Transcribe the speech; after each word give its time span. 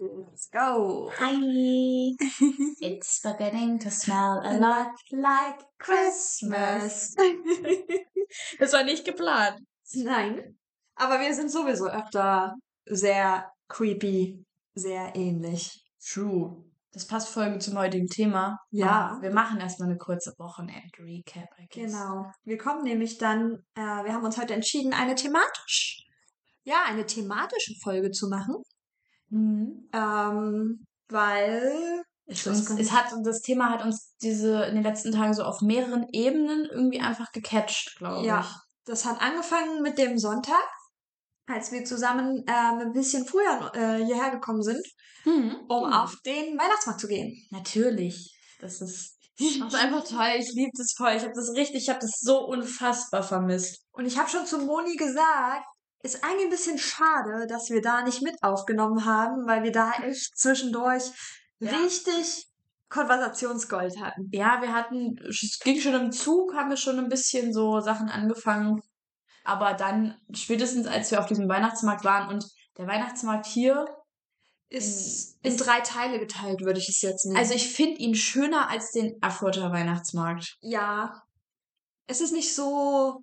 Let's 0.00 0.48
go. 0.50 1.12
Hi. 1.18 1.34
It's 2.80 3.20
beginning 3.20 3.78
to 3.80 3.90
smell 3.90 4.40
a 4.42 4.56
lot 4.58 4.92
like 5.12 5.60
Christmas. 5.78 7.14
Das 8.58 8.72
war 8.72 8.82
nicht 8.84 9.04
geplant. 9.04 9.60
Nein. 9.92 10.56
Aber 10.94 11.20
wir 11.20 11.34
sind 11.34 11.50
sowieso 11.50 11.86
öfter 11.86 12.54
sehr 12.86 13.52
creepy, 13.68 14.42
sehr 14.74 15.14
ähnlich. 15.14 15.84
True. 16.02 16.64
Das 16.92 17.06
passt 17.06 17.28
voll 17.28 17.60
zum 17.60 17.76
heutigen 17.76 18.06
Thema. 18.06 18.56
Ja. 18.70 19.10
Aber 19.10 19.22
Wir 19.22 19.34
machen 19.34 19.60
erstmal 19.60 19.90
eine 19.90 19.98
kurze 19.98 20.32
Wochenend-Recap. 20.38 21.48
Genau. 21.70 22.24
Wir 22.44 22.56
kommen 22.56 22.84
nämlich 22.84 23.18
dann, 23.18 23.62
äh, 23.74 24.04
wir 24.04 24.14
haben 24.14 24.24
uns 24.24 24.38
heute 24.38 24.54
entschieden, 24.54 24.94
eine 24.94 25.14
thematisch, 25.14 26.06
ja, 26.64 26.84
eine 26.86 27.04
thematische 27.04 27.74
Folge 27.82 28.10
zu 28.10 28.28
machen. 28.30 28.62
Mhm. 29.32 29.88
Ähm, 29.92 30.84
weil 31.08 32.02
Es, 32.26 32.46
uns, 32.46 32.70
es 32.70 32.92
hat, 32.92 33.06
das 33.24 33.40
Thema 33.40 33.70
hat 33.70 33.84
uns 33.84 34.14
diese 34.22 34.64
in 34.64 34.74
den 34.74 34.84
letzten 34.84 35.12
Tagen 35.12 35.34
so 35.34 35.42
auf 35.42 35.60
mehreren 35.62 36.06
Ebenen 36.12 36.66
irgendwie 36.70 37.00
einfach 37.00 37.32
gecatcht, 37.32 37.96
glaube 37.98 38.26
Ja, 38.26 38.40
ich. 38.40 38.56
das 38.84 39.04
hat 39.04 39.20
angefangen 39.20 39.82
mit 39.82 39.98
dem 39.98 40.18
Sonntag, 40.18 40.62
als 41.46 41.72
wir 41.72 41.84
zusammen 41.84 42.44
ähm, 42.46 42.78
ein 42.80 42.92
bisschen 42.92 43.26
früher 43.26 43.72
äh, 43.74 44.04
hierher 44.04 44.30
gekommen 44.30 44.62
sind, 44.62 44.84
Mhm. 45.24 45.54
um 45.68 45.84
Genau. 45.84 46.02
auf 46.02 46.16
den 46.26 46.58
Weihnachtsmarkt 46.58 47.00
zu 47.00 47.06
gehen. 47.08 47.46
Natürlich. 47.50 48.36
Das 48.60 48.80
ist, 48.80 49.16
das 49.38 49.48
ist 49.48 49.74
einfach 49.74 50.04
toll. 50.04 50.34
Ich 50.38 50.52
liebe 50.52 50.70
das 50.76 50.92
voll. 50.96 51.12
Ich 51.16 51.22
habe 51.22 51.32
das 51.34 51.50
richtig, 51.54 51.82
ich 51.84 51.88
habe 51.88 52.00
das 52.00 52.18
so 52.20 52.44
unfassbar 52.46 53.22
vermisst. 53.22 53.82
Und 53.92 54.04
ich 54.06 54.18
habe 54.18 54.28
schon 54.28 54.46
zu 54.46 54.58
Moni 54.58 54.96
gesagt, 54.96 55.64
ist 56.02 56.22
eigentlich 56.24 56.44
ein 56.44 56.50
bisschen 56.50 56.78
schade, 56.78 57.46
dass 57.46 57.70
wir 57.70 57.80
da 57.80 58.02
nicht 58.02 58.22
mit 58.22 58.34
aufgenommen 58.42 59.04
haben, 59.04 59.46
weil 59.46 59.62
wir 59.62 59.72
da 59.72 59.92
echt 60.02 60.36
zwischendurch 60.36 61.04
Ja. 61.60 61.70
richtig 61.78 62.48
Konversationsgold 62.88 64.00
hatten. 64.00 64.28
Ja, 64.32 64.60
wir 64.60 64.72
hatten, 64.72 65.16
es 65.28 65.58
ging 65.62 65.80
schon 65.80 65.94
im 65.94 66.12
Zug, 66.12 66.54
haben 66.54 66.70
wir 66.70 66.76
schon 66.76 66.98
ein 66.98 67.08
bisschen 67.08 67.52
so 67.52 67.80
Sachen 67.80 68.08
angefangen. 68.08 68.82
Aber 69.44 69.74
dann, 69.74 70.16
spätestens 70.32 70.86
als 70.86 71.10
wir 71.10 71.18
auf 71.20 71.26
diesem 71.26 71.48
Weihnachtsmarkt 71.48 72.04
waren 72.04 72.28
und 72.28 72.44
der 72.78 72.86
Weihnachtsmarkt 72.86 73.46
hier, 73.46 73.86
Ist 74.68 75.36
In- 75.42 75.52
in 75.52 75.58
drei 75.58 75.80
Teile 75.80 76.18
geteilt, 76.18 76.62
würde 76.62 76.78
ich 76.80 76.88
es 76.88 77.02
jetzt 77.02 77.26
nennen. 77.26 77.36
also 77.36 77.52
ich 77.52 77.74
finde 77.74 78.00
ihn 78.00 78.14
schöner 78.14 78.70
als 78.70 78.90
den 78.92 79.20
Erfurter 79.20 79.70
Weihnachtsmarkt. 79.70 80.56
ja, 80.62 81.22
es 82.06 82.20
ist 82.22 82.32
nicht 82.32 82.54
so. 82.54 83.22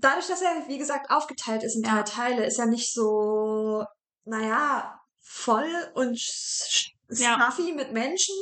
Dadurch, 0.00 0.26
dass 0.26 0.42
er, 0.42 0.68
wie 0.68 0.78
gesagt, 0.78 1.10
aufgeteilt 1.10 1.62
ist 1.62 1.76
in 1.76 1.82
drei. 1.82 2.02
Teile, 2.02 2.44
ist 2.44 2.58
er 2.58 2.66
nicht 2.66 2.92
so, 2.92 3.84
naja, 4.24 4.98
voll 5.20 5.70
und 5.94 6.16
sch- 6.16 6.90
Ja. 7.10 7.40
stuffy 7.40 7.72
mit 7.72 7.92
Menschen. 7.92 8.34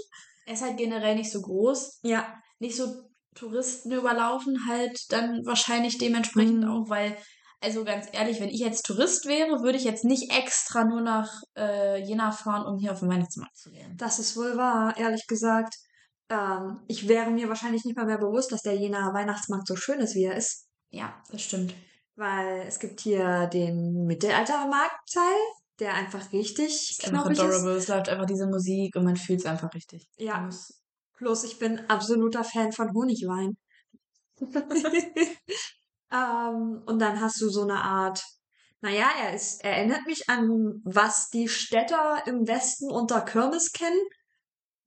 Er 0.46 0.54
ist 0.54 0.62
halt 0.62 0.76
generell 0.76 1.14
nicht 1.16 1.30
so 1.32 1.40
groß, 1.40 2.00
Ja, 2.02 2.34
nicht 2.58 2.76
so 2.76 2.86
Touristen 3.34 3.90
überlaufen 3.92 4.66
halt 4.68 5.10
dann 5.10 5.44
wahrscheinlich 5.44 5.98
dementsprechend 5.98 6.62
Mhm. 6.64 6.70
auch, 6.70 6.88
weil, 6.88 7.16
also 7.60 7.82
ganz 7.84 8.06
ehrlich, 8.12 8.40
wenn 8.40 8.50
ich 8.50 8.60
jetzt 8.60 8.84
Tourist 8.86 9.26
wäre, 9.26 9.62
würde 9.62 9.76
ich 9.78 9.84
jetzt 9.84 10.04
nicht 10.04 10.30
extra 10.32 10.84
nur 10.84 11.00
nach 11.00 11.30
äh, 11.56 12.00
Jena 12.04 12.30
fahren, 12.30 12.64
um 12.66 12.78
hier 12.78 12.92
auf 12.92 13.00
den 13.00 13.08
Weihnachtsmarkt 13.10 13.56
zu 13.56 13.70
gehen. 13.70 13.96
das 13.96 14.18
ist 14.18 14.36
wohl 14.36 14.56
wahr, 14.56 14.96
ehrlich 14.96 15.26
gesagt. 15.26 15.74
Ähm, 16.28 16.80
ich 16.86 17.08
wäre 17.08 17.30
mir 17.30 17.48
wahrscheinlich 17.48 17.84
nicht 17.84 17.96
mal 17.96 18.06
mehr 18.06 18.18
bewusst, 18.18 18.52
dass 18.52 18.62
der 18.62 18.76
Jenaer 18.76 19.12
Weihnachtsmarkt 19.14 19.66
so 19.66 19.76
schön 19.76 20.00
ist, 20.00 20.14
wie 20.14 20.24
er 20.24 20.36
ist. 20.36 20.66
Ja, 20.94 21.12
das 21.30 21.42
stimmt. 21.42 21.74
Weil 22.14 22.62
es 22.68 22.78
gibt 22.78 23.00
hier 23.00 23.48
den 23.48 24.06
Mittelaltermarktteil, 24.06 25.36
der 25.80 25.94
einfach 25.94 26.32
richtig 26.32 26.90
ist 26.90 27.04
einfach 27.04 27.24
knappig 27.24 27.38
ist. 27.38 27.44
adorable. 27.44 27.72
Es 27.76 27.88
läuft 27.88 28.08
einfach 28.08 28.26
diese 28.26 28.46
Musik 28.46 28.94
und 28.94 29.04
man 29.04 29.16
fühlt 29.16 29.40
es 29.40 29.46
einfach 29.46 29.74
richtig. 29.74 30.08
Ja. 30.16 30.48
Plus, 31.16 31.42
ich 31.44 31.58
bin 31.58 31.80
absoluter 31.90 32.44
Fan 32.44 32.70
von 32.70 32.94
Honigwein. 32.94 33.56
ähm, 36.12 36.82
und 36.86 36.98
dann 37.00 37.20
hast 37.20 37.40
du 37.40 37.48
so 37.48 37.62
eine 37.62 37.82
Art, 37.82 38.22
naja, 38.80 39.08
er 39.20 39.34
ist, 39.34 39.64
er 39.64 39.78
erinnert 39.78 40.06
mich 40.06 40.28
an, 40.28 40.80
was 40.84 41.28
die 41.30 41.48
Städter 41.48 42.22
im 42.26 42.46
Westen 42.46 42.90
unter 42.90 43.20
Kirmes 43.20 43.72
kennen. 43.72 44.00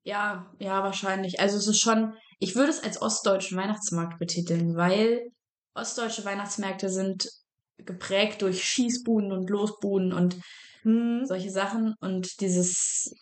Ja, 0.03 0.53
ja, 0.59 0.83
wahrscheinlich. 0.83 1.41
Also 1.41 1.57
es 1.57 1.67
ist 1.67 1.81
schon, 1.81 2.13
ich 2.39 2.55
würde 2.55 2.69
es 2.69 2.81
als 2.81 3.01
ostdeutschen 3.01 3.57
Weihnachtsmarkt 3.57 4.19
betiteln, 4.19 4.77
weil 4.77 5.33
ostdeutsche 5.77 6.25
Weihnachtsmärkte 6.25 6.89
sind 6.89 7.29
geprägt 7.77 8.41
durch 8.41 8.63
Schießbuden 8.63 9.31
und 9.31 9.49
Losbuden 9.49 10.13
und 10.13 10.37
Hm. 10.83 11.25
solche 11.25 11.49
Sachen 11.51 11.95
und 11.99 12.39
dieses 12.39 13.13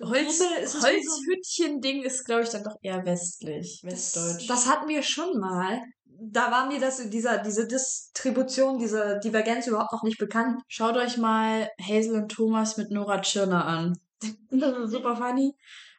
Holz, 0.00 0.40
Rubel 0.40 2.04
ist 2.04 2.24
glaube 2.24 2.42
ich, 2.42 2.48
dann 2.48 2.64
doch 2.64 2.76
eher 2.82 3.04
westlich, 3.04 3.80
Das, 3.82 4.14
westdeutsch. 4.14 4.48
das 4.48 4.68
hatten 4.68 4.88
wir 4.88 5.02
schon 5.02 5.38
mal. 5.38 5.80
Da 6.06 6.50
war 6.50 6.66
mir 6.66 6.80
das, 6.80 7.08
dieser, 7.10 7.38
diese 7.38 7.66
Distribution, 7.66 8.78
diese 8.78 9.20
Divergenz 9.22 9.66
überhaupt 9.66 9.92
noch 9.92 10.02
nicht 10.02 10.18
bekannt. 10.18 10.62
Schaut 10.68 10.96
euch 10.96 11.16
mal 11.16 11.68
Hazel 11.80 12.14
und 12.22 12.28
Thomas 12.30 12.76
mit 12.76 12.90
Nora 12.90 13.20
Tschirner 13.20 13.64
an. 13.64 13.98
Das 14.50 14.78
ist 14.78 14.90
super 14.92 15.16
funny, 15.16 15.54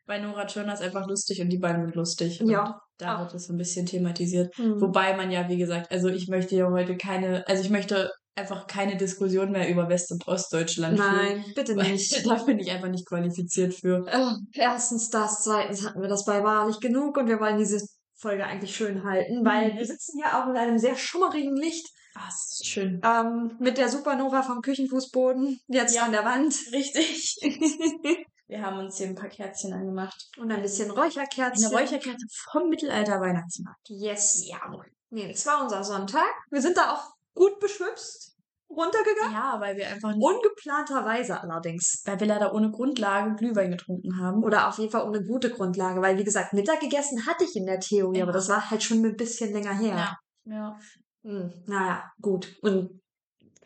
weil 0.05 0.21
Nora 0.21 0.45
Tschirner 0.45 0.73
ist 0.73 0.81
einfach 0.81 1.07
lustig 1.07 1.41
und 1.41 1.49
die 1.49 1.57
beiden 1.59 1.85
sind 1.85 1.95
lustig. 1.95 2.41
Ja. 2.45 2.81
Da 2.97 3.15
Ah. 3.17 3.19
wird 3.21 3.33
es 3.33 3.49
ein 3.49 3.57
bisschen 3.57 3.85
thematisiert. 3.85 4.55
Hm. 4.57 4.79
Wobei 4.79 5.15
man 5.17 5.31
ja, 5.31 5.49
wie 5.49 5.57
gesagt, 5.57 5.91
also 5.91 6.07
ich 6.09 6.27
möchte 6.27 6.55
ja 6.55 6.69
heute 6.69 6.95
keine, 6.97 7.45
also 7.47 7.61
ich 7.63 7.69
möchte 7.69 8.09
einfach 8.35 8.67
keine 8.67 8.97
Diskussion 8.97 9.51
mehr 9.51 9.69
über 9.69 9.87
West- 9.89 10.11
und 10.11 10.27
Ostdeutschland 10.27 10.97
führen. 10.99 11.15
Nein, 11.15 11.45
bitte 11.55 11.75
Weil 11.75 11.91
nicht. 11.93 12.11
da 12.25 12.35
bin 12.43 12.59
ich 12.59 12.71
einfach 12.71 12.89
nicht 12.89 13.05
qualifiziert 13.07 13.73
für. 13.73 14.05
Äh, 14.07 14.33
erstens 14.59 15.09
das, 15.09 15.43
zweitens 15.43 15.85
hatten 15.85 16.01
wir 16.01 16.09
das 16.09 16.25
bei 16.25 16.43
wahrlich 16.43 16.79
genug 16.79 17.17
und 17.17 17.27
wir 17.27 17.39
wollen 17.39 17.57
diese 17.57 17.85
Folge 18.17 18.45
eigentlich 18.45 18.75
schön 18.75 19.03
halten, 19.03 19.43
weil 19.45 19.73
Mhm. 19.73 19.77
wir 19.77 19.85
sitzen 19.85 20.19
ja 20.19 20.41
auch 20.43 20.49
in 20.49 20.55
einem 20.57 20.77
sehr 20.77 20.95
schummerigen 20.95 21.55
Licht 21.55 21.87
Ah, 22.17 22.21
das 22.27 22.59
ist 22.61 22.67
schön. 22.67 23.01
ähm, 23.03 23.57
mit 23.59 23.77
der 23.77 23.89
Supernova 23.89 24.41
vom 24.41 24.61
Küchenfußboden 24.61 25.59
jetzt 25.67 25.95
Ja. 25.95 26.03
an 26.05 26.13
der 26.13 26.23
Wand 26.23 26.55
Richtig. 26.71 27.35
Wir 28.47 28.61
haben 28.61 28.77
uns 28.79 28.97
hier 28.97 29.07
ein 29.07 29.15
paar 29.15 29.29
Kerzchen 29.29 29.73
angemacht. 29.73 30.29
und 30.37 30.51
ein 30.51 30.61
bisschen 30.61 30.91
Räucherkerzen. 30.91 31.65
Eine 31.65 31.75
Räucherkerze 31.75 32.25
vom 32.51 32.69
Mittelalter-Weihnachtsmarkt. 32.69 33.87
Yes. 33.89 34.47
Jawohl. 34.47 34.85
Nee, 35.09 35.31
das 35.31 35.45
war 35.45 35.63
unser 35.63 35.83
Sonntag. 35.83 36.27
Wir 36.51 36.61
sind 36.61 36.77
da 36.77 36.93
auch 36.93 37.13
gut 37.33 37.59
beschwipst 37.59 38.35
runtergegangen. 38.69 39.33
Ja, 39.33 39.57
weil 39.59 39.77
wir 39.77 39.87
einfach 39.87 40.13
Ungeplanterweise 40.15 41.39
allerdings. 41.39 42.01
weil 42.05 42.19
wir 42.19 42.27
leider 42.27 42.53
ohne 42.53 42.71
Grundlage 42.71 43.35
Glühwein 43.35 43.71
getrunken 43.71 44.19
haben. 44.19 44.43
Oder 44.43 44.67
auf 44.67 44.77
jeden 44.77 44.91
Fall 44.91 45.07
ohne 45.07 45.23
gute 45.23 45.49
Grundlage, 45.51 46.01
weil 46.01 46.17
wie 46.17 46.23
gesagt, 46.23 46.53
Mittag 46.53 46.79
gegessen 46.79 47.25
hatte 47.25 47.43
ich 47.45 47.55
in 47.55 47.65
der 47.65 47.79
Theorie, 47.79 48.21
aber 48.21 48.31
Ja. 48.31 48.37
das 48.37 48.49
war 48.49 48.69
halt 48.69 48.83
schon 48.83 49.03
ein 49.05 49.15
bisschen 49.15 49.53
länger 49.53 49.73
her. 49.73 50.17
Ja. 50.45 50.53
Ja. 50.53 50.79
Hm, 51.23 51.53
naja, 51.67 52.11
gut. 52.21 52.55
Und 52.61 53.01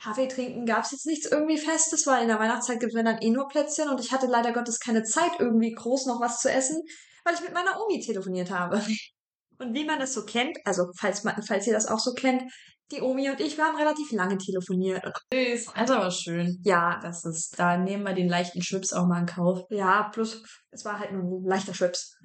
Kaffee 0.01 0.27
trinken 0.27 0.65
gab's 0.65 0.91
jetzt 0.91 1.05
nichts 1.05 1.29
irgendwie 1.31 1.57
Festes, 1.57 2.07
weil 2.07 2.21
in 2.21 2.27
der 2.29 2.39
Weihnachtszeit 2.39 2.79
gibt 2.79 2.93
es 2.95 3.03
dann 3.03 3.17
eh 3.21 3.29
nur 3.29 3.47
Plätzchen 3.47 3.89
und 3.89 3.99
ich 3.99 4.11
hatte 4.11 4.27
leider 4.27 4.53
Gottes 4.53 4.79
keine 4.79 5.03
Zeit, 5.03 5.31
irgendwie 5.39 5.71
groß 5.71 6.05
noch 6.05 6.21
was 6.21 6.39
zu 6.39 6.49
essen, 6.51 6.81
weil 7.25 7.33
ich 7.35 7.41
mit 7.41 7.53
meiner 7.53 7.79
Omi 7.81 7.99
telefoniert 7.99 8.49
habe. 8.51 8.81
Und 9.59 9.73
wie 9.73 9.83
man 9.85 9.99
es 9.99 10.13
so 10.13 10.23
kennt, 10.25 10.57
also 10.65 10.85
falls, 10.97 11.23
man, 11.25 11.41
falls 11.43 11.67
ihr 11.67 11.73
das 11.73 11.87
auch 11.87 11.99
so 11.99 12.13
kennt, 12.13 12.43
die 12.91 13.01
Omi 13.01 13.29
und 13.29 13.39
ich, 13.39 13.57
wir 13.57 13.65
haben 13.65 13.75
relativ 13.75 14.11
lange 14.13 14.37
telefoniert. 14.37 15.03
Das 15.03 15.39
ist 15.39 15.75
aber 15.75 16.09
schön. 16.09 16.59
ja, 16.63 16.99
Das 17.03 17.25
ist, 17.25 17.59
da 17.59 17.77
nehmen 17.77 18.03
wir 18.03 18.13
den 18.13 18.29
leichten 18.29 18.63
Schwips 18.63 18.93
auch 18.93 19.05
mal 19.05 19.19
in 19.19 19.25
Kauf. 19.25 19.63
ja, 19.69 20.09
plus 20.13 20.41
es 20.71 20.85
war 20.85 20.97
halt 20.99 21.11
nur 21.11 21.41
ein 21.41 21.45
leichter 21.45 21.73
Schwips. 21.73 22.17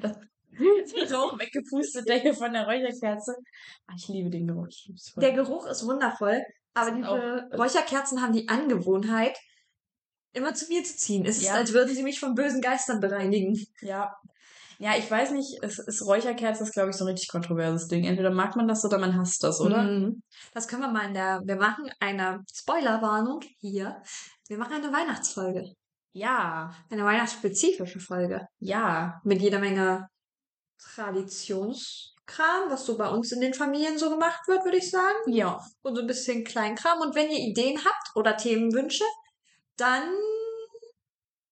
Das 0.00 0.16
Rauch 1.12 1.38
weggepustet, 1.38 2.08
der 2.08 2.18
hier 2.18 2.34
von 2.34 2.52
der 2.52 2.64
Räucherkerze. 2.66 3.34
Ah, 3.86 3.92
Ich 3.96 4.08
liebe 4.08 4.30
den 4.30 4.46
Geruch. 4.46 4.68
Der 5.16 5.32
Geruch 5.32 5.66
ist 5.66 5.84
wundervoll, 5.86 6.42
aber 6.74 6.90
diese 6.92 7.08
auch- 7.08 7.58
Räucherkerzen 7.58 8.22
haben 8.22 8.32
die 8.32 8.48
Angewohnheit, 8.48 9.36
immer 10.32 10.54
zu 10.54 10.66
mir 10.68 10.84
zu 10.84 10.96
ziehen. 10.96 11.24
Es 11.26 11.38
ist, 11.38 11.46
Ja. 11.46 11.54
als 11.54 11.72
würden 11.72 11.94
sie 11.94 12.02
mich 12.02 12.20
von 12.20 12.34
bösen 12.34 12.60
Geistern 12.60 13.00
bereinigen. 13.00 13.58
Ja. 13.80 14.14
Ja, 14.80 14.96
ich 14.96 15.10
weiß 15.10 15.32
nicht, 15.32 15.58
es 15.62 15.80
ist 15.80 16.06
Räucherkerze 16.06 16.62
ist, 16.62 16.72
glaube 16.72 16.90
ich, 16.90 16.96
so 16.96 17.04
ein 17.04 17.08
richtig 17.10 17.28
kontroverses 17.28 17.88
Ding. 17.88 18.04
Entweder 18.04 18.30
mag 18.30 18.54
man 18.54 18.68
das 18.68 18.84
oder 18.84 18.98
man 18.98 19.16
hasst 19.18 19.42
das, 19.42 19.60
oder? 19.60 19.82
Mhm. 19.82 20.22
Das 20.54 20.68
können 20.68 20.82
wir 20.82 20.88
mal 20.92 21.06
in 21.08 21.14
der, 21.14 21.40
wir 21.44 21.56
machen 21.56 21.90
eine 21.98 22.44
Spoilerwarnung 22.54 23.40
hier. 23.58 24.00
Wir 24.46 24.56
machen 24.56 24.74
eine 24.74 24.92
Weihnachtsfolge. 24.92 25.72
Ja, 26.12 26.72
Eine 26.90 27.04
weihnachtsspezifische 27.04 27.98
Folge. 27.98 28.46
ja. 28.60 29.20
Mit 29.24 29.42
jeder 29.42 29.58
Menge 29.58 30.08
Traditionskram, 32.28 32.70
was 32.70 32.86
so 32.86 32.96
bei 32.96 33.08
uns 33.08 33.32
in 33.32 33.40
den 33.40 33.54
Familien 33.54 33.98
so 33.98 34.10
gemacht 34.10 34.46
wird, 34.46 34.64
würde 34.64 34.76
ich 34.76 34.90
sagen. 34.90 35.16
Ja. 35.26 35.60
Und 35.82 35.96
so 35.96 36.02
ein 36.02 36.06
bisschen 36.06 36.44
Kleinkram. 36.44 37.00
Und 37.00 37.14
wenn 37.14 37.30
ihr 37.30 37.38
Ideen 37.38 37.78
habt 37.78 38.16
oder 38.16 38.36
Themenwünsche, 38.36 39.04
dann 39.76 40.04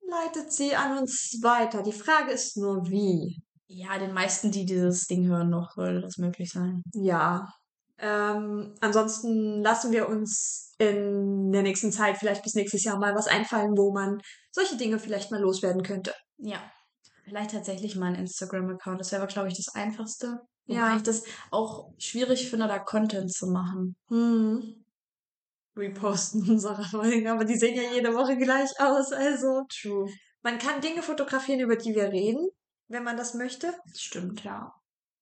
leitet 0.08 0.52
sie 0.52 0.74
an 0.74 0.98
uns 0.98 1.38
weiter. 1.42 1.82
Die 1.82 1.92
Frage 1.92 2.32
ist 2.32 2.56
nur, 2.56 2.88
wie. 2.88 3.42
Ja, 3.68 3.98
den 3.98 4.12
meisten, 4.12 4.52
die 4.52 4.64
dieses 4.64 5.06
Ding 5.06 5.26
hören, 5.26 5.50
noch 5.50 5.76
würde 5.76 6.00
das 6.00 6.18
möglich 6.18 6.52
sein. 6.52 6.82
Ja. 6.94 7.52
Ähm, 7.98 8.74
ansonsten 8.80 9.62
lassen 9.62 9.90
wir 9.90 10.08
uns 10.08 10.74
in 10.78 11.50
der 11.50 11.62
nächsten 11.62 11.90
Zeit 11.90 12.18
vielleicht 12.18 12.42
bis 12.42 12.54
nächstes 12.54 12.84
Jahr 12.84 12.98
mal 12.98 13.14
was 13.14 13.26
einfallen, 13.26 13.76
wo 13.76 13.92
man 13.92 14.20
solche 14.52 14.76
Dinge 14.76 14.98
vielleicht 14.98 15.30
mal 15.30 15.40
loswerden 15.40 15.82
könnte. 15.82 16.14
Ja. 16.38 16.58
Vielleicht 17.24 17.50
tatsächlich 17.52 17.96
mal 17.96 18.12
ein 18.12 18.20
Instagram-Account. 18.20 19.00
Das 19.00 19.10
wäre, 19.10 19.26
glaube 19.26 19.48
ich, 19.48 19.56
das 19.56 19.74
Einfachste. 19.74 20.42
Wobei 20.66 20.78
Ja. 20.78 20.96
ich 20.96 21.02
das 21.02 21.24
auch 21.50 21.92
schwierig 21.98 22.50
finde, 22.50 22.68
da 22.68 22.78
Content 22.78 23.32
zu 23.32 23.46
machen. 23.46 23.96
Hm. 24.08 24.84
Reposten 25.76 26.48
unserer 26.48 26.82
Folgen, 26.90 27.28
aber 27.28 27.44
die 27.44 27.56
sehen 27.56 27.76
ja 27.76 27.92
jede 27.92 28.14
Woche 28.14 28.36
gleich 28.36 28.70
aus. 28.80 29.12
Also, 29.12 29.64
True. 29.80 30.10
man 30.42 30.58
kann 30.58 30.80
Dinge 30.80 31.02
fotografieren, 31.02 31.60
über 31.60 31.76
die 31.76 31.94
wir 31.94 32.10
reden, 32.10 32.48
wenn 32.88 33.04
man 33.04 33.16
das 33.16 33.34
möchte. 33.34 33.74
Das 33.86 34.00
stimmt, 34.00 34.42
ja. 34.44 34.72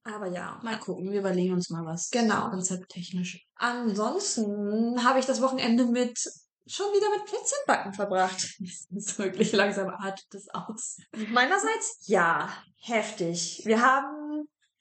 Aber 0.05 0.27
ja. 0.27 0.61
Mal 0.63 0.79
gucken, 0.79 1.11
wir 1.11 1.21
überlegen 1.21 1.55
uns 1.55 1.71
mal 1.71 1.85
was. 1.85 2.11
Genau. 2.11 2.51
Konzepttechnisch. 2.51 3.47
Ansonsten 3.57 5.03
habe 5.03 5.19
ich 5.19 5.25
das 5.27 5.41
Wochenende 5.41 5.87
mit 5.87 6.19
schon 6.67 6.87
wieder 6.93 7.11
mit 7.11 7.25
Plätzchenbacken 7.27 7.95
verbracht. 7.95 8.57
Das 8.61 8.87
ist 8.91 9.19
wirklich 9.19 9.53
langsam 9.53 9.89
artet 9.89 10.27
das 10.31 10.47
aus. 10.51 10.99
Meinerseits 11.31 12.07
ja, 12.07 12.51
heftig. 12.77 13.63
Wir 13.65 13.81
haben 13.83 14.24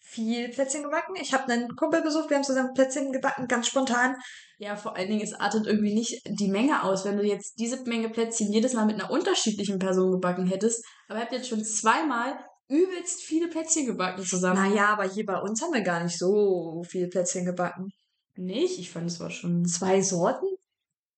viel 0.05 0.50
Plätzchen 0.50 0.83
gebacken. 0.83 1.15
Ich 1.19 1.33
habe 1.33 1.51
einen 1.51 1.75
Kumpel 1.75 2.01
besucht, 2.01 2.29
wir 2.29 2.35
haben 2.35 2.44
zusammen 2.44 2.73
Plätzchen 2.73 3.13
gebacken, 3.13 3.47
ganz 3.47 3.67
spontan. 3.67 4.15
Ja, 4.57 4.75
vor 4.75 4.95
allen 4.95 5.07
Dingen, 5.07 5.21
es 5.21 5.33
artet 5.33 5.65
irgendwie 5.65 5.94
nicht 5.94 6.21
die 6.27 6.50
Menge 6.50 6.83
aus. 6.83 7.05
Wenn 7.05 7.17
du 7.17 7.23
jetzt 7.23 7.57
diese 7.57 7.81
Menge 7.83 8.09
Plätzchen 8.09 8.51
jedes 8.51 8.73
Mal 8.73 8.85
mit 8.85 9.00
einer 9.00 9.09
unterschiedlichen 9.09 9.79
Person 9.79 10.11
gebacken 10.11 10.45
hättest, 10.45 10.85
aber 11.07 11.19
ihr 11.19 11.23
habt 11.23 11.33
jetzt 11.33 11.47
schon 11.47 11.63
zweimal 11.63 12.38
übelst 12.67 13.21
viele 13.21 13.47
Plätzchen 13.47 13.85
gebacken 13.85 14.23
zusammen. 14.23 14.61
Naja, 14.61 14.89
aber 14.89 15.09
hier 15.09 15.25
bei 15.25 15.39
uns 15.39 15.61
haben 15.61 15.73
wir 15.73 15.81
gar 15.81 16.03
nicht 16.03 16.17
so 16.17 16.83
viel 16.83 17.07
Plätzchen 17.07 17.45
gebacken. 17.45 17.89
Nicht? 18.35 18.79
Ich 18.79 18.91
fand, 18.91 19.09
es 19.09 19.19
war 19.19 19.31
schon. 19.31 19.65
Zwei 19.65 20.01
Sorten? 20.01 20.47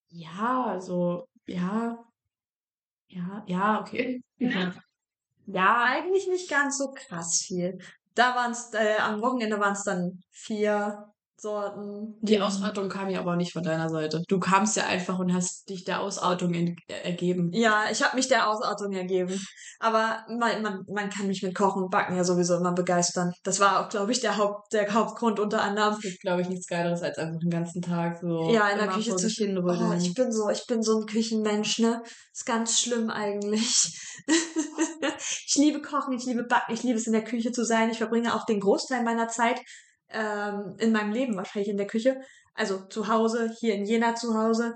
Ja, 0.09 0.65
also, 0.67 1.25
ja. 1.47 1.97
Ja, 3.07 3.43
ja, 3.47 3.81
okay. 3.81 4.21
Ja. 4.37 4.73
Ja, 5.47 5.83
Eigentlich 5.83 6.27
nicht 6.27 6.49
ganz 6.49 6.77
so 6.79 6.91
krass 6.91 7.43
viel. 7.45 7.77
Da 8.15 8.33
waren 8.35 8.51
es, 8.51 8.73
äh, 8.73 8.97
am 8.99 9.21
Wochenende 9.21 9.59
waren 9.59 9.73
es 9.73 9.83
dann 9.83 10.21
vier 10.31 11.13
Sorten. 11.37 12.17
die 12.21 12.39
Ausartung 12.39 12.87
kam 12.89 13.09
ja 13.09 13.19
aber 13.19 13.35
nicht 13.35 13.53
von 13.53 13.63
deiner 13.63 13.89
Seite. 13.89 14.23
Du 14.27 14.39
kamst 14.39 14.77
ja 14.77 14.85
einfach 14.85 15.19
und 15.19 15.33
hast 15.33 15.69
dich 15.69 15.83
der 15.83 16.01
Ausartung 16.01 16.53
äh, 16.53 16.75
ergeben. 17.03 17.51
Ja, 17.53 17.85
ich 17.91 18.01
habe 18.03 18.15
mich 18.15 18.27
der 18.27 18.49
Ausartung 18.49 18.93
ergeben. 18.93 19.39
Aber 19.79 20.25
man, 20.29 20.61
man, 20.61 20.83
man 20.87 21.09
kann 21.09 21.27
mich 21.27 21.43
mit 21.43 21.53
Kochen 21.53 21.83
und 21.83 21.91
Backen 21.91 22.15
ja 22.15 22.23
sowieso 22.23 22.55
immer 22.55 22.73
begeistern. 22.73 23.33
Das 23.43 23.59
war 23.59 23.81
auch, 23.81 23.89
glaube 23.89 24.11
ich, 24.11 24.21
der, 24.21 24.37
Haupt, 24.37 24.71
der 24.71 24.91
Hauptgrund 24.93 25.39
unter 25.39 25.61
anderem. 25.61 25.93
Es 25.95 26.01
gibt, 26.01 26.21
glaube 26.21 26.41
ich, 26.41 26.49
nichts 26.49 26.67
Geileres, 26.67 27.01
als 27.01 27.17
einfach 27.17 27.39
den 27.39 27.49
ganzen 27.49 27.81
Tag 27.81 28.17
so 28.21 28.49
Ja, 28.51 28.69
in 28.69 28.77
der 28.77 28.87
Küche 28.87 29.15
zu 29.15 29.27
hinrütteln. 29.27 29.91
Oh, 29.91 29.93
ich 29.93 30.13
bin 30.13 30.31
so, 30.31 30.49
ich 30.49 30.65
bin 30.67 30.81
so 30.81 30.99
ein 30.99 31.05
Küchenmensch, 31.05 31.79
ne? 31.79 32.01
Ist 32.33 32.45
ganz 32.45 32.79
schlimm 32.79 33.09
eigentlich. 33.09 34.23
ich 35.47 35.55
liebe 35.55 35.81
Kochen, 35.81 36.13
ich 36.13 36.25
liebe 36.25 36.43
Backen, 36.43 36.73
ich 36.73 36.83
liebe 36.83 36.97
es 36.97 37.07
in 37.07 37.13
der 37.13 37.23
Küche 37.23 37.51
zu 37.51 37.65
sein. 37.65 37.89
Ich 37.89 37.97
verbringe 37.97 38.33
auch 38.35 38.45
den 38.45 38.61
Großteil 38.61 39.03
meiner 39.03 39.27
Zeit 39.27 39.59
ähm, 40.15 40.75
in 40.79 40.91
meinem 40.91 41.11
Leben 41.11 41.35
wahrscheinlich 41.35 41.69
in 41.69 41.77
der 41.77 41.87
Küche. 41.87 42.19
Also 42.53 42.85
zu 42.87 43.07
Hause, 43.07 43.51
hier 43.59 43.75
in 43.75 43.85
Jena 43.85 44.15
zu 44.15 44.33
Hause. 44.33 44.75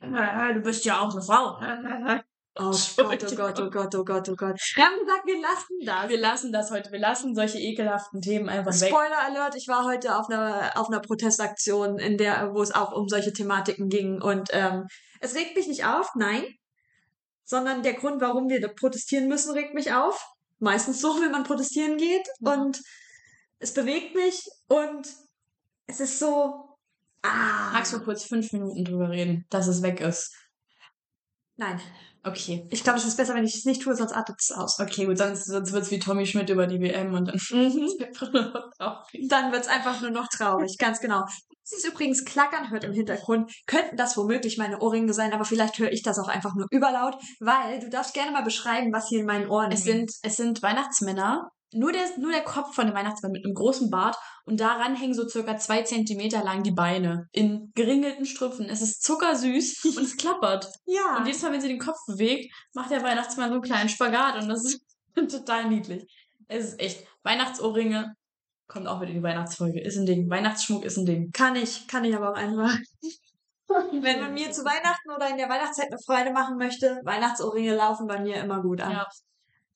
du 0.00 0.60
bist 0.60 0.84
ja 0.84 1.00
auch 1.00 1.12
eine 1.12 1.22
Frau. 1.22 1.58
Oh 2.54 2.70
Gott, 2.98 3.24
oh 3.24 3.34
Gott, 3.34 3.60
oh 3.60 3.70
Gott, 3.70 3.94
oh 3.94 4.04
Gott, 4.04 4.28
oh 4.28 4.34
Gott. 4.36 4.60
Wir 4.74 4.84
haben 4.84 4.98
gesagt, 4.98 5.24
wir 5.24 5.40
lassen 5.40 5.78
das. 5.86 6.08
Wir 6.10 6.18
lassen 6.18 6.52
das 6.52 6.70
heute. 6.70 6.92
Wir 6.92 6.98
lassen 6.98 7.34
solche 7.34 7.58
ekelhaften 7.58 8.20
Themen 8.20 8.50
einfach 8.50 8.78
weg. 8.78 8.90
Spoiler 8.90 9.22
Alert, 9.24 9.56
ich 9.56 9.68
war 9.68 9.86
heute 9.86 10.18
auf 10.18 10.28
einer, 10.28 10.72
auf 10.76 10.88
einer 10.88 11.00
Protestaktion, 11.00 11.98
in 11.98 12.18
der, 12.18 12.52
wo 12.52 12.60
es 12.60 12.74
auch 12.74 12.92
um 12.92 13.08
solche 13.08 13.32
Thematiken 13.32 13.88
ging. 13.88 14.20
Und 14.20 14.50
ähm, 14.52 14.86
es 15.20 15.34
regt 15.34 15.56
mich 15.56 15.66
nicht 15.66 15.86
auf, 15.86 16.10
nein. 16.14 16.44
Sondern 17.44 17.82
der 17.82 17.94
Grund, 17.94 18.20
warum 18.20 18.50
wir 18.50 18.60
protestieren 18.68 19.28
müssen, 19.28 19.52
regt 19.52 19.72
mich 19.72 19.94
auf. 19.94 20.22
Meistens 20.58 21.00
so, 21.00 21.22
wenn 21.22 21.32
man 21.32 21.44
protestieren 21.44 21.96
geht. 21.96 22.28
Und 22.40 22.82
es 23.62 23.72
bewegt 23.74 24.14
mich 24.14 24.44
und 24.68 25.06
es 25.86 26.00
ist 26.00 26.18
so. 26.18 26.68
Ah. 27.22 27.70
Magst 27.72 27.92
du 27.92 28.00
kurz 28.00 28.24
fünf 28.24 28.52
Minuten 28.52 28.84
drüber 28.84 29.10
reden, 29.10 29.46
dass 29.50 29.68
es 29.68 29.82
weg 29.82 30.00
ist? 30.00 30.34
Nein. 31.56 31.80
Okay. 32.24 32.66
Ich 32.70 32.84
glaube, 32.84 32.98
es 32.98 33.04
ist 33.04 33.16
besser, 33.16 33.34
wenn 33.34 33.44
ich 33.44 33.54
es 33.56 33.64
nicht 33.64 33.82
tue, 33.82 33.96
sonst 33.96 34.12
artet 34.12 34.36
es 34.38 34.52
aus. 34.52 34.78
Okay, 34.78 35.06
gut, 35.06 35.18
sonst, 35.18 35.44
sonst 35.44 35.72
wird's 35.72 35.90
wie 35.90 35.98
Tommy 35.98 36.24
Schmidt 36.24 36.50
über 36.50 36.66
die 36.68 36.80
WM 36.80 37.14
und 37.14 37.26
dann 37.26 37.40
Mhm. 37.50 37.82
ist 37.84 38.00
einfach 38.00 38.32
nur 38.32 38.42
noch 38.52 38.70
traurig. 38.78 39.28
Dann 39.28 39.52
wird's 39.52 39.66
einfach 39.68 40.00
nur 40.00 40.10
noch 40.10 40.28
traurig, 40.28 40.76
ganz 40.78 41.00
genau. 41.00 41.24
Es 41.64 41.72
ist 41.72 41.86
übrigens 41.86 42.24
klackern 42.24 42.70
hört 42.70 42.84
im 42.84 42.92
Hintergrund. 42.92 43.52
Könnten 43.66 43.96
das 43.96 44.16
womöglich 44.16 44.56
meine 44.58 44.80
Ohrringe 44.80 45.12
sein, 45.14 45.32
aber 45.32 45.44
vielleicht 45.44 45.78
höre 45.78 45.92
ich 45.92 46.02
das 46.02 46.18
auch 46.18 46.28
einfach 46.28 46.54
nur 46.54 46.66
überlaut, 46.70 47.16
weil 47.40 47.80
du 47.80 47.88
darfst 47.88 48.14
gerne 48.14 48.30
mal 48.32 48.42
beschreiben, 48.42 48.92
was 48.92 49.08
hier 49.08 49.20
in 49.20 49.26
meinen 49.26 49.48
Ohren 49.48 49.70
Es 49.72 49.84
hängt. 49.84 50.10
sind, 50.12 50.12
es 50.22 50.36
sind 50.36 50.62
Weihnachtsmänner. 50.62 51.50
Nur 51.72 51.92
der, 51.92 52.06
nur 52.18 52.30
der 52.30 52.42
Kopf 52.42 52.74
von 52.74 52.86
dem 52.86 52.94
Weihnachtsmann 52.94 53.32
mit 53.32 53.44
einem 53.44 53.54
großen 53.54 53.90
Bart 53.90 54.16
und 54.44 54.60
daran 54.60 54.94
hängen 54.94 55.14
so 55.14 55.26
circa 55.28 55.56
zwei 55.56 55.82
Zentimeter 55.82 56.44
lang 56.44 56.62
die 56.62 56.70
Beine 56.70 57.28
in 57.32 57.72
geringelten 57.74 58.26
Strümpfen. 58.26 58.68
Es 58.68 58.82
ist 58.82 59.02
zuckersüß 59.02 59.84
und 59.96 60.02
es 60.02 60.16
klappert. 60.16 60.68
Ja. 60.86 61.18
Und 61.18 61.26
jedes 61.26 61.42
Mal, 61.42 61.52
wenn 61.52 61.60
sie 61.60 61.68
den 61.68 61.78
Kopf 61.78 61.98
bewegt, 62.06 62.52
macht 62.74 62.90
der 62.90 63.02
Weihnachtsmann 63.02 63.48
so 63.48 63.54
einen 63.54 63.62
kleinen 63.62 63.88
Spagat 63.88 64.42
und 64.42 64.48
das 64.48 64.64
ist 64.64 64.82
total 65.14 65.68
niedlich. 65.68 66.04
Es 66.48 66.66
ist 66.66 66.80
echt. 66.80 67.06
Weihnachtsohrringe 67.22 68.14
kommt 68.66 68.88
auch 68.88 68.98
mit 68.98 69.10
in 69.10 69.16
die 69.16 69.22
Weihnachtsfolge. 69.22 69.80
Ist 69.80 69.96
ein 69.96 70.06
Ding. 70.06 70.28
Weihnachtsschmuck 70.28 70.84
ist 70.84 70.96
ein 70.96 71.06
Ding. 71.06 71.30
kann 71.32 71.56
ich, 71.56 71.86
kann 71.86 72.04
ich 72.04 72.14
aber 72.16 72.30
auch 72.30 72.36
einfach. 72.36 72.76
Wenn 73.68 74.20
man 74.20 74.34
mir 74.34 74.50
zu 74.50 74.64
Weihnachten 74.64 75.10
oder 75.14 75.30
in 75.30 75.38
der 75.38 75.48
Weihnachtszeit 75.48 75.86
eine 75.86 75.98
Freude 76.04 76.32
machen 76.32 76.58
möchte, 76.58 77.00
Weihnachtsohrringe 77.04 77.74
laufen 77.74 78.06
bei 78.06 78.20
mir 78.20 78.36
immer 78.36 78.60
gut 78.60 78.80
an. 78.82 78.92
Ja. 78.92 79.06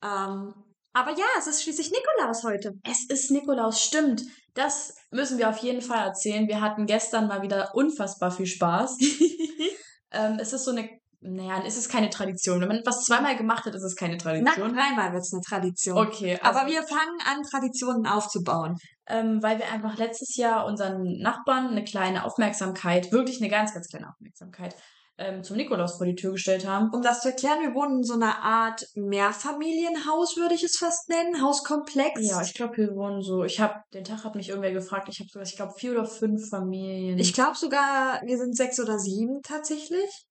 Ähm, 0.03 0.53
aber 0.97 1.11
ja, 1.11 1.25
es 1.37 1.45
ist 1.45 1.61
schließlich 1.61 1.91
Nikolaus 1.91 2.43
heute. 2.43 2.73
Es 2.83 3.05
ist 3.07 3.29
Nikolaus, 3.29 3.79
stimmt. 3.79 4.23
Das 4.55 4.95
müssen 5.11 5.37
wir 5.37 5.47
auf 5.49 5.57
jeden 5.59 5.81
Fall 5.81 6.07
erzählen. 6.07 6.47
Wir 6.47 6.59
hatten 6.59 6.87
gestern 6.87 7.27
mal 7.27 7.43
wieder 7.43 7.75
unfassbar 7.75 8.31
viel 8.31 8.47
Spaß. 8.47 8.97
ähm, 10.11 10.39
es 10.39 10.53
ist 10.53 10.65
so 10.65 10.71
eine, 10.71 10.89
naja, 11.21 11.61
es 11.67 11.77
ist 11.77 11.89
keine 11.89 12.09
Tradition. 12.09 12.59
Wenn 12.61 12.69
man 12.69 12.77
etwas 12.77 13.03
zweimal 13.03 13.35
gemacht 13.37 13.65
hat, 13.65 13.75
ist 13.75 13.83
es 13.83 13.95
keine 13.95 14.17
Na, 14.17 14.23
Tradition. 14.23 14.73
dreimal 14.73 15.13
wird's 15.13 15.31
eine 15.31 15.43
Tradition. 15.43 16.07
Okay, 16.07 16.39
also, 16.41 16.59
Aber 16.59 16.67
wir 16.67 16.81
fangen 16.81 17.19
an, 17.25 17.43
Traditionen 17.43 18.07
aufzubauen. 18.07 18.75
ähm, 19.07 19.43
weil 19.43 19.59
wir 19.59 19.71
einfach 19.71 19.97
letztes 19.97 20.35
Jahr 20.35 20.65
unseren 20.65 21.19
Nachbarn 21.19 21.67
eine 21.67 21.83
kleine 21.83 22.25
Aufmerksamkeit, 22.25 23.11
wirklich 23.11 23.39
eine 23.39 23.49
ganz, 23.49 23.73
ganz 23.73 23.87
kleine 23.87 24.09
Aufmerksamkeit, 24.09 24.75
ähm, 25.17 25.43
zum 25.43 25.57
Nikolaus 25.57 25.97
vor 25.97 26.05
die 26.05 26.15
Tür 26.15 26.31
gestellt 26.31 26.67
haben. 26.67 26.89
Um 26.93 27.01
das 27.01 27.21
zu 27.21 27.29
erklären, 27.29 27.61
wir 27.61 27.73
wohnen 27.73 27.97
in 27.97 28.03
so 28.03 28.13
einer 28.13 28.43
Art 28.43 28.85
Mehrfamilienhaus, 28.95 30.37
würde 30.37 30.55
ich 30.55 30.63
es 30.63 30.77
fast 30.77 31.09
nennen, 31.09 31.41
Hauskomplex. 31.41 32.21
Ja, 32.21 32.41
ich 32.41 32.53
glaube, 32.53 32.77
wir 32.77 32.95
wohnen 32.95 33.21
so. 33.21 33.43
Ich 33.43 33.59
habe 33.59 33.75
den 33.93 34.03
Tag 34.03 34.23
hat 34.23 34.35
mich 34.35 34.49
irgendwer 34.49 34.71
gefragt. 34.71 35.09
Ich 35.09 35.19
habe 35.19 35.29
sogar, 35.29 35.47
ich 35.47 35.55
glaube, 35.55 35.73
vier 35.77 35.91
oder 35.91 36.05
fünf 36.05 36.49
Familien. 36.49 37.17
Ich 37.17 37.33
glaube 37.33 37.57
sogar, 37.57 38.21
wir 38.25 38.37
sind 38.37 38.55
sechs 38.55 38.79
oder 38.79 38.99
sieben 38.99 39.41
tatsächlich. 39.41 40.27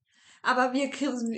Aber 0.47 0.73
wir, 0.73 0.91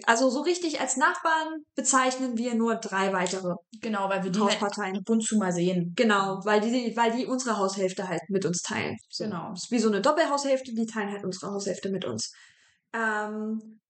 also 0.06 0.28
so 0.28 0.42
richtig 0.42 0.82
als 0.82 0.98
Nachbarn 0.98 1.62
bezeichnen 1.74 2.36
wir 2.36 2.54
nur 2.54 2.74
drei 2.74 3.10
weitere 3.14 3.54
genau, 3.80 4.10
weil 4.10 4.22
wir 4.22 4.30
die 4.30 4.38
halt 4.38 4.60
Hausparteien. 4.60 4.98
ab 4.98 5.08
und 5.08 5.22
zu 5.22 5.38
mal 5.38 5.50
sehen. 5.50 5.94
Genau, 5.96 6.40
weil 6.44 6.60
die, 6.60 6.94
weil 6.94 7.12
die 7.12 7.24
unsere 7.24 7.56
Haushälfte 7.56 8.06
halt 8.06 8.20
mit 8.28 8.44
uns 8.44 8.60
teilen. 8.60 8.98
So. 9.08 9.24
Genau. 9.24 9.48
Das 9.50 9.64
ist 9.64 9.70
wie 9.70 9.78
so 9.78 9.88
eine 9.88 10.02
Doppelhaushälfte, 10.02 10.74
die 10.74 10.84
teilen 10.84 11.10
halt 11.10 11.24
unsere 11.24 11.50
Haushälfte 11.50 11.88
mit 11.88 12.04
uns. 12.04 12.34
Ähm, 12.94 13.80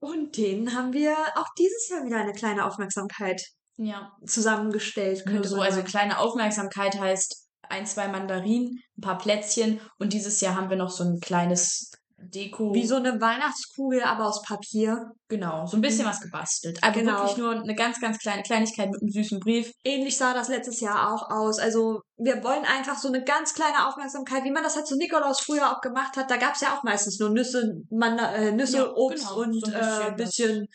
und 0.00 0.36
denen 0.36 0.74
haben 0.74 0.92
wir 0.92 1.16
auch 1.36 1.48
dieses 1.58 1.88
Jahr 1.88 2.04
wieder 2.04 2.18
eine 2.18 2.32
kleine 2.32 2.66
Aufmerksamkeit 2.66 3.40
Ja. 3.76 4.12
zusammengestellt. 4.26 5.24
Könnte 5.26 5.48
so, 5.48 5.60
also 5.60 5.82
kleine 5.82 6.18
Aufmerksamkeit 6.18 6.98
heißt 6.98 7.48
ein, 7.62 7.86
zwei 7.86 8.08
Mandarinen, 8.08 8.78
ein 8.98 9.00
paar 9.00 9.18
Plätzchen 9.18 9.80
und 9.98 10.12
dieses 10.12 10.40
Jahr 10.40 10.54
haben 10.56 10.68
wir 10.68 10.76
noch 10.76 10.90
so 10.90 11.04
ein 11.04 11.20
kleines 11.20 11.90
Deko. 12.30 12.74
Wie 12.74 12.86
so 12.86 12.96
eine 12.96 13.20
Weihnachtskugel, 13.20 14.02
aber 14.02 14.26
aus 14.26 14.42
Papier. 14.42 15.10
Genau, 15.28 15.66
so 15.66 15.76
ein 15.76 15.80
bisschen 15.80 16.06
was 16.06 16.20
gebastelt. 16.20 16.78
Aber 16.82 16.92
Genau. 16.92 17.18
wirklich 17.18 17.36
nur 17.36 17.52
eine 17.52 17.74
ganz, 17.74 18.00
ganz 18.00 18.18
kleine 18.18 18.42
Kleinigkeit 18.42 18.90
mit 18.90 19.00
einem 19.00 19.10
süßen 19.10 19.40
Brief. 19.40 19.70
Ähnlich 19.84 20.16
sah 20.16 20.34
das 20.34 20.48
letztes 20.48 20.80
Jahr 20.80 21.12
auch 21.12 21.30
aus. 21.30 21.58
Also 21.58 22.00
wir 22.16 22.42
wollen 22.44 22.64
einfach 22.64 22.98
so 22.98 23.08
eine 23.08 23.24
ganz 23.24 23.54
kleine 23.54 23.88
Aufmerksamkeit, 23.88 24.44
wie 24.44 24.50
man 24.52 24.62
das 24.62 24.76
halt 24.76 24.86
zu 24.86 24.96
Nikolaus 24.96 25.40
früher 25.40 25.70
auch 25.70 25.80
gemacht 25.80 26.16
hat. 26.16 26.30
Da 26.30 26.36
gab's 26.36 26.60
ja 26.60 26.76
auch 26.76 26.82
meistens 26.84 27.18
nur 27.18 27.30
Nüsse, 27.30 27.74
Manda 27.90 28.32
äh, 28.34 28.52
Nüsse, 28.52 28.78
Ja, 28.78 28.92
Obst 28.94 29.28
genau, 29.28 29.40
und 29.40 29.60
so 29.60 29.66
ein 29.72 30.12
äh, 30.12 30.16
bisschen 30.16 30.34
bisschen 30.34 30.68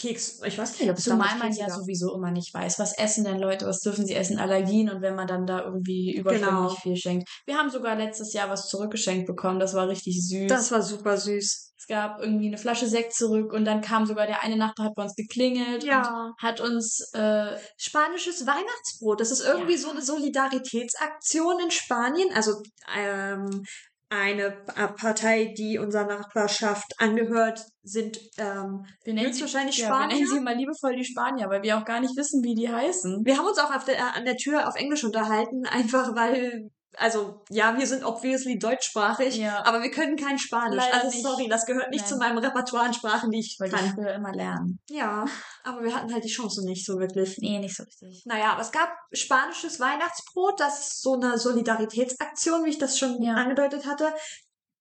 Keks. 0.00 0.40
Ich 0.44 0.56
weiß 0.58 0.80
nicht, 0.80 0.90
ob 0.90 0.96
es 0.96 1.04
Zumal 1.04 1.36
man 1.38 1.52
ja 1.52 1.66
gab. 1.66 1.76
sowieso 1.78 2.14
immer 2.14 2.30
nicht 2.30 2.52
weiß, 2.54 2.78
was 2.78 2.96
essen 2.96 3.24
denn 3.24 3.38
Leute, 3.38 3.66
was 3.66 3.80
dürfen 3.80 4.06
sie 4.06 4.14
essen, 4.14 4.38
Allergien 4.38 4.88
und 4.90 5.02
wenn 5.02 5.14
man 5.14 5.26
dann 5.26 5.46
da 5.46 5.62
irgendwie 5.62 6.16
überschwänglich 6.16 6.48
Genau. 6.50 6.68
viel 6.70 6.96
schenkt. 6.96 7.28
Wir 7.46 7.56
haben 7.58 7.70
sogar 7.70 7.96
letztes 7.96 8.32
Jahr 8.32 8.48
was 8.48 8.68
zurückgeschenkt 8.68 9.26
bekommen, 9.26 9.60
das 9.60 9.74
war 9.74 9.88
richtig 9.88 10.26
süß. 10.26 10.48
Das 10.48 10.72
war 10.72 10.82
super 10.82 11.16
süß. 11.18 11.66
es 11.80 11.86
gab 11.86 12.20
irgendwie 12.20 12.46
eine 12.48 12.58
Flasche 12.58 12.86
Sekt 12.86 13.14
zurück 13.14 13.52
und 13.54 13.64
dann 13.64 13.80
kam 13.80 14.04
sogar 14.06 14.26
der 14.26 14.42
eine 14.42 14.56
Nacht, 14.56 14.78
hat 14.78 14.94
bei 14.94 15.02
uns 15.02 15.14
geklingelt 15.16 15.82
Ja. 15.82 16.00
und 16.26 16.34
hat 16.42 16.60
uns 16.60 17.00
äh, 17.14 17.56
Spanisches 17.78 18.46
Weihnachtsbrot. 18.46 19.18
Das 19.20 19.30
ist 19.30 19.40
irgendwie 19.44 19.72
Ja. 19.72 19.78
so 19.78 19.90
eine 19.90 20.02
Solidaritätsaktion 20.02 21.58
in 21.60 21.70
Spanien. 21.70 22.28
Also 22.34 22.62
ähm, 22.96 23.64
eine 24.10 24.50
Partei, 24.96 25.54
die 25.56 25.78
unserer 25.78 26.04
Nachbarschaft 26.04 26.92
angehört, 26.98 27.64
sind 27.82 28.18
ähm, 28.38 28.84
Wir 29.04 29.14
nennen 29.14 29.32
sie 29.32 29.42
höchstwahrscheinlich 29.42 29.78
ja, 29.78 29.86
Spanier. 29.86 30.08
wir 30.08 30.16
nennen 30.16 30.28
sie 30.28 30.36
immer 30.36 30.54
liebevoll 30.54 30.96
die 30.96 31.04
Spanier, 31.04 31.48
weil 31.48 31.62
wir 31.62 31.78
auch 31.78 31.84
gar 31.84 32.00
nicht 32.00 32.16
wissen, 32.16 32.42
wie 32.42 32.54
die 32.54 32.68
heißen. 32.68 33.24
Wir 33.24 33.38
haben 33.38 33.46
uns 33.46 33.58
auch 33.58 33.74
auf 33.74 33.84
der, 33.84 34.16
an 34.16 34.24
der 34.24 34.36
Tür 34.36 34.68
auf 34.68 34.74
Englisch 34.74 35.04
unterhalten, 35.04 35.64
einfach 35.70 36.14
weil, 36.16 36.70
also 36.96 37.42
ja, 37.50 37.78
wir 37.78 37.86
sind 37.86 38.04
obviously 38.04 38.58
deutschsprachig, 38.58 39.36
Ja. 39.36 39.64
aber 39.64 39.82
wir 39.82 39.90
können 39.90 40.16
kein 40.16 40.38
Spanisch. 40.38 40.76
Leider 40.76 40.94
also 41.04 41.08
nicht. 41.08 41.22
sorry, 41.22 41.48
das 41.48 41.64
gehört 41.66 41.90
nicht 41.90 42.00
Nein. 42.00 42.08
zu 42.08 42.16
meinem 42.16 42.38
Repertoire 42.38 42.84
an 42.86 42.94
Sprachen, 42.94 43.30
die 43.30 43.38
ich 43.38 43.56
Wollte 43.60 43.76
ich 43.76 43.80
kann. 43.82 43.94
früher 43.94 44.12
immer 44.14 44.32
lernen. 44.32 44.78
Ja, 44.88 45.24
aber 45.64 45.82
wir 45.84 45.94
hatten 45.94 46.12
halt 46.12 46.24
die 46.24 46.28
Chance 46.32 46.64
nicht 46.64 46.84
so 46.84 46.98
wirklich. 46.98 47.36
Nee, 47.38 47.58
nicht 47.60 47.76
so 47.76 47.84
richtig. 47.84 48.22
Naja, 48.26 48.52
aber 48.52 48.62
es 48.62 48.72
gab 48.72 48.90
spanisches 49.12 49.78
Weihnachtsbrot, 49.80 50.58
das 50.58 50.80
ist 50.80 51.02
so 51.02 51.14
eine 51.14 51.38
Solidaritätsaktion, 51.38 52.64
wie 52.64 52.70
ich 52.70 52.78
das 52.78 52.98
schon 52.98 53.22
Ja. 53.22 53.34
angedeutet 53.34 53.86
hatte. 53.86 54.12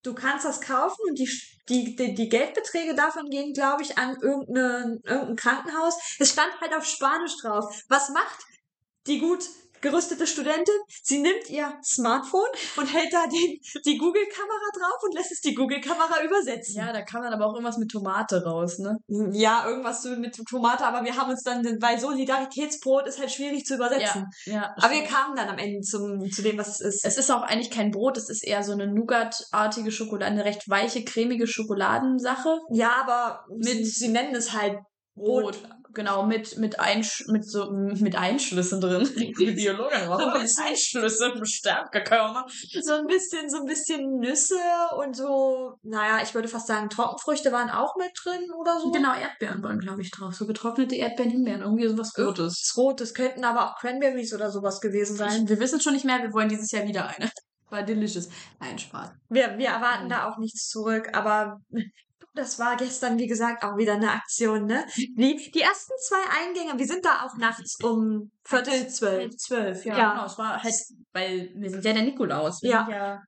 Du 0.01 0.13
kannst 0.13 0.45
das 0.45 0.61
kaufen 0.61 1.01
und 1.09 1.19
die, 1.19 1.29
die, 1.67 1.95
die, 1.95 2.13
die 2.15 2.29
Geldbeträge 2.29 2.95
davon 2.95 3.29
gehen, 3.29 3.53
glaube 3.53 3.83
ich, 3.83 3.97
an 3.97 4.15
irgendein, 4.21 4.99
irgendein 5.03 5.35
Krankenhaus. 5.35 5.95
Es 6.19 6.31
stand 6.31 6.51
halt 6.61 6.73
auf 6.73 6.85
Spanisch 6.85 7.35
drauf. 7.41 7.65
Was 7.89 8.09
macht 8.09 8.39
die 9.07 9.19
gut 9.19 9.43
gerüstete 9.81 10.27
Studentin? 10.27 10.73
Sie 11.03 11.19
nimmt 11.19 11.49
ihr 11.49 11.71
Smartphone 11.83 12.47
und 12.77 12.85
hält 12.93 13.11
da 13.13 13.25
den, 13.27 13.59
die 13.85 13.97
Google-Kamera 13.97 14.69
drauf 14.77 15.03
und 15.03 15.13
lässt 15.15 15.31
es 15.31 15.41
die 15.41 15.53
Google-Kamera 15.55 16.23
übersetzen. 16.23 16.75
Ja, 16.77 16.91
da 16.93 17.01
kann 17.01 17.21
man 17.21 17.33
aber 17.33 17.45
auch 17.45 17.53
irgendwas 17.53 17.77
mit 17.77 17.89
Tomate 17.91 18.43
raus, 18.43 18.79
ne? 18.79 18.97
Ja, 19.31 19.65
irgendwas 19.67 20.03
mit 20.05 20.35
Tomate, 20.49 20.85
aber 20.85 21.03
wir 21.05 21.15
haben 21.15 21.29
uns 21.31 21.43
dann, 21.43 21.63
weil 21.81 21.99
Solidaritätsbrot 21.99 23.07
ist 23.07 23.19
halt 23.19 23.31
schwierig 23.31 23.65
zu 23.65 23.75
übersetzen. 23.75 24.25
ja. 24.45 24.73
Aber 24.77 24.93
wir 24.93 25.03
kamen 25.03 25.35
dann 25.35 25.47
am 25.49 25.57
Ende 25.57 25.81
zum, 25.81 26.29
zu 26.31 26.41
dem, 26.41 26.57
was 26.57 26.67
es 26.67 26.81
ist. 26.81 27.05
Es 27.05 27.17
ist 27.17 27.31
auch 27.31 27.41
eigentlich 27.43 27.71
kein 27.71 27.91
Brot, 27.91 28.17
es 28.17 28.29
ist 28.29 28.43
eher 28.45 28.63
so 28.63 28.71
eine 28.73 28.87
Nougat-artige 28.87 29.91
Schokolade, 29.91 30.31
eine 30.31 30.45
recht 30.45 30.69
weiche, 30.69 31.03
cremige 31.03 31.47
Schokoladensache. 31.47 32.59
ja, 32.71 32.91
aber 33.01 33.45
sie, 33.59 33.75
Mit- 33.75 33.87
sie 33.87 34.07
nennen 34.09 34.35
es 34.35 34.53
halt 34.53 34.77
Brot. 35.15 35.59
Brot. 35.61 35.69
Genau, 35.99 36.25
mit, 36.25 36.57
mit, 36.57 36.79
Einsch 36.79 37.25
mit 37.27 37.43
so, 37.43 37.69
mit 37.71 38.15
Einschlüssen 38.15 38.79
drin. 38.79 39.03
Die 39.17 39.33
Biologin 39.33 40.05
So 40.05 40.13
ein 40.13 40.41
bisschen. 40.41 40.63
Einschlüsse 40.63 41.33
im 41.35 41.43
Stärkekörner. 41.43 42.45
So 42.81 42.93
ein 42.93 43.05
bisschen, 43.05 43.49
so 43.49 43.57
ein 43.57 43.65
bisschen 43.65 44.17
Nüsse 44.17 44.55
und 44.97 45.13
so, 45.13 45.73
naja, 45.83 46.21
ich 46.23 46.33
würde 46.33 46.47
fast 46.47 46.67
sagen, 46.67 46.89
Trockenfrüchte 46.89 47.51
waren 47.51 47.69
auch 47.69 47.97
mit 47.97 48.11
drin 48.23 48.49
oder 48.57 48.79
so. 48.79 48.91
Genau, 48.91 49.13
Erdbeeren 49.13 49.61
waren, 49.61 49.79
glaube 49.79 50.01
ich, 50.01 50.09
drauf. 50.11 50.33
So 50.33 50.47
getrocknete 50.47 50.95
Erdbeeren, 50.95 51.31
Himbeeren, 51.31 51.61
irgendwie 51.63 51.89
sowas 51.89 52.17
Rotes. 52.17 52.63
Das 52.65 52.77
Rot, 52.77 53.01
das 53.01 53.13
könnten 53.13 53.43
aber 53.43 53.65
auch 53.69 53.75
Cranberries 53.75 54.33
oder 54.33 54.51
sowas 54.51 54.79
gewesen 54.79 55.17
sein. 55.17 55.49
Wir 55.49 55.59
wissen 55.59 55.81
schon 55.81 55.91
nicht 55.91 56.05
mehr, 56.05 56.19
wir 56.21 56.31
wollen 56.31 56.47
dieses 56.47 56.71
Jahr 56.71 56.87
wieder 56.87 57.09
eine. 57.09 57.29
War 57.69 57.83
delicious. 57.83 58.29
Nein, 58.61 58.79
Spaß. 58.79 59.09
Wir, 59.27 59.57
wir 59.57 59.67
erwarten 59.67 60.05
Mhm. 60.05 60.09
da 60.09 60.29
auch 60.29 60.37
nichts 60.37 60.69
zurück, 60.69 61.09
aber 61.11 61.59
das 62.33 62.59
war 62.59 62.77
gestern, 62.77 63.17
wie 63.17 63.27
gesagt, 63.27 63.63
auch 63.63 63.77
wieder 63.77 63.93
eine 63.93 64.11
Aktion, 64.11 64.65
ne? 64.65 64.85
Die, 64.95 65.51
die 65.53 65.61
ersten 65.61 65.93
zwei 65.99 66.47
Eingänge, 66.47 66.77
wir 66.77 66.87
sind 66.87 67.05
da 67.05 67.25
auch 67.25 67.35
nachts 67.37 67.77
um 67.83 68.31
Viertel 68.43 68.87
zwölf. 68.87 69.19
Halb 69.19 69.39
zwölf, 69.39 69.85
ja. 69.85 69.97
Ja. 69.97 70.11
Genau, 70.13 70.25
es 70.25 70.37
war 70.37 70.61
halt, 70.61 70.75
weil 71.13 71.51
wir 71.55 71.69
sind 71.69 71.85
ja 71.85 71.93
der 71.93 72.03
Nikolaus. 72.03 72.61
Ja. 72.61 72.87
Ja 72.89 73.21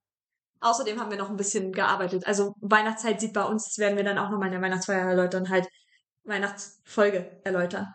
Außerdem 0.62 1.00
haben 1.00 1.10
wir 1.10 1.18
noch 1.18 1.32
ein 1.32 1.38
bisschen 1.38 1.72
gearbeitet. 1.72 2.28
Also 2.28 2.54
Weihnachtszeit 2.62 3.20
sieht 3.20 3.34
bei 3.34 3.44
uns, 3.44 3.66
das 3.66 3.80
werden 3.80 3.98
wir 3.98 4.04
dann 4.04 4.20
auch 4.20 4.30
nochmal 4.30 4.48
in 4.48 4.54
der 4.54 4.62
Weihnachtsfeier 4.62 5.10
erläutern, 5.10 5.50
halt 5.50 5.68
Weihnachtsfolge 6.24 7.42
erläutern. 7.44 7.88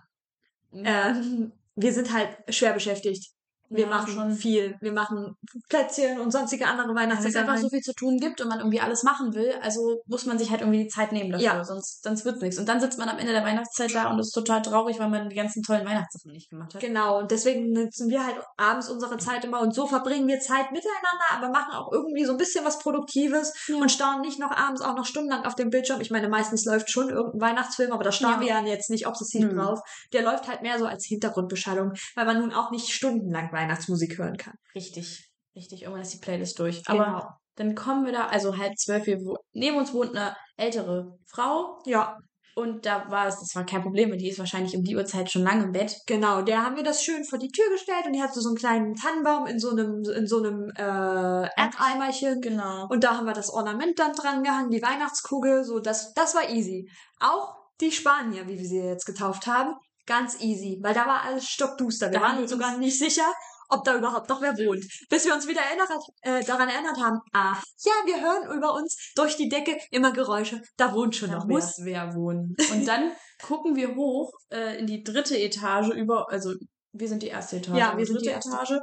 Ähm, 0.72 1.52
wir 1.76 1.92
sind 1.92 2.12
halt 2.12 2.36
schwer 2.48 2.72
beschäftigt. 2.72 3.30
Wir 3.68 3.80
Ja, 3.84 3.86
machen 3.86 4.12
schon. 4.12 4.32
viel. 4.32 4.76
Wir 4.80 4.92
machen 4.92 5.34
Plätzchen 5.68 6.20
und 6.20 6.30
sonstige 6.30 6.66
andere 6.66 6.88
Weil 6.88 6.94
es 6.94 7.00
Weihnachtssachen. 7.18 7.36
einfach 7.48 7.56
so 7.60 7.68
viel 7.68 7.80
zu 7.80 7.92
tun 7.94 8.18
gibt 8.18 8.40
und 8.40 8.48
man 8.48 8.58
irgendwie 8.58 8.80
alles 8.80 9.02
machen 9.02 9.34
will, 9.34 9.52
also 9.62 10.00
muss 10.06 10.24
man 10.26 10.38
sich 10.38 10.50
halt 10.50 10.60
irgendwie 10.60 10.84
die 10.84 10.88
Zeit 10.88 11.12
nehmen 11.12 11.30
dafür, 11.32 11.44
Ja. 11.46 11.64
sonst, 11.64 12.02
sonst 12.02 12.24
wird's 12.24 12.40
nichts. 12.40 12.58
Und 12.58 12.68
dann 12.68 12.80
sitzt 12.80 12.98
man 12.98 13.08
am 13.08 13.18
Ende 13.18 13.32
der 13.32 13.44
Weihnachtszeit 13.44 13.94
da 13.94 14.10
und 14.10 14.18
ist 14.18 14.32
total 14.32 14.62
traurig, 14.62 14.98
weil 14.98 15.08
man 15.08 15.28
die 15.28 15.36
ganzen 15.36 15.62
tollen 15.62 15.84
Weihnachtssachen 15.86 16.32
nicht 16.32 16.50
gemacht 16.50 16.74
hat. 16.74 16.80
Genau, 16.80 17.18
und 17.18 17.30
deswegen 17.30 17.72
nutzen 17.72 18.08
wir 18.08 18.24
halt 18.24 18.36
abends 18.56 18.88
unsere 18.88 19.16
Zeit 19.18 19.44
immer 19.44 19.60
und 19.60 19.74
so 19.74 19.86
verbringen 19.86 20.28
wir 20.28 20.38
Zeit 20.40 20.70
miteinander, 20.72 21.24
aber 21.32 21.48
machen 21.50 21.72
auch 21.74 21.90
irgendwie 21.92 22.24
so 22.24 22.32
ein 22.32 22.38
bisschen 22.38 22.64
was 22.64 22.78
Produktives 22.78 23.52
Ja. 23.68 23.76
und 23.76 23.90
starren 23.90 24.20
nicht 24.20 24.38
noch 24.38 24.50
abends 24.50 24.80
auch 24.82 24.94
noch 24.96 25.04
stundenlang 25.06 25.44
auf 25.44 25.54
dem 25.54 25.70
Bildschirm. 25.70 26.00
Ich 26.00 26.10
meine, 26.10 26.28
meistens 26.28 26.64
läuft 26.64 26.90
schon 26.90 27.10
irgendein 27.10 27.40
Weihnachtsfilm, 27.50 27.92
aber 27.92 28.04
da 28.04 28.12
starren 28.12 28.40
wir 28.40 28.48
ja 28.48 28.60
jetzt 28.64 28.90
nicht 28.90 29.06
obsessiv 29.06 29.44
Nö. 29.46 29.54
drauf. 29.56 29.80
Der 30.12 30.22
läuft 30.22 30.48
halt 30.48 30.62
mehr 30.62 30.78
so 30.78 30.86
als 30.86 31.04
Hintergrundbeschallung, 31.06 31.92
weil 32.14 32.26
man 32.26 32.38
nun 32.40 32.52
auch 32.52 32.70
nicht 32.70 32.88
stundenlang 32.90 33.52
Weihnachtsmusik 33.56 34.18
hören 34.18 34.36
kann. 34.36 34.54
Richtig, 34.74 35.28
richtig. 35.56 35.82
Irgendwann 35.82 36.02
ist 36.02 36.14
die 36.14 36.18
Playlist 36.20 36.58
durch. 36.60 36.82
Aber 36.86 37.04
Genau. 37.04 37.28
dann 37.56 37.74
kommen 37.74 38.04
wir 38.06 38.12
da, 38.12 38.26
also 38.26 38.56
halb 38.56 38.76
zwölf, 38.76 39.06
wir, 39.06 39.18
neben 39.52 39.76
uns 39.76 39.92
wohnt 39.92 40.14
eine 40.16 40.36
ältere 40.56 41.18
Frau 41.26 41.78
Ja, 41.86 42.16
und 42.54 42.86
da 42.86 43.10
war 43.10 43.26
es, 43.26 43.38
das 43.38 43.54
war 43.54 43.66
kein 43.66 43.82
Problem, 43.82 44.10
weil 44.10 44.16
die 44.16 44.30
ist 44.30 44.38
wahrscheinlich 44.38 44.74
um 44.76 44.82
die 44.82 44.96
Uhrzeit 44.96 45.30
schon 45.30 45.42
lange 45.42 45.64
im 45.64 45.72
Bett. 45.72 45.94
genau. 46.06 46.40
Der 46.40 46.64
haben 46.64 46.76
wir 46.76 46.82
das 46.84 47.02
schön 47.04 47.22
vor 47.24 47.38
die 47.38 47.50
Tür 47.50 47.68
gestellt 47.70 48.06
und 48.06 48.14
die 48.14 48.22
hatte 48.22 48.40
so 48.40 48.48
einen 48.48 48.56
kleinen 48.56 48.94
Tannenbaum 48.94 49.46
in 49.46 49.58
so 49.58 49.70
einem, 49.72 50.02
in 50.16 50.26
so 50.26 50.38
einem 50.38 50.70
äh, 50.74 51.48
Erdeimerchen. 51.54 52.40
Genau. 52.40 52.86
Und 52.88 53.04
da 53.04 53.16
haben 53.18 53.26
wir 53.26 53.34
das 53.34 53.50
Ornament 53.50 53.98
dann 53.98 54.12
dran 54.14 54.42
gehangen, 54.42 54.70
die 54.70 54.80
Weihnachtskugel, 54.82 55.64
so 55.64 55.80
das, 55.80 56.14
das 56.14 56.34
war 56.34 56.48
easy. 56.48 56.88
Auch 57.20 57.54
die 57.82 57.92
Spanier, 57.92 58.48
wie 58.48 58.58
wir 58.58 58.64
sie 58.66 58.78
jetzt 58.80 59.04
getauft 59.04 59.46
haben, 59.46 59.74
ganz 60.06 60.40
easy, 60.40 60.78
weil 60.82 60.94
da 60.94 61.06
war 61.06 61.22
alles 61.22 61.48
stockduster. 61.48 62.10
Wir 62.10 62.18
Da 62.20 62.24
waren 62.24 62.38
uns 62.38 62.50
sogar 62.50 62.78
nicht 62.78 62.98
sicher, 62.98 63.32
ob 63.68 63.84
da 63.84 63.96
überhaupt 63.96 64.28
noch 64.28 64.40
wer 64.40 64.56
wohnt. 64.56 64.84
Bis 65.08 65.24
wir 65.24 65.34
uns 65.34 65.46
wieder 65.46 65.60
erinnert, 65.60 65.90
äh, 66.22 66.44
daran 66.44 66.68
erinnert 66.68 66.98
haben, 66.98 67.20
ah, 67.32 67.56
ja, 67.84 67.92
wir 68.04 68.20
hören 68.20 68.56
über 68.56 68.74
uns 68.74 69.12
durch 69.14 69.36
die 69.36 69.48
Decke 69.48 69.76
immer 69.90 70.12
Geräusche, 70.12 70.62
da 70.76 70.92
wohnt 70.92 71.16
schon 71.16 71.30
Da 71.30 71.38
noch 71.38 71.48
wer. 71.48 71.56
muss 71.56 71.74
wer 71.82 72.14
wohnen. 72.14 72.56
Und 72.72 72.86
dann 72.86 73.12
gucken 73.42 73.76
wir 73.76 73.94
hoch 73.96 74.32
äh, 74.50 74.78
in 74.78 74.86
die 74.86 75.02
dritte 75.02 75.36
Etage 75.36 75.90
über, 75.90 76.30
also 76.30 76.54
wir 76.92 77.08
sind 77.08 77.22
die 77.22 77.28
erste 77.28 77.56
Etage. 77.56 77.78
Ja, 77.78 77.88
aber 77.90 77.98
wir 77.98 78.06
sind 78.06 78.20
die 78.20 78.26
dritte 78.26 78.36
erste. 78.36 78.50
Etage. 78.50 78.80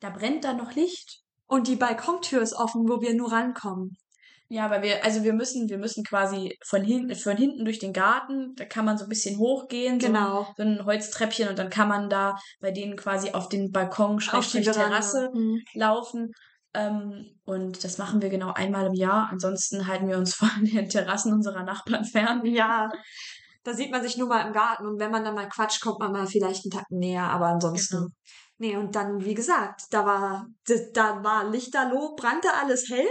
Da 0.00 0.10
brennt 0.10 0.44
da 0.44 0.52
noch 0.54 0.74
Licht. 0.74 1.22
Und 1.46 1.66
die 1.66 1.76
Balkontür 1.76 2.40
ist 2.42 2.54
offen, 2.54 2.88
wo 2.88 3.00
wir 3.00 3.12
nur 3.14 3.32
rankommen. 3.32 3.96
Ja, 4.52 4.64
aber 4.64 4.82
wir, 4.82 5.04
also 5.04 5.22
wir 5.22 5.32
müssen, 5.32 5.68
wir 5.68 5.78
müssen 5.78 6.02
quasi 6.02 6.58
von 6.66 6.82
hinten, 6.82 7.14
von 7.14 7.36
hinten 7.36 7.64
durch 7.64 7.78
den 7.78 7.92
Garten, 7.92 8.52
da 8.56 8.64
kann 8.64 8.84
man 8.84 8.98
so 8.98 9.04
ein 9.04 9.08
bisschen 9.08 9.38
hochgehen, 9.38 10.00
Genau. 10.00 10.42
so, 10.42 10.54
so 10.56 10.62
ein 10.64 10.84
Holztreppchen 10.84 11.48
und 11.48 11.56
dann 11.56 11.70
kann 11.70 11.86
man 11.86 12.10
da 12.10 12.36
bei 12.60 12.72
denen 12.72 12.96
quasi 12.96 13.30
auf 13.30 13.48
den 13.48 13.70
Balkon, 13.70 14.16
Auf 14.16 14.18
die 14.18 14.24
Schrägstrich. 14.24 14.70
Terrasse 14.72 15.30
Mhm. 15.32 15.62
laufen. 15.74 16.32
Ähm, 16.74 17.26
und 17.44 17.84
das 17.84 17.98
machen 17.98 18.22
wir 18.22 18.28
genau 18.28 18.52
einmal 18.52 18.86
im 18.86 18.94
Jahr. 18.94 19.28
Ansonsten 19.30 19.86
halten 19.86 20.08
wir 20.08 20.18
uns 20.18 20.34
von 20.40 20.50
den 20.64 20.88
Terrassen 20.88 21.32
unserer 21.32 21.62
Nachbarn 21.62 22.04
fern. 22.04 22.44
Ja, 22.44 22.90
da 23.62 23.72
sieht 23.72 23.92
man 23.92 24.02
sich 24.02 24.16
nur 24.16 24.26
mal 24.28 24.44
im 24.48 24.52
Garten 24.52 24.84
und 24.86 24.98
wenn 24.98 25.12
man 25.12 25.22
dann 25.24 25.36
mal 25.36 25.48
quatscht, 25.48 25.80
kommt 25.80 26.00
man 26.00 26.10
mal 26.10 26.26
vielleicht 26.26 26.64
einen 26.64 26.72
Tag 26.72 26.90
näher, 26.90 27.22
aber 27.24 27.46
ansonsten. 27.46 27.96
Genau. 27.98 28.08
Nee, 28.58 28.76
und 28.76 28.94
dann, 28.96 29.24
wie 29.24 29.34
gesagt, 29.34 29.82
da 29.90 30.04
war, 30.04 30.46
da, 30.66 30.74
da 30.92 31.24
war 31.24 31.48
Lichterloh, 31.48 32.14
brannte 32.16 32.48
alles 32.60 32.90
hell. 32.90 33.06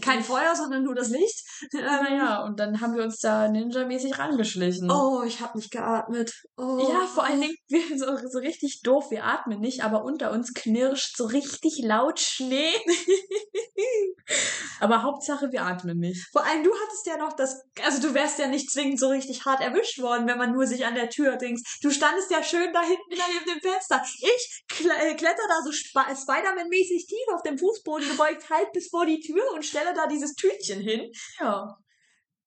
Kein 0.00 0.22
Feuer, 0.22 0.54
sondern 0.54 0.84
nur 0.84 0.94
das 0.94 1.08
Licht. 1.08 1.44
Ähm, 1.74 1.80
Naja, 1.84 2.44
und 2.44 2.58
dann 2.60 2.80
haben 2.80 2.94
wir 2.94 3.02
uns 3.02 3.18
da 3.18 3.48
ninja-mäßig 3.48 4.18
rangeschlichen. 4.18 4.90
Oh, 4.90 5.22
ich 5.22 5.40
habe 5.40 5.58
nicht 5.58 5.70
geatmet. 5.70 6.32
Oh. 6.56 6.78
Ja, 6.90 7.06
vor 7.06 7.24
allen 7.24 7.40
Dingen, 7.40 7.56
wir 7.68 7.98
so, 7.98 8.16
so 8.28 8.38
richtig 8.38 8.82
doof, 8.82 9.10
wir 9.10 9.24
atmen 9.24 9.60
nicht, 9.60 9.82
aber 9.82 10.04
unter 10.04 10.30
uns 10.32 10.54
knirscht 10.54 11.16
so 11.16 11.24
richtig 11.26 11.80
laut 11.82 12.20
Schnee. 12.20 12.72
aber 14.80 15.02
Hauptsache, 15.02 15.50
wir 15.50 15.62
atmen 15.62 15.98
nicht. 15.98 16.28
Vor 16.32 16.44
allem, 16.44 16.62
du 16.62 16.70
hattest 16.72 17.06
ja 17.06 17.16
noch 17.16 17.32
das, 17.32 17.62
also 17.82 18.00
du 18.06 18.14
wärst 18.14 18.38
ja 18.38 18.46
nicht 18.46 18.70
zwingend 18.70 19.00
so 19.00 19.08
richtig 19.08 19.44
hart 19.44 19.60
erwischt 19.60 20.00
worden, 20.00 20.26
wenn 20.26 20.38
man 20.38 20.52
nur 20.52 20.66
sich 20.66 20.86
an 20.86 20.94
der 20.94 21.10
Tür 21.10 21.36
dings. 21.36 21.62
Du 21.82 21.90
standest 21.90 22.30
ja 22.30 22.42
schön 22.42 22.72
da 22.72 22.82
hinten 22.82 23.02
neben 23.10 23.44
dem 23.46 23.60
Fenster. 23.60 24.02
Ich 24.20 24.64
äh, 24.80 25.14
kletter 25.14 25.42
da 25.48 25.62
so 25.62 25.70
Sp 25.70 25.94
Spider-Man-mäßig 25.94 27.06
tief 27.06 27.34
auf 27.34 27.42
dem 27.42 27.58
Fußboden 27.58 28.08
gebeugt, 28.08 28.48
halb 28.50 28.72
bis 28.72 28.88
vor 28.88 29.06
die 29.06 29.20
Tür 29.20 29.42
und 29.54 29.63
stelle 29.68 29.94
da 29.94 30.06
dieses 30.06 30.34
Tütchen 30.34 30.80
hin. 30.80 31.10
Ja. 31.40 31.76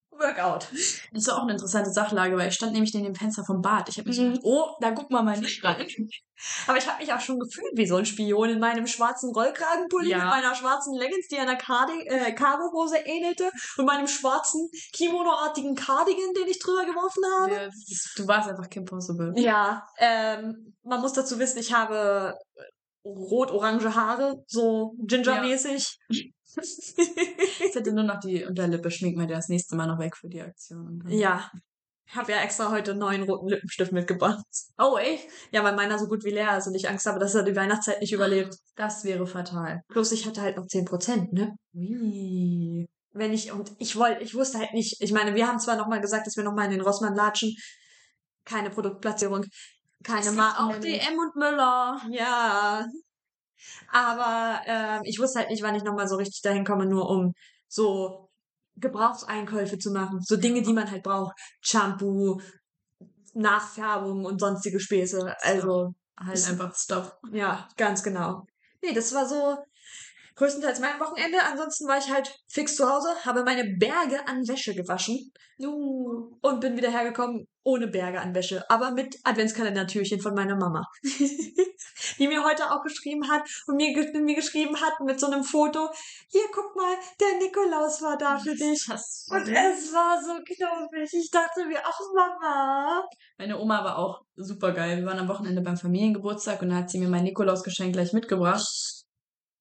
Workout. 0.10 0.68
Das 1.14 1.28
war 1.28 1.38
auch 1.38 1.44
eine 1.44 1.52
interessante 1.52 1.92
Sachlage, 1.92 2.36
weil 2.38 2.48
ich 2.48 2.56
stand 2.56 2.72
nämlich 2.74 2.92
neben 2.94 3.06
dem 3.06 3.14
Fenster 3.14 3.44
vom 3.46 3.62
Bad. 3.62 3.88
Ich 3.90 4.00
habe 4.00 4.12
so 4.12 4.24
Mhm. 4.24 4.28
gedacht, 4.30 4.46
oh, 4.46 4.66
da 4.82 4.90
guck 4.92 5.12
mal 5.12 5.22
mal 5.22 5.38
nicht 5.40 5.64
rein. 5.64 5.86
Aber 6.66 6.78
ich 6.78 6.88
habe 6.88 7.00
mich 7.04 7.14
auch 7.14 7.20
schon 7.20 7.38
gefühlt 7.38 7.72
wie 7.76 7.86
so 7.86 7.98
ein 7.98 8.06
Spion 8.06 8.50
in 8.50 8.60
meinem 8.60 8.88
schwarzen 8.88 9.32
Rollkragenpulli 9.32 10.10
Ja. 10.10 10.18
mit 10.20 10.28
meiner 10.28 10.56
schwarzen 10.56 10.96
Leggings, 10.98 11.28
die 11.28 11.38
einer 11.38 11.56
Cardi 11.56 12.00
äh, 12.08 12.32
Cargohose 12.34 12.98
ähnelte 13.06 13.52
und 13.78 13.86
meinem 13.86 14.08
schwarzen 14.08 14.68
Kimono-artigen 14.94 15.76
Cardigan, 15.76 16.34
den 16.36 16.48
ich 16.48 16.58
drüber 16.60 16.86
geworfen 16.86 17.24
habe. 17.42 17.54
Ja, 17.54 17.66
ist- 17.68 18.14
du 18.18 18.28
warst 18.28 18.50
einfach 18.50 18.70
Kim 18.70 18.86
Possible. 18.86 19.34
Ja, 19.36 19.86
ähm, 20.00 20.76
man 20.84 21.02
muss 21.02 21.14
dazu 21.14 21.38
wissen, 21.38 21.60
ich 21.60 21.74
habe 21.74 22.34
rot-orange 23.06 23.94
Haare, 23.94 24.36
so 24.48 24.94
Ginger-mäßig. 25.06 25.98
Jetzt 26.58 27.76
hätte 27.76 27.92
nur 27.94 28.04
noch 28.04 28.20
die 28.20 28.44
Unterlippe, 28.44 28.92
schmink 28.92 29.18
mir 29.18 29.28
das 29.28 29.50
nächste 29.50 29.76
Mal 29.76 29.88
noch 29.88 30.00
weg 30.00 30.16
für 30.18 30.30
die 30.30 30.42
Aktion. 30.42 31.04
Ja. 31.08 31.50
Ich 32.10 32.16
habe 32.16 32.32
ja 32.32 32.40
extra 32.40 32.72
heute 32.72 32.92
einen 32.92 33.02
neuen 33.02 33.24
roten 33.24 33.50
Lippenstift 33.50 33.92
mitgebracht. 33.92 34.46
Oh, 34.78 34.98
echt? 34.98 35.28
Ja, 35.52 35.64
weil 35.64 35.76
meiner 35.76 36.00
so 36.00 36.08
gut 36.08 36.24
wie 36.24 36.32
leer 36.32 36.58
ist 36.58 36.68
und 36.68 36.76
ich 36.76 36.88
Angst 36.88 37.06
habe, 37.06 37.20
dass 37.20 37.36
er 37.36 37.44
die 37.44 37.56
Weihnachtszeit 37.56 38.00
nicht 38.00 38.14
überlebt. 38.14 38.56
Das 38.76 39.04
wäre 39.04 39.28
fatal. 39.28 39.82
Plus 39.90 40.14
ich 40.14 40.26
hatte 40.26 40.42
halt 40.42 40.56
noch 40.56 40.66
10%, 40.66 41.34
ne? 41.34 41.54
Wie? 41.74 42.88
Wenn 43.12 43.34
ich, 43.34 43.52
und 43.52 43.74
ich 43.80 43.98
wollte, 43.98 44.24
ich 44.24 44.36
wusste 44.36 44.60
halt 44.60 44.74
nicht, 44.74 45.02
ich 45.02 45.12
meine, 45.12 45.36
wir 45.36 45.48
haben 45.48 45.60
zwar 45.60 45.76
nochmal 45.76 46.00
gesagt, 46.00 46.28
dass 46.28 46.38
wir 46.38 46.46
nochmal 46.46 46.66
in 46.66 46.72
den 46.72 46.82
Rossmann 46.82 47.16
latschen. 47.16 47.54
Keine 48.46 48.70
Produktplatzierung, 48.70 49.44
keine 50.04 50.32
Marken. 50.32 50.64
Auch 50.64 50.80
DM 50.80 51.18
und 51.20 51.36
Müller. 51.36 52.02
Ja. 52.10 52.88
Aber 53.92 54.62
ähm, 54.66 55.02
ich 55.04 55.20
wusste 55.20 55.40
halt 55.40 55.50
nicht, 55.50 55.64
wann 55.64 55.76
ich 55.76 55.84
nochmal 55.84 56.08
so 56.08 56.16
richtig 56.16 56.42
dahin 56.42 56.66
komme, 56.66 56.86
nur 56.86 57.10
um 57.10 57.34
so 57.68 58.30
Gebrauchseinkäufe 58.78 59.78
zu 59.78 59.92
machen. 59.92 60.22
So 60.22 60.38
Dinge, 60.38 60.62
die 60.62 60.74
man 60.74 60.90
halt 60.90 61.04
braucht. 61.04 61.36
Shampoo, 61.62 62.40
Nachfärbung 63.34 64.26
und 64.26 64.40
sonstige 64.40 64.80
Späße. 64.80 65.36
Also, 65.42 65.94
Halt 66.20 66.48
einfach 66.50 66.76
Stuff. 66.76 67.16
ja, 67.32 67.68
ganz 67.78 68.02
genau. 68.02 68.46
Nee, 68.82 68.94
das 68.94 69.14
war 69.14 69.28
so 69.28 69.58
größtenteils 70.38 70.80
mein 70.80 71.00
Wochenende. 71.00 71.40
Ansonsten 71.44 71.88
war 71.88 71.98
ich 71.98 72.12
halt 72.12 72.34
fix 72.48 72.76
zu 72.76 72.90
Hause, 72.90 73.10
habe 73.26 73.44
meine 73.44 73.76
Berge 73.78 74.28
an 74.28 74.48
Wäsche 74.48 74.74
gewaschen 74.74 75.32
Uh. 75.60 76.38
und 76.42 76.62
bin 76.62 76.78
wieder 76.78 76.92
hergekommen 76.92 77.48
ohne 77.64 77.88
Berge 77.88 78.22
an 78.22 78.36
Wäsche, 78.36 78.64
aber 78.70 78.92
mit 78.92 79.18
Adventskalender-Türchen 79.24 80.22
von 80.22 80.36
meiner 80.36 80.56
Mama. 80.56 80.84
die 82.18 82.28
mir 82.28 82.44
heute 82.44 82.72
auch 82.72 82.82
geschrieben 82.84 83.28
hat 83.30 83.42
und 83.68 83.76
mir, 83.76 83.94
mir 84.22 84.36
geschrieben 84.36 84.80
hat 84.80 85.00
mit 85.04 85.20
so 85.20 85.28
einem 85.28 85.44
Foto, 85.44 85.90
hier, 86.30 86.44
guck 86.54 86.76
mal, 86.76 86.96
der 87.20 87.40
Nikolaus 87.40 88.02
war 88.02 88.18
da 88.18 88.38
für 88.38 88.56
dich. 88.56 88.86
Das 88.88 89.28
Und 89.30 89.48
es 89.50 89.92
war 89.94 90.22
so 90.22 90.34
knuffig. 90.44 91.14
Ich 91.14 91.30
dachte 91.30 91.66
mir, 91.66 91.80
ach 91.84 92.00
Mama. 92.16 93.04
Meine 93.38 93.60
Oma 93.60 93.84
war 93.84 93.98
auch 93.98 94.22
super 94.36 94.72
geil. 94.72 94.98
Wir 94.98 95.06
waren 95.06 95.20
am 95.20 95.28
Wochenende 95.28 95.62
beim 95.62 95.78
Familiengeburtstag 95.78 96.62
und 96.62 96.70
da 96.70 96.76
hat 96.76 96.90
sie 96.90 97.00
mir 97.00 97.10
mein 97.10 97.24
Nikolausgeschenk 97.24 97.94
gleich 97.94 98.14
mitgebracht. 98.14 98.97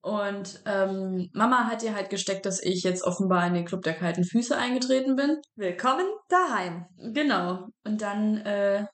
Und 0.07 0.63
ähm, 0.67 1.31
Mama 1.33 1.65
hat 1.67 1.83
ihr 1.83 1.97
halt 1.97 2.11
gesteckt, 2.11 2.47
dass 2.47 2.63
ich 2.63 2.85
jetzt 2.85 3.03
offenbar 3.03 3.45
in 3.45 3.55
den 3.55 3.65
Club 3.65 3.83
der 3.83 3.95
kalten 3.95 4.23
Füße 4.23 4.57
eingetreten 4.57 5.17
bin. 5.17 5.39
Willkommen 5.57 6.07
daheim. 6.29 6.87
Genau. 6.97 7.67
Und 7.83 8.03
dann 8.03 8.37
äh, 8.37 8.87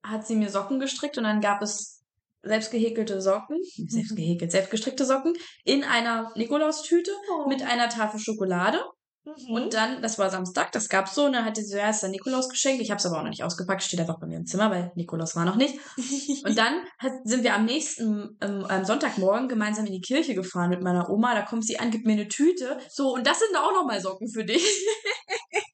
hat 0.00 0.24
sie 0.24 0.36
mir 0.36 0.48
Socken 0.48 0.78
gestrickt 0.78 1.18
und 1.18 1.24
dann 1.24 1.40
gab 1.40 1.60
es 1.60 2.04
selbst 2.44 2.70
gehäkelte 2.70 3.20
Socken, 3.20 3.58
selbst 3.88 4.14
gehäkelt, 4.14 4.52
selbst 4.52 4.70
gestrickte 4.70 5.04
Socken 5.04 5.34
in 5.64 5.82
einer 5.82 6.30
Nikolaustüte 6.36 7.10
mit 7.48 7.64
einer 7.64 7.88
Tafel 7.88 8.20
Schokolade. 8.20 8.78
Mhm. 9.24 9.54
Und 9.54 9.74
dann, 9.74 10.02
das 10.02 10.18
war 10.18 10.30
Samstag, 10.30 10.72
das 10.72 10.88
gab's 10.88 11.14
so, 11.14 11.26
und 11.26 11.34
dann 11.34 11.44
hatte 11.44 11.62
sie 11.62 11.68
so, 11.68 11.76
ja, 11.76 11.90
ist 11.90 12.04
ein 12.04 12.10
Nikolaus 12.10 12.48
geschenkt. 12.48 12.82
Ich 12.82 12.90
habe 12.90 12.98
es 12.98 13.06
aber 13.06 13.18
auch 13.18 13.22
noch 13.22 13.30
nicht 13.30 13.44
ausgepackt, 13.44 13.82
steht 13.82 14.00
einfach 14.00 14.18
bei 14.18 14.26
mir 14.26 14.36
im 14.36 14.46
Zimmer, 14.46 14.70
weil 14.70 14.90
Nikolaus 14.96 15.36
war 15.36 15.44
noch 15.44 15.56
nicht. 15.56 15.78
Und 16.44 16.58
dann 16.58 16.84
hat, 16.98 17.12
sind 17.24 17.44
wir 17.44 17.54
am 17.54 17.64
nächsten, 17.64 18.36
ähm, 18.40 18.64
am 18.64 18.84
Sonntagmorgen 18.84 19.48
gemeinsam 19.48 19.86
in 19.86 19.92
die 19.92 20.00
Kirche 20.00 20.34
gefahren 20.34 20.70
mit 20.70 20.82
meiner 20.82 21.08
Oma. 21.08 21.34
Da 21.34 21.42
kommt 21.42 21.64
sie 21.64 21.78
an, 21.78 21.90
gibt 21.90 22.04
mir 22.04 22.12
eine 22.12 22.28
Tüte. 22.28 22.78
So, 22.88 23.14
und 23.14 23.26
das 23.26 23.38
sind 23.38 23.56
auch 23.56 23.72
noch 23.72 23.86
mal 23.86 24.00
Socken 24.00 24.28
für 24.28 24.44
dich. 24.44 24.64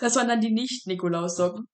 das 0.00 0.16
waren 0.16 0.28
dann 0.28 0.40
die 0.40 0.52
Nicht-Nikolaus-Socken. 0.52 1.68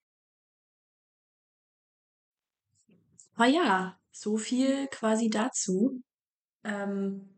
Aber 3.34 3.46
ja, 3.46 3.98
so 4.12 4.36
viel 4.36 4.88
quasi 4.88 5.30
dazu. 5.30 6.02
Ähm, 6.64 7.35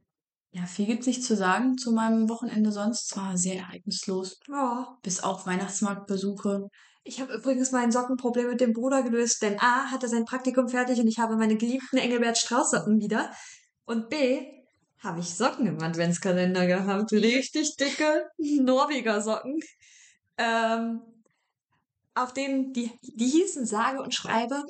ja, 0.50 0.64
viel 0.66 0.86
gibt's 0.86 1.06
nicht 1.06 1.22
zu 1.22 1.36
sagen 1.36 1.76
zu 1.76 1.92
meinem 1.92 2.28
Wochenende 2.28 2.72
sonst. 2.72 3.10
Es 3.10 3.16
war 3.16 3.36
sehr 3.36 3.56
ereignislos. 3.56 4.38
ja. 4.48 4.98
Bis 5.02 5.22
auf 5.22 5.46
Weihnachtsmarktbesuche. 5.46 6.68
Ich 7.04 7.20
habe 7.20 7.34
übrigens 7.34 7.72
mein 7.72 7.92
Sockenproblem 7.92 8.48
mit 8.48 8.60
dem 8.60 8.72
Bruder 8.72 9.02
gelöst, 9.02 9.42
denn 9.42 9.58
A 9.60 9.90
hatte 9.90 10.08
sein 10.08 10.24
Praktikum 10.24 10.68
fertig 10.68 10.98
und 11.00 11.06
ich 11.06 11.18
habe 11.18 11.36
meine 11.36 11.56
geliebten 11.56 11.96
Engelbert 11.96 12.38
Strauß 12.38 12.70
Socken 12.70 13.00
wieder. 13.00 13.30
Und 13.84 14.08
B 14.08 14.46
habe 14.98 15.20
ich 15.20 15.34
Socken 15.34 15.66
im 15.66 15.82
Adventskalender 15.82 16.66
gehabt. 16.66 17.12
Richtig 17.12 17.76
dicke 17.76 18.28
Norweger 18.38 19.20
Socken. 19.22 19.60
Ähm, 20.36 21.00
auf 22.14 22.32
denen 22.32 22.72
die, 22.72 22.90
die 23.02 23.28
hießen 23.28 23.64
sage 23.64 24.02
und 24.02 24.14
schreibe 24.14 24.62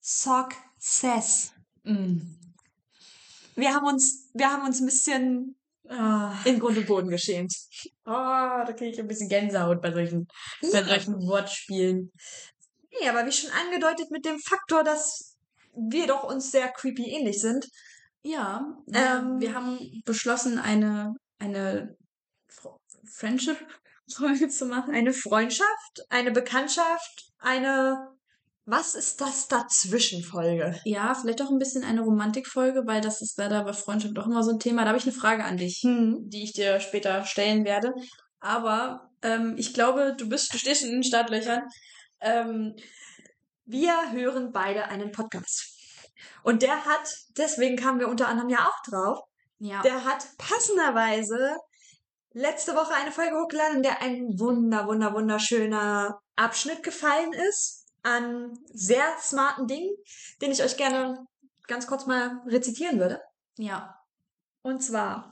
Success. 0.00 1.52
Mm. 1.84 2.35
Wir 3.56 3.74
haben 3.74 3.86
uns, 3.86 4.30
wir 4.34 4.50
haben 4.52 4.64
uns 4.66 4.80
ein 4.80 4.86
bisschen 4.86 5.56
Ah, 5.88 6.34
in 6.44 6.58
Grund 6.58 6.76
und 6.78 6.86
Boden 6.86 7.08
geschämt. 7.10 7.54
ah, 8.04 8.64
da 8.66 8.72
kriege 8.72 8.90
ich 8.90 8.98
ein 9.00 9.06
bisschen 9.06 9.28
Gänsehaut 9.28 9.80
bei 9.80 9.92
solchen, 9.92 10.26
bei 10.60 10.82
solchen 10.82 11.14
Wortspielen. 11.26 12.10
Nee, 13.00 13.08
aber 13.08 13.24
wie 13.26 13.30
schon 13.32 13.50
angedeutet 13.50 14.10
mit 14.10 14.24
dem 14.24 14.38
Faktor, 14.40 14.82
dass 14.82 15.36
wir 15.76 16.06
doch 16.08 16.24
uns 16.24 16.50
sehr 16.50 16.68
creepy 16.68 17.04
ähnlich 17.04 17.40
sind. 17.40 17.68
Ja, 18.22 18.64
Ähm, 18.92 19.38
wir 19.38 19.54
haben 19.54 19.78
beschlossen, 20.04 20.58
eine, 20.58 21.14
eine 21.38 21.96
Fr- 22.50 22.80
Friendship-Folge 23.04 24.48
zu 24.48 24.66
machen. 24.66 24.92
Eine 24.92 25.12
Freundschaft, 25.12 26.04
eine 26.08 26.32
Bekanntschaft, 26.32 27.32
eine 27.38 28.15
Was 28.68 28.96
ist 28.96 29.20
das 29.20 29.46
dazwischen 29.46 30.24
Folge? 30.24 30.78
Ja, 30.84 31.14
vielleicht 31.14 31.40
auch 31.40 31.50
ein 31.50 31.58
bisschen 31.60 31.84
eine 31.84 32.00
Romantikfolge, 32.00 32.82
weil 32.84 33.00
das 33.00 33.22
ist 33.22 33.38
leider 33.38 33.62
bei 33.62 33.72
Freundschaft 33.72 34.18
auch 34.18 34.26
immer 34.26 34.42
so 34.42 34.50
ein 34.50 34.58
Thema. 34.58 34.82
Da 34.82 34.88
habe 34.88 34.98
ich 34.98 35.04
eine 35.04 35.12
Frage 35.12 35.44
an 35.44 35.56
dich, 35.56 35.82
Hm. 35.82 36.28
die 36.28 36.42
ich 36.42 36.52
dir 36.52 36.80
später 36.80 37.24
stellen 37.24 37.64
werde. 37.64 37.94
Aber 38.40 39.08
ähm, 39.22 39.54
ich 39.56 39.72
glaube, 39.72 40.16
du 40.18 40.28
bist, 40.28 40.52
du 40.52 40.58
stehst 40.58 40.82
in 40.82 40.90
den 40.90 41.04
Startlöchern. 41.04 41.62
Ähm, 42.20 42.74
Wir 43.66 44.10
hören 44.10 44.50
beide 44.50 44.86
einen 44.86 45.12
Podcast. 45.12 45.72
Und 46.42 46.62
der 46.62 46.84
hat, 46.84 47.08
deswegen 47.36 47.76
kamen 47.76 48.00
wir 48.00 48.08
unter 48.08 48.26
anderem 48.26 48.48
ja 48.48 48.66
auch 48.68 48.90
drauf, 48.90 49.18
ja. 49.58 49.80
der 49.82 50.04
hat 50.04 50.26
passenderweise 50.38 51.56
letzte 52.32 52.74
Woche 52.74 52.94
eine 52.94 53.12
Folge 53.12 53.36
hochgeladen, 53.36 53.76
in 53.76 53.82
der 53.84 54.02
ein 54.02 54.38
wunder, 54.38 54.86
wunder, 54.88 55.14
wunderschöner 55.14 56.18
Abschnitt 56.34 56.82
gefallen 56.82 57.32
ist 57.32 57.85
an 58.06 58.56
sehr 58.72 59.04
smarten 59.20 59.66
Dingen, 59.66 59.90
den 60.40 60.52
ich 60.52 60.62
euch 60.62 60.76
gerne 60.76 61.26
ganz 61.66 61.86
kurz 61.86 62.06
mal 62.06 62.40
rezitieren 62.46 63.00
würde. 63.00 63.20
ja. 63.56 63.92
Und 64.62 64.82
zwar, 64.82 65.30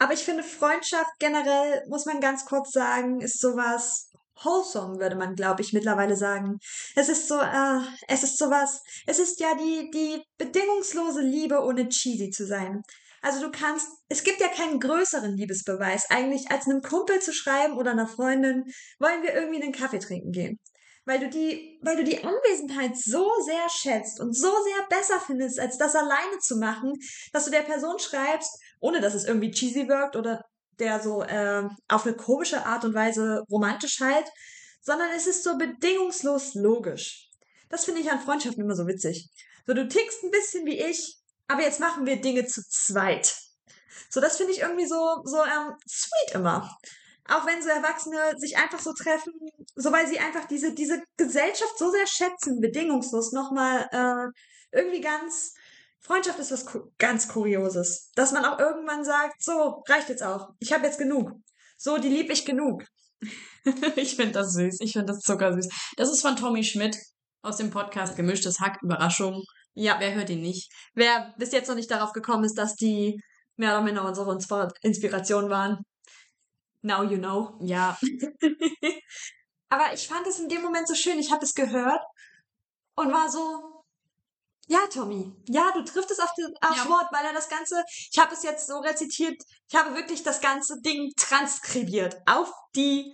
aber 0.00 0.14
ich 0.14 0.24
finde, 0.24 0.42
Freundschaft 0.42 1.12
generell, 1.20 1.84
muss 1.88 2.06
man 2.06 2.20
ganz 2.20 2.44
kurz 2.44 2.72
sagen, 2.72 3.20
ist 3.20 3.40
sowas 3.40 4.10
wholesome, 4.42 4.98
würde 4.98 5.14
man, 5.14 5.36
glaube 5.36 5.62
ich, 5.62 5.72
mittlerweile 5.72 6.16
sagen. 6.16 6.58
Es 6.96 7.08
ist 7.08 7.28
so, 7.28 7.40
äh, 7.40 7.80
es 8.08 8.24
ist 8.24 8.38
sowas, 8.38 8.82
es 9.06 9.20
ist 9.20 9.38
ja 9.38 9.54
die, 9.54 9.90
die 9.92 10.22
bedingungslose 10.38 11.20
Liebe, 11.20 11.60
ohne 11.60 11.88
cheesy 11.88 12.30
zu 12.30 12.44
sein. 12.44 12.82
Also 13.20 13.40
du 13.40 13.52
kannst, 13.52 13.86
es 14.08 14.24
gibt 14.24 14.40
ja 14.40 14.48
keinen 14.48 14.80
größeren 14.80 15.36
Liebesbeweis 15.36 16.10
eigentlich, 16.10 16.50
als 16.50 16.66
einem 16.66 16.82
Kumpel 16.82 17.20
zu 17.20 17.32
schreiben 17.32 17.76
oder 17.76 17.92
einer 17.92 18.08
Freundin, 18.08 18.64
wollen 18.98 19.22
wir 19.22 19.34
irgendwie 19.34 19.62
einen 19.62 19.72
Kaffee 19.72 20.00
trinken 20.00 20.32
gehen. 20.32 20.58
Weil 21.04 21.18
du 21.18 21.28
die, 21.28 21.80
weil 21.82 21.96
du 21.96 22.04
die 22.04 22.22
Anwesenheit 22.22 22.96
so 22.96 23.28
sehr 23.44 23.68
schätzt 23.68 24.20
und 24.20 24.34
so 24.34 24.50
sehr 24.50 24.86
besser 24.88 25.20
findest, 25.20 25.58
als 25.58 25.76
das 25.76 25.96
alleine 25.96 26.38
zu 26.40 26.56
machen, 26.56 26.92
dass 27.32 27.44
du 27.44 27.50
der 27.50 27.62
Person 27.62 27.98
schreibst, 27.98 28.56
ohne 28.80 29.00
dass 29.00 29.14
es 29.14 29.24
irgendwie 29.24 29.50
cheesy 29.50 29.88
wirkt 29.88 30.14
oder 30.14 30.44
der 30.78 31.00
so 31.00 31.22
äh, 31.22 31.68
auf 31.88 32.06
eine 32.06 32.16
komische 32.16 32.64
Art 32.66 32.84
und 32.84 32.94
Weise 32.94 33.42
romantisch 33.50 34.00
halt, 34.00 34.26
sondern 34.80 35.10
es 35.16 35.26
ist 35.26 35.44
so 35.44 35.58
bedingungslos 35.58 36.54
logisch. 36.54 37.30
Das 37.68 37.84
finde 37.84 38.00
ich 38.00 38.10
an 38.10 38.20
Freundschaften 38.20 38.62
immer 38.62 38.76
so 38.76 38.86
witzig. 38.86 39.28
So, 39.66 39.74
du 39.74 39.88
tickst 39.88 40.22
ein 40.22 40.30
bisschen 40.30 40.66
wie 40.66 40.80
ich, 40.80 41.16
aber 41.48 41.62
jetzt 41.62 41.80
machen 41.80 42.06
wir 42.06 42.20
Dinge 42.20 42.46
zu 42.46 42.62
zweit. 42.68 43.34
So, 44.10 44.20
das 44.20 44.36
finde 44.36 44.52
ich 44.52 44.60
irgendwie 44.60 44.86
so, 44.86 45.22
so 45.24 45.38
ähm, 45.38 45.74
sweet 45.88 46.34
immer. 46.34 46.76
Auch 47.28 47.46
wenn 47.46 47.62
so 47.62 47.68
Erwachsene 47.68 48.34
sich 48.36 48.56
einfach 48.56 48.80
so 48.80 48.92
treffen, 48.92 49.32
so 49.76 49.92
weil 49.92 50.06
sie 50.06 50.18
einfach 50.18 50.46
diese, 50.46 50.74
diese 50.74 51.02
Gesellschaft 51.16 51.78
so 51.78 51.90
sehr 51.90 52.06
schätzen, 52.06 52.60
bedingungslos 52.60 53.32
nochmal 53.32 53.88
äh, 53.92 54.76
irgendwie 54.76 55.00
ganz, 55.00 55.54
Freundschaft 56.00 56.40
ist 56.40 56.50
was 56.50 56.66
ganz 56.98 57.28
Kurioses. 57.28 58.10
Dass 58.16 58.32
man 58.32 58.44
auch 58.44 58.58
irgendwann 58.58 59.04
sagt, 59.04 59.40
so, 59.40 59.82
reicht 59.88 60.08
jetzt 60.08 60.22
auch. 60.22 60.48
Ich 60.58 60.72
habe 60.72 60.84
jetzt 60.84 60.98
genug. 60.98 61.30
So, 61.76 61.98
die 61.98 62.08
lieb 62.08 62.30
ich 62.30 62.44
genug. 62.44 62.84
ich 63.96 64.16
finde 64.16 64.32
das 64.32 64.54
süß. 64.54 64.78
Ich 64.80 64.92
finde 64.92 65.12
das 65.12 65.20
zuckersüß. 65.20 65.68
Das 65.96 66.10
ist 66.10 66.22
von 66.22 66.34
Tommy 66.34 66.64
Schmidt 66.64 66.96
aus 67.42 67.56
dem 67.56 67.70
Podcast 67.70 68.16
Gemischtes 68.16 68.58
Hack. 68.58 68.78
Überraschung. 68.82 69.44
Ja. 69.74 69.96
Wer 70.00 70.14
hört 70.14 70.30
ihn 70.30 70.42
nicht? 70.42 70.72
Wer 70.94 71.32
bis 71.38 71.52
jetzt 71.52 71.68
noch 71.68 71.76
nicht 71.76 71.90
darauf 71.90 72.12
gekommen 72.12 72.44
ist, 72.44 72.58
dass 72.58 72.74
die 72.74 73.20
mehr 73.56 73.70
oder 73.70 73.82
minder 73.82 74.04
unsere 74.04 74.32
Insp- 74.32 74.72
Inspiration 74.82 75.50
waren. 75.50 75.84
Now 76.82 77.02
you 77.02 77.16
know. 77.18 77.58
Ja. 77.60 77.96
Aber 79.68 79.94
ich 79.94 80.06
fand 80.06 80.26
es 80.26 80.38
in 80.38 80.48
dem 80.48 80.62
Moment 80.62 80.86
so 80.86 80.94
schön. 80.94 81.18
Ich 81.18 81.32
habe 81.32 81.44
es 81.44 81.54
gehört 81.54 82.02
und 82.94 83.12
war 83.12 83.30
so, 83.30 83.84
ja, 84.66 84.80
Tommy, 84.92 85.32
ja, 85.48 85.70
du 85.72 85.82
triffst 85.82 86.10
es 86.10 86.20
auf 86.20 86.30
das, 86.36 86.76
Ja. 86.76 86.88
Wort, 86.88 87.06
weil 87.10 87.24
er 87.24 87.32
das 87.32 87.48
Ganze, 87.48 87.82
ich 87.88 88.18
habe 88.18 88.34
es 88.34 88.42
jetzt 88.42 88.66
so 88.66 88.78
rezitiert, 88.78 89.40
ich 89.68 89.74
habe 89.74 89.94
wirklich 89.94 90.22
das 90.22 90.40
ganze 90.40 90.80
Ding 90.80 91.12
transkribiert 91.16 92.16
auf 92.26 92.52
die 92.74 93.12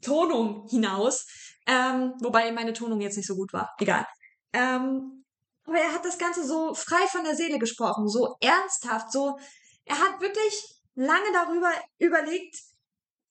Tonung 0.00 0.66
hinaus. 0.68 1.26
Ähm, 1.66 2.14
wobei 2.20 2.50
meine 2.52 2.72
Tonung 2.72 3.00
jetzt 3.00 3.16
nicht 3.16 3.26
so 3.26 3.36
gut 3.36 3.52
war. 3.52 3.74
Egal. 3.78 4.06
Ähm, 4.52 5.24
aber 5.64 5.78
er 5.78 5.92
hat 5.92 6.04
das 6.04 6.16
Ganze 6.16 6.46
so 6.46 6.72
frei 6.72 7.06
von 7.08 7.24
der 7.24 7.36
Seele 7.36 7.58
gesprochen, 7.58 8.08
so 8.08 8.36
ernsthaft, 8.40 9.12
so. 9.12 9.38
Er 9.84 9.98
hat 9.98 10.20
wirklich 10.20 10.80
lange 10.94 11.30
darüber 11.32 11.70
überlegt, 11.98 12.56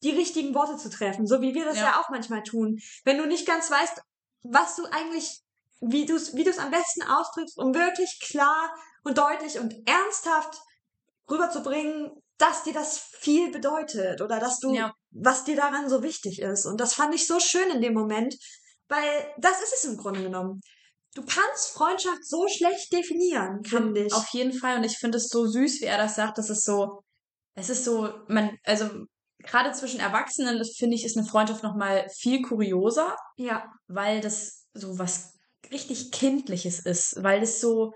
die 0.04 0.12
richtigen 0.12 0.54
Worte 0.54 0.78
zu 0.78 0.90
treffen, 0.90 1.26
so 1.28 1.42
wie 1.42 1.54
wir 1.56 1.66
das 1.66 1.78
ja, 1.78 1.84
Ja. 1.86 2.00
auch 2.00 2.10
manchmal 2.10 2.44
tun. 2.44 2.78
Wenn 3.04 3.18
du 3.18 3.26
nicht 3.26 3.48
ganz 3.48 3.72
weißt, 3.72 4.02
was 4.44 4.76
du 4.76 4.86
eigentlich, 4.86 5.42
wie 5.82 6.06
du 6.06 6.16
es 6.16 6.36
wie 6.36 6.44
du's 6.44 6.58
am 6.60 6.72
besten 6.72 7.04
ausdrückst, 7.04 7.58
um 7.58 7.74
wirklich 7.74 8.20
klar 8.22 8.74
und 9.04 9.18
deutlich 9.18 9.60
und 9.60 9.74
ernsthaft 9.88 10.60
rüberzubringen, 11.30 12.12
dass 12.38 12.64
dir 12.64 12.74
das 12.74 13.00
viel 13.00 13.52
bedeutet 13.52 14.22
oder 14.22 14.40
dass 14.40 14.60
du, 14.60 14.74
Ja. 14.74 14.94
was 15.12 15.44
dir 15.44 15.56
daran 15.56 15.90
so 15.90 16.04
wichtig 16.04 16.40
ist. 16.42 16.66
Und 16.66 16.80
das 16.80 16.94
fand 16.94 17.16
ich 17.16 17.26
so 17.26 17.40
schön 17.40 17.70
in 17.72 17.82
dem 17.82 17.94
Moment, 17.94 18.36
weil 18.88 19.34
das 19.40 19.62
ist 19.64 19.74
es 19.74 19.84
im 19.86 19.98
Grunde 19.98 20.22
genommen. 20.24 20.62
Du 21.16 21.24
kannst 21.26 21.72
Freundschaft 21.72 22.24
so 22.24 22.48
schlecht 22.48 22.94
definieren, 22.94 23.64
finde 23.64 24.04
ich. 24.06 24.14
Auf 24.14 24.28
jeden 24.34 24.54
Fall. 24.54 24.78
Und 24.78 24.84
ich 24.84 25.00
finde 25.00 25.18
es 25.18 25.30
so 25.30 25.48
süß, 25.48 25.82
wie 25.82 25.86
er 25.86 25.98
das 25.98 26.16
sagt. 26.16 26.38
Das 26.38 26.52
ist 26.52 26.64
so, 26.64 27.02
es 27.56 27.70
ist 27.72 27.84
so, 27.84 28.14
man, 28.28 28.56
also 28.64 28.88
gerade 29.44 29.72
zwischen 29.72 30.00
Erwachsenen, 30.00 30.58
das 30.58 30.76
finde 30.76 30.96
ich, 30.96 31.06
ist 31.06 31.18
eine 31.18 31.26
Freundschaft 31.28 31.64
nochmal 31.64 32.08
viel 32.10 32.42
kurioser, 32.42 33.16
ja, 33.38 33.72
weil 33.88 34.22
das 34.22 34.66
so 34.74 34.98
was 35.00 35.34
richtig 35.72 36.12
Kindliches 36.12 36.80
ist, 36.80 37.22
weil 37.24 37.42
es 37.44 37.62
so, 37.62 37.94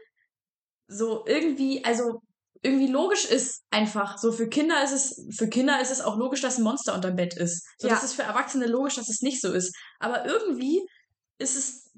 so 0.88 1.26
irgendwie, 1.26 1.84
also 1.86 2.22
irgendwie 2.64 2.88
logisch 2.88 3.26
ist 3.26 3.64
einfach. 3.72 4.18
So 4.18 4.32
für 4.32 4.48
Kinder 4.48 4.84
ist 4.84 4.92
es, 4.92 5.36
für 5.36 5.48
Kinder 5.48 5.82
ist 5.82 5.92
es 5.92 6.02
auch 6.02 6.18
logisch, 6.18 6.42
dass 6.42 6.58
ein 6.58 6.64
Monster 6.64 6.94
unterm 6.94 7.16
Bett 7.16 7.36
ist. 7.36 7.66
So, 7.80 7.88
Ja. 7.88 7.96
das 7.96 8.04
ist 8.04 8.14
für 8.14 8.24
Erwachsene 8.24 8.68
logisch, 8.68 8.96
dass 8.96 9.10
es 9.10 9.22
nicht 9.22 9.42
so 9.42 9.52
ist. 9.52 9.76
Aber 10.00 10.26
irgendwie 10.26 10.86
ist 11.40 11.58
es 11.58 11.92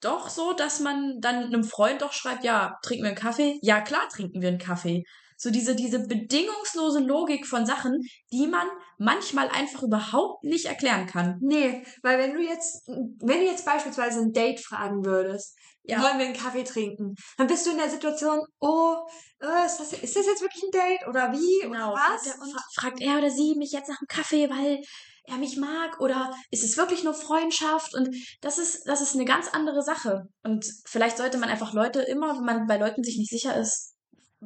doch 0.00 0.30
so, 0.30 0.52
dass 0.52 0.80
man 0.80 1.20
dann 1.20 1.44
einem 1.44 1.64
Freund 1.64 2.02
doch 2.02 2.12
schreibt, 2.12 2.44
ja, 2.44 2.76
trinken 2.82 3.04
wir 3.04 3.10
einen 3.10 3.18
Kaffee? 3.18 3.58
Ja, 3.62 3.80
klar 3.80 4.08
trinken 4.10 4.40
wir 4.40 4.48
einen 4.48 4.58
Kaffee. 4.58 5.04
So 5.36 5.50
diese, 5.50 5.74
diese 5.76 6.00
bedingungslose 6.06 7.00
Logik 7.00 7.46
von 7.46 7.66
Sachen, 7.66 8.00
die 8.32 8.46
man 8.46 8.66
manchmal 8.98 9.48
einfach 9.50 9.82
überhaupt 9.82 10.44
nicht 10.44 10.64
erklären 10.66 11.06
kann. 11.06 11.38
Nee, 11.40 11.84
weil 12.02 12.18
wenn 12.18 12.34
du 12.34 12.40
jetzt, 12.42 12.86
wenn 12.88 13.40
du 13.40 13.44
jetzt 13.46 13.64
beispielsweise 13.66 14.20
ein 14.20 14.32
Date 14.32 14.60
fragen 14.60 15.04
würdest, 15.04 15.54
Ja. 15.84 16.02
wollen 16.02 16.18
wir 16.18 16.24
einen 16.26 16.36
Kaffee 16.36 16.64
trinken, 16.64 17.14
dann 17.36 17.46
bist 17.46 17.66
du 17.66 17.70
in 17.70 17.76
der 17.78 17.90
Situation, 17.90 18.40
oh, 18.60 18.96
äh, 19.40 19.66
ist, 19.66 19.78
das, 19.78 19.92
ist 19.92 20.16
das 20.16 20.26
jetzt 20.26 20.40
wirklich 20.42 20.62
ein 20.64 20.70
Date 20.72 21.06
oder 21.08 21.30
wie 21.32 21.60
Genau. 21.62 21.92
oder 21.92 22.00
Fragt 22.00 22.20
was? 22.20 22.26
er, 22.26 22.42
Und 22.42 22.52
fra- 22.52 22.64
fragt 22.80 23.00
er 23.02 23.18
oder 23.18 23.30
sie 23.30 23.54
mich 23.56 23.72
jetzt 23.72 23.88
nach 23.88 23.98
einem 24.00 24.08
Kaffee, 24.08 24.48
weil 24.50 24.80
er 25.28 25.36
mich 25.36 25.56
mag? 25.56 26.00
Oder 26.00 26.32
ist 26.50 26.64
es 26.64 26.76
wirklich 26.76 27.04
nur 27.04 27.12
Freundschaft? 27.14 27.94
Und 27.94 28.16
das 28.40 28.58
ist, 28.58 28.84
das 28.88 29.00
ist 29.00 29.14
eine 29.14 29.24
ganz 29.26 29.48
andere 29.48 29.82
Sache. 29.82 30.22
Und 30.44 30.64
vielleicht 30.86 31.18
sollte 31.18 31.36
man 31.38 31.50
einfach 31.50 31.72
Leute 31.74 32.00
immer, 32.00 32.34
wenn 32.36 32.44
man 32.44 32.66
bei 32.66 32.78
Leuten 32.78 33.02
sich 33.04 33.18
nicht 33.18 33.30
sicher 33.30 33.56
ist, 33.56 33.95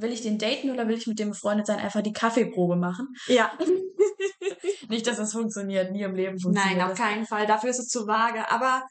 will 0.00 0.12
ich 0.12 0.22
den 0.22 0.38
daten 0.38 0.70
oder 0.70 0.86
will 0.88 0.96
ich 0.96 1.06
mit 1.06 1.18
dem 1.18 1.30
befreundet 1.30 1.66
sein, 1.66 1.78
einfach 1.78 2.02
die 2.02 2.12
Kaffeeprobe 2.12 2.76
machen. 2.76 3.08
ja, 3.26 3.52
Nicht, 4.88 5.06
dass 5.06 5.18
das 5.18 5.32
funktioniert, 5.32 5.92
nie 5.92 6.02
im 6.02 6.14
Leben 6.14 6.38
funktioniert 6.40 6.78
nein, 6.78 6.84
auf 6.90 6.90
das. 6.90 6.98
keinen 6.98 7.26
Fall. 7.26 7.46
Dafür 7.46 7.70
ist 7.70 7.78
es 7.78 7.88
zu 7.88 8.06
vage. 8.06 8.50
Aber 8.50 8.82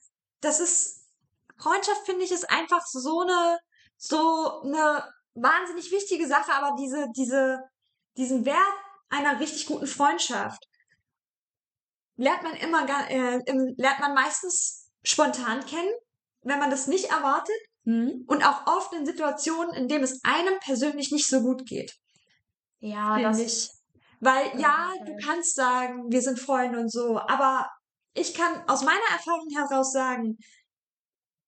das 0.41 0.59
ist, 0.59 1.05
Freundschaft 1.57 2.05
finde 2.05 2.23
ich 2.23 2.31
ist 2.31 2.49
einfach 2.49 2.85
so 2.87 3.21
eine, 3.21 3.59
so 3.97 4.61
eine 4.61 5.03
wahnsinnig 5.33 5.91
wichtige 5.91 6.27
Sache. 6.27 6.53
Aber 6.53 6.75
diese, 6.79 7.07
diese, 7.17 7.59
diesen 8.17 8.45
Wert 8.45 8.57
einer 9.09 9.39
richtig 9.39 9.65
guten 9.65 9.87
Freundschaft 9.87 10.63
lernt 12.15 12.43
man 12.43 12.55
immer, 12.55 12.85
äh, 13.09 13.39
im- 13.45 13.73
lernt 13.77 13.99
man 13.99 14.13
meistens 14.13 14.89
spontan 15.03 15.65
kennen, 15.65 15.91
wenn 16.43 16.59
man 16.59 16.69
das 16.69 16.87
nicht 16.87 17.05
erwartet. 17.05 17.55
Hm? 17.85 18.23
Und 18.27 18.43
auch 18.43 18.67
oft 18.67 18.93
in 18.93 19.05
Situationen, 19.05 19.73
in 19.73 19.87
denen 19.87 20.03
es 20.03 20.23
einem 20.23 20.59
persönlich 20.59 21.11
nicht 21.11 21.27
so 21.27 21.41
gut 21.41 21.65
geht. 21.65 21.95
Ja, 22.79 23.19
das 23.19 23.39
ich. 23.39 23.69
Weil 24.19 24.59
ja, 24.59 24.93
du 25.05 25.15
kannst 25.23 25.55
sagen, 25.55 26.11
wir 26.11 26.21
sind 26.21 26.39
Freunde 26.39 26.79
und 26.79 26.91
so, 26.91 27.19
aber 27.19 27.69
ich 28.13 28.33
kann 28.33 28.63
aus 28.67 28.83
meiner 28.83 28.99
Erfahrung 29.11 29.47
heraus 29.55 29.93
sagen, 29.93 30.37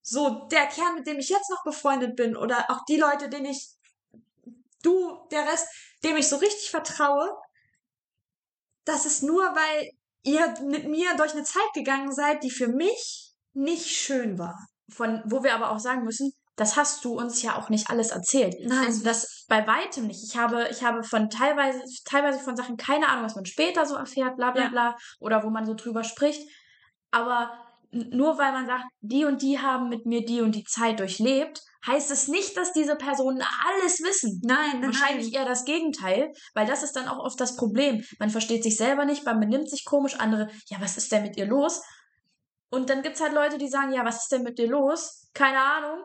so 0.02 0.48
der 0.48 0.68
Kern, 0.68 0.96
mit 0.96 1.06
dem 1.06 1.20
ich 1.20 1.30
jetzt 1.30 1.50
noch 1.50 1.64
befreundet 1.64 2.16
bin, 2.16 2.36
oder 2.36 2.70
auch 2.70 2.86
die 2.86 2.98
Leute, 2.98 3.30
denen 3.30 3.46
ich, 3.46 3.76
du, 4.84 5.28
der 5.32 5.48
Rest, 5.48 5.68
dem 6.04 6.18
ich 6.18 6.28
so 6.28 6.38
richtig 6.38 6.72
vertraue, 6.72 7.30
das 8.86 9.06
ist 9.06 9.22
nur, 9.22 9.44
weil 9.44 9.92
ihr 10.24 10.60
mit 10.62 10.88
mir 10.88 11.16
durch 11.18 11.34
eine 11.34 11.44
Zeit 11.44 11.74
gegangen 11.74 12.12
seid, 12.12 12.44
die 12.44 12.52
für 12.52 12.68
mich 12.68 13.34
nicht 13.54 13.88
schön 13.88 14.40
war. 14.40 14.68
Von, 14.94 15.22
wo 15.26 15.44
wir 15.44 15.54
aber 15.56 15.72
auch 15.72 15.80
sagen 15.80 16.04
müssen, 16.04 16.32
das 16.58 16.76
hast 16.76 17.06
du 17.06 17.18
uns 17.18 17.42
ja 17.42 17.58
auch 17.58 17.70
nicht 17.70 17.90
alles 17.90 18.12
erzählt. 18.12 18.56
Nein. 18.64 18.86
Also 18.86 19.04
das 19.04 19.46
bei 19.48 19.66
weitem 19.66 20.08
nicht. 20.08 20.24
Ich 20.24 20.38
habe, 20.38 20.68
ich 20.70 20.84
habe 20.84 21.04
von 21.04 21.30
teilweise, 21.30 21.82
teilweise 22.06 22.40
von 22.40 22.56
Sachen 22.56 22.78
keine 22.78 23.08
Ahnung, 23.10 23.24
was 23.26 23.36
man 23.36 23.46
später 23.46 23.86
so 23.86 23.96
erfährt, 23.96 24.36
bla 24.36 24.52
bla 24.52 24.64
Ja. 24.64 24.70
bla, 24.70 24.98
oder 25.20 25.44
wo 25.44 25.50
man 25.50 25.66
so 25.66 25.74
drüber 25.74 26.04
spricht. 26.04 26.48
Aber 27.10 27.52
nur 27.92 28.38
weil 28.38 28.52
man 28.52 28.68
sagt, 28.68 28.86
die 29.02 29.26
und 29.26 29.42
die 29.42 29.60
haben 29.60 29.90
mit 29.90 30.06
mir 30.06 30.24
die 30.26 30.42
und 30.42 30.56
die 30.56 30.64
Zeit 30.64 31.00
durchlebt, 31.00 31.62
heißt 31.86 32.12
es 32.12 32.28
nicht, 32.28 32.56
dass 32.56 32.74
diese 32.74 32.96
Personen 32.96 33.42
alles 33.42 34.02
wissen. 34.02 34.40
Nein, 34.44 34.80
nein, 34.80 34.84
Wahrscheinlich 34.86 35.34
eher 35.34 35.46
das 35.46 35.66
Gegenteil, 35.66 36.32
weil 36.54 36.68
das 36.68 36.84
ist 36.84 36.96
dann 36.96 37.08
auch 37.08 37.20
oft 37.20 37.40
das 37.40 37.56
Problem. 37.56 38.04
Man 38.20 38.30
versteht 38.30 38.64
sich 38.64 38.78
selber 38.78 39.06
nicht, 39.06 39.26
man 39.26 39.40
benimmt 39.40 39.70
sich 39.70 39.84
komisch, 39.84 40.16
andere, 40.20 40.50
ja, 40.68 40.80
was 40.80 40.96
ist 40.98 41.12
denn 41.12 41.24
mit 41.24 41.38
ihr 41.38 41.48
los? 41.48 41.82
Und 42.72 42.90
dann 42.90 43.04
gibt's 43.04 43.22
halt 43.22 43.34
Leute, 43.34 43.58
die 43.58 43.68
sagen, 43.68 43.92
ja, 43.94 44.04
was 44.06 44.24
ist 44.24 44.32
denn 44.32 44.44
mit 44.44 44.58
dir 44.58 44.68
los? 44.68 45.28
Keine 45.34 45.60
Ahnung. 45.62 46.00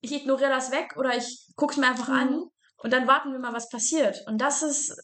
Ich 0.00 0.12
ignoriere 0.12 0.50
das 0.50 0.72
weg 0.72 0.96
oder 0.96 1.16
ich 1.16 1.46
guck's 1.56 1.76
mir 1.76 1.86
einfach 1.86 2.08
Mhm. 2.08 2.14
an 2.14 2.44
und 2.78 2.92
dann 2.92 3.06
warten 3.06 3.32
wir 3.32 3.38
mal, 3.38 3.52
was 3.52 3.68
passiert. 3.68 4.22
Und 4.26 4.38
das 4.38 4.62
ist 4.62 4.96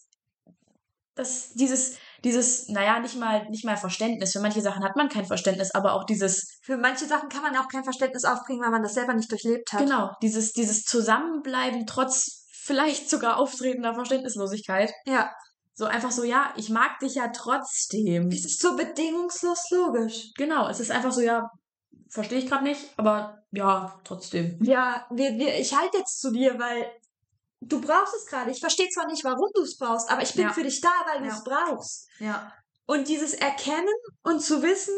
das, 1.14 1.50
dieses, 1.54 1.96
dieses, 2.24 2.68
naja, 2.68 2.98
nicht 3.00 3.16
mal, 3.16 3.48
nicht 3.48 3.64
mal 3.64 3.76
Verständnis. 3.76 4.32
Für 4.32 4.40
manche 4.40 4.60
Sachen 4.60 4.84
hat 4.84 4.96
man 4.96 5.08
kein 5.08 5.24
Verständnis, 5.24 5.70
aber 5.74 5.94
auch 5.94 6.04
dieses, 6.04 6.58
Für 6.62 6.76
manche 6.76 7.06
Sachen 7.06 7.28
kann 7.30 7.42
man 7.42 7.56
auch 7.56 7.68
kein 7.68 7.84
Verständnis 7.84 8.24
aufbringen, 8.24 8.62
weil 8.62 8.70
man 8.70 8.82
das 8.82 8.94
selber 8.94 9.14
nicht 9.14 9.30
durchlebt 9.30 9.72
hat. 9.72 9.80
genau, 9.80 10.10
dieses, 10.22 10.52
dieses 10.52 10.84
Zusammenbleiben 10.84 11.86
trotz 11.86 12.46
vielleicht 12.52 13.08
sogar 13.08 13.38
auftretender 13.38 13.94
Verständnislosigkeit. 13.94 14.92
Ja. 15.06 15.30
So 15.78 15.84
einfach 15.84 16.10
so, 16.10 16.24
ja, 16.24 16.54
ich 16.56 16.70
mag 16.70 16.98
dich 17.00 17.16
ja 17.16 17.28
trotzdem. 17.28 18.30
Es 18.30 18.46
ist 18.46 18.60
so 18.62 18.76
bedingungslos 18.76 19.70
logisch. 19.70 20.32
Genau, 20.34 20.68
es 20.70 20.80
ist 20.80 20.90
einfach 20.90 21.12
so, 21.12 21.20
ja, 21.20 21.50
verstehe 22.08 22.38
ich 22.38 22.46
gerade 22.48 22.64
nicht, 22.64 22.80
aber 22.96 23.42
ja, 23.50 24.00
trotzdem. 24.02 24.58
Ja, 24.62 25.06
wir, 25.10 25.32
wir, 25.36 25.58
ich 25.58 25.76
halte 25.76 25.98
jetzt 25.98 26.18
zu 26.22 26.30
dir, 26.30 26.58
weil 26.58 26.90
du 27.60 27.78
brauchst 27.82 28.14
es 28.14 28.24
gerade. 28.24 28.50
Ich 28.50 28.60
verstehe 28.60 28.88
zwar 28.88 29.06
nicht, 29.06 29.22
warum 29.22 29.50
du 29.54 29.60
es 29.62 29.76
brauchst, 29.76 30.10
aber 30.10 30.22
ich 30.22 30.32
bin 30.32 30.44
Ja. 30.44 30.52
für 30.54 30.62
dich 30.62 30.80
da, 30.80 30.88
weil 31.10 31.20
du 31.20 31.26
Ja. 31.28 31.34
es 31.34 31.44
brauchst. 31.44 32.08
Ja. 32.20 32.50
Und 32.86 33.08
dieses 33.08 33.34
Erkennen 33.34 33.92
und 34.22 34.40
zu 34.40 34.62
wissen, 34.62 34.94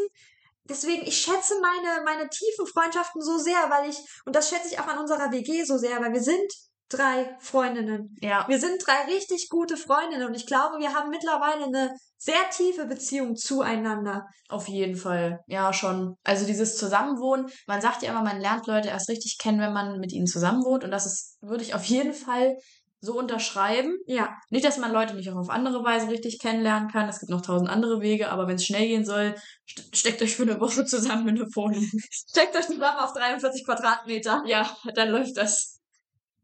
deswegen, 0.63 1.03
ich 1.07 1.19
schätze 1.19 1.55
meine, 1.61 2.05
meine 2.05 2.29
tiefen 2.29 2.67
Freundschaften 2.69 3.21
so 3.21 3.37
sehr, 3.39 3.69
weil 3.69 3.91
ich, 3.91 3.99
und 4.27 4.37
das 4.37 4.49
schätze 4.49 4.69
ich 4.69 4.79
auch 4.79 4.87
an 4.87 4.99
unserer 4.99 5.33
WG 5.33 5.65
so 5.65 5.77
sehr, 5.77 6.01
weil 6.01 6.13
wir 6.13 6.23
sind 6.23 6.53
drei 6.89 7.37
Freundinnen. 7.41 8.17
Ja. 8.21 8.45
Wir 8.49 8.59
sind 8.59 8.85
drei 8.85 9.13
richtig 9.13 9.49
gute 9.51 9.77
Freundinnen 9.77 10.27
und 10.27 10.35
ich 10.35 10.47
glaube, 10.47 10.79
wir 10.79 10.95
haben 10.95 11.11
mittlerweile 11.11 11.65
eine 11.65 11.95
sehr 12.17 12.49
tiefe 12.51 12.87
Beziehung 12.87 13.37
zueinander. 13.37 14.27
Auf 14.49 14.69
jeden 14.69 14.97
Fall. 14.97 15.41
Ja, 15.47 15.73
schon. 15.73 16.17
Also 16.25 16.47
dieses 16.47 16.77
Zusammenwohnen, 16.77 17.47
man 17.67 17.81
sagt 17.81 18.03
ja 18.03 18.11
immer, 18.11 18.23
man 18.23 18.41
lernt 18.41 18.67
Leute 18.67 18.89
erst 18.89 19.09
richtig 19.09 19.39
kennen, 19.39 19.61
wenn 19.61 19.73
man 19.73 20.01
mit 20.01 20.13
ihnen 20.13 20.27
zusammenwohnt. 20.27 20.85
Und 20.85 20.91
das 20.91 21.07
ist, 21.07 21.37
würde 21.41 21.63
ich 21.63 21.75
auf 21.75 21.85
jeden 21.85 22.15
Fall 22.15 22.57
so 23.01 23.17
unterschreiben. 23.17 23.97
Ja, 24.07 24.35
Nicht, 24.51 24.65
dass 24.65 24.79
man 24.79 24.93
Leute 24.93 25.15
nicht 25.15 25.31
auch 25.31 25.37
auf 25.37 25.51
andere 25.51 25.85
Weise 25.85 26.09
richtig 26.09 26.41
kennenlernen 26.41 26.89
kann. 26.91 27.09
Es 27.09 27.21
gibt 27.21 27.31
noch 27.31 27.43
tausend 27.43 27.71
andere 27.71 28.01
Wege, 28.01 28.31
aber 28.31 28.49
wenn 28.49 28.57
es 28.57 28.65
schnell 28.65 28.89
gehen 28.89 29.05
soll, 29.05 29.37
st 29.71 29.97
steckt 29.97 30.23
euch 30.23 30.35
für 30.35 30.43
eine 30.43 30.61
Woche 30.61 30.85
zusammen 30.85 31.29
in 31.29 31.37
eine 31.37 31.47
Wohnung. 31.55 31.87
steckt 32.11 32.57
euch 32.57 32.67
zusammen 32.67 32.99
auf 32.99 33.13
43 33.13 33.65
Quadratmeter. 33.65 34.43
ja, 34.47 34.77
dann 34.95 35.11
läuft 35.11 35.37
das. 35.37 35.78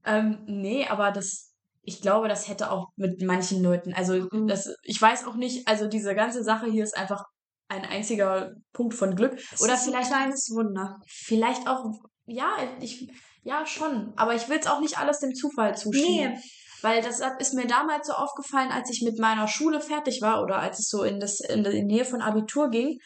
Ähm, 0.04 0.44
nee, 0.46 0.86
aber 0.86 1.10
das, 1.10 1.52
ich 1.82 2.00
glaube, 2.00 2.28
das 2.28 2.48
hätte 2.48 2.70
auch 2.70 2.88
mit 2.96 3.22
manchen 3.22 3.62
Leuten, 3.62 3.92
also 3.94 4.14
Mhm. 4.30 4.46
das, 4.48 4.74
ich 4.82 5.00
weiß 5.00 5.26
auch 5.26 5.34
nicht, 5.34 5.66
also 5.68 5.86
diese 5.86 6.14
ganze 6.14 6.42
Sache 6.42 6.66
hier 6.66 6.84
ist 6.84 6.96
einfach 6.96 7.24
ein 7.68 7.84
einziger 7.84 8.52
Punkt 8.72 8.94
von 8.94 9.16
Glück. 9.16 9.32
Oder 9.60 9.74
ist 9.74 9.84
vielleicht, 9.84 10.12
ein 10.12 10.18
kleines 10.18 10.50
Wunder. 10.54 11.00
vielleicht 11.06 11.66
auch, 11.66 11.84
ja, 12.26 12.56
ich, 12.80 13.08
ja, 13.42 13.66
schon. 13.66 14.12
Aber 14.16 14.34
ich 14.34 14.48
will 14.48 14.58
es 14.58 14.66
auch 14.66 14.80
nicht 14.80 14.98
alles 14.98 15.20
dem 15.20 15.34
Zufall 15.34 15.76
zuschieben. 15.76 16.32
Nee. 16.34 16.38
Weil 16.82 17.02
das 17.02 17.20
ist 17.38 17.54
mir 17.54 17.66
damals 17.66 18.06
so 18.06 18.12
aufgefallen, 18.12 18.70
als 18.70 18.90
ich 18.90 19.00
mit 19.02 19.18
meiner 19.18 19.48
Schule 19.48 19.80
fertig 19.80 20.20
war 20.20 20.42
oder 20.42 20.58
als 20.58 20.78
es 20.78 20.88
so 20.88 21.02
in, 21.02 21.18
das, 21.18 21.40
in 21.40 21.64
die 21.64 21.82
Nähe 21.82 22.04
von 22.04 22.20
Abitur 22.20 22.68
ging, 22.68 22.98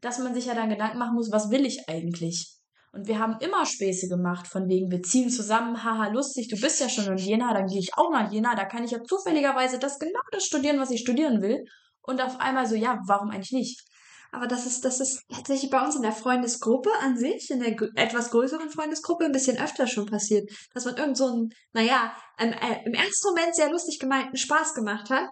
dass 0.00 0.20
man 0.20 0.34
sich 0.34 0.46
ja 0.46 0.54
dann 0.54 0.68
Gedanken 0.70 0.98
machen 0.98 1.16
muss, 1.16 1.32
was 1.32 1.50
will 1.50 1.66
ich 1.66 1.88
eigentlich? 1.88 2.54
Und 2.94 3.08
wir 3.08 3.18
haben 3.18 3.38
immer 3.40 3.66
Späße 3.66 4.08
gemacht, 4.08 4.46
von 4.46 4.68
wegen, 4.68 4.88
wir 4.90 5.02
ziehen 5.02 5.28
zusammen, 5.28 5.82
haha, 5.82 6.08
lustig, 6.08 6.46
du 6.48 6.60
bist 6.60 6.80
ja 6.80 6.88
schon 6.88 7.06
in 7.06 7.16
Jena, 7.16 7.52
dann 7.52 7.66
gehe 7.66 7.80
ich 7.80 7.90
auch 7.96 8.10
nach 8.12 8.30
Jena, 8.30 8.54
da 8.54 8.64
kann 8.64 8.84
ich 8.84 8.92
ja 8.92 9.02
zufälligerweise 9.02 9.80
das 9.80 9.98
genau 9.98 10.20
das 10.30 10.44
studieren, 10.44 10.78
was 10.78 10.92
ich 10.92 11.00
studieren 11.00 11.42
will. 11.42 11.64
Und 12.02 12.22
auf 12.22 12.38
einmal 12.38 12.66
so, 12.66 12.76
ja, 12.76 13.00
warum 13.06 13.30
eigentlich 13.30 13.50
nicht? 13.50 13.82
Aber 14.30 14.46
das 14.46 14.66
ist, 14.66 14.84
das 14.84 15.00
ist 15.00 15.22
tatsächlich 15.28 15.70
bei 15.70 15.84
uns 15.84 15.96
in 15.96 16.02
der 16.02 16.12
Freundesgruppe 16.12 16.90
an 17.00 17.16
sich, 17.16 17.50
in 17.50 17.60
der 17.60 17.76
etwas 17.96 18.30
größeren 18.30 18.70
Freundesgruppe, 18.70 19.24
ein 19.24 19.32
bisschen 19.32 19.58
öfter 19.58 19.86
schon 19.86 20.06
passiert. 20.06 20.48
Dass 20.72 20.84
man 20.84 20.96
irgend 20.96 21.16
so 21.16 21.26
einen, 21.26 21.50
naja, 21.72 22.12
im, 22.38 22.52
äh, 22.52 22.84
im 22.84 22.94
ersten 22.94 23.28
Moment 23.28 23.54
sehr 23.56 23.70
lustig 23.70 23.98
gemeinten 23.98 24.36
Spaß 24.36 24.74
gemacht 24.74 25.10
hat. 25.10 25.28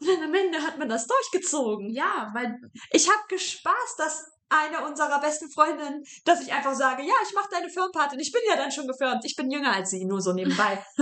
Und 0.00 0.08
dann 0.08 0.24
am 0.24 0.34
Ende 0.34 0.58
hat 0.58 0.78
man 0.78 0.88
das 0.88 1.06
durchgezogen. 1.06 1.90
Ja, 1.90 2.30
weil 2.34 2.56
Ich 2.92 3.08
habe 3.08 3.22
gespaßt, 3.28 3.98
dass 3.98 4.24
eine 4.50 4.84
unserer 4.86 5.20
besten 5.20 5.50
Freundinnen, 5.50 6.02
dass 6.24 6.42
ich 6.42 6.52
einfach 6.52 6.74
sage, 6.74 7.02
ja, 7.02 7.14
ich 7.26 7.34
mache 7.34 7.48
deine 7.50 7.70
Firmenparty. 7.70 8.16
Und 8.16 8.20
ich 8.20 8.32
bin 8.32 8.42
ja 8.48 8.56
dann 8.56 8.70
schon 8.72 8.86
gefirmt. 8.86 9.24
Ich 9.24 9.36
bin 9.36 9.50
jünger 9.50 9.72
als 9.72 9.90
sie, 9.90 10.04
nur 10.04 10.20
so 10.20 10.32
nebenbei. 10.32 10.84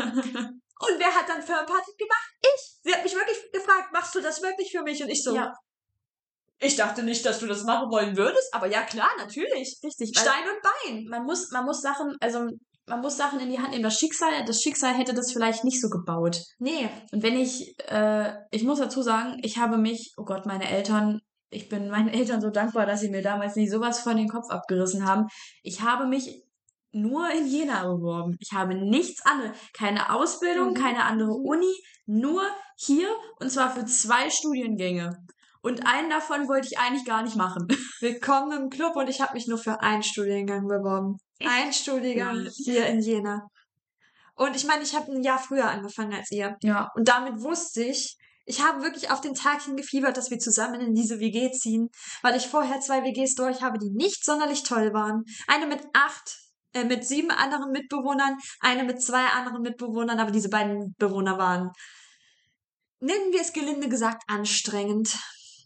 Und 0.80 0.94
wer 0.98 1.12
hat 1.14 1.28
dann 1.28 1.42
Firmenparty 1.42 1.92
gemacht? 1.98 2.30
Ich. 2.40 2.78
Sie 2.84 2.92
hat 2.94 3.02
mich 3.02 3.14
wirklich 3.14 3.38
gefragt, 3.52 3.92
machst 3.92 4.14
du 4.14 4.20
das 4.20 4.42
wirklich 4.42 4.70
für 4.70 4.82
mich? 4.82 5.02
Und 5.02 5.08
ich 5.08 5.24
so, 5.24 5.34
Ja. 5.34 5.52
ich 6.60 6.76
dachte 6.76 7.02
nicht, 7.02 7.24
dass 7.26 7.40
du 7.40 7.46
das 7.46 7.64
machen 7.64 7.90
wollen 7.90 8.16
würdest, 8.16 8.52
aber 8.54 8.66
ja 8.66 8.82
klar, 8.82 9.10
natürlich. 9.18 9.78
richtig, 9.82 10.16
Stein 10.16 10.44
und 10.48 10.62
Bein. 10.62 11.04
man 11.08 11.24
muss, 11.24 11.50
man 11.50 11.64
muss 11.64 11.80
Sachen, 11.80 12.14
also 12.20 12.46
man 12.86 13.00
muss 13.00 13.16
Sachen 13.16 13.40
in 13.40 13.50
die 13.50 13.58
Hand 13.58 13.70
nehmen. 13.70 13.82
Das 13.82 13.98
Schicksal, 13.98 14.44
das 14.44 14.62
Schicksal 14.62 14.94
hätte 14.94 15.14
das 15.14 15.32
vielleicht 15.32 15.64
nicht 15.64 15.80
so 15.80 15.88
gebaut. 15.88 16.40
Nee. 16.58 16.88
Und 17.12 17.22
wenn 17.22 17.38
ich, 17.38 17.74
äh, 17.90 18.34
ich 18.50 18.62
muss 18.62 18.78
dazu 18.78 19.02
sagen, 19.02 19.38
ich 19.42 19.58
habe 19.58 19.78
mich, 19.78 20.14
oh 20.16 20.24
Gott, 20.24 20.46
meine 20.46 20.70
Eltern, 20.70 21.20
ich 21.50 21.68
bin 21.68 21.88
meinen 21.88 22.08
Eltern 22.08 22.40
so 22.40 22.50
dankbar, 22.50 22.86
dass 22.86 23.00
sie 23.00 23.10
mir 23.10 23.22
damals 23.22 23.56
nicht 23.56 23.70
sowas 23.70 24.00
von 24.00 24.16
den 24.16 24.28
Kopf 24.28 24.50
abgerissen 24.50 25.06
haben. 25.06 25.28
Ich 25.62 25.82
habe 25.82 26.06
mich 26.06 26.42
nur 26.90 27.30
in 27.30 27.46
Jena 27.46 27.84
beworben. 27.86 28.36
Ich 28.40 28.52
habe 28.52 28.74
nichts 28.74 29.24
anderes. 29.24 29.56
Keine 29.72 30.14
Ausbildung, 30.14 30.70
Mhm. 30.70 30.74
keine 30.74 31.04
andere 31.04 31.32
Uni, 31.32 31.72
nur 32.06 32.42
hier 32.76 33.08
und 33.40 33.50
zwar 33.50 33.70
für 33.70 33.84
zwei 33.86 34.30
Studiengänge. 34.30 35.16
Und 35.60 35.86
einen 35.86 36.08
davon 36.10 36.48
wollte 36.48 36.68
ich 36.70 36.78
eigentlich 36.78 37.04
gar 37.04 37.22
nicht 37.22 37.36
machen. 37.36 37.66
Willkommen 38.00 38.52
im 38.52 38.70
Club 38.70 38.96
und 38.96 39.08
ich 39.08 39.20
habe 39.20 39.34
mich 39.34 39.46
nur 39.46 39.58
für 39.58 39.80
einen 39.80 40.02
Studiengang 40.02 40.66
beworben. 40.68 41.18
Ein 41.40 41.72
Studiengang 41.72 42.46
hier 42.64 42.86
in 42.86 43.00
Jena. 43.00 43.48
Und 44.34 44.54
ich 44.54 44.66
meine, 44.66 44.82
ich 44.82 44.94
habe 44.94 45.10
ein 45.12 45.22
Jahr 45.22 45.38
früher 45.38 45.68
angefangen 45.68 46.14
als 46.14 46.30
ihr. 46.30 46.56
Ja. 46.62 46.90
Und 46.94 47.08
damit 47.08 47.42
wusste 47.42 47.82
ich, 47.82 48.16
ich 48.48 48.62
habe 48.62 48.82
wirklich 48.82 49.10
auf 49.10 49.20
den 49.20 49.34
Tag 49.34 49.62
hingefiebert, 49.62 50.16
dass 50.16 50.30
wir 50.30 50.38
zusammen 50.38 50.80
in 50.80 50.94
diese 50.94 51.20
WG 51.20 51.52
ziehen, 51.52 51.90
weil 52.22 52.34
ich 52.34 52.48
vorher 52.48 52.80
zwei 52.80 53.04
WGs 53.04 53.34
durch 53.34 53.60
habe, 53.62 53.78
die 53.78 53.90
nicht 53.90 54.24
sonderlich 54.24 54.62
toll 54.62 54.94
waren. 54.94 55.24
Eine 55.46 55.66
mit 55.66 55.82
acht, 55.92 56.38
äh, 56.72 56.84
mit 56.84 57.06
sieben 57.06 57.30
anderen 57.30 57.70
Mitbewohnern, 57.72 58.38
eine 58.60 58.84
mit 58.84 59.02
zwei 59.02 59.26
anderen 59.26 59.60
Mitbewohnern, 59.60 60.18
aber 60.18 60.30
diese 60.30 60.48
beiden 60.48 60.94
Bewohner 60.98 61.36
waren, 61.36 61.70
nennen 63.00 63.32
wir 63.32 63.42
es 63.42 63.52
gelinde 63.52 63.90
gesagt, 63.90 64.22
anstrengend. 64.28 65.14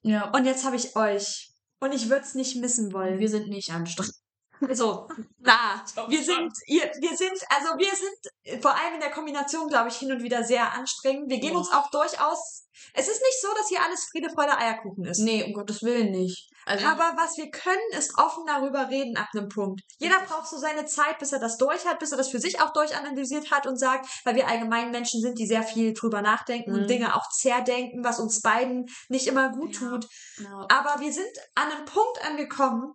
Ja. 0.02 0.30
Und 0.30 0.44
jetzt 0.44 0.64
habe 0.64 0.74
ich 0.74 0.96
euch. 0.96 1.52
Und 1.78 1.92
ich 1.92 2.10
würde 2.10 2.24
es 2.24 2.34
nicht 2.34 2.56
missen 2.56 2.92
wollen. 2.92 3.20
wir 3.20 3.28
sind 3.28 3.48
nicht 3.48 3.70
anstrengend. 3.70 4.21
Also, 4.68 5.08
na, 5.40 5.84
wir 6.08 6.22
sind, 6.22 6.52
ihr, 6.66 6.82
wir 7.00 7.16
sind, 7.16 7.32
also 7.48 7.76
wir 7.78 7.90
sind 7.94 8.62
vor 8.62 8.72
allem 8.74 8.94
in 8.94 9.00
der 9.00 9.10
Kombination, 9.10 9.68
glaube 9.68 9.88
ich, 9.88 9.96
hin 9.96 10.12
und 10.12 10.22
wieder 10.22 10.44
sehr 10.44 10.72
anstrengend. 10.72 11.30
Wir 11.30 11.38
gehen 11.40 11.52
Ja. 11.52 11.58
uns 11.58 11.72
auch 11.72 11.90
durchaus. 11.90 12.66
Es 12.94 13.06
ist 13.08 13.20
nicht 13.22 13.40
so, 13.40 13.48
dass 13.56 13.68
hier 13.68 13.82
alles 13.82 14.08
Friede, 14.10 14.28
Freude, 14.30 14.56
Eierkuchen 14.56 15.04
ist. 15.04 15.18
Nee, 15.18 15.44
um 15.44 15.52
Gottes 15.52 15.82
Willen 15.82 16.10
nicht. 16.10 16.48
Also, 16.64 16.86
Aber 16.86 17.14
was 17.16 17.36
wir 17.36 17.50
können, 17.50 17.80
ist 17.98 18.16
offen 18.18 18.44
darüber 18.46 18.88
reden 18.88 19.16
ab 19.16 19.28
einem 19.34 19.48
Punkt. 19.48 19.80
Jeder 19.98 20.20
braucht 20.20 20.46
so 20.48 20.56
seine 20.58 20.86
Zeit, 20.86 21.18
bis 21.18 21.32
er 21.32 21.40
das 21.40 21.56
durch 21.58 21.84
hat, 21.86 21.98
bis 21.98 22.12
er 22.12 22.18
das 22.18 22.28
für 22.30 22.38
sich 22.38 22.60
auch 22.60 22.72
durchanalysiert 22.72 23.50
hat 23.50 23.66
und 23.66 23.76
sagt, 23.78 24.08
weil 24.24 24.36
wir 24.36 24.46
allgemein 24.48 24.90
Menschen 24.90 25.20
sind, 25.20 25.38
die 25.38 25.46
sehr 25.46 25.62
viel 25.64 25.92
drüber 25.92 26.22
nachdenken 26.22 26.72
Mhm. 26.72 26.78
und 26.78 26.90
Dinge 26.90 27.16
auch 27.16 27.28
zerdenken, 27.30 28.04
was 28.04 28.20
uns 28.20 28.40
beiden 28.40 28.86
nicht 29.08 29.26
immer 29.26 29.50
gut 29.50 29.80
Ja. 29.80 29.88
tut. 29.90 30.06
ja. 30.38 30.66
Aber 30.70 31.00
wir 31.00 31.12
sind 31.12 31.30
an 31.56 31.70
einem 31.72 31.84
Punkt 31.84 32.24
angekommen, 32.24 32.94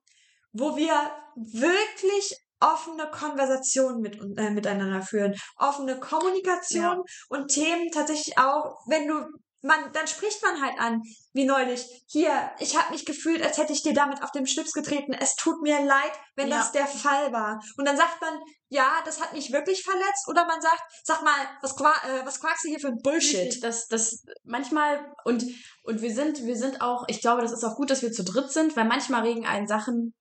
wo 0.57 0.75
wir 0.75 0.93
wirklich 1.35 2.35
offene 2.59 3.09
Konversationen 3.11 4.01
mit, 4.01 4.15
äh, 4.39 4.49
miteinander 4.49 5.01
führen. 5.03 5.35
Offene 5.57 5.99
Kommunikation 5.99 7.03
und 7.29 7.47
Themen 7.49 7.91
tatsächlich 7.91 8.37
auch, 8.39 8.77
wenn 8.87 9.07
du, 9.07 9.25
man, 9.61 9.91
dann 9.93 10.07
spricht 10.07 10.41
man 10.41 10.59
halt 10.61 10.79
an, 10.79 11.01
wie 11.33 11.45
neulich, 11.45 11.85
hier, 12.07 12.51
ich 12.59 12.75
habe 12.75 12.91
mich 12.93 13.05
gefühlt, 13.05 13.43
als 13.43 13.57
hätte 13.59 13.73
ich 13.73 13.83
dir 13.83 13.93
damit 13.93 14.23
auf 14.23 14.31
den 14.31 14.47
Schlips 14.47 14.71
getreten. 14.71 15.13
Es 15.13 15.35
tut 15.35 15.61
mir 15.61 15.83
leid, 15.83 16.11
wenn 16.35 16.47
Ja. 16.47 16.57
das 16.57 16.71
der 16.71 16.87
Fall 16.87 17.31
war. 17.31 17.59
Und 17.77 17.85
dann 17.87 17.97
sagt 17.97 18.19
man, 18.21 18.39
ja, 18.69 19.01
das 19.05 19.21
hat 19.21 19.33
mich 19.33 19.51
wirklich 19.51 19.83
verletzt. 19.83 20.27
Oder 20.27 20.45
man 20.47 20.61
sagt, 20.61 20.81
sag 21.03 21.21
mal, 21.23 21.35
was, 21.61 21.75
qua- 21.75 22.01
äh, 22.07 22.25
was 22.25 22.39
quakst 22.39 22.63
du 22.65 22.69
hier 22.69 22.79
für 22.79 22.87
ein 22.87 23.01
Bullshit? 23.03 23.63
Das, 23.63 23.87
das 23.87 24.23
manchmal 24.43 25.13
und 25.25 25.43
und 25.83 26.01
wir 26.01 26.13
sind 26.13 26.43
wir 26.45 26.55
sind 26.55 26.81
auch, 26.81 27.05
ich 27.07 27.21
glaube, 27.21 27.41
das 27.43 27.51
ist 27.51 27.63
auch 27.63 27.75
gut, 27.75 27.89
dass 27.91 28.01
wir 28.01 28.11
zu 28.11 28.23
dritt 28.23 28.51
sind, 28.51 28.75
weil 28.75 28.85
manchmal 28.85 29.21
regen 29.23 29.45
einen 29.45 29.67
Sachen 29.67 30.13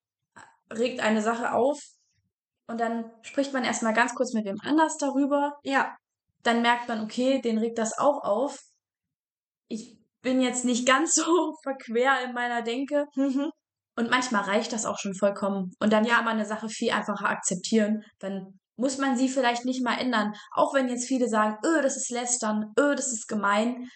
regt 0.71 1.01
eine 1.01 1.23
Sache 1.23 1.53
auf 1.53 1.79
und 2.69 2.81
dann 2.81 3.11
spricht 3.23 3.53
man 3.53 3.65
erstmal 3.65 3.95
ganz 3.95 4.15
kurz 4.15 4.33
mit 4.35 4.45
wem 4.45 4.57
anders 4.63 4.97
darüber, 4.99 5.59
Ja. 5.63 5.97
dann 6.43 6.63
merkt 6.63 6.89
man, 6.89 7.03
okay, 7.03 7.41
den 7.41 7.59
regt 7.59 7.79
das 7.79 7.97
auch 7.99 8.23
auf. 8.25 8.59
Ich 9.69 9.99
bin 10.23 10.41
jetzt 10.41 10.65
nicht 10.65 10.87
ganz 10.87 11.15
so 11.15 11.55
verquer 11.63 12.23
in 12.25 12.33
meiner 12.33 12.63
Denke 12.63 13.07
Mhm. 13.15 13.51
und 13.97 14.11
manchmal 14.11 14.43
reicht 14.43 14.73
das 14.73 14.87
auch 14.87 14.99
schon 14.99 15.15
vollkommen 15.15 15.73
und 15.81 15.93
dann 15.93 16.07
kann 16.07 16.25
man 16.25 16.35
eine 16.35 16.47
Sache 16.47 16.69
viel 16.69 16.91
einfacher 16.93 17.29
akzeptieren, 17.29 18.03
dann 18.19 18.59
muss 18.79 18.99
man 18.99 19.17
sie 19.17 19.29
vielleicht 19.31 19.65
nicht 19.65 19.83
mal 19.83 19.99
ändern, 19.99 20.35
auch 20.53 20.75
wenn 20.75 20.89
jetzt 20.89 21.07
viele 21.07 21.29
sagen, 21.29 21.57
öh, 21.65 21.81
das 21.81 21.97
ist 21.97 22.11
lästern, 22.11 22.73
öh, 22.79 22.95
das 22.95 23.11
ist 23.11 23.27
gemein. 23.27 23.89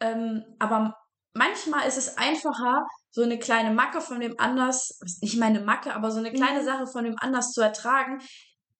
Ähm, 0.00 0.44
aber 0.58 0.94
manchmal 1.34 1.86
ist 1.86 1.98
es 1.98 2.16
einfacher, 2.16 2.86
so 3.10 3.22
eine 3.22 3.38
kleine 3.38 3.72
Macke 3.72 4.00
von 4.00 4.20
dem 4.20 4.34
anders, 4.38 4.98
nicht 5.20 5.38
meine 5.38 5.60
Macke, 5.60 5.94
aber 5.94 6.10
so 6.10 6.18
eine 6.18 6.32
kleine 6.32 6.60
Mhm. 6.60 6.64
Sache 6.64 6.86
von 6.86 7.04
dem 7.04 7.16
anders 7.18 7.52
zu 7.52 7.60
ertragen. 7.60 8.20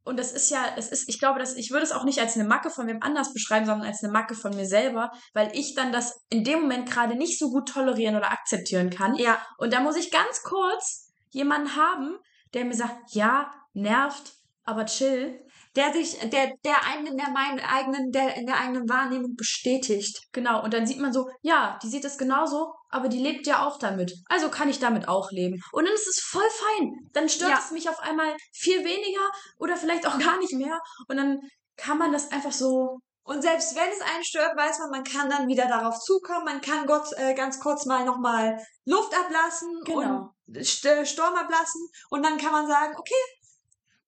Und 0.04 0.18
das 0.18 0.32
ist 0.32 0.50
ja, 0.50 0.64
es 0.76 0.88
ist, 0.88 1.08
ich 1.08 1.18
glaube, 1.18 1.38
dass 1.38 1.54
ich 1.54 1.70
würde 1.70 1.84
es 1.84 1.92
auch 1.92 2.04
nicht 2.04 2.18
als 2.18 2.34
eine 2.34 2.48
Macke 2.48 2.70
von 2.70 2.86
wem 2.86 3.02
anders 3.02 3.34
beschreiben, 3.34 3.66
sondern 3.66 3.86
als 3.86 4.02
eine 4.02 4.12
Macke 4.12 4.34
von 4.34 4.54
mir 4.56 4.64
selber, 4.64 5.10
weil 5.34 5.50
ich 5.54 5.74
dann 5.74 5.92
das 5.92 6.24
in 6.30 6.44
dem 6.44 6.62
Moment 6.62 6.90
gerade 6.90 7.14
nicht 7.14 7.38
so 7.38 7.50
gut 7.50 7.68
tolerieren 7.68 8.16
oder 8.16 8.32
akzeptieren 8.32 8.88
kann. 8.88 9.16
Ja. 9.16 9.38
Und 9.58 9.72
da 9.72 9.80
muss 9.80 9.96
ich 9.96 10.10
ganz 10.10 10.42
kurz 10.42 11.12
jemanden 11.30 11.76
haben, 11.76 12.16
der 12.54 12.64
mir 12.64 12.74
sagt, 12.74 13.12
ja, 13.12 13.50
nervt, 13.74 14.32
aber 14.64 14.86
chill. 14.86 15.44
Der 15.76 15.92
sich, 15.92 16.18
der, 16.30 16.52
der 16.64 16.84
einen 16.86 17.06
in 17.06 17.16
der 17.16 17.30
meinen 17.30 17.60
eigenen, 17.60 18.10
der 18.12 18.36
in 18.36 18.46
der 18.46 18.58
eigenen 18.60 18.88
Wahrnehmung 18.88 19.34
bestätigt. 19.36 20.20
Genau. 20.32 20.62
Und 20.62 20.74
dann 20.74 20.86
sieht 20.86 20.98
man 21.00 21.12
so, 21.12 21.28
ja, 21.42 21.78
die 21.82 21.88
sieht 21.88 22.04
es 22.04 22.18
genauso, 22.18 22.72
aber 22.90 23.08
die 23.08 23.18
lebt 23.20 23.46
ja 23.46 23.66
auch 23.66 23.78
damit. 23.78 24.12
Also 24.26 24.48
kann 24.48 24.68
ich 24.68 24.78
damit 24.80 25.08
auch 25.08 25.30
leben. 25.30 25.60
Und 25.72 25.84
dann 25.86 25.94
ist 25.94 26.08
es 26.08 26.20
voll 26.20 26.48
fein. 26.50 26.92
Dann 27.12 27.28
stört 27.28 27.50
Ja. 27.50 27.58
es 27.58 27.70
mich 27.70 27.88
auf 27.88 27.98
einmal 28.00 28.34
viel 28.52 28.84
weniger 28.84 29.30
oder 29.58 29.76
vielleicht 29.76 30.06
auch 30.06 30.18
gar 30.18 30.38
nicht 30.38 30.52
mehr. 30.54 30.80
Und 31.08 31.16
dann 31.16 31.40
kann 31.76 31.98
man 31.98 32.12
das 32.12 32.32
einfach 32.32 32.52
so, 32.52 32.98
Und 33.22 33.42
selbst 33.42 33.76
wenn 33.76 33.90
es 33.90 34.00
einen 34.00 34.24
stört, 34.24 34.56
weiß 34.56 34.78
man, 34.78 34.90
man 34.90 35.04
kann 35.04 35.28
dann 35.28 35.48
wieder 35.48 35.66
darauf 35.68 35.98
zukommen. 36.00 36.46
Man 36.46 36.60
kann 36.62 36.86
Gott 36.86 37.12
äh, 37.18 37.34
ganz 37.34 37.60
kurz 37.60 37.84
mal 37.84 38.04
nochmal 38.06 38.58
Luft 38.86 39.12
ablassen 39.14 39.68
Genau. 39.84 40.30
und 40.46 40.64
St 40.64 40.88
Sturm 41.04 41.34
ablassen. 41.36 41.82
Und 42.08 42.24
dann 42.24 42.38
kann 42.38 42.52
man 42.52 42.66
sagen, 42.66 42.94
okay, 42.96 43.22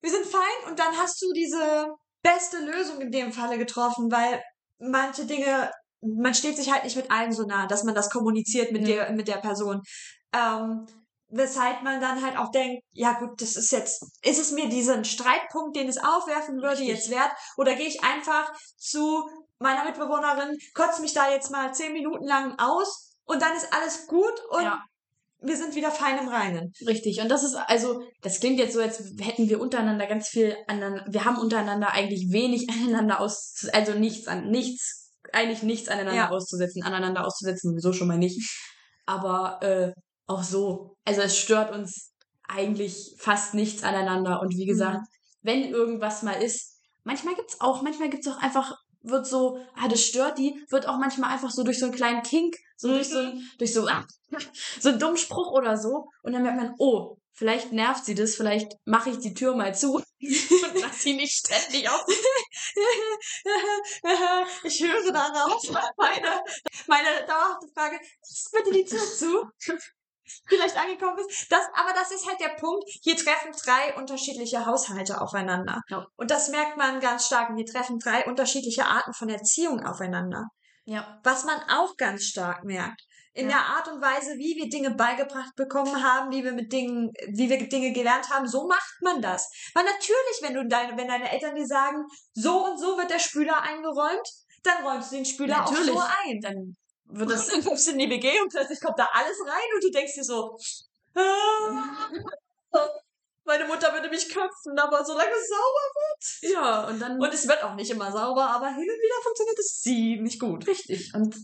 wir 0.00 0.10
sind 0.10 0.26
fein. 0.26 0.68
Und 0.70 0.78
dann 0.78 0.96
hast 0.96 1.20
du 1.22 1.32
diese 1.32 1.88
beste 2.22 2.58
Lösung 2.58 3.00
in 3.00 3.10
dem 3.10 3.32
Falle 3.32 3.58
getroffen, 3.58 4.10
weil 4.10 4.42
manche 4.78 5.24
Dinge, 5.26 5.70
man 6.00 6.34
steht 6.34 6.56
sich 6.56 6.72
halt 6.72 6.84
nicht 6.84 6.96
mit 6.96 7.10
allen 7.10 7.32
so 7.32 7.44
nah, 7.44 7.66
dass 7.66 7.84
man 7.84 7.94
das 7.94 8.10
kommuniziert 8.10 8.72
mit 8.72 8.86
Ja. 8.86 9.04
der, 9.06 9.12
mit 9.12 9.28
der 9.28 9.36
Person. 9.38 9.82
Ähm, 10.32 10.86
weshalb 11.28 11.82
man 11.82 12.00
dann 12.00 12.24
halt 12.24 12.36
auch 12.36 12.50
denkt, 12.50 12.82
ja 12.92 13.12
gut, 13.12 13.40
das 13.40 13.56
ist 13.56 13.70
jetzt, 13.70 14.02
ist 14.22 14.38
es 14.40 14.52
mir 14.52 14.68
diesen 14.68 15.04
Streitpunkt, 15.04 15.76
den 15.76 15.88
es 15.88 15.98
aufwerfen 15.98 16.56
würde, 16.56 16.78
Richtig. 16.80 16.88
jetzt 16.88 17.10
wert? 17.10 17.30
Oder 17.56 17.74
gehe 17.74 17.86
ich 17.86 18.02
einfach 18.02 18.52
zu 18.76 19.28
meiner 19.58 19.84
Mitbewohnerin, 19.84 20.56
kotze 20.74 21.02
mich 21.02 21.12
da 21.12 21.30
jetzt 21.30 21.50
mal 21.50 21.72
zehn 21.72 21.92
Minuten 21.92 22.24
lang 22.26 22.58
aus 22.58 23.12
und 23.24 23.42
dann 23.42 23.54
ist 23.56 23.72
alles 23.72 24.06
gut 24.06 24.32
und 24.50 24.62
Ja. 24.64 24.82
Wir 25.42 25.56
sind 25.56 25.74
wieder 25.74 25.90
fein 25.90 26.18
im 26.18 26.28
Reinen. 26.28 26.72
Richtig. 26.86 27.20
Und 27.20 27.28
das 27.28 27.42
ist 27.42 27.54
also, 27.54 28.02
das 28.22 28.40
klingt 28.40 28.58
jetzt 28.58 28.74
so, 28.74 28.80
als 28.80 28.98
hätten 29.20 29.48
wir 29.48 29.60
untereinander 29.60 30.06
ganz 30.06 30.28
viel 30.28 30.56
aneinander, 30.66 31.04
wir 31.08 31.24
haben 31.24 31.38
untereinander 31.38 31.92
eigentlich 31.92 32.30
wenig 32.30 32.68
aneinander 32.70 33.20
aus, 33.20 33.54
also 33.72 33.92
nichts 33.94 34.28
an, 34.28 34.50
nichts, 34.50 35.12
eigentlich 35.32 35.62
nichts 35.62 35.88
aneinander 35.88 36.22
Ja. 36.22 36.30
auszusetzen, 36.30 36.82
aneinander 36.82 37.26
auszusetzen 37.26 37.70
sowieso 37.70 37.92
schon 37.92 38.08
mal 38.08 38.18
nicht. 38.18 38.38
Aber 39.06 39.60
äh, 39.62 39.92
auch 40.26 40.42
so. 40.42 40.94
Also 41.04 41.22
es 41.22 41.36
stört 41.36 41.72
uns 41.72 42.12
eigentlich 42.48 43.14
fast 43.18 43.54
nichts 43.54 43.82
aneinander. 43.82 44.40
Und 44.40 44.56
wie 44.56 44.66
gesagt, 44.66 45.00
wenn 45.42 45.64
irgendwas 45.70 46.22
mal 46.22 46.42
ist, 46.42 46.78
manchmal 47.04 47.34
gibt's 47.34 47.60
auch, 47.60 47.82
manchmal 47.82 48.10
gibt's 48.10 48.28
auch 48.28 48.38
einfach, 48.38 48.76
wird 49.02 49.26
so, 49.26 49.58
ah, 49.76 49.88
das 49.88 50.02
stört 50.02 50.38
die, 50.38 50.64
wird 50.70 50.86
auch 50.86 50.98
manchmal 50.98 51.30
einfach 51.30 51.50
so 51.50 51.62
durch 51.62 51.78
so 51.78 51.86
einen 51.86 51.94
kleinen 51.94 52.22
Kink, 52.22 52.56
so 52.76 52.88
durch 52.88 53.08
so, 53.08 53.18
ein- 53.18 53.48
durch 53.58 53.72
so, 53.72 53.86
ah, 53.88 54.06
so 54.80 54.90
einen 54.90 54.98
dummen 54.98 55.16
Spruch 55.16 55.52
oder 55.52 55.76
so. 55.76 56.08
Und 56.22 56.32
dann 56.32 56.42
merkt 56.42 56.58
man, 56.58 56.74
oh, 56.78 57.16
vielleicht 57.32 57.72
nervt 57.72 58.04
sie 58.04 58.14
das, 58.14 58.34
vielleicht 58.34 58.72
mache 58.84 59.10
ich 59.10 59.18
die 59.18 59.34
Tür 59.34 59.56
mal 59.56 59.74
zu 59.74 59.94
und 59.94 60.04
lass 60.80 61.02
sie 61.02 61.14
nicht 61.14 61.32
ständig 61.32 61.88
auf. 61.88 62.04
ich 64.64 64.82
höre 64.82 65.12
darauf 65.12 65.62
meine, 65.96 66.42
meine 66.86 67.26
dauerhafte 67.26 67.68
Frage, 67.74 67.98
bitte 68.52 68.72
die 68.72 68.84
Tür 68.84 69.00
zu? 69.00 69.50
Vielleicht 70.46 70.76
angekommen 70.76 71.16
bist. 71.16 71.46
Das, 71.50 71.62
aber 71.74 71.92
das 71.92 72.10
ist 72.10 72.26
halt 72.28 72.40
der 72.40 72.54
Punkt. 72.60 72.84
Hier 73.02 73.16
treffen 73.16 73.52
drei 73.64 73.94
unterschiedliche 73.96 74.66
Haushalte 74.66 75.20
aufeinander. 75.20 75.80
Ja. 75.88 76.06
Und 76.16 76.30
das 76.30 76.48
merkt 76.48 76.76
man 76.76 77.00
ganz 77.00 77.26
stark. 77.26 77.50
Und 77.50 77.56
hier 77.56 77.66
treffen 77.66 77.98
drei 77.98 78.24
unterschiedliche 78.26 78.86
Arten 78.86 79.12
von 79.12 79.28
Erziehung 79.28 79.84
aufeinander. 79.84 80.46
Ja. 80.84 81.20
Was 81.22 81.44
man 81.44 81.60
auch 81.68 81.96
ganz 81.96 82.24
stark 82.24 82.64
merkt. 82.64 83.02
In 83.32 83.48
Ja. 83.48 83.58
der 83.58 83.66
Art 83.66 83.88
und 83.88 84.02
Weise, 84.02 84.30
wie 84.38 84.56
wir 84.56 84.68
Dinge 84.68 84.90
beigebracht 84.90 85.54
bekommen 85.54 86.02
haben, 86.02 86.32
wie 86.32 86.42
wir 86.42 86.52
mit 86.52 86.72
Dingen, 86.72 87.12
wie 87.28 87.48
wir 87.48 87.68
Dinge 87.68 87.92
gelernt 87.92 88.28
haben, 88.28 88.48
so 88.48 88.66
macht 88.66 88.96
man 89.02 89.22
das. 89.22 89.48
Weil 89.72 89.84
natürlich, 89.84 90.40
wenn 90.42 90.54
du 90.54 90.66
deine, 90.66 90.96
wenn 90.96 91.06
deine 91.06 91.30
Eltern 91.30 91.54
dir 91.54 91.66
sagen, 91.66 92.04
so 92.32 92.64
und 92.64 92.78
so 92.78 92.98
wird 92.98 93.10
der 93.10 93.20
Spüler 93.20 93.62
eingeräumt, 93.62 94.28
dann 94.64 94.84
räumst 94.84 95.12
du 95.12 95.16
den 95.16 95.24
Spüler 95.24 95.58
Natürlich. 95.58 95.90
auch 95.90 95.94
so 95.94 96.00
ein. 96.24 96.40
Dann 96.40 96.76
wird 97.12 97.30
das. 97.30 97.48
Dann 97.48 97.64
kommst 97.64 97.86
du 97.86 97.92
in 97.92 97.98
die 97.98 98.10
WG 98.10 98.40
und 98.40 98.50
plötzlich 98.50 98.80
kommt 98.80 98.98
da 98.98 99.08
alles 99.12 99.38
rein 99.44 99.68
und 99.74 99.84
du 99.84 99.90
denkst 99.90 100.14
dir 100.14 100.24
so, 100.24 100.58
ah, 101.14 102.08
meine 103.44 103.64
Mutter 103.64 103.92
würde 103.92 104.08
mich 104.08 104.28
köpfen, 104.28 104.78
aber 104.78 105.04
solange 105.04 105.30
es 105.30 105.48
sauber 105.48 106.52
ja, 106.52 106.88
und 106.88 107.00
dann. 107.00 107.20
und 107.20 107.34
es 107.34 107.48
wird 107.48 107.62
auch 107.64 107.74
nicht 107.74 107.90
immer 107.90 108.12
sauber, 108.12 108.48
aber 108.48 108.68
hin 108.68 108.76
und 108.76 108.84
wieder 108.84 109.22
funktioniert 109.22 109.58
es 109.58 109.80
ziemlich 109.80 110.38
gut. 110.38 110.66
richtig. 110.66 111.12
Und 111.14 111.34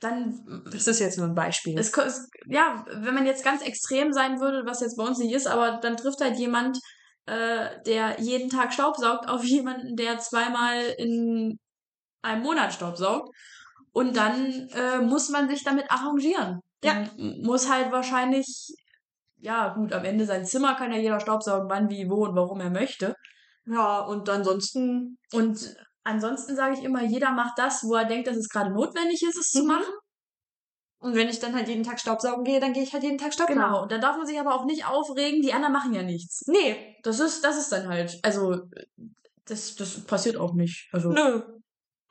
dann 0.00 0.64
Das 0.70 0.86
ist 0.86 1.00
jetzt 1.00 1.18
nur 1.18 1.26
ein 1.26 1.34
Beispiel. 1.34 1.78
es, 1.78 1.96
es, 1.96 2.28
ja, 2.46 2.84
wenn 2.88 3.14
man 3.14 3.26
jetzt 3.26 3.44
ganz 3.44 3.62
extrem 3.62 4.12
sein 4.12 4.40
würde, 4.40 4.66
was 4.66 4.80
jetzt 4.80 4.96
bei 4.96 5.04
uns 5.04 5.18
nicht 5.18 5.32
ist, 5.32 5.46
aber 5.46 5.78
dann 5.78 5.96
trifft 5.96 6.20
halt 6.20 6.36
jemand, 6.36 6.78
äh, 7.26 7.80
der 7.86 8.20
jeden 8.20 8.50
Tag 8.50 8.72
Staubsaugt, 8.72 9.28
auf 9.28 9.44
jemanden, 9.44 9.96
der 9.96 10.18
zweimal 10.18 10.78
in 10.98 11.58
einem 12.22 12.42
Monat 12.42 12.72
Staubsaugt. 12.72 13.34
Und 13.94 14.16
dann 14.16 14.68
äh, 14.74 14.98
muss 14.98 15.28
man 15.30 15.48
sich 15.48 15.62
damit 15.64 15.90
arrangieren. 15.90 16.60
Ja. 16.82 17.04
Dann 17.16 17.40
Muss 17.42 17.70
halt 17.70 17.92
wahrscheinlich, 17.92 18.74
ja 19.38 19.72
gut, 19.74 19.92
am 19.92 20.04
Ende 20.04 20.26
sein 20.26 20.44
Zimmer 20.44 20.74
kann 20.74 20.92
ja 20.92 20.98
jeder 20.98 21.20
Staubsaugen, 21.20 21.70
wann, 21.70 21.88
wie, 21.88 22.10
wo 22.10 22.24
und 22.26 22.34
warum 22.36 22.60
er 22.60 22.70
möchte. 22.70 23.14
ja, 23.66 24.00
und 24.00 24.28
ansonsten, 24.28 25.16
Und 25.32 25.76
ansonsten 26.02 26.56
sage 26.56 26.74
ich 26.76 26.82
immer, 26.84 27.02
jeder 27.04 27.30
macht 27.30 27.56
das, 27.58 27.84
wo 27.84 27.94
er 27.94 28.04
denkt, 28.04 28.26
dass 28.26 28.36
es 28.36 28.48
gerade 28.48 28.70
notwendig 28.72 29.22
ist, 29.22 29.38
es 29.38 29.50
zu 29.50 29.62
Mhm. 29.62 29.68
machen. 29.68 29.92
und 30.98 31.14
wenn 31.14 31.28
ich 31.28 31.38
dann 31.38 31.54
halt 31.54 31.68
jeden 31.68 31.82
Tag 31.84 32.00
Staubsaugen 32.00 32.44
gehe, 32.44 32.60
dann 32.60 32.72
gehe 32.72 32.82
ich 32.82 32.92
halt 32.94 33.02
jeden 33.04 33.18
Tag 33.18 33.32
Staubsaugen. 33.34 33.62
Genau. 33.62 33.82
Und 33.82 33.92
da 33.92 33.98
darf 33.98 34.16
man 34.16 34.26
sich 34.26 34.40
aber 34.40 34.54
auch 34.54 34.64
nicht 34.64 34.86
aufregen, 34.86 35.40
die 35.42 35.52
anderen 35.52 35.72
machen 35.74 35.92
ja 35.94 36.02
nichts. 36.02 36.42
Nee, 36.46 36.96
Das 37.04 37.20
ist, 37.20 37.44
das 37.44 37.58
ist 37.58 37.70
dann 37.72 37.88
halt, 37.88 38.18
also, 38.22 38.62
das, 39.44 39.76
das 39.76 40.04
passiert 40.04 40.36
auch 40.36 40.54
nicht. 40.54 40.88
Also, 40.92 41.10
nö. 41.10 41.42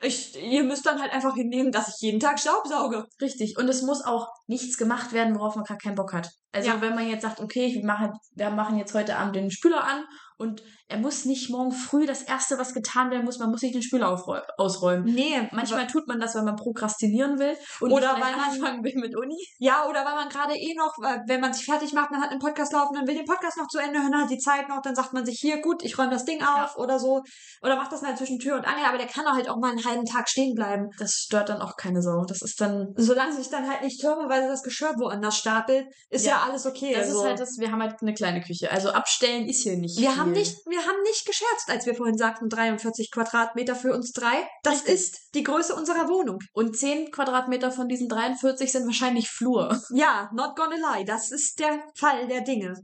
Ich, 0.04 0.36
ihr 0.36 0.64
müsst 0.64 0.86
dann 0.86 1.02
halt 1.02 1.14
einfach 1.14 1.36
hinnehmen, 1.36 1.72
dass 1.72 1.96
ich 1.96 2.02
jeden 2.02 2.20
Tag 2.20 2.40
Staubsauge. 2.40 3.06
richtig. 3.22 3.58
Und 3.58 3.70
es 3.70 3.82
muss 3.82 4.04
auch 4.04 4.28
nichts 4.48 4.78
gemacht 4.78 5.14
werden, 5.14 5.36
worauf 5.36 5.56
man 5.56 5.66
gerade 5.66 5.80
keinen 5.80 5.96
Bock 5.96 6.14
hat. 6.14 6.30
Also, 6.54 6.70
Ja. 6.70 6.82
wenn 6.82 6.96
man 6.96 7.08
jetzt 7.10 7.24
sagt, 7.24 7.40
okay, 7.42 7.74
wir 7.74 7.86
machen, 7.86 8.12
wir 8.36 8.50
machen 8.52 8.78
jetzt 8.78 8.94
heute 8.94 9.18
Abend 9.18 9.36
den 9.36 9.52
Spüler 9.52 9.84
an 9.84 10.06
und 10.38 10.62
er 10.88 10.98
muss 11.00 11.26
nicht 11.26 11.50
morgen 11.50 11.72
früh 11.72 12.06
das 12.06 12.22
erste, 12.24 12.60
was 12.60 12.74
getan 12.74 13.10
werden 13.10 13.26
muss, 13.26 13.40
man 13.40 13.50
muss 13.50 13.62
nicht 13.64 13.74
den 13.74 13.82
Spüler 13.82 14.10
ausräumen. 14.58 15.06
Nee, 15.06 15.48
Manchmal 15.52 15.88
tut 15.88 16.08
man 16.08 16.20
das, 16.20 16.36
weil 16.36 16.44
man 16.44 16.56
prokrastinieren 16.56 17.40
will 17.40 17.56
und 17.80 17.92
Oder 17.92 18.14
weil 18.14 18.36
man- 18.36 18.40
anfangen 18.52 18.84
will 18.84 18.94
mit 18.96 19.16
Uni. 19.18 19.38
Ja, 19.58 19.88
oder 19.88 20.06
weil 20.06 20.16
man 20.16 20.30
gerade 20.30 20.54
eh 20.56 20.76
noch, 20.76 20.94
wenn 21.28 21.40
man 21.40 21.54
sich 21.54 21.66
fertig 21.66 21.94
macht, 21.94 22.12
man 22.12 22.22
hat 22.22 22.30
einen 22.32 22.40
Podcast 22.40 22.74
laufen, 22.74 22.94
dann 22.96 23.08
will 23.08 23.16
den 23.16 23.26
Podcast 23.26 23.58
noch 23.58 23.68
zu 23.68 23.80
Ende 23.80 24.00
hören, 24.02 24.16
hat 24.22 24.30
die 24.30 24.38
Zeit 24.38 24.70
noch, 24.70 24.82
dann 24.82 24.96
sagt 24.96 25.14
man 25.14 25.26
sich 25.26 25.40
hier, 25.40 25.62
gut, 25.62 25.84
ich 25.84 25.98
räume 25.98 26.12
das 26.12 26.26
Ding 26.26 26.44
auf 26.44 26.78
oder 26.78 27.00
so. 27.00 27.24
Oder 27.64 27.76
macht 27.78 27.92
das 27.92 28.02
mal 28.02 28.16
zwischen 28.18 28.38
Tür 28.40 28.56
und 28.58 28.68
Angel, 28.68 28.86
aber 28.86 28.98
der 28.98 29.08
kann 29.08 29.26
halt 29.26 29.50
auch 29.50 29.58
mal 29.58 29.72
einen 29.72 29.86
halben 29.86 30.06
Tag 30.06 30.30
stehen 30.30 30.54
bleiben. 30.54 30.90
Das 31.00 31.14
stört 31.14 31.50
dann 31.50 31.62
auch 31.62 31.76
keine 31.78 32.02
Sau. 32.02 32.24
Das 32.28 32.42
ist 32.42 32.60
dann, 32.62 32.94
Solange 32.98 33.34
sich 33.34 33.50
dann 33.50 33.68
halt 33.70 33.82
nicht 33.82 34.00
türmeweise 34.02 34.48
das 34.48 34.62
Geschirr 34.64 34.94
woanders 34.98 35.38
stapelt, 35.38 35.88
ist 36.10 36.26
ja, 36.26 36.34
Ja, 36.34 36.43
alles 36.44 36.66
okay. 36.66 36.94
das 36.94 37.08
also. 37.08 37.20
ist 37.20 37.26
halt 37.26 37.40
das, 37.40 37.58
wir 37.58 37.72
haben 37.72 37.82
halt 37.82 38.02
eine 38.02 38.14
kleine 38.14 38.42
Küche. 38.42 38.72
Also 38.72 38.90
abstellen 38.90 39.48
ist 39.48 39.64
hier 39.64 39.78
nicht 39.78 40.00
wir 40.00 40.12
viel. 40.12 40.20
haben 40.20 40.32
nicht, 40.32 40.58
wir 40.66 40.80
haben 40.80 41.02
nicht 41.04 41.26
gescherzt, 41.26 41.70
als 41.70 41.86
wir 41.86 41.96
vorhin 41.96 42.18
sagten, 42.18 42.50
43 42.50 43.12
Quadratmeter 43.12 43.76
für 43.76 43.94
uns 43.94 44.12
drei. 44.12 44.48
Das 44.64 44.76
Richtig. 44.76 44.94
ist 44.94 45.36
die 45.36 45.44
Größe 45.44 45.76
unserer 45.76 46.10
Wohnung. 46.10 46.40
Und 46.54 46.78
10 46.78 47.12
Quadratmeter 47.12 47.72
von 47.72 47.88
diesen 47.88 48.10
43 48.10 48.72
sind 48.72 48.86
wahrscheinlich 48.86 49.30
Flur. 49.30 49.82
Ja, 49.92 50.30
not 50.34 50.56
gonna 50.56 50.76
lie, 50.76 51.06
das 51.06 51.32
ist 51.32 51.60
der 51.60 51.84
Fall 51.96 52.28
der 52.28 52.42
Dinge. 52.42 52.76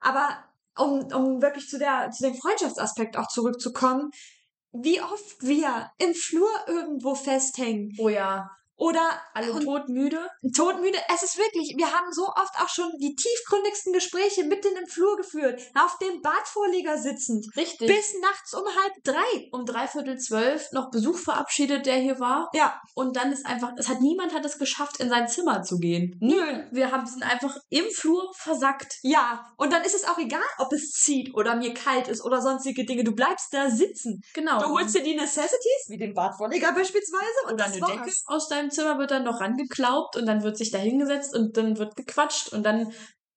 Aber 0.00 0.44
um, 0.78 1.04
um 1.12 1.42
wirklich 1.42 1.68
zu, 1.68 1.78
der, 1.78 2.10
zu 2.10 2.24
dem 2.24 2.34
Freundschaftsaspekt 2.34 3.16
auch 3.16 3.28
zurückzukommen, 3.28 4.10
wie 4.72 5.00
oft 5.00 5.40
wir 5.40 5.90
im 5.98 6.14
Flur 6.14 6.50
irgendwo 6.66 7.14
festhängen 7.14 7.92
Oh 7.98 8.08
ja. 8.08 8.50
Oder 8.76 9.08
Alle 9.34 9.52
und 9.52 9.64
todmüde. 9.64 10.28
todmüde. 10.54 10.98
Es 11.14 11.22
ist 11.22 11.38
wirklich, 11.38 11.74
wir 11.76 11.92
haben 11.92 12.12
so 12.12 12.26
oft 12.26 12.54
auch 12.60 12.68
schon 12.68 12.90
die 12.98 13.14
tiefgründigsten 13.14 13.92
Gespräche 13.92 14.44
mitten 14.44 14.76
im 14.76 14.86
Flur 14.86 15.16
geführt, 15.16 15.60
auf 15.74 15.96
dem 15.98 16.20
Badvorleger 16.22 16.98
sitzend, 16.98 17.46
Richtig. 17.56 17.86
bis 17.88 18.14
nachts 18.20 18.54
um 18.54 18.64
halb 18.64 18.92
drei. 19.04 19.48
um 19.52 19.64
dreiviertel 19.64 20.18
zwölf 20.18 20.70
noch 20.72 20.90
Besuch 20.90 21.16
verabschiedet, 21.18 21.86
der 21.86 21.96
hier 21.96 22.18
war. 22.20 22.50
Ja, 22.52 22.80
Und 22.94 23.16
dann 23.16 23.32
ist 23.32 23.46
einfach, 23.46 23.72
es 23.76 23.88
hat 23.88 24.00
niemand 24.00 24.34
hat 24.34 24.44
es 24.44 24.58
geschafft, 24.58 25.00
in 25.00 25.08
sein 25.08 25.28
Zimmer 25.28 25.62
zu 25.62 25.78
gehen. 25.78 26.16
nö. 26.20 26.42
Wir 26.72 26.90
haben, 26.90 27.06
sind 27.06 27.22
einfach 27.22 27.56
im 27.68 27.84
Flur 27.90 28.30
versackt. 28.36 28.98
Ja, 29.02 29.44
und 29.56 29.72
dann 29.72 29.82
ist 29.84 29.94
es 29.94 30.04
auch 30.06 30.18
egal, 30.18 30.42
ob 30.58 30.72
es 30.72 30.90
zieht 30.90 31.34
oder 31.34 31.56
mir 31.56 31.72
kalt 31.74 32.08
ist 32.08 32.24
oder 32.24 32.40
sonstige 32.40 32.84
Dinge. 32.84 33.04
Du 33.04 33.12
bleibst 33.14 33.52
da 33.52 33.70
sitzen. 33.70 34.20
Genau. 34.34 34.60
Du 34.60 34.68
holst 34.70 34.94
dir 34.94 35.02
die 35.02 35.14
Necessities, 35.14 35.86
wie 35.88 35.98
den 35.98 36.14
Badvorleger 36.14 36.72
beispielsweise, 36.72 37.24
und 37.46 37.54
oder 37.54 37.64
eine. 37.66 37.74
Decke 37.80 38.12
aus 38.26 38.48
deinem 38.48 38.63
Zimmer 38.70 38.98
wird 38.98 39.10
dann 39.10 39.24
noch 39.24 39.40
rangeklaubt 39.40 40.16
und 40.16 40.26
dann 40.26 40.42
wird 40.42 40.56
sich 40.56 40.70
da 40.70 40.78
hingesetzt 40.78 41.34
und 41.34 41.56
dann 41.56 41.78
wird 41.78 41.96
gequatscht 41.96 42.52
und 42.52 42.64
dann 42.64 42.92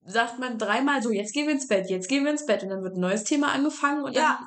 sagt 0.06 0.40
man 0.40 0.58
dreimal 0.58 1.02
so, 1.02 1.12
jetzt 1.12 1.34
gehen 1.34 1.48
wir 1.48 1.54
ins 1.54 1.68
Bett, 1.68 1.90
jetzt 1.90 2.08
gehen 2.08 2.24
wir 2.24 2.32
ins 2.32 2.46
Bett 2.46 2.64
und 2.64 2.70
dann 2.70 2.84
wird 2.84 2.96
ein 2.96 3.02
neues 3.02 3.24
Thema 3.24 3.52
angefangen 3.52 4.04
und 4.04 4.16
Ja. 4.16 4.40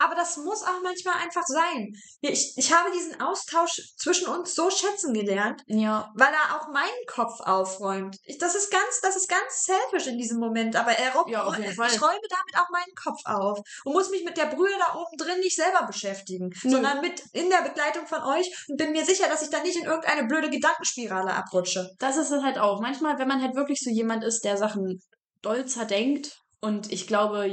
Aber 0.00 0.14
das 0.14 0.38
muss 0.38 0.62
auch 0.62 0.80
manchmal 0.82 1.16
einfach 1.22 1.44
sein. 1.46 1.92
Ich, 2.22 2.54
ich 2.56 2.72
habe 2.72 2.90
diesen 2.90 3.20
Austausch 3.20 3.82
zwischen 3.98 4.28
uns 4.28 4.54
so 4.54 4.70
schätzen 4.70 5.12
gelernt, 5.12 5.62
ja, 5.66 6.10
weil 6.14 6.32
er 6.32 6.56
auch 6.56 6.68
meinen 6.72 7.06
Kopf 7.06 7.38
aufräumt. 7.40 8.16
Ich, 8.24 8.38
das 8.38 8.54
ist 8.54 8.70
ganz, 8.70 9.00
das 9.02 9.16
ist 9.16 9.28
ganz 9.28 9.66
selfish 9.66 10.06
in 10.06 10.16
diesem 10.16 10.38
Moment, 10.38 10.74
aber 10.74 10.92
er 10.92 11.12
räumt, 11.12 11.28
Ja, 11.28 11.46
ich 11.52 11.78
räume 11.78 12.28
damit 12.30 12.56
auch 12.56 12.70
meinen 12.70 12.94
Kopf 12.94 13.20
auf 13.26 13.58
und 13.84 13.92
muss 13.92 14.10
mich 14.10 14.24
mit 14.24 14.38
der 14.38 14.46
Brühe 14.46 14.74
da 14.78 14.94
oben 14.94 15.16
drin 15.18 15.40
nicht 15.40 15.56
selber 15.56 15.86
beschäftigen, 15.86 16.48
Nö. 16.62 16.70
sondern 16.70 17.02
mit 17.02 17.22
in 17.32 17.50
der 17.50 17.62
Begleitung 17.62 18.06
von 18.06 18.22
euch 18.22 18.50
und 18.68 18.78
bin 18.78 18.92
mir 18.92 19.04
sicher, 19.04 19.28
dass 19.28 19.42
ich 19.42 19.50
da 19.50 19.60
nicht 19.62 19.76
in 19.76 19.84
irgendeine 19.84 20.26
blöde 20.26 20.48
Gedankenspirale 20.48 21.34
abrutsche. 21.34 21.90
das 21.98 22.16
ist 22.16 22.30
es 22.30 22.42
halt 22.42 22.58
auch. 22.58 22.80
Manchmal, 22.80 23.18
wenn 23.18 23.28
man 23.28 23.42
halt 23.42 23.54
wirklich 23.54 23.80
so 23.80 23.90
jemand 23.90 24.24
ist, 24.24 24.44
der 24.44 24.56
Sachen 24.56 25.02
doll 25.42 25.66
zerdenkt 25.66 26.40
und 26.60 26.90
ich 26.90 27.06
glaube, 27.06 27.50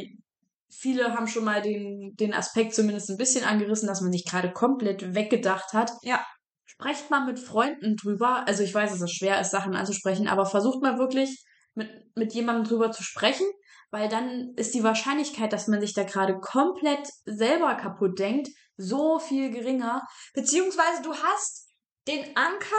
viele 0.69 1.13
haben 1.13 1.27
schon 1.27 1.43
mal 1.45 1.61
den, 1.61 2.15
den 2.15 2.33
Aspekt 2.33 2.73
zumindest 2.73 3.09
ein 3.09 3.17
bisschen 3.17 3.43
angerissen, 3.45 3.87
dass 3.87 4.01
man 4.01 4.11
sich 4.11 4.25
gerade 4.25 4.51
komplett 4.51 5.13
weggedacht 5.15 5.73
hat. 5.73 5.91
Ja. 6.01 6.25
Sprecht 6.65 7.09
mal 7.09 7.25
mit 7.25 7.39
Freunden 7.39 7.95
drüber. 7.95 8.47
Also 8.47 8.63
ich 8.63 8.73
weiß, 8.73 8.91
dass 8.91 9.01
es 9.01 9.11
schwer 9.11 9.39
ist, 9.41 9.51
Sachen 9.51 9.75
anzusprechen, 9.75 10.27
aber 10.27 10.45
versucht 10.45 10.81
mal 10.83 10.99
wirklich 10.99 11.43
mit, 11.73 11.89
mit 12.15 12.33
jemandem 12.33 12.65
drüber 12.65 12.91
zu 12.91 13.03
sprechen, 13.03 13.45
weil 13.89 14.09
dann 14.09 14.53
ist 14.55 14.73
die 14.75 14.83
Wahrscheinlichkeit, 14.83 15.53
dass 15.53 15.67
man 15.67 15.81
sich 15.81 15.93
da 15.93 16.03
gerade 16.03 16.39
komplett 16.39 17.07
selber 17.25 17.75
kaputt 17.75 18.19
denkt, 18.19 18.49
so 18.75 19.17
viel 19.17 19.49
geringer. 19.49 20.03
Beziehungsweise 20.33 21.01
du 21.01 21.13
hast 21.13 21.67
den 22.07 22.35
Anker, 22.35 22.75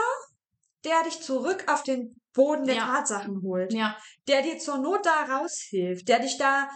der 0.85 1.03
dich 1.05 1.21
zurück 1.21 1.65
auf 1.67 1.83
den 1.83 2.21
Boden 2.35 2.67
der 2.67 2.77
Ja. 2.77 2.85
Tatsachen 2.87 3.43
holt. 3.43 3.73
Ja. 3.73 3.97
der 4.29 4.43
dir 4.43 4.59
zur 4.59 4.79
Not 4.79 5.05
da 5.05 5.39
raushilft, 5.39 6.07
der 6.09 6.21
dich 6.21 6.39
da 6.39 6.69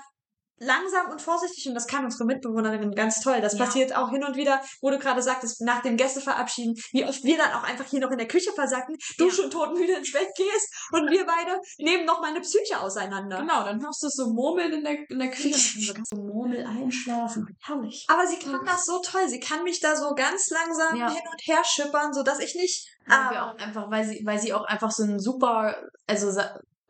langsam 0.58 1.10
und 1.10 1.20
vorsichtig, 1.20 1.66
und 1.68 1.74
das 1.74 1.86
kann 1.86 2.04
unsere 2.04 2.24
Mitbewohnerin 2.24 2.92
ganz 2.94 3.20
toll, 3.20 3.40
das 3.40 3.58
Ja. 3.58 3.64
passiert 3.64 3.96
auch 3.96 4.10
hin 4.10 4.22
und 4.24 4.36
wieder, 4.36 4.60
wo 4.80 4.90
du 4.90 4.98
gerade 4.98 5.20
sagtest, 5.22 5.60
nach 5.62 5.82
dem 5.82 5.96
Gästeverabschieden, 5.96 6.74
wie 6.92 7.04
oft 7.04 7.24
wir 7.24 7.36
dann 7.36 7.52
auch 7.52 7.64
einfach 7.64 7.84
hier 7.86 8.00
noch 8.00 8.10
in 8.10 8.18
der 8.18 8.28
Küche 8.28 8.52
versacken, 8.52 8.96
du 9.18 9.26
Ja. 9.26 9.32
schon 9.32 9.50
todmüde 9.50 9.94
ins 9.94 10.12
Bett 10.12 10.28
gehst 10.36 10.88
und 10.92 11.10
wir 11.10 11.26
beide 11.26 11.58
nehmen 11.78 12.04
noch 12.04 12.20
mal 12.20 12.30
eine 12.30 12.40
Psyche 12.40 12.80
auseinander. 12.80 13.38
Genau, 13.38 13.64
dann 13.64 13.82
hörst 13.82 14.02
du 14.02 14.06
es 14.06 14.14
so 14.14 14.30
murmeln 14.32 14.72
in 14.72 14.84
der, 14.84 14.98
in 15.10 15.18
der 15.18 15.30
Küche. 15.30 15.94
Und 15.96 16.06
so 16.06 16.16
Murmel 16.16 16.64
einschlafen. 16.64 17.46
Herrlich. 17.62 18.04
Aber 18.08 18.26
sie 18.26 18.36
kann 18.38 18.64
das 18.64 18.84
so 18.84 19.00
toll, 19.00 19.28
sie 19.28 19.40
kann 19.40 19.64
mich 19.64 19.80
da 19.80 19.96
so 19.96 20.14
ganz 20.14 20.48
langsam 20.50 20.96
Ja. 20.96 21.08
hin 21.10 21.22
und 21.30 21.40
her 21.44 21.62
schippern, 21.64 22.12
sodass 22.12 22.38
ich 22.38 22.54
nicht... 22.54 22.86
Ja, 23.08 23.30
wir 23.32 23.46
auch 23.46 23.58
einfach, 23.58 23.90
weil 23.90 24.04
sie, 24.04 24.22
weil 24.24 24.38
sie 24.38 24.52
auch 24.52 24.64
einfach 24.64 24.92
so 24.92 25.02
ein 25.02 25.18
super, 25.18 25.76
also 26.06 26.28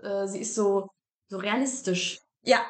äh, 0.02 0.26
sie 0.26 0.40
ist 0.40 0.54
so, 0.54 0.88
so 1.28 1.38
realistisch. 1.38 2.18
ja, 2.42 2.60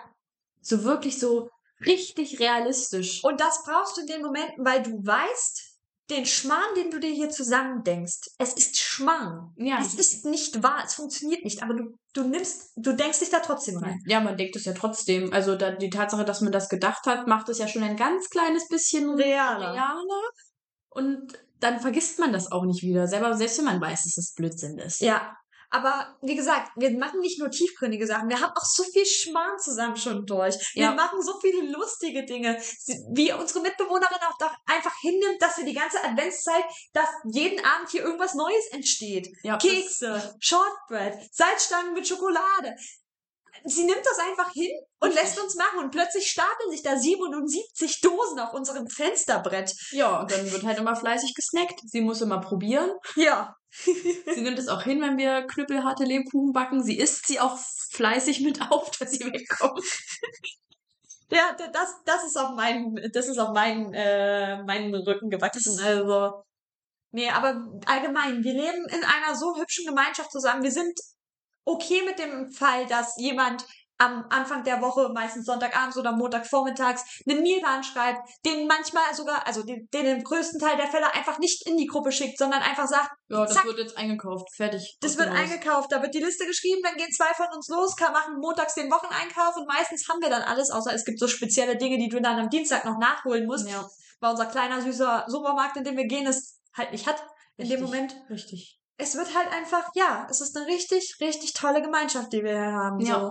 So 0.63 0.85
wirklich 0.85 1.19
so 1.19 1.51
richtig 1.85 2.41
realistisch. 2.41 3.23
Und 3.25 3.41
das 3.41 3.63
brauchst 3.65 3.97
du 3.97 4.03
in 4.03 4.07
den 4.07 4.23
Momenten, 4.23 4.65
weil 4.65 4.83
du 4.83 4.93
weißt, 5.05 5.73
den 6.11 6.27
Schmarrn, 6.27 6.75
den 6.77 6.91
du 6.91 7.01
dir 7.01 7.11
hier 7.11 7.31
zusammen 7.31 7.85
denkst, 7.85 8.29
es 8.39 8.53
ist 8.55 8.79
Schmarrn. 8.79 9.53
Ja. 9.57 9.79
Es 9.81 9.95
ist 9.95 10.25
nicht 10.25 10.63
wahr, 10.63 10.83
es 10.85 10.95
funktioniert 10.95 11.45
nicht, 11.45 11.63
aber 11.63 11.75
du, 11.75 11.97
du 12.13 12.25
nimmst, 12.25 12.73
du 12.77 12.93
denkst 12.93 13.21
dich 13.21 13.31
da 13.31 13.41
trotzdem 13.41 13.79
rein. 13.79 13.99
Ja, 14.07 14.21
man 14.21 14.37
denkt 14.37 14.57
es 14.57 14.65
ja 14.65 14.73
trotzdem. 14.73 15.33
Also 15.33 15.57
da, 15.57 15.71
die 15.71 15.91
Tatsache, 15.91 16.25
dass 16.25 16.41
man 16.41 16.53
das 16.53 16.69
gedacht 16.69 17.07
hat, 17.07 17.27
macht 17.27 17.49
es 17.49 17.59
ja 17.59 17.69
schon 17.69 17.83
ein 17.83 17.97
ganz 17.97 18.29
kleines 18.29 18.69
bisschen 18.69 19.11
Realer. 19.15 19.73
realer. 19.73 20.31
Und 20.91 21.33
dann 21.61 21.81
vergisst 21.81 22.19
man 22.19 22.33
das 22.33 22.51
auch 22.51 22.65
nicht 22.65 22.83
wieder. 22.83 23.07
Selber, 23.07 23.35
selbst 23.37 23.59
wenn 23.59 23.65
man 23.65 23.81
weiß, 23.81 24.05
dass 24.05 24.19
es 24.19 24.35
Blödsinn 24.35 24.79
ist. 24.79 25.01
Ja. 25.01 25.35
Aber 25.75 26.19
wie 26.21 26.37
gesagt, 26.37 26.71
wir 26.77 26.91
machen 26.99 27.21
nicht 27.21 27.39
nur 27.39 27.51
tiefgründige 27.51 28.07
Sachen, 28.07 28.29
wir 28.29 28.39
haben 28.39 28.53
auch 28.55 28.65
so 28.65 28.85
viel 28.85 29.07
Schmarrn 29.07 29.59
zusammen 29.59 29.97
schon 29.97 30.27
durch. 30.27 30.55
Wir 30.75 30.83
Ja. 30.85 30.93
machen 30.93 31.23
so 31.23 31.41
viele 31.41 31.63
lustige 31.73 32.27
Dinge, 32.27 32.61
wie 33.15 33.33
unsere 33.33 33.61
Mitbewohnerin 33.61 34.19
auch 34.29 34.37
doch 34.39 34.55
einfach 34.67 34.95
hinnimmt, 35.01 35.41
dass 35.41 35.57
sie 35.57 35.65
die 35.65 35.73
ganze 35.73 36.05
Adventszeit, 36.05 36.65
dass 36.93 37.09
jeden 37.33 37.65
Abend 37.65 37.89
hier 37.91 38.03
irgendwas 38.03 38.35
Neues 38.35 38.67
entsteht. 38.73 39.29
Ja, 39.43 39.57
Kekse, 39.57 40.37
Shortbread, 40.41 41.15
Salzstangen 41.33 41.95
mit 41.95 42.07
Schokolade. 42.07 42.77
Sie 43.65 43.85
nimmt 43.85 44.05
das 44.05 44.19
einfach 44.19 44.53
hin 44.53 44.71
und 45.01 45.15
lässt 45.15 45.41
uns 45.41 45.55
machen 45.55 45.79
und 45.79 45.91
plötzlich 45.91 46.27
stapeln 46.31 46.71
sich 46.71 46.83
da 46.83 46.99
77 46.99 48.01
Dosen 48.01 48.41
auf 48.41 48.53
unserem 48.53 48.89
Fensterbrett. 48.89 49.73
Ja, 49.93 50.21
und 50.21 50.31
dann 50.31 50.51
wird 50.51 50.65
halt 50.65 50.79
immer 50.79 50.97
fleißig 50.97 51.33
gesnackt. 51.35 51.81
Sie 51.85 52.01
muss 52.03 52.21
immer 52.21 52.41
probieren. 52.41 52.91
Ja. 53.17 53.55
Sie 53.73 54.41
nimmt 54.43 54.59
es 54.59 54.69
auch 54.69 54.83
hin, 54.83 55.01
wenn 55.01 55.17
wir 55.17 55.47
knüppelharte 55.47 56.05
Lebkuchen 56.05 56.53
backen. 56.53 56.83
Sie 56.83 56.99
isst 56.99 57.27
sie 57.27 57.41
auch 57.41 57.59
fleißig 57.91 58.41
mit 58.41 58.61
auf, 58.71 58.91
dass 58.91 59.13
sie 59.13 59.25
wegkommt. 59.25 59.83
Ja, 61.31 61.57
das, 61.73 61.95
das 62.05 62.25
ist 62.25 62.37
auf 62.37 62.55
meinen, 62.55 63.11
das 63.13 63.29
ist 63.29 63.39
auf 63.39 63.55
meinen, 63.55 63.95
äh, 63.95 64.63
meinen 64.65 64.95
Rücken 64.95 65.31
gewachsen. 65.31 65.81
Also. 65.81 66.45
Nee, 67.11 67.31
aber 67.31 67.67
allgemein, 67.87 68.45
wir 68.45 68.53
leben 68.53 68.87
in 68.89 69.05
einer 69.05 69.35
so 69.35 69.57
hübschen 69.57 69.87
Gemeinschaft 69.87 70.31
zusammen. 70.31 70.63
Wir 70.63 70.71
sind 70.71 70.99
okay 71.65 72.03
mit 72.05 72.19
dem 72.19 72.51
Fall, 72.53 72.87
dass 72.87 73.17
jemand 73.17 73.65
am 74.03 74.25
Anfang 74.31 74.65
der 74.65 74.81
Woche, 74.81 75.11
meistens 75.15 75.47
Sonntagabends 75.47 75.97
oder 75.97 76.13
Montagvormittags, 76.13 77.05
einen 77.29 77.43
Miran 77.43 77.83
schreibt, 77.85 78.29
den 78.45 78.67
manchmal 78.67 79.15
sogar, 79.15 79.47
also 79.47 79.63
den, 79.63 79.89
den 79.93 80.07
im 80.07 80.25
größten 80.25 80.59
Teil 80.61 80.77
der 80.77 80.89
Fälle 80.89 81.13
einfach 81.15 81.39
nicht 81.39 81.67
in 81.67 81.77
die 81.77 81.87
Gruppe 81.87 82.13
schickt, 82.13 82.39
sondern 82.39 82.63
einfach 82.63 82.87
sagt, 82.87 83.11
Ja, 83.29 83.45
das 83.45 83.55
Zack. 83.55 83.65
wird 83.65 83.79
jetzt 83.79 83.97
eingekauft. 83.97 84.49
Fertig. 84.57 84.97
das 85.01 85.17
wird 85.19 85.29
dem 85.29 85.37
eingekauft, 85.37 85.93
da 85.93 86.03
wird 86.03 86.15
die 86.15 86.21
Liste 86.21 86.47
geschrieben, 86.47 86.81
dann 86.83 86.97
gehen 86.97 87.13
zwei 87.13 87.33
von 87.35 87.47
uns 87.55 87.69
los, 87.69 87.97
kann 87.97 88.13
machen 88.13 88.39
montags 88.41 88.75
den 88.75 88.91
Wocheneinkauf 88.91 89.57
und 89.57 89.67
meistens 89.69 90.09
haben 90.09 90.21
wir 90.21 90.31
dann 90.31 90.43
alles, 90.43 90.71
außer 90.71 90.93
es 90.95 91.05
gibt 91.05 91.19
so 91.19 91.29
spezielle 91.29 91.77
Dinge, 91.77 91.99
die 91.99 92.09
du 92.09 92.21
dann 92.21 92.39
am 92.39 92.51
Dienstag 92.51 92.85
noch 92.85 92.99
nachholen 92.99 93.47
musst, 93.47 93.69
Ja, 93.69 93.89
weil 94.21 94.31
unser 94.33 94.47
kleiner 94.47 94.81
süßer 94.83 95.25
Supermarkt, 95.29 95.77
in 95.77 95.85
dem 95.85 95.97
wir 95.97 96.07
gehen, 96.07 96.27
es 96.27 96.61
halt 96.77 96.93
nicht 96.93 97.07
hat 97.07 97.23
in 97.57 97.69
dem 97.69 97.81
Richtig. 97.81 97.81
Moment. 97.83 98.17
richtig. 98.31 98.79
Es 98.99 99.17
wird 99.17 99.35
halt 99.37 99.51
einfach, 99.53 99.89
ja, 99.95 100.27
es 100.31 100.41
ist 100.41 100.57
eine 100.57 100.67
richtig, 100.67 101.17
richtig 101.21 101.55
tolle 101.55 101.83
Gemeinschaft, 101.83 102.33
die 102.33 102.43
wir 102.45 102.53
hier 102.53 102.73
haben. 102.73 103.01
Ja. 103.01 103.21
So. 103.21 103.31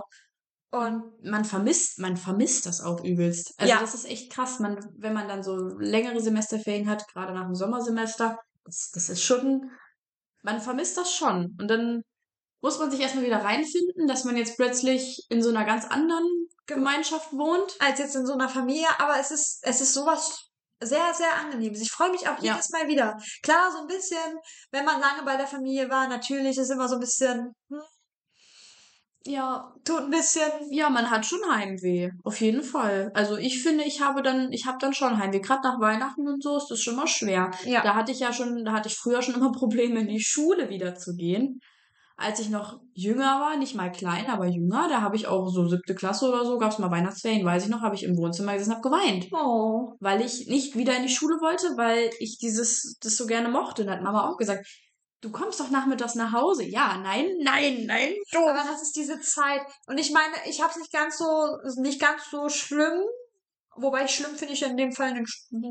Und 0.72 1.22
Man 1.22 1.44
vermisst, 1.44 1.98
man 1.98 2.16
vermisst 2.16 2.64
das 2.64 2.80
auch 2.80 3.04
übelst. 3.04 3.52
Also 3.58 3.72
Ja. 3.72 3.80
das 3.80 3.94
ist 3.94 4.06
echt 4.06 4.32
krass. 4.32 4.58
Man, 4.58 4.78
wenn 4.96 5.12
man 5.12 5.28
dann 5.28 5.42
so 5.42 5.54
längere 5.78 6.20
Semesterferien 6.20 6.88
hat, 6.88 7.06
gerade 7.12 7.34
nach 7.34 7.44
dem 7.44 7.54
Sommersemester, 7.54 8.38
das, 8.64 8.90
das 8.92 9.10
ist 9.10 9.22
schon, 9.22 9.70
man 10.42 10.60
vermisst 10.62 10.96
das 10.96 11.12
schon. 11.12 11.56
Und 11.60 11.68
dann 11.68 12.02
muss 12.62 12.78
man 12.78 12.90
sich 12.90 13.00
erstmal 13.00 13.24
wieder 13.26 13.44
reinfinden, 13.44 14.06
dass 14.08 14.24
man 14.24 14.36
jetzt 14.36 14.56
plötzlich 14.56 15.26
in 15.28 15.42
so 15.42 15.50
einer 15.50 15.64
ganz 15.66 15.84
anderen 15.84 16.24
Gemeinschaft 16.66 17.32
wohnt. 17.34 17.76
als 17.80 17.98
jetzt 17.98 18.16
in 18.16 18.24
so 18.24 18.32
einer 18.32 18.48
Familie, 18.48 18.86
aber 18.98 19.18
es 19.20 19.30
ist, 19.30 19.58
es 19.62 19.80
ist 19.82 19.92
sowas 19.92 20.48
sehr, 20.82 21.12
sehr 21.12 21.34
angenehmes. 21.36 21.82
Ich 21.82 21.92
freue 21.92 22.10
mich 22.12 22.26
auch 22.28 22.42
Ja. 22.42 22.54
jedes 22.54 22.70
Mal 22.70 22.88
wieder. 22.88 23.18
Klar, 23.42 23.70
so 23.72 23.78
ein 23.82 23.86
bisschen, 23.88 24.38
wenn 24.70 24.86
man 24.86 25.00
lange 25.00 25.22
bei 25.24 25.36
der 25.36 25.46
Familie 25.46 25.90
war, 25.90 26.08
natürlich 26.08 26.56
ist 26.56 26.70
immer 26.70 26.88
so 26.88 26.94
ein 26.94 27.00
bisschen, 27.00 27.52
hm, 27.68 27.82
Ja, 29.26 29.72
tut 29.84 30.00
ein 30.00 30.10
bisschen, 30.10 30.42
ja, 30.70 30.90
man 30.90 31.10
hat 31.10 31.24
schon 31.24 31.40
Heimweh, 31.48 32.10
auf 32.24 32.40
jeden 32.40 32.62
Fall. 32.62 33.10
Also 33.14 33.36
ich 33.36 33.62
finde, 33.62 33.84
ich 33.84 34.00
habe 34.00 34.22
dann, 34.22 34.52
ich 34.52 34.66
habe 34.66 34.78
dann 34.80 34.94
schon 34.94 35.18
Heimweh. 35.18 35.40
Gerade 35.40 35.62
nach 35.62 35.80
Weihnachten 35.80 36.26
und 36.26 36.42
so 36.42 36.56
ist 36.56 36.68
das 36.68 36.80
schon 36.80 36.96
mal 36.96 37.06
schwer. 37.06 37.50
ja. 37.64 37.82
Da 37.82 37.94
hatte 37.94 38.12
ich 38.12 38.20
ja 38.20 38.32
schon, 38.32 38.64
da 38.64 38.72
hatte 38.72 38.88
ich 38.88 38.96
früher 38.96 39.22
schon 39.22 39.34
immer 39.34 39.52
Probleme, 39.52 40.00
in 40.00 40.08
die 40.08 40.20
Schule 40.20 40.68
wieder 40.70 40.94
zu 40.94 41.14
gehen. 41.14 41.60
Als 42.16 42.38
ich 42.40 42.50
noch 42.50 42.78
jünger 42.94 43.40
war, 43.40 43.56
nicht 43.56 43.74
mal 43.74 43.90
klein, 43.90 44.26
aber 44.26 44.46
jünger, 44.46 44.86
da 44.88 45.00
habe 45.00 45.16
ich 45.16 45.26
auch 45.26 45.48
so 45.48 45.66
siebte 45.66 45.94
Klasse 45.94 46.28
oder 46.28 46.44
so, 46.44 46.58
gab 46.58 46.70
es 46.70 46.78
mal 46.78 46.90
Weihnachtsferien, 46.90 47.44
weiß 47.44 47.64
ich 47.64 47.70
noch, 47.70 47.80
habe 47.80 47.94
ich 47.94 48.04
im 48.04 48.16
Wohnzimmer 48.16 48.52
gesessen, 48.52 48.74
habe 48.74 48.88
geweint. 48.88 49.28
Oh. 49.32 49.96
Weil 49.98 50.20
ich 50.20 50.46
nicht 50.46 50.76
wieder 50.76 50.96
in 50.96 51.02
die 51.02 51.08
Schule 51.08 51.36
wollte, 51.40 51.76
weil 51.76 52.10
ich 52.20 52.38
dieses, 52.38 52.96
das 53.02 53.16
so 53.16 53.26
gerne 53.26 53.48
mochte. 53.48 53.82
Und 53.82 53.88
da 53.88 53.94
hat 53.94 54.02
Mama 54.02 54.28
auch 54.28 54.36
gesagt, 54.36 54.66
du 55.22 55.30
kommst 55.30 55.60
doch 55.60 55.70
nachmittags 55.70 56.14
nach 56.14 56.32
Hause. 56.32 56.64
Ja, 56.64 56.98
nein, 56.98 57.26
nein, 57.40 57.86
nein, 57.86 58.14
du. 58.32 58.46
Aber 58.46 58.62
das 58.70 58.82
ist 58.82 58.96
diese 58.96 59.20
Zeit. 59.20 59.62
Und 59.86 59.98
ich 59.98 60.12
meine, 60.12 60.34
ich 60.46 60.60
habe 60.60 60.70
es 60.70 60.76
nicht 60.76 60.92
ganz 60.92 61.16
so, 61.16 61.56
nicht 61.80 62.00
ganz 62.00 62.28
so 62.30 62.48
schlimm. 62.48 63.00
Wobei 63.74 64.06
schlimm 64.06 64.34
finde 64.36 64.52
ich 64.52 64.62
in 64.62 64.76
dem 64.76 64.92
Fall 64.92 65.14
ein 65.14 65.24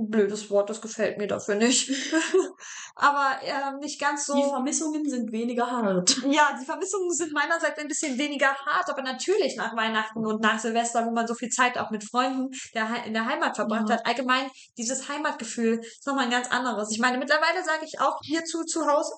blödes 0.09 0.49
Wort, 0.49 0.71
das 0.71 0.81
gefällt 0.81 1.19
mir 1.19 1.27
dafür 1.27 1.53
nicht. 1.53 1.87
Aber 2.95 3.39
ähm, 3.43 3.77
nicht 3.79 4.01
ganz 4.01 4.25
so. 4.25 4.33
Die 4.33 4.41
Vermissungen 4.41 5.07
sind 5.07 5.31
weniger 5.31 5.69
hart. 5.69 6.17
Ja, 6.25 6.57
die 6.59 6.65
Vermissungen 6.65 7.11
sind 7.11 7.31
meinerseits 7.31 7.77
ein 7.77 7.87
bisschen 7.87 8.17
weniger 8.17 8.55
hart, 8.55 8.89
aber 8.89 9.03
natürlich 9.03 9.55
nach 9.55 9.75
Weihnachten 9.75 10.25
und 10.25 10.41
nach 10.41 10.57
Silvester, 10.57 11.05
wo 11.05 11.11
man 11.11 11.27
so 11.27 11.35
viel 11.35 11.49
Zeit 11.49 11.77
auch 11.77 11.91
mit 11.91 12.03
Freunden 12.03 12.49
der, 12.73 13.05
in 13.05 13.13
der 13.13 13.27
Heimat 13.27 13.55
verbracht 13.55 13.87
Ja. 13.89 13.97
hat. 13.97 14.05
Allgemein, 14.07 14.49
dieses 14.79 15.07
Heimatgefühl 15.07 15.79
ist 15.79 16.07
nochmal 16.07 16.25
ein 16.25 16.31
ganz 16.31 16.49
anderes. 16.49 16.91
Ich 16.91 16.99
meine, 16.99 17.19
mittlerweile 17.19 17.63
sage 17.63 17.85
ich 17.85 17.99
auch 17.99 18.17
hierzu 18.23 18.63
zu 18.63 18.87
Hause, 18.87 19.11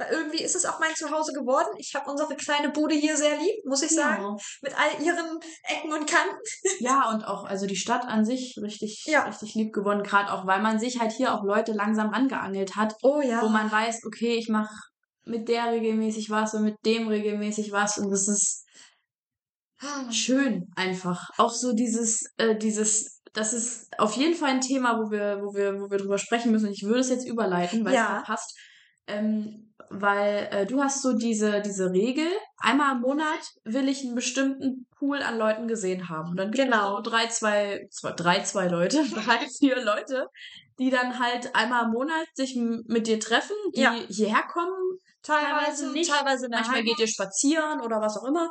weil 0.00 0.10
irgendwie 0.12 0.42
ist 0.42 0.56
es 0.56 0.64
auch 0.64 0.80
mein 0.80 0.94
Zuhause 0.94 1.32
geworden. 1.32 1.68
Ich 1.76 1.94
habe 1.94 2.10
unsere 2.10 2.34
kleine 2.34 2.70
Bude 2.70 2.94
hier 2.94 3.16
sehr 3.16 3.36
lieb, 3.38 3.64
muss 3.66 3.82
ich 3.82 3.90
sagen, 3.90 4.22
Ja. 4.22 4.36
mit 4.62 4.74
all 4.78 5.02
ihren 5.04 5.38
Ecken 5.64 5.92
und 5.92 6.08
Kanten. 6.08 6.36
Ja, 6.80 7.10
und 7.10 7.24
auch, 7.24 7.44
also 7.44 7.66
die 7.66 7.76
Stadt 7.76 8.06
an 8.06 8.24
sich 8.24 8.56
richtig, 8.62 9.04
Ja. 9.06 9.24
richtig 9.24 9.54
lieb 9.54 9.72
gewonnen, 9.74 10.02
gerade 10.02 10.32
auch, 10.32 10.46
weil 10.46 10.62
man 10.62 10.80
sich 10.80 10.98
halt 11.00 11.12
hier 11.12 11.34
auch 11.34 11.44
Leute 11.44 11.72
langsam 11.72 12.10
angeangelt 12.10 12.76
hat, 12.76 12.94
Oh 13.02 13.20
ja. 13.20 13.42
wo 13.42 13.48
man 13.48 13.70
weiß, 13.70 14.00
okay, 14.06 14.34
ich 14.36 14.48
mache 14.48 14.74
mit 15.26 15.48
der 15.48 15.70
regelmäßig 15.70 16.30
was 16.30 16.54
und 16.54 16.64
mit 16.64 16.76
dem 16.86 17.06
regelmäßig 17.08 17.70
was 17.72 17.98
und 17.98 18.10
das 18.10 18.26
ist 18.26 18.64
schön 20.10 20.66
einfach. 20.76 21.28
Auch 21.36 21.52
so 21.52 21.72
dieses, 21.74 22.24
äh, 22.38 22.56
dieses, 22.56 23.20
das 23.32 23.52
ist 23.52 23.88
auf 23.98 24.16
jeden 24.16 24.34
Fall 24.34 24.50
ein 24.50 24.60
Thema, 24.60 24.98
wo 24.98 25.10
wir, 25.10 25.40
wo 25.42 25.54
wir, 25.54 25.80
wo 25.80 25.90
wir 25.90 25.98
drüber 25.98 26.18
sprechen 26.18 26.50
müssen. 26.52 26.70
Ich 26.70 26.82
würde 26.84 27.00
es 27.00 27.10
jetzt 27.10 27.26
überleiten, 27.26 27.84
weil 27.84 27.94
Ja. 27.94 28.20
es 28.20 28.26
passt. 28.26 28.58
Ähm, 29.06 29.69
weil 29.90 30.48
äh, 30.52 30.66
du 30.66 30.80
hast 30.82 31.02
so 31.02 31.12
diese, 31.12 31.60
diese 31.60 31.90
Regel, 31.92 32.28
einmal 32.58 32.94
im 32.94 33.00
Monat 33.02 33.40
will 33.64 33.88
ich 33.88 34.04
einen 34.04 34.14
bestimmten 34.14 34.86
Pool 34.98 35.20
an 35.22 35.36
Leuten 35.36 35.66
gesehen 35.68 36.08
haben. 36.08 36.30
Und 36.30 36.36
dann 36.36 36.50
gibt 36.52 36.64
Genau. 36.64 36.98
es 36.98 37.04
so 37.04 37.10
drei, 37.10 37.26
zwei, 37.26 37.86
zwei, 37.90 38.12
drei, 38.12 38.40
zwei 38.42 38.68
Leute, 38.68 39.02
drei, 39.14 39.46
vier 39.58 39.82
Leute, 39.84 40.28
die 40.78 40.90
dann 40.90 41.18
halt 41.18 41.54
einmal 41.56 41.86
im 41.86 41.90
Monat 41.90 42.26
sich 42.34 42.56
mit 42.56 43.06
dir 43.06 43.18
treffen, 43.20 43.56
die 43.74 43.80
Ja. 43.80 43.92
hierher 44.08 44.44
kommen, 44.44 44.72
teilweise, 45.22 45.82
teilweise 45.84 45.92
nicht. 45.92 46.10
teilweise 46.10 46.48
Manchmal 46.48 46.76
Heimat. 46.76 46.86
geht 46.88 46.98
ihr 47.00 47.08
spazieren 47.08 47.80
oder 47.80 48.00
was 48.00 48.16
auch 48.16 48.24
immer. 48.26 48.48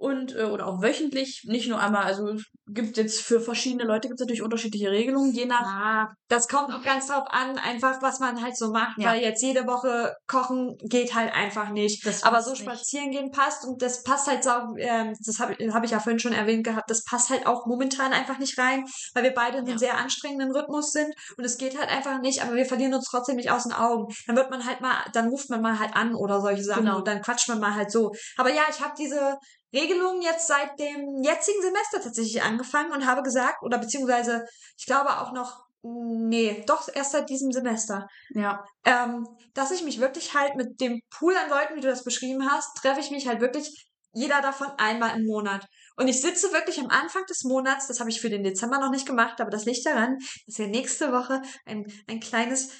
Und, 0.00 0.34
äh, 0.34 0.44
oder 0.44 0.66
auch 0.66 0.80
wöchentlich, 0.80 1.42
nicht 1.44 1.68
nur 1.68 1.78
einmal, 1.78 2.04
also 2.04 2.28
es 2.28 2.44
gibt 2.72 2.96
jetzt 2.96 3.20
für 3.20 3.38
verschiedene 3.38 3.84
Leute 3.84 4.08
gibt 4.08 4.18
es 4.18 4.24
natürlich 4.24 4.40
unterschiedliche 4.40 4.90
Regelungen, 4.90 5.30
je 5.34 5.44
nach. 5.44 5.60
Ja, 5.60 6.08
das 6.28 6.48
kommt 6.48 6.72
auch 6.72 6.82
ganz 6.82 7.08
drauf 7.08 7.24
an, 7.28 7.58
einfach 7.58 8.00
was 8.00 8.18
man 8.18 8.42
halt 8.42 8.56
so 8.56 8.70
macht, 8.72 8.96
Ja. 8.98 9.10
weil 9.10 9.20
jetzt 9.20 9.42
jede 9.42 9.66
Woche 9.66 10.14
kochen 10.26 10.78
geht 10.84 11.14
halt 11.14 11.34
einfach 11.34 11.68
nicht. 11.68 12.06
Das 12.06 12.22
Aber 12.22 12.40
so 12.40 12.52
nicht. 12.52 12.62
spazieren 12.62 13.10
gehen 13.10 13.30
passt 13.30 13.66
und 13.66 13.82
das 13.82 14.02
passt 14.02 14.26
halt 14.26 14.42
so, 14.42 14.50
ähm, 14.78 15.12
das 15.22 15.38
habe 15.38 15.52
hab 15.74 15.84
ich 15.84 15.90
ja 15.90 16.00
vorhin 16.00 16.18
schon 16.18 16.32
erwähnt 16.32 16.64
gehabt, 16.64 16.88
das 16.90 17.04
passt 17.04 17.28
halt 17.28 17.46
auch 17.46 17.66
momentan 17.66 18.14
einfach 18.14 18.38
nicht 18.38 18.56
rein, 18.58 18.86
weil 19.12 19.24
wir 19.24 19.34
beide 19.34 19.58
in 19.58 19.64
einem 19.64 19.72
Ja. 19.72 19.78
sehr 19.78 19.98
anstrengenden 19.98 20.50
Rhythmus 20.50 20.92
sind 20.92 21.12
und 21.36 21.44
es 21.44 21.58
geht 21.58 21.78
halt 21.78 21.90
einfach 21.90 22.22
nicht, 22.22 22.42
aber 22.42 22.54
wir 22.54 22.64
verlieren 22.64 22.94
uns 22.94 23.04
trotzdem 23.04 23.36
nicht 23.36 23.50
aus 23.50 23.64
den 23.64 23.74
Augen. 23.74 24.06
Dann 24.26 24.36
wird 24.36 24.50
man 24.50 24.64
halt 24.64 24.80
mal, 24.80 24.96
dann 25.12 25.28
ruft 25.28 25.50
man 25.50 25.60
mal 25.60 25.78
halt 25.78 25.94
an 25.94 26.14
oder 26.14 26.40
solche 26.40 26.64
Sachen 26.64 26.84
Genau. 26.84 26.96
und 26.96 27.06
dann 27.06 27.20
quatscht 27.20 27.50
man 27.50 27.60
mal 27.60 27.74
halt 27.74 27.92
so. 27.92 28.12
Aber 28.38 28.48
ja, 28.50 28.62
ich 28.70 28.80
habe 28.80 28.94
diese 28.98 29.36
Regelung 29.72 30.20
jetzt 30.22 30.46
seit 30.46 30.78
dem 30.78 31.22
jetzigen 31.22 31.62
Semester 31.62 32.00
tatsächlich 32.02 32.42
angefangen 32.42 32.92
und 32.92 33.06
habe 33.06 33.22
gesagt, 33.22 33.62
oder 33.62 33.78
beziehungsweise 33.78 34.44
ich 34.76 34.86
glaube 34.86 35.18
auch 35.18 35.32
noch, 35.32 35.64
nee, 35.82 36.62
doch 36.66 36.88
erst 36.92 37.12
seit 37.12 37.28
diesem 37.28 37.52
Semester, 37.52 38.06
Ja, 38.30 38.64
ähm, 38.84 39.26
dass 39.54 39.70
ich 39.70 39.82
mich 39.82 40.00
wirklich 40.00 40.34
halt 40.34 40.56
mit 40.56 40.80
dem 40.80 41.00
Pool 41.10 41.34
an 41.36 41.50
Leuten, 41.50 41.76
wie 41.76 41.80
du 41.80 41.88
das 41.88 42.04
beschrieben 42.04 42.50
hast, 42.50 42.76
treffe 42.76 43.00
ich 43.00 43.10
mich 43.10 43.26
halt 43.28 43.40
wirklich 43.40 43.86
jeder 44.12 44.42
davon 44.42 44.68
einmal 44.76 45.16
im 45.18 45.26
Monat. 45.26 45.66
Und 45.96 46.08
ich 46.08 46.20
sitze 46.20 46.52
wirklich 46.52 46.80
am 46.80 46.88
Anfang 46.88 47.24
des 47.26 47.44
Monats, 47.44 47.86
das 47.86 48.00
habe 48.00 48.10
ich 48.10 48.20
für 48.20 48.30
den 48.30 48.42
Dezember 48.42 48.78
noch 48.78 48.90
nicht 48.90 49.06
gemacht, 49.06 49.40
aber 49.40 49.50
das 49.50 49.66
liegt 49.66 49.86
daran, 49.86 50.18
dass 50.46 50.58
wir 50.58 50.66
nächste 50.66 51.12
Woche 51.12 51.42
ein, 51.64 51.86
ein 52.08 52.20
kleines 52.20 52.70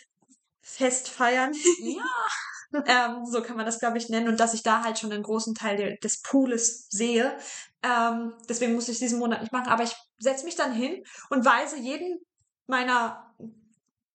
Fest 0.61 1.09
feiern. 1.09 1.53
ja. 1.83 2.03
ähm, 2.87 3.27
so 3.27 3.43
kann 3.43 3.57
man 3.57 3.67
das, 3.67 3.79
glaube 3.79 3.99
ich, 3.99 4.09
nennen. 4.09 4.29
Und 4.29 4.41
dass 4.41 4.55
ich 4.55 4.63
da 4.63 4.85
halt 4.85 4.99
schon 4.99 5.13
einen 5.13 5.23
großen 5.23 5.55
Teil 5.55 5.77
de 5.77 5.99
des 5.99 6.23
Pooles 6.23 6.87
sehe. 6.89 7.37
Ähm, 7.83 8.35
deswegen 8.49 8.75
muss 8.75 8.89
ich 8.89 8.99
diesen 8.99 9.19
Monat 9.19 9.41
nicht 9.41 9.53
machen. 9.53 9.69
Aber 9.69 9.83
ich 9.83 9.95
setze 10.19 10.45
mich 10.45 10.57
dann 10.57 10.73
hin 10.73 11.03
und 11.31 11.45
weise 11.45 11.79
jeden 11.79 12.21
meiner 12.67 13.35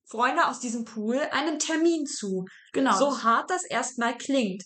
Freunde 0.06 0.48
aus 0.48 0.60
diesem 0.60 0.86
Pool 0.86 1.20
einen 1.32 1.60
Termin 1.60 2.06
zu. 2.06 2.46
genau. 2.74 2.98
So 2.98 3.24
hart 3.24 3.50
das 3.50 3.66
erstmal 3.66 4.18
klingt. 4.18 4.64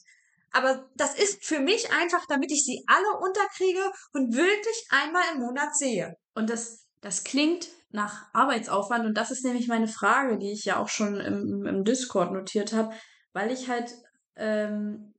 Aber 0.52 0.90
das 0.96 1.16
ist 1.16 1.46
für 1.46 1.60
mich 1.60 1.92
einfach, 1.92 2.26
damit 2.28 2.52
ich 2.52 2.66
sie 2.66 2.84
alle 2.88 3.20
unterkriege 3.20 3.92
und 4.14 4.36
wirklich 4.36 4.88
einmal 4.90 5.24
im 5.34 5.42
Monat 5.42 5.76
sehe. 5.76 6.16
Und 6.34 6.50
das, 6.50 6.86
das 7.02 7.24
klingt 7.24 7.70
nach 7.92 8.26
Arbeitsaufwand 8.34 9.06
und 9.06 9.16
das 9.16 9.32
ist 9.32 9.44
nämlich 9.46 9.68
meine 9.68 9.88
Frage, 9.88 10.38
die 10.38 10.52
ich 10.52 10.66
ja 10.66 10.78
auch 10.78 10.90
schon 10.90 11.20
im, 11.20 11.66
im 11.66 11.84
Discord 11.84 12.32
notiert 12.32 12.74
habe, 12.74 12.94
weil 13.40 13.52
ich 13.52 13.70
halt 13.70 13.96
ähm, 14.36 15.14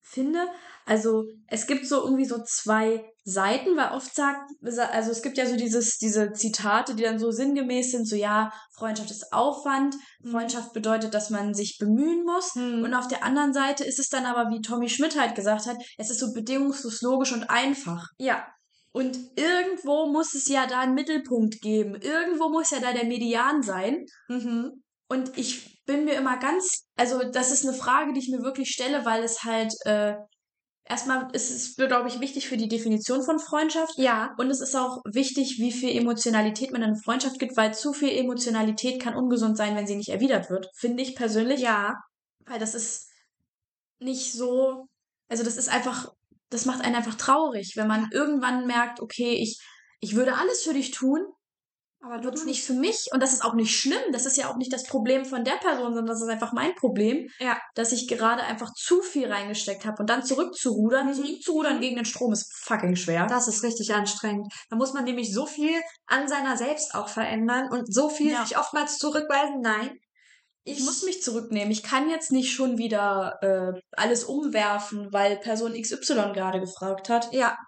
finde, 0.00 0.46
also 0.84 1.24
es 1.46 1.66
gibt 1.66 1.86
so 1.86 2.02
irgendwie 2.02 2.26
so 2.26 2.42
zwei 2.44 3.04
Seiten, 3.24 3.76
weil 3.76 3.92
oft 3.92 4.14
sagt, 4.14 4.50
also 4.62 5.10
es 5.10 5.22
gibt 5.22 5.38
ja 5.38 5.46
so 5.46 5.56
dieses, 5.56 5.96
diese 5.98 6.32
Zitate, 6.32 6.94
die 6.94 7.04
dann 7.04 7.20
so 7.20 7.30
sinngemäß 7.30 7.92
sind, 7.92 8.06
so 8.06 8.16
ja, 8.16 8.52
Freundschaft 8.74 9.10
ist 9.10 9.32
Aufwand, 9.32 9.94
Mhm. 10.22 10.30
Freundschaft 10.30 10.72
bedeutet, 10.72 11.14
dass 11.14 11.30
man 11.30 11.54
sich 11.54 11.78
bemühen 11.78 12.24
muss. 12.24 12.54
Mhm. 12.54 12.84
Und 12.84 12.94
auf 12.94 13.08
der 13.08 13.24
anderen 13.24 13.52
Seite 13.52 13.84
ist 13.84 13.98
es 13.98 14.08
dann 14.08 14.26
aber, 14.26 14.50
wie 14.50 14.60
Tommy 14.60 14.88
Schmidt 14.88 15.18
halt 15.18 15.34
gesagt 15.34 15.66
hat, 15.66 15.76
es 15.98 16.10
ist 16.10 16.20
so 16.20 16.32
bedingungslos 16.32 17.00
logisch 17.02 17.32
und 17.32 17.48
einfach. 17.48 18.08
Ja. 18.18 18.46
Und 18.92 19.18
irgendwo 19.36 20.12
muss 20.12 20.34
es 20.34 20.48
ja 20.48 20.66
da 20.66 20.80
einen 20.80 20.94
Mittelpunkt 20.94 21.60
geben. 21.62 21.94
Irgendwo 21.94 22.50
muss 22.50 22.70
ja 22.70 22.80
da 22.80 22.92
der 22.92 23.06
Median 23.06 23.62
sein. 23.62 24.04
Mhm. 24.28 24.82
Und 25.08 25.36
ich 25.38 25.71
bin 25.84 26.04
mir 26.04 26.14
immer 26.14 26.38
ganz, 26.38 26.86
also 26.96 27.22
das 27.30 27.50
ist 27.50 27.66
eine 27.66 27.76
Frage, 27.76 28.12
die 28.12 28.20
ich 28.20 28.30
mir 28.30 28.42
wirklich 28.42 28.70
stelle, 28.70 29.04
weil 29.04 29.22
es 29.22 29.42
halt, 29.44 29.72
äh, 29.84 30.14
erstmal 30.84 31.28
ist 31.32 31.50
es, 31.50 31.76
glaube 31.76 32.08
ich, 32.08 32.20
wichtig 32.20 32.48
für 32.48 32.56
die 32.56 32.68
Definition 32.68 33.22
von 33.22 33.38
Freundschaft. 33.38 33.94
Ja. 33.96 34.34
Und 34.38 34.50
es 34.50 34.60
ist 34.60 34.76
auch 34.76 34.98
wichtig, 35.04 35.58
wie 35.58 35.72
viel 35.72 35.96
Emotionalität 35.96 36.72
man 36.72 36.82
in 36.82 36.88
eine 36.88 37.00
Freundschaft 37.02 37.38
gibt, 37.38 37.56
weil 37.56 37.74
zu 37.74 37.92
viel 37.92 38.10
Emotionalität 38.10 39.00
kann 39.00 39.16
ungesund 39.16 39.56
sein, 39.56 39.76
wenn 39.76 39.86
sie 39.86 39.96
nicht 39.96 40.10
erwidert 40.10 40.50
wird. 40.50 40.68
Finde 40.76 41.02
ich 41.02 41.16
persönlich. 41.16 41.60
Ja. 41.60 41.94
Weil 42.46 42.58
das 42.58 42.74
ist 42.74 43.08
nicht 43.98 44.32
so, 44.32 44.86
also 45.28 45.44
das 45.44 45.56
ist 45.56 45.68
einfach, 45.68 46.08
das 46.50 46.66
macht 46.66 46.84
einen 46.84 46.96
einfach 46.96 47.14
traurig, 47.14 47.74
wenn 47.76 47.86
man 47.86 48.10
irgendwann 48.12 48.66
merkt, 48.66 49.00
okay, 49.00 49.34
ich, 49.34 49.58
ich 50.00 50.14
würde 50.14 50.36
alles 50.36 50.62
für 50.62 50.74
dich 50.74 50.90
tun, 50.90 51.24
Aber 52.04 52.14
aber 52.16 52.32
es 52.34 52.44
nicht 52.44 52.64
für 52.64 52.72
mich. 52.72 53.08
Und 53.12 53.22
das 53.22 53.32
ist 53.32 53.44
auch 53.44 53.54
nicht 53.54 53.74
schlimm. 53.76 54.00
Das 54.10 54.26
ist 54.26 54.36
ja 54.36 54.50
auch 54.50 54.56
nicht 54.56 54.72
das 54.72 54.82
Problem 54.84 55.24
von 55.24 55.44
der 55.44 55.52
Person, 55.52 55.94
sondern 55.94 56.06
das 56.06 56.20
ist 56.20 56.28
einfach 56.28 56.52
mein 56.52 56.74
Problem, 56.74 57.28
Ja. 57.38 57.60
dass 57.76 57.92
ich 57.92 58.08
gerade 58.08 58.42
einfach 58.42 58.72
zu 58.74 59.02
viel 59.02 59.30
reingesteckt 59.32 59.84
habe. 59.86 60.00
Und 60.00 60.10
dann 60.10 60.24
zurückzurudern, 60.24 61.06
Mhm. 61.08 61.14
zurückzurudern 61.14 61.80
gegen 61.80 61.94
den 61.96 62.04
Strom 62.04 62.32
ist 62.32 62.52
fucking 62.64 62.96
schwer. 62.96 63.26
Das 63.26 63.46
ist 63.46 63.62
richtig 63.62 63.94
anstrengend. 63.94 64.52
Da 64.68 64.76
muss 64.76 64.92
man 64.94 65.04
nämlich 65.04 65.32
so 65.32 65.46
viel 65.46 65.80
an 66.06 66.26
seiner 66.26 66.56
selbst 66.56 66.94
auch 66.96 67.08
verändern 67.08 67.68
und 67.70 67.92
so 67.92 68.08
viel 68.08 68.32
Ja. 68.32 68.44
sich 68.44 68.58
oftmals 68.58 68.98
zurückweisen. 68.98 69.60
Nein. 69.60 69.98
ich 70.64 70.78
muss 70.84 71.02
mich 71.02 71.20
zurücknehmen. 71.24 71.72
Ich 71.72 71.82
kann 71.82 72.08
jetzt 72.08 72.30
nicht 72.30 72.52
schon 72.52 72.78
wieder 72.78 73.36
äh, 73.42 73.80
alles 73.96 74.22
umwerfen, 74.22 75.12
weil 75.12 75.36
Person 75.38 75.72
XY 75.74 76.30
gerade 76.34 76.60
gefragt 76.60 77.08
hat. 77.08 77.32
Ja. 77.32 77.58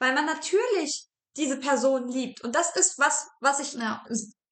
Weil 0.00 0.12
man 0.12 0.26
natürlich 0.26 1.06
diese 1.36 1.58
Person 1.58 2.08
liebt. 2.08 2.42
Und 2.42 2.54
das 2.54 2.74
ist 2.76 2.98
was, 2.98 3.28
was 3.40 3.60
ich 3.60 3.72
Ja. 3.74 4.04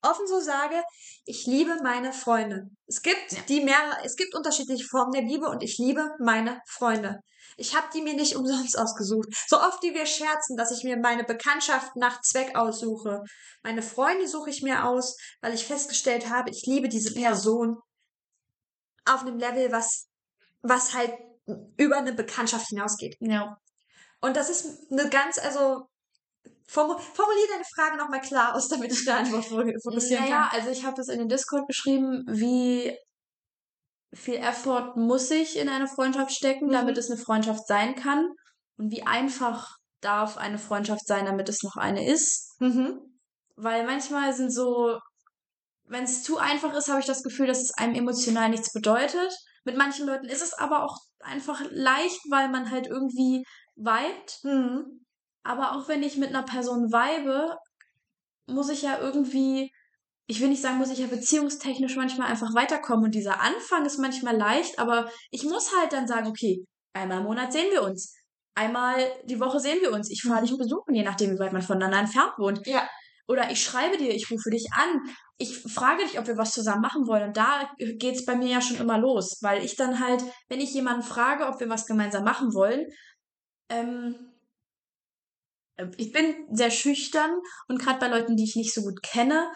offen 0.03 0.27
so 0.27 0.41
sage. 0.41 0.83
Ich 1.27 1.47
liebe 1.47 1.77
meine 1.83 2.13
Freunde. 2.13 2.71
Es 2.87 3.03
gibt 3.03 3.33
Ja. 3.33 3.39
die 3.49 3.61
mehrere, 3.63 4.03
es 4.05 4.17
gibt 4.17 4.35
unterschiedliche 4.35 4.87
Formen 4.87 5.13
der 5.13 5.23
Liebe 5.23 5.49
und 5.49 5.63
ich 5.63 5.77
liebe 5.79 6.15
meine 6.19 6.61
Freunde. 6.67 7.21
Ich 7.59 7.77
habe 7.77 7.89
die 7.93 8.01
mir 8.01 8.15
nicht 8.15 8.35
umsonst 8.37 8.79
ausgesucht. 8.79 9.29
So 9.47 9.61
oft 9.61 9.83
wie 9.83 9.93
wir 9.93 10.07
scherzen, 10.07 10.57
dass 10.57 10.71
ich 10.71 10.85
mir 10.85 10.97
meine 10.97 11.25
Bekanntschaft 11.25 11.97
nach 11.97 12.23
Zweck 12.23 12.57
aussuche. 12.57 13.23
Meine 13.63 13.83
Freunde 13.83 14.27
suche 14.27 14.49
ich 14.49 14.63
mir 14.63 14.87
aus, 14.87 15.17
weil 15.43 15.53
ich 15.53 15.67
festgestellt 15.67 16.31
habe, 16.31 16.49
ich 16.51 16.65
liebe 16.65 16.89
diese 16.89 17.13
Person 17.13 17.77
auf 19.05 19.21
einem 19.21 19.39
Level, 19.39 19.71
was, 19.73 20.07
was 20.63 20.95
halt 20.95 21.13
über 21.77 21.99
eine 21.99 22.15
Bekanntschaft 22.15 22.69
hinausgeht. 22.69 23.17
Ja. 23.21 23.59
Und 24.23 24.37
das 24.37 24.49
ist 24.49 24.91
eine 24.91 25.11
ganz, 25.11 25.39
also 25.39 25.90
formulier 26.71 27.47
deine 27.53 27.65
Frage 27.75 27.97
nochmal 27.97 28.21
klar 28.21 28.55
aus, 28.55 28.69
damit 28.69 28.93
ich 28.93 29.05
da 29.05 29.17
einfach 29.17 29.43
fokussieren 29.45 30.25
Naja, 30.25 30.49
kann. 30.49 30.59
also 30.61 30.71
ich 30.71 30.85
habe 30.85 30.97
das 30.97 31.09
in 31.09 31.19
den 31.19 31.29
Discord 31.29 31.67
geschrieben, 31.67 32.25
wie 32.29 32.97
viel 34.13 34.37
Effort 34.37 34.95
muss 34.97 35.31
ich 35.31 35.57
in 35.57 35.69
eine 35.69 35.87
Freundschaft 35.89 36.33
stecken, 36.33 36.67
Mhm. 36.69 36.73
damit 36.73 36.99
es 36.99 37.11
eine 37.11 37.21
Freundschaft 37.21 37.67
sein 37.67 37.95
kann 37.95 38.29
und 38.77 38.91
wie 38.91 39.03
einfach 39.07 39.69
darf 40.01 40.37
eine 40.37 40.59
Freundschaft 40.59 41.07
sein, 41.07 41.27
damit 41.27 41.49
es 41.49 41.63
noch 41.63 41.77
eine 41.77 42.07
ist. 42.07 42.55
Mhm. 42.61 43.01
Weil 43.57 43.85
manchmal 43.85 44.33
sind 44.33 44.53
so, 44.53 44.99
wenn 45.85 46.05
es 46.05 46.23
zu 46.23 46.39
einfach 46.39 46.73
ist, 46.75 46.89
habe 46.89 47.01
ich 47.01 47.07
das 47.07 47.23
Gefühl, 47.23 47.47
dass 47.47 47.61
es 47.61 47.75
einem 47.75 47.95
emotional 47.95 48.49
nichts 48.49 48.73
bedeutet. 48.73 49.33
Mit 49.65 49.77
manchen 49.77 50.07
Leuten 50.07 50.27
ist 50.27 50.43
es 50.43 50.55
aber 50.55 50.85
auch 50.85 50.97
einfach 51.21 51.61
leicht, 51.71 52.21
weil 52.31 52.49
man 52.49 52.71
halt 52.71 52.87
irgendwie 52.87 53.45
vibet. 53.77 54.39
Mhm. 54.43 55.05
Aber 55.43 55.73
auch 55.73 55.89
wenn 55.89 56.03
ich 56.03 56.17
mit 56.17 56.31
einer 56.31 56.43
Person 56.43 56.93
vibe, 56.93 57.57
muss 58.47 58.69
ich 58.69 58.83
ja 58.83 58.99
irgendwie, 58.99 59.73
ich 60.27 60.41
will 60.41 60.49
nicht 60.49 60.63
sagen, 60.63 60.79
muss 60.79 60.91
ich 60.91 60.99
ja 60.99 61.07
beziehungstechnisch 61.07 61.97
manchmal 61.97 62.29
einfach 62.29 62.55
weiterkommen. 62.55 63.07
Und 63.07 63.15
dieser 63.15 63.41
Anfang 63.41 63.85
ist 63.87 63.99
manchmal 63.99 64.37
leicht, 64.37 64.79
aber 64.79 65.11
ich 65.31 65.45
muss 65.45 65.75
halt 65.79 65.93
dann 65.93 66.07
sagen, 66.07 66.27
okay, 66.27 66.65
einmal 66.93 67.19
im 67.19 67.25
Monat 67.25 67.53
sehen 67.53 67.71
wir 67.71 67.83
uns. 67.83 68.15
Einmal 68.55 68.99
die 69.25 69.41
Woche 69.41 69.61
sehen 69.61 69.81
wir 69.81 69.93
uns. 69.93 70.11
Ich 70.11 70.23
fahre 70.23 70.43
dich 70.43 70.53
Mhm. 70.53 70.59
besuchen, 70.59 70.95
je 70.95 71.03
nachdem, 71.05 71.31
wie 71.33 71.39
weit 71.39 71.53
man 71.53 71.63
voneinander 71.63 71.99
entfernt 72.01 72.33
wohnt. 72.37 72.67
Ja. 72.67 72.89
Oder 73.29 73.51
ich 73.51 73.63
schreibe 73.63 73.97
dir, 73.97 74.13
ich 74.13 74.29
rufe 74.31 74.51
dich 74.51 74.67
an. 74.73 75.01
Ich 75.39 75.63
frage 75.63 76.03
dich, 76.03 76.19
ob 76.19 76.27
wir 76.27 76.37
was 76.37 76.51
zusammen 76.51 76.83
machen 76.83 77.07
wollen. 77.07 77.29
Und 77.29 77.37
da 77.37 77.71
geht's 77.79 78.25
bei 78.25 78.35
mir 78.35 78.49
ja 78.49 78.61
schon 78.61 78.77
immer 78.79 78.99
los. 78.99 79.39
Weil 79.41 79.65
ich 79.65 79.77
dann 79.77 80.01
halt, 80.01 80.25
wenn 80.49 80.61
ich 80.61 80.75
jemanden 80.75 81.03
frage, 81.03 81.47
ob 81.47 81.61
wir 81.61 81.69
was 81.69 81.87
gemeinsam 81.87 82.25
machen 82.25 82.53
wollen, 82.53 82.87
ähm, 83.71 84.17
äh, 84.17 84.30
ich 85.97 86.13
bin 86.13 86.35
sehr 86.51 86.71
schüchtern 86.71 87.31
und 87.69 87.81
gerade 87.81 87.99
bei 87.99 88.09
Leuten, 88.09 88.37
die 88.37 88.45
ich 88.45 88.57
nicht 88.57 88.75
so 88.75 88.83
gut 88.83 89.03
kenne, 89.03 89.51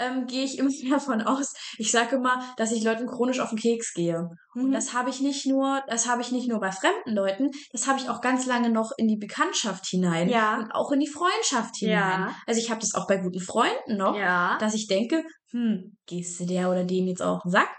ähm, 0.00 0.26
gehe 0.26 0.44
ich 0.44 0.58
immer 0.58 0.70
davon 0.90 1.22
aus, 1.22 1.54
ich 1.76 1.90
sage 1.90 2.16
immer, 2.16 2.40
dass 2.56 2.70
ich 2.72 2.84
Leuten 2.84 3.06
chronisch 3.06 3.40
auf 3.40 3.50
den 3.50 3.58
Keks 3.58 3.94
gehe. 3.94 4.28
Und 4.54 4.68
Mhm. 4.68 4.72
das 4.72 4.92
habe 4.92 5.10
ich 5.10 5.20
nicht 5.20 5.44
nur, 5.46 5.82
das 5.88 6.06
habe 6.08 6.22
ich 6.22 6.30
nicht 6.30 6.48
nur 6.48 6.60
bei 6.60 6.70
fremden 6.70 7.12
Leuten, 7.14 7.50
das 7.72 7.86
habe 7.88 7.98
ich 7.98 8.08
auch 8.08 8.20
ganz 8.20 8.46
lange 8.46 8.70
noch 8.70 8.92
in 8.96 9.08
die 9.08 9.16
Bekanntschaft 9.16 9.86
hinein 9.86 10.28
Ja. 10.28 10.58
und 10.58 10.70
auch 10.72 10.92
in 10.92 11.00
die 11.00 11.08
Freundschaft 11.08 11.76
hinein. 11.76 12.20
Ja. 12.20 12.34
Also 12.46 12.60
ich 12.60 12.70
habe 12.70 12.80
das 12.80 12.94
auch 12.94 13.06
bei 13.08 13.16
guten 13.16 13.40
Freunden 13.40 13.96
noch, 13.96 14.16
Ja. 14.16 14.56
dass 14.58 14.74
ich 14.74 14.86
denke, 14.86 15.24
hm, 15.50 15.96
gehst 16.06 16.38
du 16.38 16.46
der 16.46 16.70
oder 16.70 16.84
dem 16.84 17.06
jetzt 17.08 17.22
auch 17.22 17.36
auf 17.36 17.42
den 17.42 17.50
Sack? 17.52 17.70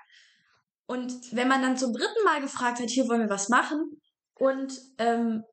Und 0.88 1.14
wenn 1.32 1.47
man 1.47 1.62
dann 1.62 1.78
zum 1.78 1.93
dritten 1.93 2.24
Mal 2.26 2.41
gefragt 2.41 2.80
hat, 2.80 2.89
hier 2.89 3.08
wollen 3.08 3.22
wir 3.22 3.30
was 3.30 3.47
machen 3.50 4.02
und 4.39 4.74
ähm, 4.97 5.43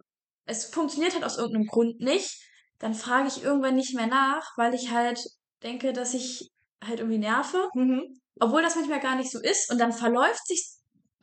es 0.47 0.65
funktioniert 0.67 1.15
halt 1.15 1.25
aus 1.25 1.39
irgendeinem 1.39 1.67
Grund 1.67 2.01
nicht, 2.01 2.41
dann 2.79 2.95
frage 2.95 3.29
ich 3.29 3.43
irgendwann 3.43 3.77
nicht 3.77 3.95
mehr 3.95 4.07
nach, 4.07 4.57
weil 4.57 4.75
ich 4.75 4.91
halt 4.91 5.21
denke, 5.63 5.93
dass 5.93 6.15
ich 6.15 6.51
halt 6.85 7.01
irgendwie 7.01 7.19
nerve, 7.19 7.69
Mhm. 7.75 8.21
obwohl 8.41 8.63
das 8.63 8.77
manchmal 8.77 9.01
gar 9.01 9.17
nicht 9.17 9.31
so 9.31 9.41
ist 9.41 9.71
und 9.71 9.79
dann 9.79 9.93
verläuft 9.93 10.47
sich 10.47 10.67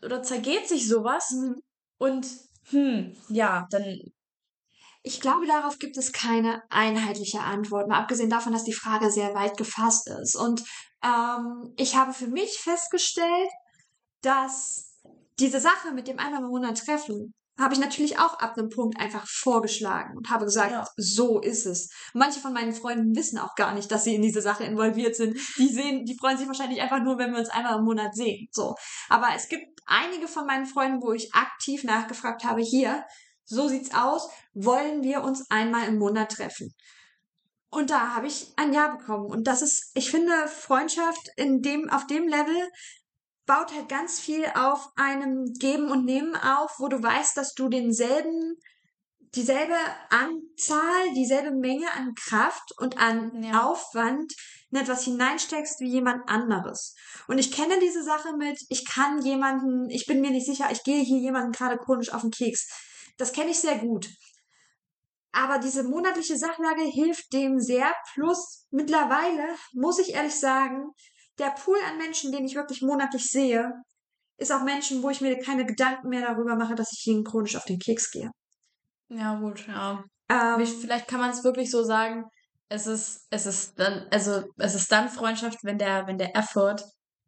oder 0.03 0.21
zergeht 0.23 0.67
sich 0.67 0.87
sowas 0.87 1.31
Mhm. 1.31 1.55
und 1.99 2.27
hm, 2.69 3.15
ja, 3.29 3.67
dann 3.71 3.99
Ich 5.03 5.19
glaube, 5.19 5.45
darauf 5.45 5.79
gibt 5.79 5.97
es 5.97 6.11
keine 6.13 6.63
einheitliche 6.69 7.41
Antwort, 7.41 7.87
mal 7.89 7.99
abgesehen 7.99 8.29
davon, 8.29 8.53
dass 8.53 8.63
die 8.63 8.73
Frage 8.73 9.11
sehr 9.11 9.33
weit 9.35 9.57
gefasst 9.57 10.09
ist. 10.21 10.35
Und 10.35 10.63
ähm, 11.03 11.73
ich 11.77 11.95
habe 11.95 12.13
für 12.13 12.27
mich 12.27 12.57
festgestellt, 12.59 13.49
dass 14.21 14.93
diese 15.39 15.59
Sache 15.59 15.91
mit 15.91 16.07
dem 16.07 16.19
einmal 16.19 16.41
im 16.41 16.47
Monat 16.47 16.77
treffen, 16.85 17.33
habe 17.59 17.73
ich 17.73 17.79
natürlich 17.79 18.17
auch 18.17 18.39
ab 18.39 18.57
einem 18.57 18.69
Punkt 18.69 18.99
einfach 18.99 19.27
vorgeschlagen 19.27 20.17
und 20.17 20.29
habe 20.29 20.45
gesagt, 20.45 20.71
Ja. 20.71 20.87
so 20.97 21.39
ist 21.39 21.65
es. 21.65 21.89
Manche 22.13 22.39
von 22.39 22.53
meinen 22.53 22.73
Freunden 22.73 23.15
wissen 23.15 23.37
auch 23.37 23.55
gar 23.55 23.73
nicht, 23.73 23.91
dass 23.91 24.03
sie 24.03 24.15
in 24.15 24.21
diese 24.21 24.41
Sache 24.41 24.63
involviert 24.63 25.15
sind. 25.15 25.37
Die 25.57 25.67
sehen, 25.67 26.05
die 26.05 26.17
freuen 26.17 26.37
sich 26.37 26.47
wahrscheinlich 26.47 26.81
einfach 26.81 27.01
nur, 27.01 27.17
wenn 27.17 27.31
wir 27.31 27.39
uns 27.39 27.49
einmal 27.49 27.77
im 27.77 27.85
Monat 27.85 28.15
sehen. 28.15 28.47
So. 28.51 28.75
Aber 29.09 29.29
es 29.35 29.49
gibt 29.49 29.81
einige 29.85 30.27
von 30.27 30.47
meinen 30.47 30.65
Freunden, 30.65 31.01
wo 31.01 31.11
ich 31.13 31.33
aktiv 31.33 31.83
nachgefragt 31.83 32.43
habe, 32.43 32.61
hier, 32.61 33.05
so 33.45 33.67
sieht's 33.67 33.93
aus, 33.93 34.29
wollen 34.53 35.03
wir 35.03 35.23
uns 35.23 35.49
einmal 35.51 35.87
im 35.87 35.99
Monat 35.99 36.31
treffen? 36.31 36.73
Und 37.69 37.89
da 37.89 38.15
habe 38.15 38.27
ich 38.27 38.53
ein 38.55 38.73
Ja 38.73 38.95
bekommen. 38.95 39.25
Und 39.25 39.47
das 39.47 39.61
ist, 39.61 39.91
ich 39.95 40.11
finde, 40.11 40.47
Freundschaft 40.47 41.29
in 41.37 41.61
dem, 41.61 41.89
auf 41.89 42.07
dem 42.07 42.27
Level 42.27 42.69
baut 43.45 43.73
halt 43.73 43.89
ganz 43.89 44.19
viel 44.19 44.45
auf 44.55 44.89
einem 44.95 45.45
Geben 45.59 45.91
und 45.91 46.05
Nehmen 46.05 46.35
auf, 46.35 46.79
wo 46.79 46.87
du 46.87 47.01
weißt, 47.01 47.35
dass 47.35 47.53
du 47.53 47.69
denselben, 47.69 48.55
dieselbe 49.35 49.75
Anzahl, 50.09 51.13
dieselbe 51.15 51.51
Menge 51.51 51.91
an 51.93 52.13
Kraft 52.15 52.73
und 52.77 52.97
an 52.97 53.43
Ja. 53.43 53.63
Aufwand 53.65 54.33
in 54.71 54.79
etwas 54.79 55.03
hineinsteckst 55.03 55.81
wie 55.81 55.89
jemand 55.89 56.27
anderes. 56.27 56.95
Und 57.27 57.37
ich 57.37 57.51
kenne 57.51 57.79
diese 57.79 58.03
Sache 58.03 58.35
mit, 58.37 58.59
ich 58.69 58.85
kann 58.85 59.21
jemanden, 59.21 59.89
ich 59.89 60.05
bin 60.05 60.21
mir 60.21 60.31
nicht 60.31 60.47
sicher, 60.47 60.69
ich 60.71 60.83
gehe 60.83 61.03
hier 61.03 61.19
jemanden 61.19 61.51
gerade 61.51 61.77
chronisch 61.77 62.11
auf 62.11 62.21
den 62.21 62.31
Keks. 62.31 62.69
Das 63.17 63.33
kenne 63.33 63.51
ich 63.51 63.59
sehr 63.59 63.77
gut. 63.77 64.09
Aber 65.31 65.57
diese 65.59 65.83
monatliche 65.83 66.37
Sachlage 66.37 66.83
hilft 66.83 67.33
dem 67.33 67.59
sehr. 67.59 67.91
Plus 68.13 68.65
mittlerweile, 68.71 69.47
muss 69.73 69.99
ich 69.99 70.13
ehrlich 70.13 70.39
sagen, 70.39 70.91
der 71.39 71.51
Pool 71.51 71.77
an 71.89 71.97
Menschen, 71.97 72.31
den 72.31 72.45
ich 72.45 72.55
wirklich 72.55 72.81
monatlich 72.81 73.29
sehe, 73.29 73.71
ist 74.37 74.51
auch 74.51 74.63
Menschen, 74.63 75.03
wo 75.03 75.09
ich 75.09 75.21
mir 75.21 75.37
keine 75.39 75.65
Gedanken 75.65 76.09
mehr 76.09 76.21
darüber 76.21 76.55
mache, 76.55 76.75
dass 76.75 76.91
ich 76.93 77.07
ihnen 77.07 77.23
chronisch 77.23 77.55
auf 77.55 77.65
den 77.65 77.79
Keks 77.79 78.11
gehe. 78.11 78.31
ja 79.09 79.35
gut, 79.39 79.67
ja. 79.67 80.03
Ähm, 80.29 80.65
Vielleicht 80.65 81.07
kann 81.07 81.19
man 81.19 81.29
es 81.31 81.43
wirklich 81.43 81.69
so 81.69 81.83
sagen, 81.83 82.25
es 82.69 82.87
ist, 82.87 83.27
es 83.29 83.45
ist 83.45 83.79
dann, 83.79 84.07
also 84.11 84.43
es 84.57 84.73
ist 84.75 84.91
dann 84.91 85.09
Freundschaft, 85.09 85.59
wenn 85.63 85.77
der, 85.77 86.07
wenn 86.07 86.17
der 86.17 86.35
Effort 86.35 86.77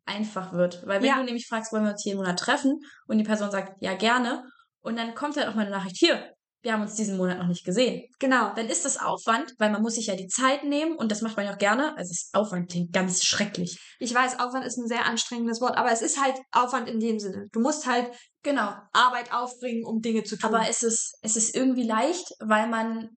einfach 0.05 0.53
wird. 0.53 0.85
Weil 0.87 1.01
wenn 1.01 1.09
Ja. 1.09 1.15
du 1.15 1.23
nämlich 1.23 1.47
fragst, 1.47 1.71
wollen 1.71 1.83
wir 1.83 1.91
uns 1.91 2.05
jeden 2.05 2.17
Monat 2.17 2.39
treffen 2.39 2.79
und 3.07 3.17
die 3.17 3.23
Person 3.23 3.51
sagt, 3.51 3.73
ja 3.81 3.95
gerne, 3.95 4.43
Und 4.81 4.97
dann 4.97 5.15
kommt 5.15 5.35
halt 5.35 5.47
auch 5.47 5.55
mal 5.55 5.63
eine 5.63 5.71
Nachricht, 5.71 5.97
hier, 5.97 6.31
wir 6.65 6.73
haben 6.73 6.81
uns 6.81 6.95
diesen 6.95 7.17
Monat 7.17 7.37
noch 7.37 7.47
nicht 7.47 7.63
gesehen. 7.63 8.03
Genau. 8.19 8.53
Dann 8.55 8.67
ist 8.67 8.85
das 8.85 8.97
Aufwand, 8.99 9.53
weil 9.59 9.69
man 9.69 9.83
muss 9.83 9.95
sich 9.95 10.07
ja 10.07 10.15
die 10.15 10.27
Zeit 10.27 10.63
nehmen 10.63 10.97
und 10.97 11.11
das 11.11 11.21
macht 11.21 11.37
man 11.37 11.45
ja 11.45 11.53
auch 11.53 11.59
gerne. 11.59 11.95
Also 11.95 12.11
Aufwand 12.33 12.71
klingt 12.71 12.91
ganz 12.91 13.23
schrecklich. 13.23 13.79
Ich 13.99 14.13
weiß, 14.13 14.39
Aufwand 14.39 14.65
ist 14.65 14.77
ein 14.77 14.87
sehr 14.87 15.05
anstrengendes 15.05 15.61
Wort, 15.61 15.77
aber 15.77 15.91
es 15.91 16.01
ist 16.01 16.21
halt 16.21 16.35
Aufwand 16.51 16.89
in 16.89 16.99
dem 16.99 17.19
Sinne. 17.19 17.47
Du 17.51 17.61
musst 17.61 17.85
halt 17.85 18.11
Genau. 18.45 18.73
Arbeit 18.93 19.33
aufbringen, 19.33 19.83
um 19.85 20.01
Dinge 20.01 20.23
zu 20.23 20.37
tun. 20.37 20.53
Aber 20.53 20.69
es 20.69 20.83
ist, 20.83 21.17
es 21.23 21.35
ist 21.35 21.55
irgendwie 21.55 21.83
leicht, 21.83 22.31
weil 22.39 22.67
man, 22.67 23.09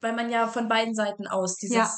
weil 0.00 0.12
man 0.12 0.28
ja 0.28 0.48
von 0.48 0.68
beiden 0.68 0.94
Seiten 0.94 1.26
aus 1.26 1.56
dieses, 1.56 1.76
Ja. 1.76 1.90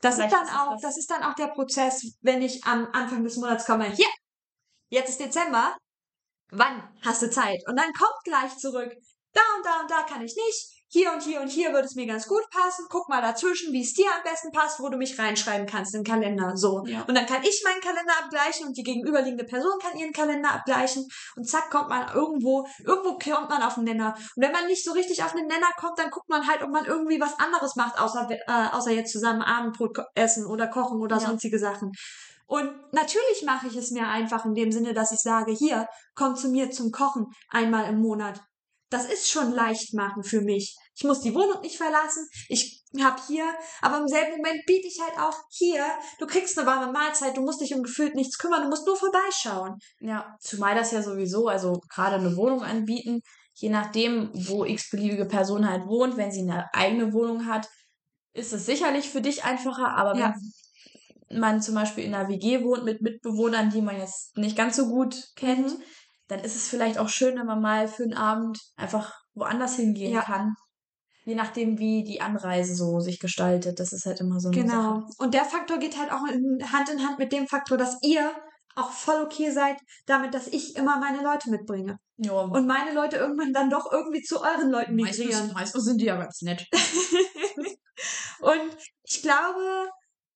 das 0.00 0.18
ist 0.18 0.32
dann 0.32 0.48
auch, 0.48 0.72
das. 0.72 0.82
das 0.82 0.98
ist 0.98 1.08
dann 1.10 1.22
auch 1.22 1.34
der 1.34 1.46
Prozess, 1.48 2.16
wenn 2.20 2.42
ich 2.42 2.64
am 2.64 2.88
Anfang 2.92 3.22
des 3.22 3.36
Monats 3.36 3.64
komme, 3.64 3.92
hier, 3.92 4.08
jetzt 4.90 5.10
ist 5.10 5.20
Dezember, 5.20 5.76
wann 6.50 6.82
hast 7.02 7.22
du 7.22 7.30
Zeit? 7.30 7.60
Und 7.68 7.76
dann 7.76 7.92
kommt 7.92 8.18
gleich 8.24 8.56
zurück, 8.56 8.92
da 9.32 9.40
und 9.56 9.64
da 9.66 9.80
und 9.80 9.90
da 9.90 10.02
kann 10.02 10.22
ich 10.22 10.34
nicht, 10.36 10.80
hier 10.92 11.12
und 11.12 11.22
hier 11.22 11.40
und 11.40 11.48
hier 11.48 11.72
würde 11.72 11.86
es 11.86 11.94
mir 11.94 12.06
ganz 12.06 12.26
gut 12.26 12.42
passen, 12.50 12.86
guck 12.88 13.08
mal 13.08 13.22
dazwischen, 13.22 13.72
wie 13.72 13.82
es 13.82 13.94
dir 13.94 14.06
am 14.06 14.24
besten 14.24 14.50
passt, 14.50 14.80
wo 14.80 14.88
du 14.88 14.96
mich 14.96 15.16
reinschreiben 15.16 15.66
kannst 15.66 15.94
in 15.94 16.02
den 16.02 16.12
Kalender, 16.12 16.56
so. 16.56 16.84
Ja. 16.84 17.02
Und 17.06 17.14
dann 17.14 17.26
kann 17.26 17.44
ich 17.44 17.62
meinen 17.64 17.80
Kalender 17.80 18.12
abgleichen 18.20 18.66
und 18.66 18.76
die 18.76 18.82
gegenüberliegende 18.82 19.44
Person 19.44 19.78
kann 19.80 19.96
ihren 19.96 20.12
Kalender 20.12 20.50
abgleichen 20.52 21.06
und 21.36 21.48
zack 21.48 21.70
kommt 21.70 21.90
man 21.90 22.12
irgendwo, 22.12 22.66
irgendwo 22.84 23.18
kommt 23.18 23.48
man 23.50 23.62
auf 23.62 23.76
den 23.76 23.84
Nenner. 23.84 24.14
Und 24.16 24.42
wenn 24.42 24.50
man 24.50 24.66
nicht 24.66 24.84
so 24.84 24.90
richtig 24.92 25.22
auf 25.22 25.32
den 25.32 25.46
Nenner 25.46 25.70
kommt, 25.78 25.96
dann 26.00 26.10
guckt 26.10 26.28
man 26.28 26.48
halt, 26.48 26.62
ob 26.62 26.70
man 26.70 26.84
irgendwie 26.84 27.20
was 27.20 27.38
anderes 27.38 27.76
macht, 27.76 27.96
außer, 27.96 28.28
äh, 28.28 28.68
außer 28.72 28.90
jetzt 28.90 29.12
zusammen 29.12 29.42
Abendbrot 29.42 29.96
essen 30.16 30.44
oder 30.44 30.66
kochen 30.66 31.00
oder 31.00 31.18
Ja. 31.18 31.28
sonstige 31.28 31.60
Sachen. 31.60 31.92
Und 32.46 32.68
natürlich 32.92 33.44
mache 33.46 33.68
ich 33.68 33.76
es 33.76 33.92
mir 33.92 34.08
einfach 34.08 34.44
in 34.44 34.54
dem 34.54 34.72
Sinne, 34.72 34.92
dass 34.92 35.12
ich 35.12 35.20
sage, 35.20 35.52
hier, 35.52 35.86
komm 36.16 36.34
zu 36.34 36.48
mir 36.48 36.72
zum 36.72 36.90
Kochen 36.90 37.26
einmal 37.48 37.88
im 37.88 38.00
Monat. 38.00 38.40
Das 38.90 39.06
ist 39.06 39.30
schon 39.30 39.52
leicht 39.52 39.94
machen 39.94 40.22
für 40.24 40.40
mich. 40.40 40.76
Ich 40.96 41.04
muss 41.04 41.20
die 41.20 41.34
Wohnung 41.34 41.60
nicht 41.62 41.76
verlassen. 41.76 42.28
Ich 42.48 42.82
hab 43.00 43.24
hier, 43.26 43.44
aber 43.80 43.98
im 43.98 44.08
selben 44.08 44.32
Moment 44.36 44.60
biete 44.66 44.88
ich 44.88 44.98
halt 45.00 45.16
auch 45.18 45.36
hier. 45.50 45.84
Du 46.18 46.26
kriegst 46.26 46.58
eine 46.58 46.66
warme 46.66 46.92
Mahlzeit. 46.92 47.36
Du 47.36 47.42
musst 47.42 47.60
dich 47.60 47.72
um 47.74 47.82
gefühlt 47.84 48.16
nichts 48.16 48.36
kümmern. 48.36 48.62
Du 48.64 48.68
musst 48.68 48.86
nur 48.86 48.96
vorbeischauen. 48.96 49.76
Ja, 50.00 50.36
zumal 50.40 50.74
das 50.74 50.90
ja 50.90 51.02
sowieso, 51.02 51.46
also 51.46 51.80
gerade 51.88 52.16
eine 52.16 52.36
Wohnung 52.36 52.62
anbieten, 52.62 53.20
je 53.54 53.68
nachdem, 53.70 54.30
wo 54.34 54.64
x-beliebige 54.64 55.26
Person 55.26 55.68
halt 55.70 55.86
wohnt, 55.86 56.16
wenn 56.16 56.32
sie 56.32 56.42
eine 56.42 56.68
eigene 56.74 57.12
Wohnung 57.12 57.46
hat, 57.46 57.68
ist 58.32 58.52
es 58.52 58.66
sicherlich 58.66 59.08
für 59.10 59.20
dich 59.20 59.44
einfacher, 59.44 59.88
aber 59.96 60.16
Ja. 60.18 60.34
wenn 61.28 61.38
man 61.40 61.62
zum 61.62 61.76
Beispiel 61.76 62.04
in 62.04 62.14
einer 62.14 62.28
WG 62.28 62.64
wohnt 62.64 62.84
mit 62.84 63.02
Mitbewohnern, 63.02 63.70
die 63.70 63.82
man 63.82 63.96
jetzt 63.98 64.36
nicht 64.36 64.56
ganz 64.56 64.76
so 64.76 64.86
gut 64.88 65.28
kennt, 65.36 65.78
Mhm. 65.78 65.82
Dann 66.30 66.40
ist 66.40 66.56
es 66.56 66.68
vielleicht 66.68 66.98
auch 66.98 67.08
schön, 67.08 67.36
wenn 67.38 67.46
man 67.46 67.60
mal 67.60 67.88
für 67.88 68.04
einen 68.04 68.14
Abend 68.14 68.58
einfach 68.76 69.12
woanders 69.34 69.76
hingehen 69.76 70.12
Ja. 70.14 70.22
kann. 70.22 70.54
Je 71.24 71.34
nachdem, 71.34 71.78
wie 71.78 72.02
die 72.02 72.20
Anreise 72.20 72.74
so 72.74 72.98
sich 73.00 73.18
gestaltet. 73.20 73.78
Das 73.78 73.92
ist 73.92 74.06
halt 74.06 74.20
immer 74.20 74.40
so 74.40 74.48
eine 74.48 74.62
Genau. 74.62 75.00
Sache. 75.00 75.04
Und 75.18 75.34
der 75.34 75.44
Faktor 75.44 75.78
geht 75.78 75.98
halt 75.98 76.10
auch 76.12 76.24
in, 76.26 76.72
Hand 76.72 76.88
in 76.88 77.06
Hand 77.06 77.18
mit 77.18 77.30
dem 77.32 77.46
Faktor, 77.46 77.76
dass 77.76 77.98
ihr 78.02 78.32
auch 78.76 78.90
voll 78.90 79.22
okay 79.24 79.50
seid 79.50 79.76
damit, 80.06 80.32
dass 80.32 80.46
ich 80.46 80.76
immer 80.76 80.98
meine 80.98 81.22
Leute 81.22 81.50
mitbringe. 81.50 81.98
Ja, 82.16 82.32
Und 82.32 82.66
meine 82.66 82.92
Leute 82.94 83.16
irgendwann 83.16 83.52
dann 83.52 83.68
doch 83.70 83.90
irgendwie 83.92 84.22
zu 84.22 84.40
euren 84.40 84.70
Leuten 84.70 84.94
migrieren. 84.94 85.52
meistens 85.52 85.84
sind 85.84 86.00
die 86.00 86.06
ja 86.06 86.16
ganz 86.16 86.40
nett. 86.42 86.66
Und 88.40 88.76
ich 89.04 89.22
glaube, 89.22 89.88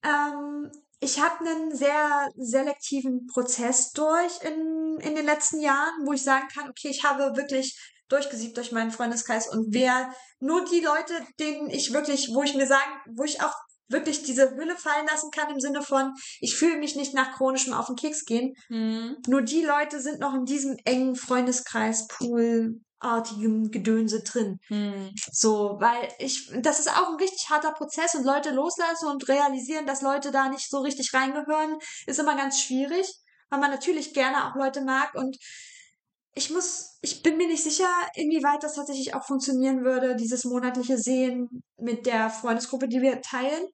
ähm, 0.03 0.71
ich 1.01 1.21
habe 1.21 1.41
einen 1.41 1.75
sehr 1.75 2.29
selektiven 2.37 3.27
Prozess 3.27 3.93
durch 3.93 4.33
in, 4.43 4.99
in 5.01 5.15
den 5.15 5.27
letzten 5.27 5.61
Jahren, 5.61 6.07
wo 6.07 6.13
ich 6.13 6.23
sagen 6.23 6.49
kann, 6.49 6.69
okay, 6.71 6.89
ich 6.89 7.05
habe 7.05 7.37
wirklich 7.37 7.79
durchgesiebt 8.09 8.57
durch 8.57 8.73
meinen 8.73 8.91
Freundeskreis 8.91 9.49
und 9.49 9.73
wer 9.73 10.13
nur 10.41 10.65
die 10.65 10.81
Leute, 10.81 11.15
denen 11.41 11.71
ich 11.71 11.93
wirklich, 11.93 12.31
wo 12.35 12.43
ich 12.43 12.55
mir 12.55 12.67
sagen, 12.67 12.93
wo 13.17 13.25
ich 13.25 13.43
auch 13.43 13.55
wirklich 13.89 14.23
diese 14.23 14.51
Hülle 14.57 14.77
fallen 14.77 15.07
lassen 15.07 15.31
kann 15.31 15.51
im 15.51 15.61
Sinne 15.61 15.83
von, 15.83 16.13
ich 16.41 16.57
fühle 16.57 16.79
mich 16.79 16.97
nicht 16.97 17.15
nach 17.15 17.37
chronischem 17.37 17.75
auf 17.75 17.87
den 17.87 17.97
Keks 17.97 18.25
gehen, 18.25 18.55
Hm. 18.69 19.17
nur 19.27 19.43
die 19.43 19.63
Leute 19.63 20.01
sind 20.01 20.21
noch 20.21 20.35
in 20.35 20.45
diesem 20.45 20.77
engen 20.85 21.17
Freundeskreis, 21.17 22.07
Poolartigem 23.05 23.71
Gedönse 23.71 24.23
drin. 24.23 24.59
Hm. 24.69 25.11
So, 25.31 25.77
weil 25.79 26.09
ich, 26.19 26.51
das 26.61 26.81
ist 26.81 26.89
auch 26.89 27.11
ein 27.11 27.17
richtig 27.17 27.51
harter 27.51 27.73
Prozess 27.73 28.15
und 28.15 28.25
Leute 28.25 28.51
loslassen 28.51 29.09
und 29.09 29.29
realisieren, 29.29 29.87
dass 29.87 30.03
Leute 30.03 30.31
da 30.31 30.49
nicht 30.49 30.71
so 30.71 30.81
richtig 30.81 31.13
reingehören, 31.13 31.79
ist 32.07 32.19
immer 32.19 32.37
ganz 32.37 32.61
schwierig, 32.61 33.07
weil 33.51 33.61
man 33.61 33.71
natürlich 33.71 34.15
gerne 34.15 34.47
auch 34.47 34.57
Leute 34.57 34.83
mag 34.83 35.15
und 35.15 35.37
ich 36.37 36.51
muss, 36.51 36.99
ich 37.01 37.23
bin 37.23 37.37
mir 37.37 37.47
nicht 37.47 37.63
sicher, 37.63 37.89
inwieweit 38.15 38.63
das 38.63 38.75
tatsächlich 38.75 39.15
auch 39.15 39.25
funktionieren 39.25 39.85
würde, 39.85 40.17
dieses 40.17 40.45
monatliche 40.45 40.99
Sehen 40.99 41.63
mit 41.77 42.07
der 42.07 42.29
Freundesgruppe, 42.29 42.89
die 42.89 43.03
wir 43.03 43.23
teilen. 43.23 43.69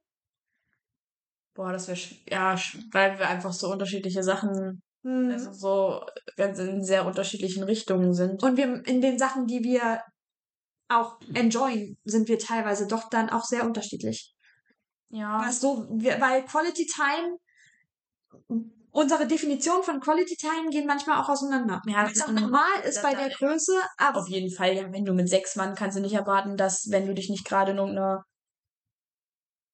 Boah, 1.55 1.72
das 1.72 1.89
wäre, 1.89 1.99
ja, 2.28 2.55
weil 2.93 3.18
wir 3.18 3.28
einfach 3.28 3.53
so 3.53 3.72
unterschiedliche 3.72 4.22
Sachen, 4.22 4.83
Hm. 5.03 5.31
also 5.31 5.53
so 5.53 6.07
ganz 6.37 6.59
in 6.59 6.85
sehr 6.85 7.07
unterschiedlichen 7.07 7.63
Richtungen 7.63 8.13
sind. 8.15 8.43
Und 8.43 8.57
wir 8.57 8.87
in 8.87 9.01
den 9.01 9.19
Sachen, 9.19 9.47
die 9.47 9.63
wir 9.63 10.03
auch 10.89 11.19
enjoyen, 11.35 11.97
sind 12.05 12.29
wir 12.29 12.39
teilweise 12.39 12.87
doch 12.87 13.09
dann 13.09 13.31
auch 13.31 13.45
sehr 13.45 13.65
unterschiedlich. 13.65 14.35
Ja. 15.11 15.41
Was 15.45 15.61
so, 15.61 15.87
wir, 15.91 16.21
weil 16.21 16.45
Quality 16.45 16.87
Time, 16.87 17.39
unsere 18.91 19.27
Definition 19.27 19.83
von 19.83 20.01
Quality 20.01 20.37
Time 20.37 20.71
gehen 20.71 20.87
manchmal 20.87 21.23
auch 21.23 21.29
auseinander. 21.29 21.81
Ja, 21.87 22.09
das- 22.09 22.23
auch 22.23 22.33
normal 22.33 22.81
ist 22.85 23.03
bei 23.03 23.15
der 23.15 23.31
Größe, 23.31 23.73
aber 23.99 24.21
Auf 24.21 24.29
jeden 24.29 24.53
Fall, 24.53 24.75
ja, 24.75 24.93
wenn 24.93 25.05
du 25.05 25.13
mit 25.15 25.29
sechs 25.29 25.57
Mann 25.57 25.75
kannst 25.75 25.97
du 25.97 26.01
nicht 26.01 26.15
erwarten, 26.15 26.57
dass, 26.57 26.91
wenn 26.91 27.07
du 27.07 27.15
dich 27.15 27.31
nicht 27.31 27.45
gerade 27.47 27.73
in 27.73 27.79
irgendeiner 27.79 28.25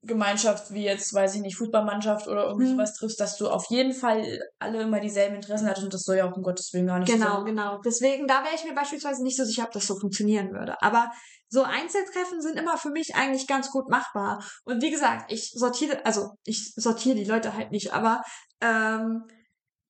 Gemeinschaft 0.06 0.72
wie 0.72 0.84
jetzt, 0.84 1.12
weiß 1.12 1.34
ich 1.34 1.40
nicht, 1.40 1.56
Fußballmannschaft 1.56 2.28
oder 2.28 2.44
irgendwie 2.46 2.66
Mhm. 2.66 2.76
sowas 2.76 2.94
triffst, 2.94 3.20
dass 3.20 3.36
du 3.36 3.48
auf 3.48 3.66
jeden 3.70 3.92
Fall 3.92 4.38
alle 4.58 4.82
immer 4.82 5.00
dieselben 5.00 5.36
Interessen 5.36 5.68
hattest 5.68 5.84
und 5.84 5.94
das 5.94 6.02
soll 6.02 6.16
ja 6.16 6.30
auch 6.30 6.36
um 6.36 6.42
Gottes 6.42 6.72
Willen 6.72 6.86
gar 6.86 6.98
nicht 6.98 7.10
so 7.10 7.16
genau, 7.18 7.44
genau. 7.44 7.80
Deswegen, 7.84 8.26
da 8.26 8.42
wäre 8.44 8.54
ich 8.54 8.64
mir 8.64 8.74
beispielsweise 8.74 9.22
nicht 9.22 9.36
so 9.36 9.44
sicher, 9.44 9.64
ob 9.64 9.72
das 9.72 9.86
so 9.86 9.98
funktionieren 9.98 10.52
würde. 10.52 10.80
Aber 10.80 11.10
so 11.48 11.62
Einzeltreffen 11.62 12.40
sind 12.40 12.58
immer 12.58 12.76
für 12.78 12.90
mich 12.90 13.14
eigentlich 13.14 13.46
ganz 13.46 13.70
gut 13.70 13.88
machbar. 13.88 14.44
Und 14.64 14.82
wie 14.82 14.90
gesagt, 14.90 15.30
ich 15.32 15.52
sortiere, 15.54 16.04
also 16.04 16.30
ich 16.44 16.72
sortiere 16.74 17.16
die 17.16 17.24
Leute 17.24 17.54
halt 17.54 17.70
nicht, 17.70 17.92
aber 17.92 18.22
ähm, 18.60 19.24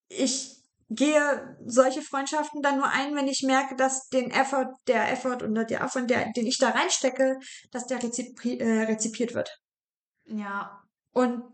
ich 0.09 0.57
gehe 0.89 1.57
solche 1.65 2.01
Freundschaften 2.01 2.63
dann 2.63 2.77
nur 2.77 2.89
ein, 2.89 3.15
wenn 3.17 3.27
ich 3.27 3.43
merke, 3.43 3.75
dass 3.75 4.09
den 4.09 4.31
Effort, 4.31 4.69
der 4.87 5.11
Effort 5.13 5.43
und 5.43 5.55
der 5.69 5.85
Aufwand, 5.85 6.11
der, 6.11 6.31
den 6.37 6.47
ich 6.47 6.59
da 6.59 6.71
reinstecke, 6.71 7.39
dass 7.73 7.87
der 7.87 8.03
rezipri 8.03 8.59
äh, 8.59 8.83
rezipiert 8.85 9.35
wird. 9.35 9.51
Ja. 10.27 10.83
Und 11.13 11.45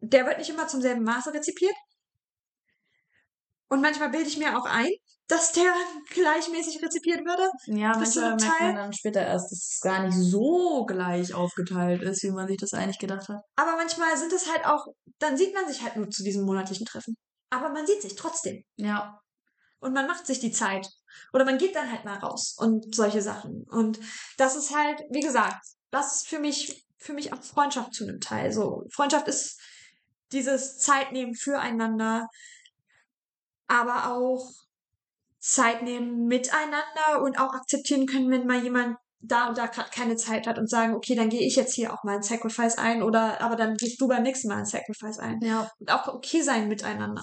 der 0.00 0.26
wird 0.26 0.38
nicht 0.38 0.50
immer 0.50 0.68
zum 0.68 0.80
selben 0.80 1.02
Maße 1.02 1.32
rezipiert. 1.32 1.74
Und 3.68 3.80
manchmal 3.80 4.10
bilde 4.10 4.28
ich 4.28 4.38
mir 4.38 4.56
auch 4.58 4.66
ein, 4.66 4.90
dass 5.28 5.52
der 5.52 5.72
gleichmäßig 6.10 6.82
rezipiert 6.82 7.24
würde. 7.24 7.50
Ja, 7.66 7.96
manchmal 7.96 8.36
merkt 8.36 8.42
Teil? 8.42 8.68
man 8.68 8.76
dann 8.76 8.92
später 8.92 9.22
erst, 9.22 9.50
dass 9.50 9.72
es 9.72 9.80
gar 9.80 10.04
nicht 10.04 10.16
so 10.16 10.84
gleich 10.86 11.34
aufgeteilt 11.34 12.02
ist, 12.02 12.22
wie 12.22 12.30
man 12.30 12.46
sich 12.46 12.58
das 12.58 12.74
eigentlich 12.74 12.98
gedacht 12.98 13.28
hat. 13.28 13.42
Aber 13.56 13.76
manchmal 13.76 14.16
sind 14.16 14.32
es 14.32 14.50
halt 14.50 14.64
auch, 14.66 14.86
dann 15.18 15.36
sieht 15.36 15.54
man 15.54 15.66
sich 15.66 15.82
halt 15.82 15.96
nur 15.96 16.10
zu 16.10 16.22
diesem 16.22 16.44
monatlichen 16.44 16.86
Treffen. 16.86 17.16
Aber 17.50 17.70
man 17.70 17.86
sieht 17.86 18.02
sich 18.02 18.14
trotzdem. 18.14 18.62
Ja. 18.76 19.20
Und 19.78 19.92
man 19.92 20.06
macht 20.06 20.26
sich 20.26 20.40
die 20.40 20.52
Zeit. 20.52 20.88
Oder 21.32 21.44
man 21.44 21.58
geht 21.58 21.74
dann 21.74 21.90
halt 21.90 22.04
mal 22.04 22.18
raus 22.18 22.54
und 22.58 22.94
solche 22.94 23.22
Sachen. 23.22 23.64
Und 23.70 23.98
das 24.36 24.56
ist 24.56 24.74
halt, 24.74 25.00
wie 25.10 25.20
gesagt, 25.20 25.64
das 25.90 26.16
ist 26.16 26.28
für 26.28 26.38
mich, 26.38 26.85
für 26.98 27.12
mich 27.12 27.32
auch 27.32 27.42
Freundschaft 27.42 27.94
zu 27.94 28.04
einem 28.04 28.20
Teil. 28.20 28.52
So, 28.52 28.84
Freundschaft 28.92 29.28
ist 29.28 29.60
dieses 30.32 30.78
Zeitnehmen 30.78 31.34
füreinander, 31.34 32.26
aber 33.66 34.12
auch 34.12 34.50
Zeit 35.38 35.82
nehmen 35.82 36.26
miteinander 36.26 37.22
und 37.22 37.38
auch 37.38 37.52
akzeptieren 37.54 38.06
können, 38.06 38.30
wenn 38.30 38.46
mal 38.46 38.62
jemand 38.62 38.96
da 39.20 39.48
und 39.48 39.58
da 39.58 39.66
gerade 39.66 39.90
keine 39.90 40.16
Zeit 40.16 40.46
hat 40.46 40.58
und 40.58 40.68
sagen, 40.68 40.94
okay, 40.94 41.14
dann 41.14 41.28
gehe 41.28 41.46
ich 41.46 41.56
jetzt 41.56 41.74
hier 41.74 41.92
auch 41.92 42.04
mal 42.04 42.16
ein 42.16 42.22
Sacrifice 42.22 42.78
ein 42.78 43.02
oder 43.02 43.40
aber 43.40 43.56
dann 43.56 43.74
gehst 43.76 44.00
du 44.00 44.08
beim 44.08 44.22
nächsten 44.22 44.48
Mal 44.48 44.58
ein 44.58 44.66
Sacrifice 44.66 45.18
ein. 45.18 45.40
Ja. 45.40 45.70
Und 45.78 45.90
auch 45.90 46.08
okay 46.08 46.42
sein 46.42 46.68
miteinander. 46.68 47.22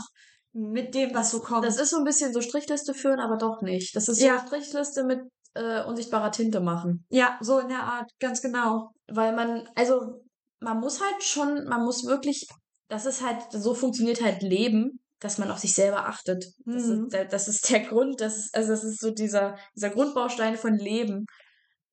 Mit 0.54 0.94
dem, 0.96 1.14
was 1.14 1.32
so 1.32 1.42
kommt. 1.42 1.66
Das 1.66 1.80
ist 1.80 1.90
so 1.90 1.98
ein 1.98 2.04
bisschen 2.04 2.32
so 2.32 2.42
Strichliste 2.42 2.94
führen, 2.94 3.20
aber 3.20 3.38
doch 3.38 3.62
nicht. 3.62 3.96
Das 3.96 4.08
ist 4.08 4.20
so 4.20 4.26
Ja. 4.26 4.38
eine 4.38 4.48
Strichliste 4.48 5.04
mit 5.04 5.20
äh, 5.56 5.84
unsichtbarer 5.84 6.32
Tinte 6.32 6.60
machen. 6.60 7.06
Ja, 7.10 7.38
so 7.42 7.60
in 7.60 7.70
der 7.70 7.84
Art, 7.84 8.10
ganz 8.20 8.42
genau. 8.42 8.92
Weil 9.08 9.36
man, 9.36 9.68
also 9.76 10.24
man 10.60 10.80
muss 10.80 11.02
halt 11.02 11.24
schon, 11.24 11.66
man 11.66 11.84
muss 11.84 12.06
wirklich, 12.06 12.48
das 12.88 13.06
ist 13.06 13.26
halt, 13.26 13.42
so 13.52 13.74
funktioniert 13.74 14.22
halt 14.24 14.42
Leben, 14.42 15.00
dass 15.20 15.38
man 15.38 15.52
auf 15.52 15.60
sich 15.60 15.74
selber 15.74 16.08
achtet. 16.08 16.46
Das, 16.66 16.84
Mhm. 16.86 17.04
ist, 17.06 17.14
der- 17.14 17.26
das 17.26 17.48
ist 17.48 17.70
der 17.70 17.82
Grund, 17.82 18.20
das 18.22 18.38
ist, 18.38 18.56
also 18.56 18.72
das 18.72 18.84
ist 18.84 19.00
so 19.00 19.12
dieser, 19.12 19.56
dieser 19.76 19.90
Grundbaustein 19.90 20.58
von 20.58 20.76
Leben. 20.76 21.26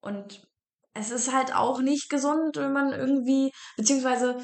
Und 0.01 0.43
es 0.95 1.11
ist 1.11 1.33
halt 1.33 1.55
auch 1.55 1.81
nicht 1.81 2.09
gesund, 2.11 2.57
wenn 2.57 2.73
man 2.73 2.93
irgendwie, 2.93 3.53
beziehungsweise, 3.77 4.39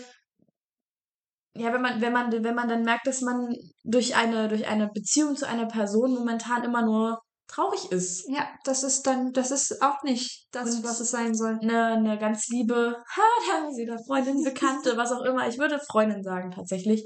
ja, 1.55 1.73
wenn 1.73 1.81
man, 1.83 2.01
wenn 2.01 2.13
man, 2.13 2.31
wenn 2.45 2.55
man 2.55 2.69
dann 2.69 2.83
merkt, 2.83 3.07
dass 3.07 3.23
man 3.23 3.49
durch 3.83 4.15
eine, 4.15 4.49
durch 4.49 4.67
eine 4.67 4.89
Beziehung 4.89 5.37
zu 5.37 5.49
einer 5.49 5.67
Person 5.67 6.15
momentan 6.15 6.65
immer 6.65 6.83
nur 6.83 7.21
traurig 7.49 7.91
ist. 7.93 8.29
Ja, 8.29 8.49
das 8.65 8.83
ist 8.83 9.07
dann, 9.07 9.33
das 9.33 9.51
ist 9.51 9.81
auch 9.83 10.03
nicht 10.03 10.47
das, 10.53 10.77
Und- 10.77 10.85
was 10.85 11.01
es 11.01 11.11
sein 11.11 11.35
soll. 11.35 11.59
Eine, 11.63 11.85
eine 11.95 12.19
ganz 12.19 12.49
liebe, 12.49 12.97
ha, 13.09 13.23
da 13.49 13.53
haben 13.55 13.73
sie 13.73 13.87
da 13.87 13.97
Freundin, 14.07 14.43
Bekannte, 14.43 14.97
was 14.97 15.13
auch 15.13 15.23
immer. 15.23 15.47
Ich 15.49 15.59
würde 15.59 15.79
Freundin 15.91 16.23
sagen, 16.23 16.51
tatsächlich. 16.51 17.05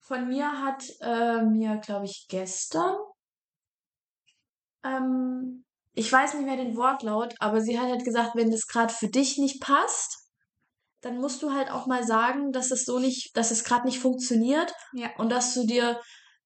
Von 0.00 0.28
mir 0.28 0.62
hat 0.62 0.84
äh, 1.00 1.42
mir, 1.42 1.76
glaube 1.78 2.06
ich, 2.06 2.26
gestern, 2.28 2.96
ähm, 4.84 5.64
ich 5.94 6.10
weiß 6.12 6.34
nicht 6.34 6.44
mehr 6.46 6.56
den 6.56 6.76
Wortlaut, 6.76 7.34
aber 7.40 7.60
sie 7.60 7.78
hat 7.78 7.88
halt 7.88 8.04
gesagt, 8.04 8.30
wenn 8.34 8.50
das 8.50 8.66
gerade 8.66 8.92
für 8.92 9.08
dich 9.08 9.38
nicht 9.38 9.60
passt, 9.60 10.28
dann 11.00 11.18
musst 11.18 11.42
du 11.42 11.52
halt 11.52 11.70
auch 11.70 11.86
mal 11.86 12.04
sagen, 12.04 12.52
dass 12.52 12.70
es 12.70 12.84
so 12.84 12.98
nicht, 12.98 13.36
dass 13.36 13.50
es 13.50 13.64
gerade 13.64 13.86
nicht 13.86 14.00
funktioniert 14.00 14.72
Ja. 14.92 15.08
und 15.18 15.30
dass 15.30 15.54
du 15.54 15.64
dir 15.66 16.00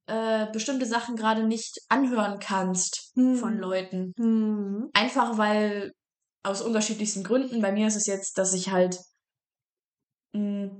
äh, 0.07 0.46
bestimmte 0.53 0.86
Sachen 0.86 1.16
gerade 1.16 1.44
nicht 1.44 1.78
anhören 1.88 2.38
kannst 2.40 3.12
Hm. 3.14 3.36
von 3.36 3.59
Leuten. 3.59 4.12
Hm. 4.16 4.90
Einfach 4.94 5.38
weil 5.38 5.92
aus 6.42 6.61
unterschiedlichsten 6.61 7.22
Gründen. 7.22 7.62
Bei 7.62 7.72
mir 7.72 7.86
ist 7.86 7.96
es 7.96 8.07
jetzt, 8.07 8.36
dass 8.38 8.53
ich 8.53 8.70
halt 8.70 8.98
mh, 10.32 10.70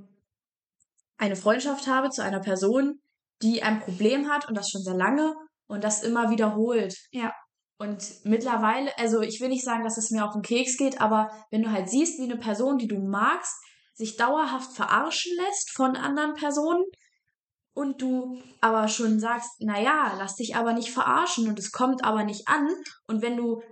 eine 1.19 1.37
Freundschaft 1.37 1.87
habe 1.87 2.11
zu 2.11 2.23
einer 2.23 2.41
Person, 2.41 3.01
die 3.43 3.63
ein 3.63 3.81
Problem 3.81 4.29
hat 4.29 4.49
und 4.49 4.57
das 4.57 4.71
schon 4.71 4.83
sehr 4.83 4.97
lange 4.97 5.35
und 5.69 5.85
das 5.85 6.03
immer 6.03 6.31
wiederholt. 6.31 6.97
Ja. 7.13 7.33
Und 7.79 8.25
mittlerweile, 8.25 8.97
also 8.99 9.21
ich 9.23 9.41
will 9.41 9.49
nicht 9.49 9.65
sagen, 9.65 9.83
dass 9.83 9.99
es 9.99 10.11
mir 10.11 10.25
auf 10.25 10.33
den 10.33 10.43
Keks 10.43 10.77
geht, 10.77 11.01
aber 11.01 11.31
wenn 11.51 11.63
du 11.63 11.73
halt 11.73 11.89
siehst, 11.89 12.19
wie 12.19 12.25
eine 12.25 12.37
Person, 12.39 12.79
die 12.79 12.87
du 12.87 12.99
magst, 12.99 13.55
sich 13.95 14.17
dauerhaft 14.17 14.73
verarschen 14.73 15.33
lässt 15.37 15.71
von 15.71 15.97
anderen 15.97 16.35
Personen 16.35 16.85
und 17.75 18.03
du 18.03 18.41
aber 18.61 18.89
schon 18.89 19.19
sagst, 19.19 19.61
naja, 19.61 20.15
lass 20.19 20.37
dich 20.37 20.57
aber 20.57 20.73
nicht 20.73 20.91
verarschen 20.91 21.49
und 21.49 21.59
es 21.59 21.73
kommt 21.73 22.05
aber 22.05 22.25
nicht 22.25 22.49
an 22.49 22.69
und 23.07 23.23
wenn 23.23 23.37
du 23.37 23.63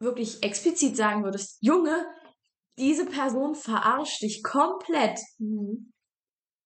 wirklich 0.00 0.42
explizit 0.42 0.96
sagen 0.96 1.24
würdest, 1.24 1.58
Junge, 1.60 2.06
diese 2.78 3.06
Person 3.06 3.54
verarscht 3.54 4.22
dich 4.22 4.42
komplett, 4.42 5.18
Hm. 5.38 5.90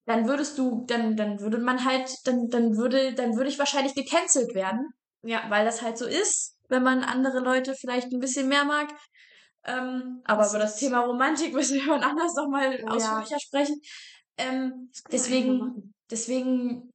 dann 0.07 0.29
würdest 0.29 0.59
du, 0.59 0.85
dann, 0.87 1.17
dann 1.17 1.41
würde 1.41 1.59
man 1.59 1.85
halt, 1.85 2.11
dann, 2.25 2.49
dann 2.51 2.77
würde, 2.77 3.15
dann 3.15 3.37
würde 3.37 3.49
ich 3.49 3.59
wahrscheinlich 3.59 3.95
gecancelt 3.95 4.55
werden. 4.55 4.93
Ja, 5.25 5.45
weil 5.49 5.65
das 5.65 5.81
halt 5.83 5.97
so 5.97 6.07
ist, 6.07 6.59
wenn 6.69 6.83
man 6.83 7.05
andere 7.05 7.39
Leute 7.39 7.75
vielleicht 7.75 8.13
ein 8.13 8.19
bisschen 8.19 8.49
mehr 8.49 8.65
mag. 8.65 8.93
Ähm, 9.65 10.21
aber 10.25 10.43
Das 10.43 10.51
über 10.53 10.59
das 10.59 10.77
Thema 10.77 11.01
Romantik 11.01 11.55
müssen 11.55 11.77
wir 11.77 11.87
wann 11.87 12.03
anders 12.03 12.35
nochmal 12.35 12.79
ja. 12.81 12.87
ausführlicher 12.89 13.39
sprechen. 13.39 13.81
Ähm, 14.37 14.91
deswegen. 15.11 15.92
Deswegen, 16.13 16.91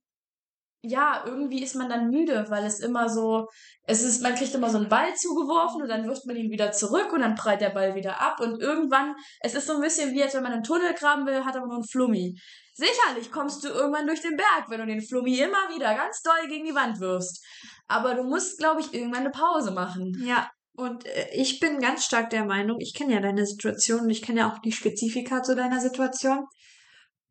ja, 0.86 1.24
irgendwie 1.26 1.64
ist 1.64 1.76
man 1.76 1.90
dann 1.90 2.10
müde, 2.10 2.46
weil 2.50 2.66
es 2.66 2.80
immer 2.80 3.10
so, 3.10 3.48
es 3.84 4.04
ist, 4.04 4.22
man 4.22 4.36
kriegt 4.36 4.54
immer 4.54 4.70
so 4.70 4.78
einen 4.78 4.90
Ball 4.90 5.14
zugeworfen 5.16 5.82
und 5.82 5.90
dann 5.90 6.08
wirft 6.08 6.26
man 6.26 6.38
ihn 6.38 6.52
wieder 6.52 6.72
zurück 6.72 7.12
und 7.12 7.22
dann 7.22 7.36
prallt 7.36 7.62
der 7.62 7.72
Ball 7.72 7.96
wieder 7.96 8.22
ab 8.22 8.40
und 8.40 8.62
irgendwann, 8.62 9.16
es 9.42 9.56
ist 9.56 9.68
so 9.68 9.74
ein 9.74 9.82
bisschen 9.82 10.14
wie, 10.14 10.24
als 10.24 10.34
wenn 10.36 10.44
man 10.44 10.54
einen 10.54 10.64
Tunnel 10.64 10.94
graben 10.94 11.26
will, 11.26 11.44
hat 11.44 11.58
aber 11.58 11.68
nur 11.68 11.78
einen 11.78 11.88
Flummi. 11.88 12.40
Sicherlich 12.74 13.32
kommst 13.32 13.64
du 13.64 13.70
irgendwann 13.70 14.06
durch 14.06 14.22
den 14.22 14.38
Berg, 14.38 14.70
wenn 14.70 14.80
du 14.80 14.86
den 14.86 15.02
Flummi 15.02 15.40
immer 15.40 15.68
wieder 15.76 15.96
ganz 15.96 16.22
doll 16.22 16.48
gegen 16.48 16.66
die 16.66 16.76
Wand 16.76 17.00
wirfst. 17.00 17.44
Aber 17.88 18.14
du 18.14 18.24
musst, 18.24 18.60
glaube 18.60 18.82
ich, 18.82 18.94
irgendwann 18.94 19.22
eine 19.22 19.32
Pause 19.32 19.72
machen. 19.72 20.14
Ja, 20.24 20.48
und 20.78 21.08
äh, 21.08 21.30
ich 21.34 21.60
bin 21.60 21.80
ganz 21.80 22.06
stark 22.06 22.30
der 22.30 22.46
Meinung, 22.46 22.80
ich 22.80 22.94
kenne 22.94 23.16
ja 23.16 23.20
deine 23.20 23.48
Situation 23.48 24.02
und 24.02 24.10
ich 24.12 24.22
kenne 24.22 24.42
ja 24.42 24.52
auch 24.52 24.60
die 24.60 24.72
Spezifika 24.72 25.42
zu 25.42 25.56
deiner 25.56 25.80
Situation. 25.82 26.46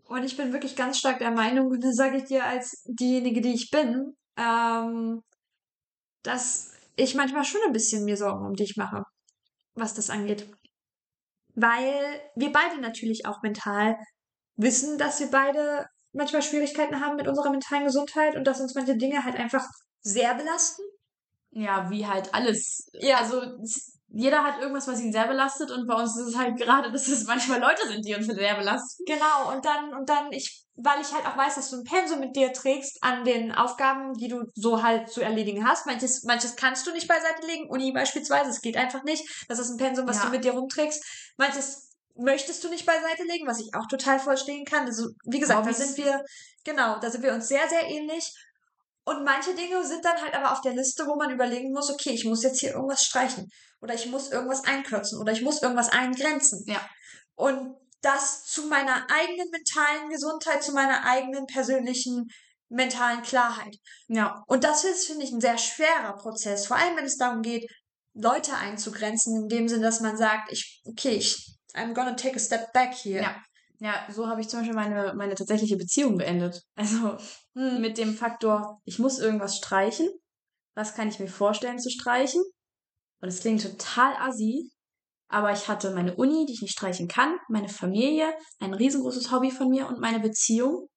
Und 0.06 0.24
ich 0.24 0.36
bin 0.36 0.52
wirklich 0.52 0.76
ganz 0.76 0.98
stark 0.98 1.18
der 1.18 1.30
Meinung, 1.30 1.66
und 1.70 1.82
das 1.82 1.96
sage 1.96 2.18
ich 2.18 2.24
dir 2.24 2.44
als 2.44 2.82
diejenige, 2.86 3.40
die 3.40 3.54
ich 3.54 3.70
bin, 3.70 4.16
ähm, 4.36 5.22
dass 6.22 6.72
ich 6.96 7.14
manchmal 7.14 7.44
schon 7.44 7.60
ein 7.66 7.72
bisschen 7.72 8.04
mir 8.04 8.16
Sorgen 8.16 8.46
um 8.46 8.54
dich 8.54 8.76
mache, 8.76 9.02
was 9.74 9.94
das 9.94 10.10
angeht. 10.10 10.48
Weil 11.54 12.20
wir 12.34 12.52
beide 12.52 12.80
natürlich 12.80 13.26
auch 13.26 13.42
mental 13.42 13.96
wissen, 14.56 14.98
dass 14.98 15.20
wir 15.20 15.30
beide 15.30 15.86
manchmal 16.12 16.42
Schwierigkeiten 16.42 17.00
haben 17.00 17.16
mit 17.16 17.28
unserer 17.28 17.50
mentalen 17.50 17.84
Gesundheit 17.84 18.36
und 18.36 18.44
dass 18.44 18.60
uns 18.60 18.74
manche 18.74 18.96
Dinge 18.96 19.24
halt 19.24 19.36
einfach 19.36 19.64
sehr 20.00 20.34
belasten. 20.34 20.82
Ja, 21.50 21.90
wie 21.90 22.06
halt 22.06 22.34
alles. 22.34 22.88
Ja. 22.92 23.18
Also 23.18 23.42
jeder 24.18 24.42
hat 24.44 24.60
irgendwas, 24.60 24.88
was 24.88 25.00
ihn 25.00 25.12
sehr 25.12 25.26
belastet 25.26 25.70
und 25.70 25.86
bei 25.86 25.94
uns 25.94 26.16
ist 26.16 26.28
es 26.28 26.36
halt 26.36 26.56
gerade, 26.56 26.90
dass 26.92 27.06
es 27.06 27.24
manchmal 27.26 27.60
Leute 27.60 27.86
sind, 27.86 28.04
die 28.06 28.14
uns 28.14 28.26
sehr 28.26 28.54
belasten. 28.56 29.04
Genau, 29.06 29.52
und 29.54 29.64
dann, 29.64 29.94
und 29.94 30.08
dann, 30.08 30.32
ich, 30.32 30.64
weil 30.74 31.00
ich 31.00 31.12
halt 31.12 31.26
auch 31.26 31.36
weiß, 31.36 31.54
dass 31.56 31.70
du 31.70 31.76
ein 31.76 31.84
Pensum 31.84 32.20
mit 32.20 32.34
dir 32.36 32.52
trägst 32.52 32.98
an 33.02 33.24
den 33.24 33.52
Aufgaben, 33.52 34.14
die 34.14 34.28
du 34.28 34.44
so 34.54 34.82
halt 34.82 35.08
zu 35.10 35.20
erledigen 35.22 35.66
hast. 35.66 35.86
Manches, 35.86 36.22
manches 36.24 36.56
kannst 36.56 36.86
du 36.86 36.92
nicht 36.92 37.08
beiseite 37.08 37.46
legen, 37.46 37.68
Uni 37.68 37.92
beispielsweise, 37.92 38.50
es 38.50 38.60
geht 38.60 38.76
einfach 38.76 39.02
nicht. 39.04 39.24
Das 39.48 39.58
ist 39.58 39.70
ein 39.70 39.76
Pensum, 39.78 40.06
was 40.06 40.16
Ja. 40.18 40.24
du 40.26 40.30
mit 40.30 40.44
dir 40.44 40.52
rumträgst. 40.52 41.04
Manches 41.36 41.90
möchtest 42.18 42.64
du 42.64 42.68
nicht 42.70 42.86
beiseite 42.86 43.24
legen, 43.24 43.46
was 43.46 43.60
ich 43.60 43.74
auch 43.74 43.86
total 43.86 44.18
verstehen 44.18 44.64
kann. 44.64 44.86
Also, 44.86 45.08
wie 45.24 45.38
gesagt, 45.40 45.60
da 45.60 45.64
Hobbys. 45.70 45.78
sind 45.78 45.98
wir, 46.04 46.24
genau, 46.64 46.98
da 46.98 47.10
sind 47.10 47.22
wir 47.22 47.32
uns 47.34 47.48
sehr, 47.48 47.68
sehr 47.68 47.86
ähnlich. 47.88 48.32
Und 49.06 49.24
manche 49.24 49.54
Dinge 49.54 49.84
sind 49.86 50.04
dann 50.04 50.20
halt 50.20 50.34
aber 50.34 50.52
auf 50.52 50.60
der 50.62 50.74
Liste, 50.74 51.06
wo 51.06 51.14
man 51.14 51.30
überlegen 51.30 51.72
muss, 51.72 51.90
okay, 51.90 52.10
ich 52.10 52.24
muss 52.24 52.42
jetzt 52.42 52.58
hier 52.58 52.72
irgendwas 52.72 53.04
streichen. 53.04 53.48
Oder 53.80 53.94
ich 53.94 54.06
muss 54.06 54.32
irgendwas 54.32 54.64
einkürzen. 54.64 55.20
Oder 55.20 55.32
ich 55.32 55.42
muss 55.42 55.62
irgendwas 55.62 55.88
eingrenzen. 55.88 56.64
Ja. 56.66 56.80
Und 57.36 57.76
das 58.02 58.44
zu 58.44 58.66
meiner 58.66 59.06
eigenen 59.08 59.48
mentalen 59.50 60.08
Gesundheit, 60.10 60.64
zu 60.64 60.72
meiner 60.72 61.04
eigenen 61.04 61.46
persönlichen 61.46 62.26
mentalen 62.68 63.22
Klarheit. 63.22 63.76
Ja. 64.08 64.42
Und 64.48 64.64
das 64.64 64.82
ist, 64.82 65.06
finde 65.06 65.24
ich, 65.24 65.30
ein 65.30 65.40
sehr 65.40 65.58
schwerer 65.58 66.16
Prozess. 66.16 66.66
Vor 66.66 66.76
allem, 66.76 66.96
wenn 66.96 67.04
es 67.04 67.16
darum 67.16 67.42
geht, 67.42 67.70
Leute 68.12 68.54
einzugrenzen, 68.56 69.42
in 69.42 69.48
dem 69.48 69.68
Sinn, 69.68 69.82
dass 69.82 70.00
man 70.00 70.16
sagt, 70.16 70.50
ich, 70.50 70.82
okay, 70.84 71.16
ich, 71.16 71.56
I'm 71.74 71.94
gonna 71.94 72.14
take 72.14 72.34
a 72.34 72.40
step 72.40 72.72
back 72.72 72.92
here. 72.92 73.22
Ja. 73.22 73.36
Ja, 73.78 74.06
so 74.10 74.26
habe 74.26 74.40
ich 74.40 74.48
zum 74.48 74.60
Beispiel 74.60 74.74
meine, 74.74 75.14
meine 75.14 75.34
tatsächliche 75.34 75.76
Beziehung 75.76 76.16
beendet. 76.16 76.62
Also 76.74 77.16
Hm. 77.54 77.80
mit 77.80 77.98
dem 77.98 78.14
Faktor, 78.14 78.80
ich 78.84 78.98
muss 78.98 79.18
irgendwas 79.18 79.56
streichen. 79.56 80.08
Was 80.74 80.94
kann 80.94 81.08
ich 81.08 81.18
mir 81.18 81.28
vorstellen 81.28 81.78
zu 81.78 81.90
streichen? 81.90 82.42
Und 83.20 83.28
es 83.28 83.40
klingt 83.40 83.62
total 83.62 84.14
assi, 84.16 84.70
aber 85.28 85.52
ich 85.52 85.68
hatte 85.68 85.94
meine 85.94 86.14
Uni, 86.16 86.44
die 86.46 86.52
ich 86.52 86.62
nicht 86.62 86.72
streichen 86.72 87.08
kann, 87.08 87.36
meine 87.48 87.68
Familie, 87.68 88.34
ein 88.60 88.74
riesengroßes 88.74 89.32
Hobby 89.32 89.50
von 89.50 89.70
mir 89.70 89.86
und 89.88 90.00
meine 90.00 90.20
Beziehung. 90.20 90.88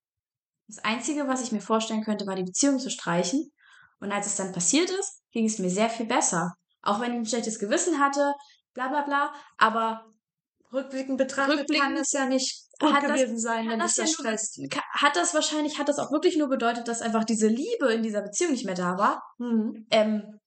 Das 0.67 0.80
Einzige, 0.80 1.27
was 1.27 1.41
ich 1.41 1.51
mir 1.51 1.61
vorstellen 1.61 2.03
könnte, 2.03 2.27
war 2.27 2.36
die 2.36 2.43
Beziehung 2.43 2.80
zu 2.80 2.89
streichen. 2.89 3.51
Und 3.99 4.11
als 4.11 4.27
es 4.27 4.36
dann 4.36 4.51
passiert 4.51 4.89
ist, 4.89 5.23
ging 5.32 5.45
es 5.45 5.59
mir 5.59 5.69
sehr 5.69 5.89
viel 5.89 6.05
besser. 6.05 6.53
Auch 6.82 6.99
wenn 7.01 7.11
ich 7.13 7.17
ein 7.17 7.25
schlechtes 7.25 7.59
Gewissen 7.59 7.99
hatte, 7.99 8.34
bla 8.73 8.88
bla 8.89 9.01
bla. 9.01 9.34
Aber 9.57 10.05
Rückblickend 10.71 11.17
betrachtet 11.17 11.57
kann 11.57 11.59
Rückblickend 11.59 11.97
es 11.97 12.11
ja 12.11 12.25
nicht 12.25 12.68
gut 12.80 12.93
hat 12.93 13.03
das- 13.03 13.11
gewesen 13.13 13.38
sein, 13.39 13.67
wenn 13.69 13.80
dich 13.80 13.88
das 13.88 13.95
das 13.95 14.09
ja 14.09 14.13
stresst. 14.13 14.59
hat 14.93 15.15
das 15.15 15.34
wahrscheinlich, 15.34 15.77
hat 15.80 15.89
das 15.89 15.99
auch 15.99 16.11
wirklich 16.11 16.38
nur 16.38 16.47
bedeutet, 16.49 16.88
dass 16.88 17.01
einfach 17.01 17.23
diese 17.25 17.47
Liebe 17.47 17.93
in 17.93 18.03
dieser 18.03 18.21
Beziehung 18.21 18.51
nicht 18.51 18.65
mehr 18.65 18.75
da 18.75 18.97
war. 18.97 19.23
Mhm. 19.38 19.86
Ähm, 19.91 20.39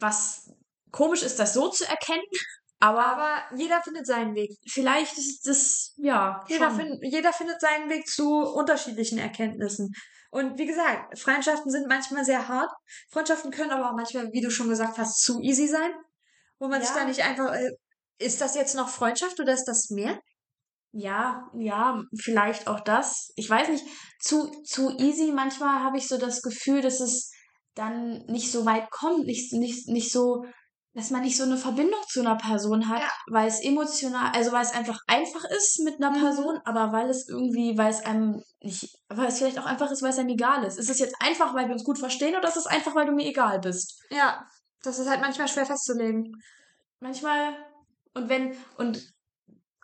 was 0.00 0.50
komisch 0.90 1.22
ist, 1.22 1.38
das 1.38 1.54
so 1.54 1.68
zu 1.68 1.86
erkennen, 1.88 2.22
aber, 2.80 3.06
Aber 3.06 3.56
jeder 3.56 3.80
findet 3.82 4.06
seinen 4.06 4.34
Weg. 4.34 4.50
vielleicht 4.68 5.16
ist 5.16 5.46
das, 5.46 5.94
ja, 5.98 6.44
Jeder, 6.48 6.70
find, 6.72 6.98
jeder 7.02 7.32
findet 7.32 7.60
seinen 7.60 7.88
Weg 7.88 8.08
zu 8.08 8.40
unterschiedlichen 8.40 9.18
Erkenntnissen. 9.18 9.92
Und 10.32 10.58
wie 10.58 10.66
gesagt, 10.66 11.16
Freundschaften 11.18 11.70
sind 11.70 11.86
manchmal 11.88 12.24
sehr 12.24 12.48
hart. 12.48 12.70
Freundschaften 13.10 13.50
können 13.52 13.70
aber 13.70 13.90
auch 13.90 13.94
manchmal, 13.94 14.32
wie 14.32 14.40
du 14.40 14.50
schon 14.50 14.68
gesagt 14.68 14.98
hast, 14.98 15.20
zu 15.22 15.40
easy 15.40 15.68
sein. 15.68 15.92
Wo 16.58 16.68
man 16.68 16.80
sich 16.80 16.90
Ja. 16.90 17.00
da 17.00 17.04
nicht 17.04 17.22
einfach, 17.22 17.52
äh, 17.54 17.70
ist 18.18 18.40
das 18.40 18.54
jetzt 18.56 18.74
noch 18.74 18.88
Freundschaft 18.88 19.38
oder 19.40 19.52
ist 19.52 19.64
das 19.66 19.90
mehr? 19.90 20.18
Ja, 20.92 21.48
ja, 21.54 22.02
vielleicht 22.20 22.68
auch 22.68 22.80
das. 22.80 23.32
Ich 23.36 23.48
weiß 23.48 23.68
nicht, 23.70 23.84
zu, 24.20 24.50
zu 24.62 24.90
easy. 24.98 25.32
Manchmal 25.32 25.82
habe 25.82 25.96
ich 25.96 26.06
so 26.06 26.18
das 26.18 26.42
Gefühl, 26.42 26.82
dass 26.82 27.00
es 27.00 27.32
dann 27.74 28.24
nicht 28.26 28.52
so 28.52 28.66
weit 28.66 28.90
kommt, 28.90 29.24
nicht, 29.24 29.52
nicht, 29.54 29.88
nicht 29.88 30.12
so, 30.12 30.44
dass 30.92 31.08
man 31.08 31.22
nicht 31.22 31.38
so 31.38 31.44
eine 31.44 31.56
Verbindung 31.56 32.00
zu 32.08 32.20
einer 32.20 32.36
Person 32.36 32.90
hat, 32.90 33.00
Ja. 33.00 33.10
weil 33.30 33.48
es 33.48 33.62
emotional, 33.62 34.30
also 34.34 34.52
weil 34.52 34.60
es 34.62 34.72
einfach 34.72 34.98
einfach 35.06 35.44
ist 35.44 35.80
mit 35.82 35.96
einer 35.96 36.10
Mhm. 36.10 36.20
Person, 36.20 36.60
aber 36.66 36.92
weil 36.92 37.08
es 37.08 37.26
irgendwie, 37.26 37.78
weil 37.78 37.90
es 37.90 38.04
einem 38.04 38.42
nicht, 38.60 38.94
weil 39.08 39.28
es 39.28 39.38
vielleicht 39.38 39.58
auch 39.58 39.64
einfach 39.64 39.90
ist, 39.90 40.02
weil 40.02 40.10
es 40.10 40.18
einem 40.18 40.28
egal 40.28 40.62
ist. 40.64 40.78
Ist 40.78 40.90
es 40.90 40.98
jetzt 40.98 41.16
einfach, 41.20 41.54
weil 41.54 41.66
wir 41.68 41.72
uns 41.72 41.84
gut 41.84 41.98
verstehen 41.98 42.36
oder 42.36 42.48
ist 42.48 42.58
es 42.58 42.66
einfach, 42.66 42.94
weil 42.94 43.06
du 43.06 43.12
mir 43.12 43.26
egal 43.26 43.58
bist? 43.60 43.98
Ja, 44.10 44.44
das 44.82 44.98
ist 44.98 45.08
halt 45.08 45.22
manchmal 45.22 45.48
schwer 45.48 45.64
festzulegen. 45.64 46.34
manchmal 47.00 47.56
und 48.12 48.28
wenn 48.28 48.54
und 48.76 49.02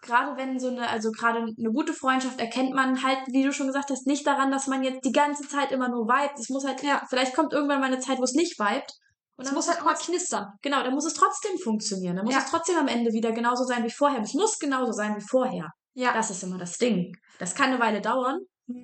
gerade 0.03 0.37
wenn 0.37 0.59
so 0.61 0.69
eine 0.69 0.89
also 0.89 1.11
gerade 1.11 1.39
eine 1.41 1.73
gute 1.73 1.93
Freundschaft 1.93 2.39
erkennt 2.41 2.73
man 2.75 3.03
halt 3.03 3.19
wie 3.29 3.43
du 3.43 3.53
schon 3.53 3.67
gesagt 3.67 3.91
hast 3.91 4.07
nicht 4.07 4.27
daran 4.27 4.51
dass 4.51 4.67
man 4.67 4.83
jetzt 4.83 5.05
die 5.05 5.13
ganze 5.13 5.47
Zeit 5.49 5.73
immer 5.73 5.89
nur 5.89 6.07
vibet 6.07 6.39
es 6.39 6.49
muss 6.51 6.65
halt 6.67 6.83
Ja. 6.83 7.03
vielleicht 7.09 7.35
kommt 7.35 7.53
irgendwann 7.53 7.81
mal 7.81 7.87
eine 7.87 7.99
Zeit 8.01 8.19
wo 8.19 8.23
es 8.25 8.35
nicht 8.35 8.59
vibet 8.59 8.91
und 9.37 9.47
Es 9.47 9.53
muss 9.53 9.69
es 9.69 9.75
halt 9.75 9.85
mal 9.85 9.95
knistern. 9.95 10.47
genau 10.63 10.83
dann 10.83 10.95
muss 10.95 11.07
es 11.07 11.15
trotzdem 11.15 11.59
funktionieren 11.59 12.17
dann 12.17 12.25
muss 12.25 12.35
Ja. 12.35 12.41
es 12.41 12.51
trotzdem 12.51 12.77
am 12.77 12.89
Ende 12.89 13.13
wieder 13.13 13.33
genauso 13.33 13.65
sein 13.65 13.85
wie 13.85 13.91
vorher 13.91 14.21
es 14.23 14.35
muss 14.35 14.59
genauso 14.59 14.93
sein 14.93 15.17
wie 15.17 15.25
vorher 15.29 15.71
Ja. 15.95 16.13
das 16.13 16.31
ist 16.31 16.43
immer 16.43 16.59
das 16.59 16.77
Ding 16.79 17.13
das 17.39 17.55
kann 17.55 17.71
eine 17.71 17.81
Weile 17.81 18.01
dauern 18.01 18.39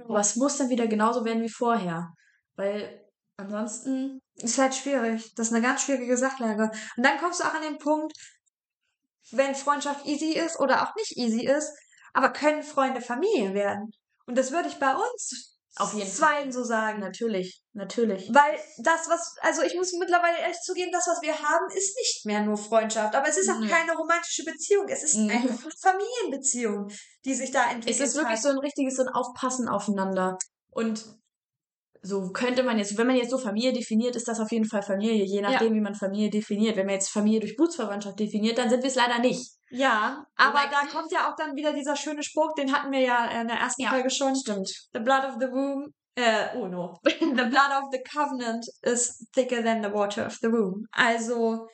aber 0.08 0.20
es 0.20 0.36
muss 0.36 0.56
dann 0.56 0.68
wieder 0.68 0.86
genauso 0.86 1.24
werden 1.24 1.42
wie 1.42 1.48
vorher 1.48 2.08
weil 2.56 3.00
ansonsten. 3.36 4.20
Ist 4.36 4.58
halt 4.58 4.74
schwierig. 4.74 5.32
Das 5.36 5.48
ist 5.48 5.52
eine 5.52 5.62
ganz 5.62 5.82
schwierige 5.82 6.16
Sachlage. 6.16 6.70
Und 6.96 7.04
dann 7.06 7.18
kommst 7.18 7.40
du 7.40 7.44
auch 7.44 7.54
an 7.54 7.62
den 7.62 7.78
Punkt, 7.78 8.12
wenn 9.30 9.54
Freundschaft 9.54 10.06
easy 10.06 10.32
ist 10.32 10.58
oder 10.58 10.82
auch 10.82 10.94
nicht 10.96 11.16
easy 11.16 11.44
ist, 11.46 11.72
aber 12.12 12.30
können 12.30 12.62
Freunde 12.62 13.00
Familie 13.00 13.54
werden? 13.54 13.90
Und 14.26 14.38
das 14.38 14.52
würde 14.52 14.68
ich 14.68 14.78
bei 14.78 14.94
uns 14.94 15.58
Auf 15.76 15.92
jeden 15.94 16.10
Zweien 16.10 16.52
so 16.52 16.62
sagen. 16.62 17.00
Natürlich, 17.00 17.60
natürlich. 17.72 18.32
Weil 18.32 18.58
das, 18.78 19.08
was, 19.08 19.34
also 19.40 19.62
ich 19.62 19.74
muss 19.74 19.92
mittlerweile 19.98 20.38
ehrlich 20.38 20.60
zugeben, 20.60 20.92
das, 20.92 21.06
was 21.08 21.20
wir 21.20 21.36
haben, 21.36 21.66
ist 21.74 21.96
nicht 21.98 22.26
mehr 22.26 22.42
nur 22.42 22.56
Freundschaft. 22.56 23.14
Aber 23.14 23.28
es 23.28 23.36
ist 23.36 23.50
auch 23.50 23.58
Nö. 23.58 23.68
keine 23.68 23.92
romantische 23.92 24.44
Beziehung. 24.44 24.86
Es 24.88 25.02
ist 25.02 25.16
Nö. 25.16 25.32
einfach 25.32 25.64
eine 25.64 25.72
Familienbeziehung, 25.80 26.88
die 27.24 27.34
sich 27.34 27.50
da 27.50 27.70
entwickelt 27.70 28.00
Es 28.00 28.08
ist 28.08 28.14
wirklich 28.14 28.36
hat. 28.36 28.42
so 28.42 28.50
ein 28.50 28.58
richtiges 28.58 28.96
so 28.96 29.02
ein 29.02 29.08
Aufpassen 29.08 29.68
aufeinander. 29.68 30.38
Und 30.70 31.04
so 32.06 32.30
könnte 32.32 32.62
man 32.62 32.78
jetzt, 32.78 32.98
wenn 32.98 33.06
man 33.06 33.16
jetzt 33.16 33.30
so 33.30 33.38
Familie 33.38 33.72
definiert, 33.72 34.14
ist 34.14 34.28
das 34.28 34.38
auf 34.38 34.52
jeden 34.52 34.66
Fall 34.66 34.82
Familie, 34.82 35.24
je 35.24 35.40
nachdem, 35.40 35.72
wie 35.74 35.80
man 35.80 35.94
Familie 35.94 36.28
definiert. 36.28 36.76
Wenn 36.76 36.84
man 36.84 36.96
jetzt 36.96 37.08
Familie 37.08 37.40
durch 37.40 37.56
Blutsverwandtschaft 37.56 38.20
definiert, 38.20 38.58
dann 38.58 38.68
sind 38.68 38.82
wir 38.82 38.90
es 38.90 38.94
leider 38.94 39.18
nicht. 39.20 39.52
Ja, 39.70 40.26
aber 40.36 40.58
Wobei- 40.58 40.70
da 40.70 40.86
kommt 40.86 41.10
ja 41.10 41.30
auch 41.30 41.36
dann 41.36 41.56
wieder 41.56 41.72
dieser 41.72 41.96
schöne 41.96 42.22
Spruch, 42.22 42.52
den 42.54 42.72
hatten 42.72 42.92
wir 42.92 43.00
ja 43.00 43.40
in 43.40 43.48
der 43.48 43.56
ersten 43.56 43.82
Ja. 43.82 43.88
Folge 43.88 44.10
schon. 44.10 44.36
Stimmt. 44.36 44.68
The 44.92 45.00
blood 45.00 45.24
of 45.24 45.36
the 45.40 45.46
womb, 45.46 45.92
äh, 46.14 46.54
oh 46.56 46.68
no. 46.68 46.98
the 47.04 47.46
blood 47.46 47.72
of 47.82 47.88
the 47.90 48.02
covenant 48.02 48.66
is 48.82 49.26
thicker 49.32 49.62
than 49.64 49.82
the 49.82 49.90
water 49.90 50.26
of 50.26 50.36
the 50.42 50.48
womb. 50.48 50.86
Also, 50.92 51.66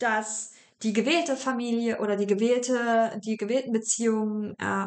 dass 0.00 0.52
die 0.82 0.92
gewählte 0.92 1.36
Familie 1.36 2.00
oder 2.00 2.16
die 2.16 2.26
gewählte, 2.26 3.20
die 3.24 3.36
gewählten 3.36 3.72
Beziehungen 3.72 4.54
äh, 4.58 4.86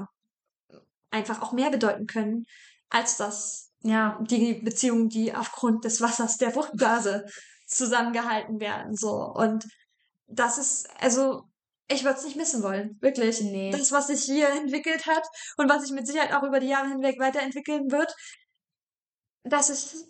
einfach 1.09 1.41
auch 1.41 1.53
mehr 1.53 1.69
bedeuten 1.69 2.05
können, 2.05 2.43
als 2.89 3.15
das 3.17 3.62
Ja, 3.83 4.17
die 4.21 4.55
Beziehungen, 4.55 5.09
die 5.09 5.35
aufgrund 5.35 5.83
des 5.83 5.99
Wassers 6.01 6.37
der 6.37 6.51
Fruchtblase 6.51 7.25
zusammengehalten 7.67 8.59
werden. 8.59 8.95
So. 8.95 9.11
Und 9.11 9.65
das 10.27 10.57
ist, 10.57 10.89
also, 10.99 11.43
ich 11.89 12.03
würde 12.03 12.17
es 12.17 12.23
nicht 12.23 12.37
missen 12.37 12.63
wollen. 12.63 12.97
Wirklich. 13.01 13.41
Nee. 13.41 13.71
Das, 13.71 13.91
was 13.91 14.07
sich 14.07 14.23
hier 14.23 14.49
entwickelt 14.49 15.05
hat 15.05 15.27
und 15.57 15.69
was 15.69 15.83
sich 15.83 15.91
mit 15.91 16.07
Sicherheit 16.07 16.33
auch 16.33 16.43
über 16.43 16.59
die 16.59 16.67
Jahre 16.67 16.89
hinweg 16.89 17.19
weiterentwickeln 17.19 17.91
wird, 17.91 18.13
das 19.43 19.69
ist 19.69 20.07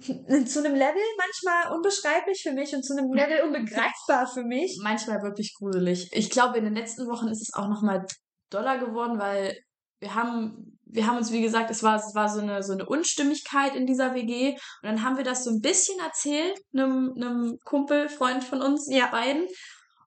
zu 0.00 0.58
einem 0.58 0.74
Level 0.74 1.02
manchmal 1.18 1.76
unbeschreiblich 1.76 2.42
für 2.42 2.52
mich 2.52 2.74
und 2.74 2.82
zu 2.82 2.96
einem 2.96 3.12
Level 3.12 3.42
unbegreifbar 3.46 4.26
für 4.26 4.42
mich. 4.42 4.78
manchmal 4.82 5.22
wirklich 5.22 5.54
gruselig. 5.54 6.08
Ich 6.12 6.30
glaube, 6.30 6.58
in 6.58 6.64
den 6.64 6.74
letzten 6.74 7.06
Wochen 7.06 7.28
ist 7.28 7.42
es 7.42 7.52
auch 7.52 7.68
noch 7.68 7.82
mal 7.82 8.06
doller 8.50 8.78
geworden, 8.78 9.18
weil 9.18 9.58
wir 10.00 10.14
haben, 10.14 10.78
wir 10.92 11.06
haben 11.06 11.16
uns, 11.16 11.32
wie 11.32 11.40
gesagt, 11.40 11.70
es 11.70 11.82
war, 11.82 11.96
es 11.96 12.14
war 12.14 12.28
so 12.28 12.40
eine, 12.40 12.62
so 12.62 12.72
eine 12.74 12.86
Unstimmigkeit 12.86 13.74
in 13.74 13.86
dieser 13.86 14.14
WG. 14.14 14.50
Und 14.52 14.58
dann 14.82 15.02
haben 15.02 15.16
wir 15.16 15.24
das 15.24 15.44
so 15.44 15.50
ein 15.50 15.60
bisschen 15.60 15.98
erzählt, 16.00 16.60
einem, 16.74 17.12
einem 17.16 17.58
Kumpel, 17.64 18.08
Freund 18.08 18.44
von 18.44 18.60
uns, 18.60 18.88
Ja. 18.90 19.06
beiden. 19.06 19.46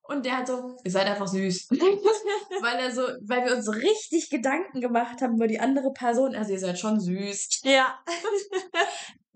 Und 0.08 0.24
der 0.24 0.38
hat 0.38 0.48
so, 0.48 0.78
ihr 0.84 0.92
seid 0.92 1.08
einfach 1.08 1.28
süß. 1.28 1.68
weil 2.62 2.76
er 2.76 2.92
so, 2.92 3.02
weil 3.28 3.46
wir 3.46 3.56
uns 3.56 3.68
richtig 3.74 4.30
Gedanken 4.30 4.80
gemacht 4.80 5.20
haben 5.22 5.36
über 5.36 5.48
die 5.48 5.60
andere 5.60 5.92
Person. 5.94 6.36
Also 6.36 6.52
ihr 6.52 6.60
seid 6.60 6.78
schon 6.80 7.00
süß. 7.00 7.62
Ja. 7.64 8.00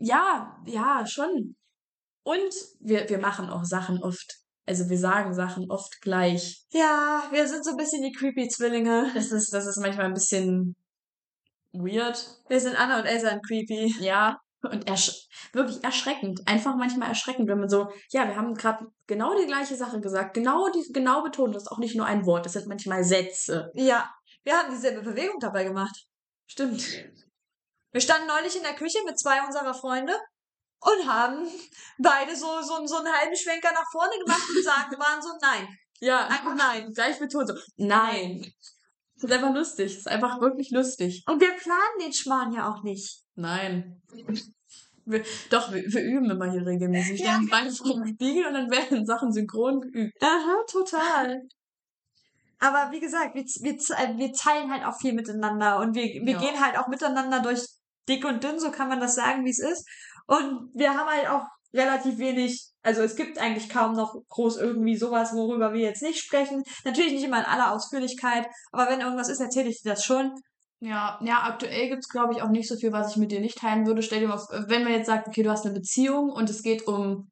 Ja, 0.01 0.55
ja, 0.65 1.05
schon. 1.05 1.57
Und 2.23 2.53
wir, 2.79 3.09
wir 3.09 3.17
machen 3.17 3.49
auch 3.49 3.65
Sachen 3.65 4.01
oft. 4.01 4.37
Also 4.65 4.87
wir 4.87 4.97
sagen 4.97 5.33
Sachen 5.33 5.69
oft 5.69 5.99
gleich. 6.01 6.63
Ja, 6.71 7.23
wir 7.31 7.45
sind 7.47 7.65
so 7.65 7.71
ein 7.71 7.75
bisschen 7.75 8.03
die 8.03 8.13
creepy 8.13 8.47
Zwillinge. 8.47 9.11
Das 9.13 9.31
ist, 9.31 9.51
das 9.51 9.65
ist 9.65 9.77
manchmal 9.77 10.05
ein 10.05 10.13
bisschen 10.13 10.77
weird. 11.71 12.25
Wir 12.47 12.59
sind 12.59 12.75
Anna 12.75 12.99
und 12.99 13.05
Elsa 13.05 13.31
und 13.31 13.45
creepy. 13.45 13.95
Ja. 13.99 14.39
Und 14.61 14.89
ersch 14.89 15.27
wirklich 15.53 15.81
erschreckend. 15.83 16.41
Einfach 16.45 16.75
manchmal 16.75 17.07
erschreckend, 17.07 17.47
wenn 17.47 17.59
man 17.59 17.69
so, 17.69 17.89
ja, 18.11 18.27
wir 18.27 18.35
haben 18.35 18.55
gerade 18.55 18.87
genau 19.07 19.33
die 19.39 19.47
gleiche 19.47 19.75
Sache 19.75 20.01
gesagt. 20.01 20.33
Genau 20.33 20.69
die, 20.69 20.85
genau 20.91 21.23
betont. 21.23 21.55
Das 21.55 21.63
ist 21.63 21.71
auch 21.71 21.77
nicht 21.77 21.95
nur 21.95 22.05
ein 22.05 22.25
Wort. 22.25 22.45
Das 22.45 22.53
sind 22.53 22.67
manchmal 22.67 23.03
Sätze. 23.05 23.71
Ja, 23.73 24.13
wir 24.43 24.57
haben 24.57 24.69
dieselbe 24.69 25.01
Bewegung 25.01 25.39
dabei 25.39 25.63
gemacht. 25.63 26.05
Stimmt. 26.45 26.83
Wir 27.91 28.01
standen 28.01 28.27
neulich 28.27 28.55
in 28.55 28.63
der 28.63 28.75
Küche 28.75 28.99
mit 29.05 29.17
zwei 29.17 29.43
unserer 29.45 29.73
Freunde 29.73 30.13
und 30.81 31.07
haben 31.07 31.47
beide 31.97 32.35
so, 32.35 32.61
so, 32.61 32.85
so 32.85 32.97
einen 32.97 33.13
halben 33.13 33.35
Schwenker 33.35 33.71
nach 33.71 33.89
vorne 33.91 34.17
gemacht 34.19 34.43
und 34.55 34.63
sagen, 34.63 34.99
waren 34.99 35.21
so, 35.21 35.29
nein. 35.41 35.67
Ja. 35.99 36.27
Einfach 36.27 36.55
nein. 36.55 36.91
Gleich 36.93 37.19
betont 37.19 37.47
so. 37.47 37.55
Nein. 37.77 38.53
Das 39.21 39.29
ist 39.29 39.35
einfach 39.37 39.53
lustig. 39.53 39.87
Das 39.91 39.97
ist 39.99 40.07
einfach 40.07 40.39
wirklich 40.41 40.71
lustig. 40.71 41.23
Und 41.27 41.41
wir 41.41 41.51
planen 41.51 41.99
den 42.01 42.13
Schmarrn 42.13 42.53
ja 42.53 42.69
auch 42.71 42.83
nicht. 42.83 43.21
Nein. 43.35 44.01
Wir, 45.05 45.23
doch, 45.49 45.71
wir, 45.73 45.81
wir 45.83 46.01
üben 46.03 46.29
immer 46.29 46.51
hier 46.51 46.65
regelmäßig. 46.65 47.19
Wir 47.19 47.25
Ja. 47.25 47.31
stellen 47.33 47.49
beide 47.49 47.71
vor 47.71 47.93
dem 47.95 48.05
Spiegel 48.13 48.45
und 48.45 48.53
dann 48.53 48.69
werden 48.69 49.05
Sachen 49.05 49.31
synchron 49.33 49.81
geübt. 49.81 50.13
Aha, 50.21 50.55
total. 50.69 51.41
Aber 52.59 52.91
wie 52.91 52.99
gesagt, 52.99 53.35
wir, 53.35 53.43
wir, 53.43 54.17
wir 54.17 54.33
teilen 54.33 54.71
halt 54.71 54.85
auch 54.85 54.97
viel 54.99 55.13
miteinander 55.13 55.79
und 55.79 55.95
wir, 55.95 56.03
wir 56.03 56.33
Ja. 56.33 56.39
gehen 56.39 56.59
halt 56.63 56.77
auch 56.77 56.87
miteinander 56.87 57.39
durch 57.41 57.65
dick 58.07 58.25
und 58.25 58.43
dünn, 58.43 58.59
so 58.59 58.69
kann 58.71 58.89
man 58.89 58.99
das 58.99 59.15
sagen, 59.15 59.45
wie 59.45 59.49
es 59.51 59.59
ist. 59.59 59.87
Und 60.27 60.69
wir 60.73 60.93
haben 60.93 61.09
halt 61.09 61.27
auch 61.27 61.45
relativ 61.73 62.17
wenig, 62.17 62.71
also 62.81 63.01
es 63.01 63.15
gibt 63.15 63.37
eigentlich 63.37 63.69
kaum 63.69 63.93
noch 63.93 64.15
groß 64.29 64.57
irgendwie 64.57 64.97
sowas, 64.97 65.33
worüber 65.33 65.73
wir 65.73 65.81
jetzt 65.81 66.01
nicht 66.01 66.19
sprechen. 66.19 66.63
Natürlich 66.83 67.13
nicht 67.13 67.23
immer 67.23 67.39
in 67.39 67.45
aller 67.45 67.73
Ausführlichkeit, 67.73 68.47
aber 68.71 68.89
wenn 68.89 69.01
irgendwas 69.01 69.29
ist, 69.29 69.39
erzähle 69.39 69.69
ich 69.69 69.81
dir 69.81 69.91
das 69.91 70.03
schon. 70.03 70.33
Ja, 70.81 71.19
ja, 71.21 71.43
aktuell 71.43 71.89
gibt's 71.89 72.07
glaube 72.07 72.33
ich, 72.33 72.41
auch 72.41 72.49
nicht 72.49 72.69
so 72.69 72.75
viel, 72.77 72.91
was 72.91 73.11
ich 73.11 73.17
mit 73.17 73.31
dir 73.31 73.41
nicht 73.41 73.57
teilen 73.57 73.85
würde. 73.85 74.01
Stell 74.01 74.21
dir 74.21 74.27
mal, 74.27 74.39
wenn 74.67 74.83
man 74.83 74.93
jetzt 74.93 75.07
sagt, 75.07 75.27
okay, 75.27 75.43
du 75.43 75.51
hast 75.51 75.65
eine 75.65 75.73
Beziehung 75.73 76.31
und 76.31 76.49
es 76.49 76.63
geht 76.63 76.87
um, 76.87 77.29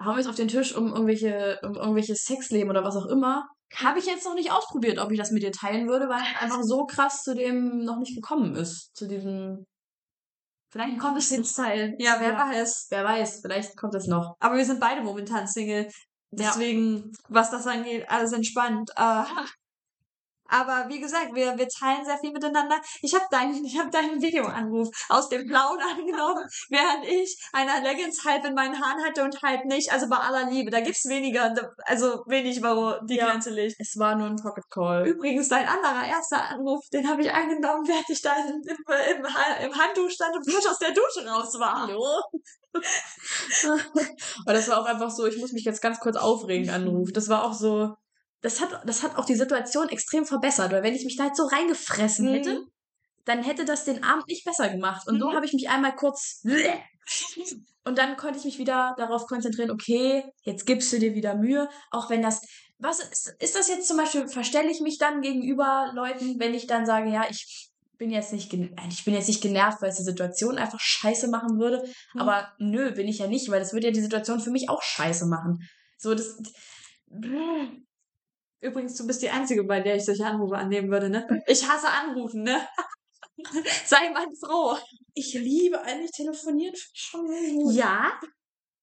hauen 0.00 0.16
wir 0.16 0.20
es 0.20 0.26
auf 0.26 0.34
den 0.34 0.48
Tisch, 0.48 0.74
um 0.74 0.88
irgendwelche, 0.88 1.60
um 1.62 1.74
irgendwelche 1.74 2.16
Sexleben 2.16 2.70
oder 2.70 2.82
was 2.82 2.96
auch 2.96 3.06
immer, 3.06 3.46
habe 3.74 3.98
ich 3.98 4.06
jetzt 4.06 4.26
noch 4.26 4.34
nicht 4.34 4.50
ausprobiert, 4.50 4.98
ob 4.98 5.12
ich 5.12 5.18
das 5.18 5.30
mit 5.30 5.42
dir 5.42 5.52
teilen 5.52 5.88
würde, 5.88 6.08
weil 6.08 6.20
es 6.20 6.42
einfach 6.42 6.62
so 6.62 6.84
krass 6.86 7.22
zu 7.22 7.34
dem 7.34 7.84
noch 7.84 7.98
nicht 7.98 8.14
gekommen 8.14 8.54
ist. 8.54 8.94
Zu 8.94 9.06
diesem, 9.06 9.64
vielleicht 10.72 10.98
kommt 10.98 11.18
es 11.18 11.28
Den 11.28 11.44
Style. 11.44 11.94
Ja, 11.98 12.16
wer 12.18 12.32
Ja. 12.32 12.38
weiß. 12.50 12.86
Wer 12.90 13.04
weiß, 13.04 13.40
vielleicht 13.42 13.76
kommt 13.76 13.94
es 13.94 14.06
noch. 14.08 14.34
Aber 14.40 14.56
wir 14.56 14.64
sind 14.64 14.80
beide 14.80 15.02
momentan 15.02 15.46
Single. 15.46 15.88
Deswegen, 16.30 17.12
was 17.28 17.50
das 17.50 17.66
angeht, 17.66 18.08
alles 18.08 18.32
entspannt. 18.32 18.90
Äh, 18.96 19.22
aber 20.52 20.88
wie 20.88 21.00
gesagt, 21.00 21.34
wir, 21.34 21.56
wir 21.58 21.68
teilen 21.68 22.04
sehr 22.04 22.18
viel 22.18 22.30
miteinander. 22.32 22.76
Ich 23.00 23.14
habe 23.14 23.24
deinen, 23.30 23.64
ich 23.64 23.78
hab 23.78 23.90
deinen 23.90 24.20
Videoanruf 24.22 24.88
aus 25.08 25.28
dem 25.28 25.46
Blauen 25.46 25.78
angenommen, 25.90 26.44
während 26.68 27.04
ich 27.06 27.36
einer 27.52 27.80
Leggings 27.80 28.24
halb 28.24 28.44
in 28.44 28.54
meinen 28.54 28.80
Haaren 28.80 29.02
hatte 29.04 29.24
und 29.24 29.40
halb 29.42 29.64
nicht. 29.64 29.92
Also 29.92 30.08
bei 30.08 30.16
aller 30.16 30.50
Liebe. 30.50 30.70
Da 30.70 30.80
gibt's 30.80 31.08
weniger, 31.08 31.54
also 31.84 32.22
wenig, 32.26 32.62
wo 32.62 32.94
die 33.06 33.16
Ja. 33.16 33.30
Grenze 33.30 33.50
liegt. 33.50 33.76
Es 33.80 33.94
war 33.98 34.14
nur 34.14 34.28
ein 34.28 34.36
Pocket 34.36 34.64
Call. 34.70 35.06
Übrigens, 35.06 35.48
dein 35.48 35.66
anderer 35.66 36.06
erster 36.06 36.42
Anruf, 36.50 36.84
den 36.92 37.08
habe 37.08 37.22
ich 37.22 37.32
angenommen, 37.32 37.86
während 37.88 38.08
ich 38.10 38.20
da 38.22 38.32
im, 38.36 38.60
im, 38.62 39.16
im, 39.16 39.34
Ha- 39.34 39.56
im 39.64 39.74
Handtuch 39.74 40.10
stand 40.10 40.36
und 40.36 40.44
frisch 40.50 40.66
aus 40.66 40.78
der 40.78 40.90
Dusche 40.92 41.26
raus 41.26 41.58
war. 41.58 41.82
Hallo? 41.86 42.04
Aber 44.44 44.52
das 44.52 44.68
war 44.68 44.80
auch 44.80 44.86
einfach 44.86 45.10
so, 45.10 45.26
ich 45.26 45.38
muss 45.38 45.52
mich 45.52 45.64
jetzt 45.64 45.82
ganz 45.82 45.98
kurz 46.00 46.16
aufregen, 46.16 46.70
Anruf. 46.70 47.10
Das 47.12 47.28
war 47.28 47.44
auch 47.44 47.52
so, 47.54 47.94
das 48.42 48.60
hat, 48.60 48.82
das 48.86 49.02
hat 49.02 49.16
auch 49.16 49.24
die 49.24 49.34
Situation 49.36 49.88
extrem 49.88 50.26
verbessert, 50.26 50.72
weil 50.72 50.82
wenn 50.82 50.94
ich 50.94 51.04
mich 51.04 51.16
da 51.16 51.26
jetzt 51.26 51.38
so 51.38 51.46
reingefressen 51.46 52.28
Mhm. 52.28 52.34
hätte, 52.34 52.66
dann 53.24 53.42
hätte 53.42 53.64
das 53.64 53.84
den 53.84 54.02
Abend 54.02 54.26
nicht 54.26 54.44
besser 54.44 54.68
gemacht. 54.68 55.06
Und 55.08 55.20
so 55.20 55.30
Mhm. 55.30 55.34
habe 55.34 55.46
ich 55.46 55.52
mich 55.52 55.68
einmal 55.68 55.94
kurz 55.94 56.42
und 57.84 57.98
dann 57.98 58.16
konnte 58.16 58.38
ich 58.38 58.44
mich 58.44 58.58
wieder 58.58 58.94
darauf 58.98 59.26
konzentrieren, 59.26 59.70
okay, 59.70 60.24
jetzt 60.42 60.66
gibst 60.66 60.92
du 60.92 60.98
dir 60.98 61.14
wieder 61.14 61.34
Mühe, 61.36 61.68
auch 61.90 62.10
wenn 62.10 62.22
das, 62.22 62.40
was 62.78 62.98
ist, 63.00 63.34
ist 63.38 63.54
das 63.56 63.68
jetzt 63.68 63.86
zum 63.86 63.96
Beispiel, 63.96 64.28
verstelle 64.28 64.70
ich 64.70 64.80
mich 64.80 64.98
dann 64.98 65.20
gegenüber 65.22 65.92
Leuten, 65.94 66.38
wenn 66.40 66.54
ich 66.54 66.66
dann 66.66 66.84
sage, 66.84 67.10
ja, 67.10 67.26
ich 67.30 67.70
bin 67.96 68.10
jetzt 68.10 68.32
nicht, 68.32 68.52
ich 68.52 69.04
bin 69.04 69.14
jetzt 69.14 69.28
nicht 69.28 69.40
genervt, 69.42 69.80
weil 69.80 69.90
es 69.90 69.96
die 69.98 70.02
Situation 70.02 70.58
einfach 70.58 70.80
scheiße 70.80 71.28
machen 71.28 71.60
würde, 71.60 71.84
Mhm. 72.14 72.20
aber 72.20 72.52
nö, 72.58 72.90
bin 72.92 73.06
ich 73.06 73.18
ja 73.18 73.28
nicht, 73.28 73.48
weil 73.50 73.60
das 73.60 73.72
würde 73.72 73.86
ja 73.86 73.92
die 73.92 74.00
Situation 74.00 74.40
für 74.40 74.50
mich 74.50 74.68
auch 74.68 74.82
scheiße 74.82 75.26
machen. 75.26 75.68
So, 75.98 76.12
das, 76.14 76.36
Übrigens, 78.62 78.96
du 78.96 79.06
bist 79.06 79.20
die 79.22 79.28
Einzige, 79.28 79.64
bei 79.64 79.80
der 79.80 79.96
ich 79.96 80.04
solche 80.04 80.24
Anrufe 80.24 80.56
annehmen 80.56 80.90
würde, 80.90 81.10
ne? 81.10 81.26
Ich 81.46 81.68
hasse 81.68 81.88
Anrufen, 81.88 82.44
ne? 82.44 82.66
Sei 83.84 84.08
mal 84.10 84.26
froh. 84.40 84.78
ich 85.14 85.34
liebe 85.34 85.82
eigentlich 85.82 86.12
telefonieren 86.12 86.74
schon. 86.94 87.70
Ja, 87.70 88.12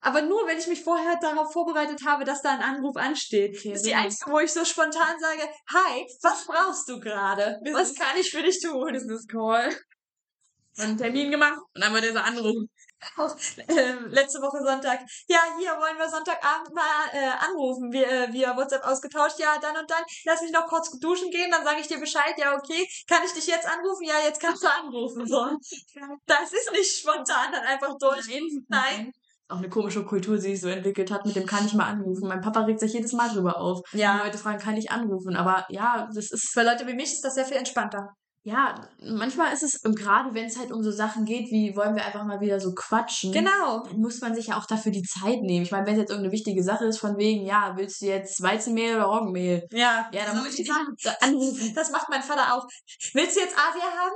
aber 0.01 0.21
nur, 0.21 0.47
wenn 0.47 0.57
ich 0.57 0.67
mich 0.67 0.83
vorher 0.83 1.17
darauf 1.21 1.53
vorbereitet 1.53 2.05
habe, 2.05 2.25
dass 2.25 2.41
da 2.41 2.51
ein 2.51 2.61
Anruf 2.61 2.97
ansteht. 2.97 3.57
Okay, 3.57 3.69
das 3.69 3.79
ist 3.79 3.85
die 3.85 3.95
einzige, 3.95 4.31
wo 4.31 4.39
ich 4.39 4.51
so 4.51 4.65
spontan 4.65 5.19
sage, 5.19 5.49
hi, 5.73 6.05
was 6.21 6.45
brauchst 6.45 6.89
du 6.89 6.99
gerade? 6.99 7.59
Was 7.71 7.95
kann 7.95 8.17
ich 8.19 8.29
für 8.29 8.41
dich 8.41 8.61
tun? 8.61 8.91
Business 8.91 9.27
Call. 9.27 9.69
Und 10.77 10.83
einen 10.83 10.97
Termin 10.97 11.31
gemacht 11.31 11.59
und 11.73 11.81
dann 11.81 11.93
war 11.93 12.01
dieser 12.01 12.23
Anruf. 12.23 12.65
Auch 13.17 13.35
äh, 13.67 13.93
letzte 14.09 14.41
Woche 14.41 14.63
Sonntag, 14.63 14.99
ja, 15.27 15.39
hier 15.57 15.71
wollen 15.71 15.97
wir 15.97 16.09
Sonntagabend 16.09 16.73
mal 16.73 17.07
äh, 17.13 17.31
anrufen, 17.45 17.91
wir, 17.91 18.07
äh, 18.07 18.33
via 18.33 18.55
WhatsApp 18.55 18.85
ausgetauscht, 18.85 19.39
ja, 19.39 19.57
dann 19.61 19.77
und 19.77 19.89
dann, 19.89 20.03
lass 20.25 20.41
mich 20.41 20.51
noch 20.51 20.67
kurz 20.67 20.91
duschen 20.99 21.31
gehen, 21.31 21.51
dann 21.51 21.63
sage 21.63 21.81
ich 21.81 21.87
dir 21.87 21.99
Bescheid, 21.99 22.33
ja, 22.37 22.55
okay, 22.55 22.87
kann 23.07 23.23
ich 23.25 23.33
dich 23.33 23.47
jetzt 23.47 23.67
anrufen? 23.67 24.05
Ja, 24.05 24.15
jetzt 24.23 24.41
kannst 24.41 24.63
du 24.63 24.67
anrufen, 24.67 25.25
so. 25.25 25.57
Das 26.25 26.53
ist 26.53 26.71
nicht 26.71 26.97
spontan 26.97 27.51
dann 27.51 27.63
einfach 27.63 27.97
durch. 27.97 28.27
Nein. 28.27 28.65
Nein. 28.67 29.13
Auch 29.47 29.57
eine 29.57 29.69
komische 29.69 30.05
Kultur, 30.05 30.35
die 30.35 30.41
sich 30.41 30.61
so 30.61 30.67
entwickelt 30.67 31.09
hat, 31.09 31.25
mit 31.25 31.35
dem 31.35 31.47
kann 31.47 31.65
ich 31.65 31.73
mal 31.73 31.87
anrufen. 31.87 32.27
Mein 32.27 32.41
Papa 32.41 32.61
regt 32.61 32.79
sich 32.79 32.93
jedes 32.93 33.13
Mal 33.13 33.29
drüber 33.29 33.57
auf. 33.57 33.81
Ja. 33.93 34.17
Wenn 34.17 34.25
Leute 34.27 34.37
fragen, 34.37 34.59
kann 34.59 34.77
ich 34.77 34.91
anrufen? 34.91 35.35
Aber 35.35 35.65
ja, 35.69 36.07
das 36.13 36.29
ist 36.29 36.49
Für 36.51 36.61
Leute 36.61 36.85
wie 36.85 36.93
mich 36.93 37.13
ist 37.13 37.23
das 37.23 37.33
sehr 37.33 37.45
viel 37.45 37.57
entspannter. 37.57 38.13
Ja, 38.43 38.87
manchmal 39.01 39.53
ist 39.53 39.63
es, 39.63 39.83
und 39.83 39.95
gerade 39.97 40.33
wenn 40.33 40.45
es 40.45 40.57
halt 40.57 40.71
um 40.71 40.81
so 40.81 40.91
Sachen 40.91 41.25
geht, 41.25 41.51
wie 41.51 41.75
wollen 41.75 41.95
wir 41.95 42.05
einfach 42.05 42.23
mal 42.23 42.39
wieder 42.39 42.59
so 42.59 42.73
quatschen. 42.73 43.31
Genau. 43.33 43.83
Dann 43.85 43.99
muss 43.99 44.21
man 44.21 44.33
sich 44.33 44.47
ja 44.47 44.57
auch 44.57 44.65
dafür 44.65 44.91
die 44.91 45.03
Zeit 45.03 45.41
nehmen. 45.41 45.63
Ich 45.65 45.71
meine, 45.71 45.85
wenn 45.85 45.93
es 45.95 45.99
jetzt 45.99 46.09
irgendeine 46.09 46.31
wichtige 46.31 46.63
Sache 46.63 46.85
ist, 46.85 46.99
von 46.99 47.17
wegen, 47.17 47.45
ja, 47.45 47.73
willst 47.75 48.01
du 48.01 48.05
jetzt 48.05 48.41
Weizenmehl 48.41 48.95
oder 48.95 49.05
Roggenmehl? 49.05 49.67
Ja, 49.71 50.09
Ja, 50.13 50.25
dann 50.25 50.37
so 50.37 50.43
muss 50.43 50.57
ich 50.57 50.67
Sachen. 50.67 50.95
da 51.03 51.11
anrufen. 51.21 51.73
Das 51.75 51.91
macht 51.91 52.07
mein 52.09 52.23
Vater 52.23 52.55
auch. 52.55 52.65
Willst 53.13 53.35
du 53.35 53.41
jetzt 53.41 53.55
Asia 53.57 53.83
haben? 53.83 54.15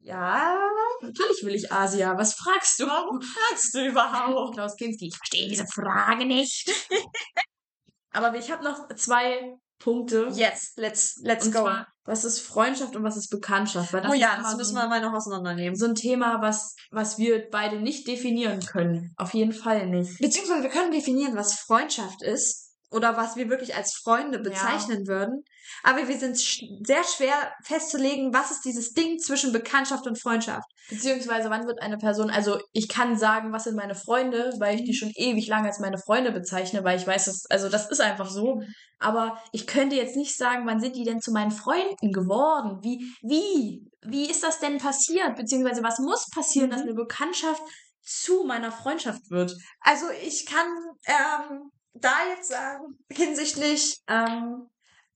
Ja. 0.00 0.56
Natürlich 1.00 1.42
will 1.44 1.54
ich 1.54 1.70
Asia. 1.72 2.16
Was 2.18 2.34
fragst 2.34 2.78
du? 2.80 2.86
Warum 2.86 3.20
fragst 3.20 3.74
du 3.74 3.86
überhaupt? 3.86 4.54
Klaus 4.54 4.76
Kinski, 4.76 5.08
ich 5.08 5.16
verstehe 5.16 5.48
diese 5.48 5.66
Frage 5.66 6.24
nicht. 6.26 6.70
Aber 8.10 8.34
ich 8.36 8.50
habe 8.50 8.64
noch 8.64 8.88
zwei 8.96 9.54
Punkte. 9.78 10.28
Yes, 10.32 10.72
let's, 10.76 11.16
let's 11.22 11.46
und 11.46 11.52
go. 11.52 11.60
zwar, 11.62 11.86
was 12.06 12.24
ist 12.24 12.40
Freundschaft 12.40 12.96
und 12.96 13.04
was 13.04 13.16
ist 13.16 13.28
Bekanntschaft? 13.30 13.92
Weil 13.92 14.02
das 14.02 14.10
oh 14.10 14.14
ja, 14.14 14.38
das 14.40 14.56
müssen 14.56 14.76
wir 14.76 14.88
mal 14.88 15.00
noch 15.00 15.12
auseinandernehmen. 15.12 15.76
so 15.76 15.86
ein 15.86 15.94
Thema, 15.94 16.40
was, 16.40 16.74
was 16.90 17.18
wir 17.18 17.48
beide 17.50 17.80
nicht 17.80 18.06
definieren 18.06 18.60
können. 18.60 19.12
Auf 19.16 19.34
jeden 19.34 19.52
Fall 19.52 19.86
nicht. 19.86 20.18
Beziehungsweise 20.20 20.62
wir 20.62 20.70
können 20.70 20.92
definieren, 20.92 21.36
was 21.36 21.54
Freundschaft 21.54 22.22
ist 22.22 22.65
oder 22.90 23.16
was 23.16 23.36
wir 23.36 23.48
wirklich 23.50 23.74
als 23.74 23.94
Freunde 23.94 24.38
bezeichnen 24.38 25.06
würden. 25.06 25.42
Aber 25.82 26.06
wir 26.06 26.18
sind 26.18 26.38
sch 26.40 26.62
sehr 26.84 27.02
schwer 27.04 27.52
festzulegen, 27.64 28.32
was 28.32 28.50
ist 28.50 28.64
dieses 28.64 28.92
Ding 28.92 29.18
zwischen 29.18 29.52
Bekanntschaft 29.52 30.06
und 30.06 30.20
Freundschaft. 30.20 30.66
Beziehungsweise, 30.88 31.50
wann 31.50 31.66
wird 31.66 31.82
eine 31.82 31.98
Person, 31.98 32.30
also 32.30 32.60
ich 32.72 32.88
kann 32.88 33.18
sagen, 33.18 33.52
was 33.52 33.64
sind 33.64 33.74
meine 33.74 33.96
Freunde, 33.96 34.52
weil 34.60 34.76
ich 34.76 34.84
die 34.84 34.94
schon 34.94 35.10
ewig 35.16 35.48
lange 35.48 35.66
als 35.66 35.80
meine 35.80 35.98
Freunde 35.98 36.30
bezeichne, 36.30 36.84
weil 36.84 36.96
ich 36.98 37.06
weiß, 37.06 37.24
dass, 37.24 37.44
also 37.50 37.68
das 37.68 37.90
ist 37.90 38.00
einfach 38.00 38.30
so. 38.30 38.62
Aber 39.00 39.36
ich 39.52 39.66
könnte 39.66 39.96
jetzt 39.96 40.16
nicht 40.16 40.36
sagen, 40.36 40.64
wann 40.66 40.80
sind 40.80 40.94
die 40.94 41.04
denn 41.04 41.20
zu 41.20 41.32
meinen 41.32 41.50
Freunden 41.50 42.12
geworden? 42.12 42.78
Wie, 42.82 43.12
wie, 43.22 43.82
wie 44.02 44.30
ist 44.30 44.44
das 44.44 44.60
denn 44.60 44.78
passiert? 44.78 45.34
Beziehungsweise, 45.36 45.82
was 45.82 45.98
muss 45.98 46.28
passieren, 46.30 46.70
dass 46.70 46.80
Mhm. 46.82 46.90
eine 46.90 46.94
Bekanntschaft 46.94 47.62
zu 48.02 48.44
meiner 48.44 48.70
Freundschaft 48.70 49.28
wird? 49.30 49.52
Also 49.80 50.06
ich 50.24 50.46
kann 50.46 50.66
ähm, 51.06 51.70
da 52.00 52.14
jetzt 52.34 52.48
sagen, 52.48 52.98
hinsichtlich 53.10 53.98
ähm, 54.08 54.68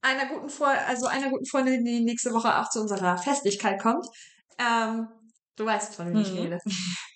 einer 0.03 0.27
guten 0.27 0.49
Freundin, 0.49 0.85
also 0.87 1.07
einer 1.07 1.31
guten 1.31 1.47
Freundin, 1.47 1.85
die 1.85 2.01
nächste 2.01 2.33
Woche 2.33 2.59
auch 2.59 2.69
zu 2.71 2.81
unserer 2.81 3.19
Festlichkeit 3.19 3.81
kommt. 3.83 4.07
Ähm, 4.59 5.09
du 5.57 5.67
weißt, 5.67 5.95
von 5.95 6.09
wem 6.11 6.21
ich 6.21 6.31
Mhm. 6.33 6.39
rede. 6.39 6.59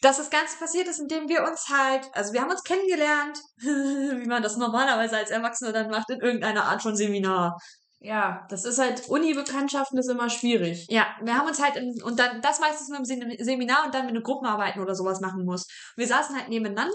Dass 0.03 0.19
das 0.19 0.31
Ganze 0.31 0.59
passiert 0.59 0.87
ist, 0.89 1.01
indem 1.01 1.29
wir 1.29 1.45
uns 1.45 1.69
halt, 1.69 2.09
also 2.13 2.33
wir 2.33 2.43
haben 2.43 2.51
uns 2.51 2.63
kennengelernt, 2.63 3.39
wie 3.57 4.27
man 4.29 4.43
das 4.43 4.57
normalerweise 4.57 5.17
als 5.17 5.31
Erwachsener 5.31 5.73
dann 5.73 5.91
macht, 5.91 6.11
in 6.11 6.21
irgendeiner 6.21 6.65
Art 6.65 6.83
von 6.83 6.95
Seminar. 6.97 7.59
Ja, 8.01 8.47
das 8.51 8.67
ist 8.67 8.79
halt, 8.79 9.09
Uni-Bekanntschaften 9.09 9.97
ist 9.99 10.11
immer 10.11 10.29
schwierig. 10.29 10.87
Ja, 10.91 11.07
wir 11.23 11.39
haben 11.39 11.49
uns 11.49 11.63
halt, 11.63 11.77
in, 11.77 12.03
und 12.03 12.19
dann, 12.19 12.43
das 12.43 12.61
meistens 12.61 12.89
nur 12.91 12.99
im 12.99 13.07
Sem- 13.07 13.35
Seminar 13.39 13.87
und 13.87 13.95
dann 13.95 14.05
mit 14.05 14.11
einer 14.15 14.23
Gruppenarbeiten 14.23 14.83
oder 14.83 14.95
sowas 14.95 15.21
machen 15.21 15.47
muss. 15.47 15.67
Wir 15.97 16.07
saßen 16.07 16.37
halt 16.37 16.51
nebeneinander 16.51 16.93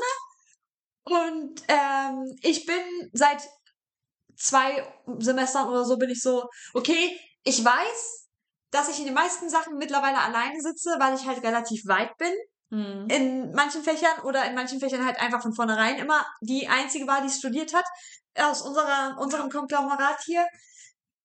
und 1.10 1.62
ähm, 1.68 2.38
ich 2.42 2.66
bin 2.66 3.10
seit 3.14 3.42
zwei 4.36 4.86
Semestern 5.18 5.68
oder 5.68 5.86
so 5.86 5.98
bin 5.98 6.10
ich 6.10 6.22
so, 6.22 6.50
okay, 6.74 7.20
ich 7.44 7.64
weiß, 7.64 8.28
dass 8.72 8.90
ich 8.90 9.00
in 9.00 9.06
den 9.06 9.14
meisten 9.14 9.50
Sachen 9.50 9.78
mittlerweile 9.78 10.20
alleine 10.20 10.62
sitze, 10.62 10.96
weil 11.00 11.16
ich 11.16 11.26
halt 11.26 11.44
relativ 11.44 11.86
weit 11.88 12.16
bin. 12.18 12.34
Hm. 12.72 13.08
In 13.10 13.52
manchen 13.54 13.84
Fächern 13.84 14.20
oder 14.24 14.46
in 14.46 14.54
manchen 14.54 14.80
Fächern 14.80 15.06
halt 15.06 15.20
einfach 15.20 15.42
von 15.42 15.54
vornherein 15.54 15.98
immer 15.98 16.26
die 16.42 16.68
einzige 16.68 17.08
war, 17.08 17.22
die 17.22 17.32
studiert 17.32 17.74
hat, 17.74 17.86
aus 18.36 18.62
unserer, 18.62 19.18
unserem 19.20 19.50
Konglomerat 19.50 20.22
hier. 20.26 20.46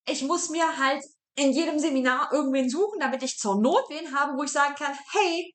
Ich 0.06 0.22
muss 0.22 0.48
mir 0.48 0.78
halt 0.78 1.04
in 1.36 1.52
jedem 1.52 1.78
Seminar 1.78 2.32
irgendwen 2.32 2.70
suchen, 2.70 3.00
damit 3.00 3.22
ich 3.22 3.38
zur 3.38 3.60
Not 3.60 3.84
wen 3.90 4.18
habe, 4.18 4.38
wo 4.38 4.44
ich 4.44 4.52
sagen 4.52 4.74
kann, 4.74 4.96
hey, 5.12 5.54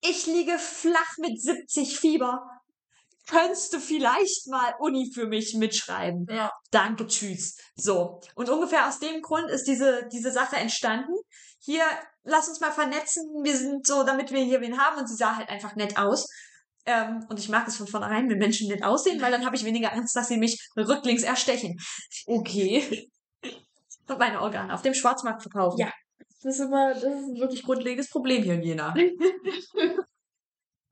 ich 0.00 0.26
liege 0.26 0.58
flach 0.58 1.16
mit 1.18 1.40
70 1.40 1.98
Fieber. 1.98 2.44
Könntest 3.28 3.72
du 3.72 3.78
vielleicht 3.78 4.48
mal 4.48 4.74
Uni 4.80 5.10
für 5.14 5.26
mich 5.26 5.54
mitschreiben? 5.54 6.26
Ja. 6.28 6.50
Danke, 6.70 7.06
tschüss. 7.06 7.56
So. 7.76 8.20
Und 8.34 8.48
ungefähr 8.50 8.88
aus 8.88 8.98
dem 8.98 9.22
Grund 9.22 9.48
ist 9.48 9.66
diese, 9.66 10.08
diese 10.12 10.32
Sache 10.32 10.56
entstanden. 10.56 11.14
Hier, 11.60 11.84
lass 12.24 12.48
uns 12.48 12.60
mal 12.60 12.72
vernetzen. 12.72 13.24
Wir 13.42 13.56
sind 13.56 13.86
so, 13.86 14.02
damit 14.02 14.32
wir 14.32 14.42
hier 14.42 14.60
wen 14.60 14.78
haben. 14.78 14.98
Und 14.98 15.08
sie 15.08 15.14
sah 15.14 15.36
halt 15.36 15.48
einfach 15.48 15.76
nett 15.76 15.96
aus. 15.96 16.26
Ähm, 16.84 17.24
und 17.28 17.38
ich 17.38 17.48
mag 17.48 17.68
es 17.68 17.76
von 17.76 17.86
vornherein, 17.86 18.28
wenn 18.28 18.38
Menschen 18.38 18.68
nett 18.68 18.82
aussehen, 18.82 19.20
weil 19.20 19.30
dann 19.30 19.46
habe 19.46 19.54
ich 19.54 19.64
weniger 19.64 19.92
Angst, 19.92 20.16
dass 20.16 20.28
sie 20.28 20.36
mich 20.36 20.68
rücklings 20.76 21.22
erstechen. 21.22 21.78
Okay. 22.26 23.08
Und 24.08 24.18
meine 24.18 24.42
Organe 24.42 24.74
auf 24.74 24.82
dem 24.82 24.94
Schwarzmarkt 24.94 25.42
verkaufen. 25.42 25.78
Ja. 25.78 25.92
Das 26.42 26.56
ist 26.56 26.60
immer, 26.60 26.92
das 26.92 27.04
ist 27.04 27.06
ein 27.06 27.36
wirklich 27.36 27.62
grundlegendes 27.62 28.10
Problem 28.10 28.42
hier 28.42 28.54
in 28.54 28.62
Jena. 28.62 28.94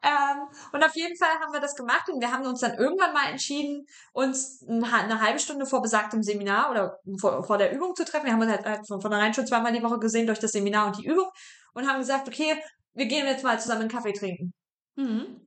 Ähm, 0.03 0.49
und 0.73 0.83
auf 0.85 0.95
jeden 0.95 1.17
Fall 1.17 1.39
haben 1.41 1.53
wir 1.53 1.61
das 1.61 1.75
gemacht 1.77 2.09
und 2.09 2.21
wir 2.21 2.33
haben 2.33 2.47
uns 2.47 2.61
dann 2.61 2.75
irgendwann 2.79 3.13
mal 3.13 3.31
entschieden, 3.31 3.85
uns 4.13 4.63
ein- 4.69 4.83
eine 4.85 5.21
halbe 5.21 5.39
Stunde 5.39 5.67
vor 5.67 5.83
besagtem 5.83 6.23
Seminar 6.23 6.71
oder 6.71 6.99
vor, 7.21 7.45
vor 7.45 7.59
der 7.59 7.73
Übung 7.73 7.95
zu 7.95 8.05
treffen. 8.05 8.27
Wir 8.27 8.33
haben 8.33 8.41
uns 8.41 8.51
halt 8.51 8.65
halt 8.65 8.87
von 8.89 9.01
vornherein 9.01 9.35
schon 9.35 9.47
zweimal 9.47 9.73
die 9.73 9.83
Woche 9.83 9.99
gesehen 9.99 10.27
durch 10.27 10.39
das 10.39 10.53
Seminar 10.53 10.87
und 10.87 10.99
die 10.99 11.07
Übung 11.07 11.29
und 11.75 11.87
haben 11.87 11.99
gesagt, 11.99 12.29
okay, 12.29 12.57
wir 12.95 13.07
gehen 13.07 13.27
jetzt 13.27 13.45
mal 13.45 13.61
zusammen 13.61 13.83
einen 13.83 13.91
Kaffee 13.91 14.13
trinken. 14.13 14.53
Mhm. 14.97 15.47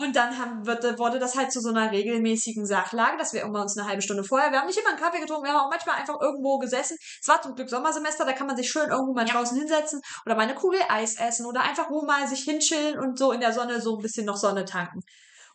Und 0.00 0.14
dann 0.14 0.38
haben, 0.38 0.64
wird, 0.64 0.84
wurde 1.00 1.18
das 1.18 1.34
halt 1.34 1.50
zu 1.50 1.60
so 1.60 1.70
einer 1.70 1.90
regelmäßigen 1.90 2.64
Sachlage, 2.64 3.16
dass 3.16 3.32
wir 3.32 3.42
immer 3.42 3.62
uns 3.62 3.76
eine 3.76 3.88
halbe 3.88 4.00
Stunde 4.00 4.22
vorher, 4.22 4.52
wir 4.52 4.60
haben 4.60 4.68
nicht 4.68 4.78
immer 4.78 4.90
einen 4.90 4.98
Kaffee 4.98 5.18
getrunken, 5.18 5.46
wir 5.46 5.52
haben 5.52 5.66
auch 5.66 5.70
manchmal 5.70 5.96
einfach 5.96 6.20
irgendwo 6.20 6.58
gesessen. 6.58 6.96
Es 7.20 7.26
war 7.26 7.42
zum 7.42 7.56
Glück 7.56 7.68
Sommersemester, 7.68 8.24
da 8.24 8.32
kann 8.32 8.46
man 8.46 8.56
sich 8.56 8.70
schön 8.70 8.88
irgendwo 8.88 9.12
mal 9.12 9.24
draußen 9.24 9.58
hinsetzen 9.58 10.00
oder 10.24 10.36
mal 10.36 10.42
eine 10.42 10.54
Kugel 10.54 10.78
Eis 10.88 11.18
essen 11.18 11.46
oder 11.46 11.62
einfach 11.62 11.90
wo 11.90 12.02
mal 12.02 12.28
sich 12.28 12.44
hinchillen 12.44 12.96
und 13.00 13.18
so 13.18 13.32
in 13.32 13.40
der 13.40 13.52
Sonne 13.52 13.80
so 13.80 13.96
ein 13.96 14.02
bisschen 14.02 14.24
noch 14.24 14.36
Sonne 14.36 14.64
tanken. 14.64 15.00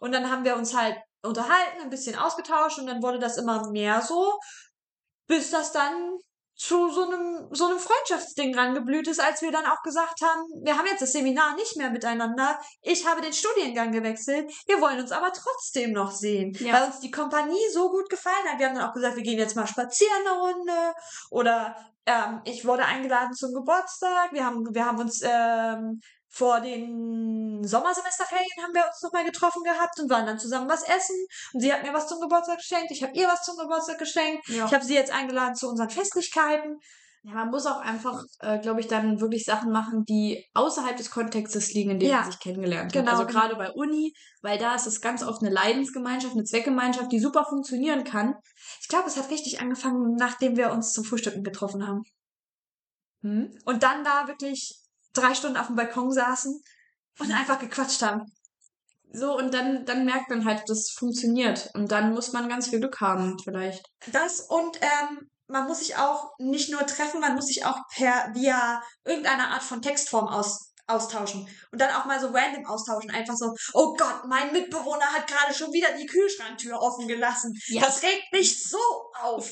Und 0.02 0.12
dann 0.12 0.30
haben 0.30 0.44
wir 0.44 0.58
uns 0.58 0.76
halt 0.76 0.98
unterhalten, 1.22 1.82
ein 1.82 1.90
bisschen 1.90 2.18
ausgetauscht 2.18 2.80
und 2.80 2.88
dann 2.88 3.02
wurde 3.02 3.20
das 3.20 3.38
immer 3.38 3.72
mehr 3.72 4.02
so, 4.02 4.38
bis 5.26 5.52
das 5.52 5.72
dann 5.72 6.18
zu 6.56 6.90
so 6.92 7.04
einem, 7.04 7.48
so 7.52 7.66
einem 7.66 7.80
Freundschaftsding 7.80 8.56
rangeblüht 8.58 9.08
ist, 9.08 9.20
als 9.20 9.42
wir 9.42 9.52
dann 9.52 9.66
auch 9.66 9.82
gesagt 9.82 10.22
haben, 10.22 10.42
wir 10.64 10.78
haben 10.78 10.86
jetzt 10.86 11.02
das 11.02 11.12
Seminar 11.12 11.56
nicht 11.56 11.76
mehr 11.78 11.90
miteinander. 11.90 12.60
Ich 12.82 13.08
habe 13.08 13.22
den 13.22 13.34
Studiengang 13.34 13.92
gewechselt. 13.92 14.52
Wir 14.68 14.80
wollen 14.80 15.00
uns 15.00 15.12
aber 15.12 15.34
trotzdem 15.34 15.94
noch 15.94 16.12
sehen, 16.12 16.54
Ja. 16.60 16.74
weil 16.74 16.84
uns 16.88 17.00
die 17.00 17.12
Kompanie 17.12 17.70
so 17.74 17.90
gut 17.90 18.10
gefallen 18.10 18.48
hat. 18.48 18.60
Wir 18.60 18.68
haben 18.68 18.76
dann 18.76 18.90
auch 18.90 18.94
gesagt, 18.94 19.16
wir 19.16 19.24
gehen 19.24 19.40
jetzt 19.40 19.56
mal 19.56 19.68
spazieren 19.68 20.14
eine 20.26 20.40
Runde 20.40 20.94
oder 21.32 21.76
ähm, 22.06 22.42
ich 22.46 22.66
wurde 22.66 22.86
eingeladen 22.86 23.34
zum 23.34 23.54
Geburtstag. 23.54 24.32
Wir 24.34 24.46
haben, 24.46 24.64
wir 24.74 24.86
haben 24.86 25.00
uns 25.00 25.22
ähm, 25.24 26.02
vor 26.34 26.62
den 26.62 27.64
Sommersemesterferien 27.64 28.64
haben 28.64 28.74
wir 28.74 28.86
uns 28.88 29.02
nochmal 29.04 29.24
getroffen 29.24 29.64
gehabt 29.64 30.00
und 30.00 30.10
waren 30.10 30.26
dann 30.26 30.40
zusammen 30.40 30.68
was 30.68 30.82
essen. 30.82 31.16
Und 31.54 31.60
sie 31.62 31.72
hat 31.72 31.84
mir 31.84 31.94
was 31.94 32.08
zum 32.08 32.20
Geburtstag 32.20 32.58
geschenkt. 32.58 32.90
Ich 32.90 33.04
habe 33.04 33.14
ihr 33.14 33.28
was 33.28 33.44
zum 33.44 33.56
Geburtstag 33.56 34.00
geschenkt. 34.00 34.48
Ja. 34.48 34.66
Ich 34.66 34.74
habe 34.74 34.84
sie 34.84 34.96
jetzt 34.96 35.14
eingeladen 35.14 35.54
zu 35.54 35.70
unseren 35.70 35.92
Festlichkeiten. 35.92 36.80
Ja, 37.22 37.36
man 37.36 37.52
muss 37.52 37.68
auch 37.68 37.80
einfach, 37.80 38.24
äh, 38.40 38.60
glaube 38.60 38.82
ich, 38.82 38.88
dann 38.88 39.22
wirklich 39.22 39.46
Sachen 39.46 39.72
machen, 39.72 40.04
die 40.06 40.44
außerhalb 40.56 40.98
des 40.98 41.12
Kontextes 41.12 41.72
liegen, 41.74 41.92
in 41.92 42.00
dem 42.00 42.10
Ja. 42.10 42.22
man 42.22 42.32
sich 42.32 42.40
kennengelernt 42.40 42.88
hat. 42.88 42.94
Genau, 42.94 43.12
Also 43.12 43.26
genau. 43.28 43.40
gerade 43.40 43.56
bei 43.56 43.72
Uni, 43.72 44.14
weil 44.42 44.58
da 44.58 44.74
ist 44.76 44.88
es 44.88 45.02
ganz 45.02 45.24
oft 45.24 45.42
eine 45.42 45.54
Leidensgemeinschaft, 45.54 46.34
eine 46.34 46.44
Zweckgemeinschaft, 46.44 47.12
die 47.12 47.20
super 47.20 47.46
funktionieren 47.46 48.04
kann. 48.04 48.36
Ich 48.82 48.88
glaube, 48.88 49.08
es 49.08 49.16
hat 49.18 49.30
richtig 49.30 49.62
angefangen, 49.62 50.16
nachdem 50.16 50.58
wir 50.58 50.72
uns 50.72 50.92
zum 50.94 51.06
Frühstücken 51.06 51.44
getroffen 51.44 51.88
haben. 51.88 52.02
Hm? 53.22 53.56
Und 53.66 53.84
dann 53.84 54.04
da 54.04 54.28
wirklich 54.28 54.83
drei 55.14 55.34
Stunden 55.34 55.58
auf 55.58 55.68
dem 55.68 55.76
Balkon 55.76 56.12
saßen 56.12 56.62
und 57.20 57.32
einfach 57.32 57.60
gequatscht 57.60 58.02
haben. 58.02 58.32
So, 59.12 59.38
und 59.38 59.54
dann, 59.54 59.86
dann 59.86 60.06
merkt 60.06 60.30
man 60.30 60.44
halt, 60.46 60.64
das 60.68 60.90
funktioniert. 60.90 61.70
Und 61.76 61.92
dann 61.92 62.14
muss 62.14 62.34
man 62.34 62.50
ganz 62.50 62.70
viel 62.70 62.80
Glück 62.80 63.00
haben, 63.00 63.38
vielleicht. 63.44 63.86
Das 64.12 64.42
und 64.42 64.82
ähm, 64.82 65.30
man 65.48 65.68
muss 65.68 65.80
sich 65.80 65.98
auch 65.98 66.32
nicht 66.40 66.72
nur 66.72 66.86
treffen, 66.88 67.22
man 67.22 67.36
muss 67.36 67.46
sich 67.46 67.64
auch 67.64 67.78
per 67.94 68.34
via 68.34 68.82
irgendeiner 69.06 69.50
Art 69.50 69.62
von 69.62 69.84
Textform 69.84 70.28
aus, 70.28 70.74
austauschen. 70.88 71.48
Und 71.72 71.80
dann 71.80 71.94
auch 71.94 72.06
mal 72.06 72.20
so 72.20 72.28
random 72.28 72.66
austauschen. 72.66 73.12
Einfach 73.12 73.36
so, 73.36 73.54
oh 73.74 73.94
Gott, 73.96 74.26
mein 74.28 74.52
Mitbewohner 74.52 75.06
hat 75.06 75.28
gerade 75.28 75.54
schon 75.54 75.72
wieder 75.72 75.90
die 75.96 76.08
Kühlschranktür 76.08 76.82
offen 76.82 77.08
gelassen. 77.08 77.54
Ja. 77.68 77.82
Das 77.82 78.02
regt 78.02 78.32
mich 78.32 78.68
so 78.68 78.80
auf. 79.22 79.52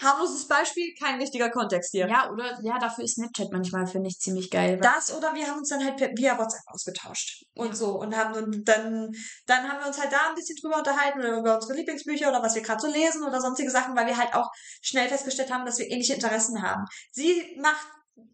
Harmloses 0.00 0.46
Beispiel, 0.48 0.94
kein 1.00 1.20
richtiger 1.20 1.50
Kontext 1.50 1.90
hier. 1.92 2.08
Ja, 2.08 2.30
oder 2.30 2.58
ja, 2.62 2.78
dafür 2.78 3.04
ist 3.04 3.14
Snapchat 3.14 3.52
manchmal, 3.52 3.86
finde 3.86 4.08
ich, 4.08 4.18
ziemlich 4.18 4.50
geil. 4.50 4.78
Das 4.80 5.14
oder 5.16 5.34
wir 5.34 5.46
haben 5.46 5.58
uns 5.58 5.68
dann 5.68 5.84
halt 5.84 6.00
via 6.16 6.38
WhatsApp 6.38 6.62
ausgetauscht 6.66 7.44
und 7.54 7.68
Ja. 7.68 7.74
so 7.74 7.98
und 7.98 8.16
haben 8.16 8.64
dann 8.64 9.10
dann 9.46 9.68
haben 9.68 9.80
wir 9.80 9.86
uns 9.86 10.00
halt 10.00 10.12
da 10.12 10.28
ein 10.28 10.34
bisschen 10.34 10.56
drüber 10.60 10.78
unterhalten 10.78 11.18
oder 11.20 11.38
über 11.38 11.54
unsere 11.56 11.74
Lieblingsbücher 11.74 12.28
oder 12.28 12.42
was 12.42 12.54
wir 12.54 12.62
gerade 12.62 12.80
so 12.80 12.88
lesen 12.90 13.22
oder 13.24 13.40
sonstige 13.40 13.70
Sachen, 13.70 13.96
weil 13.96 14.06
wir 14.06 14.16
halt 14.16 14.34
auch 14.34 14.48
schnell 14.82 15.08
festgestellt 15.08 15.52
haben, 15.52 15.64
dass 15.66 15.78
wir 15.78 15.90
ähnliche 15.90 16.14
Interessen 16.14 16.62
haben. 16.62 16.84
Sie 17.10 17.56
macht 17.60 17.86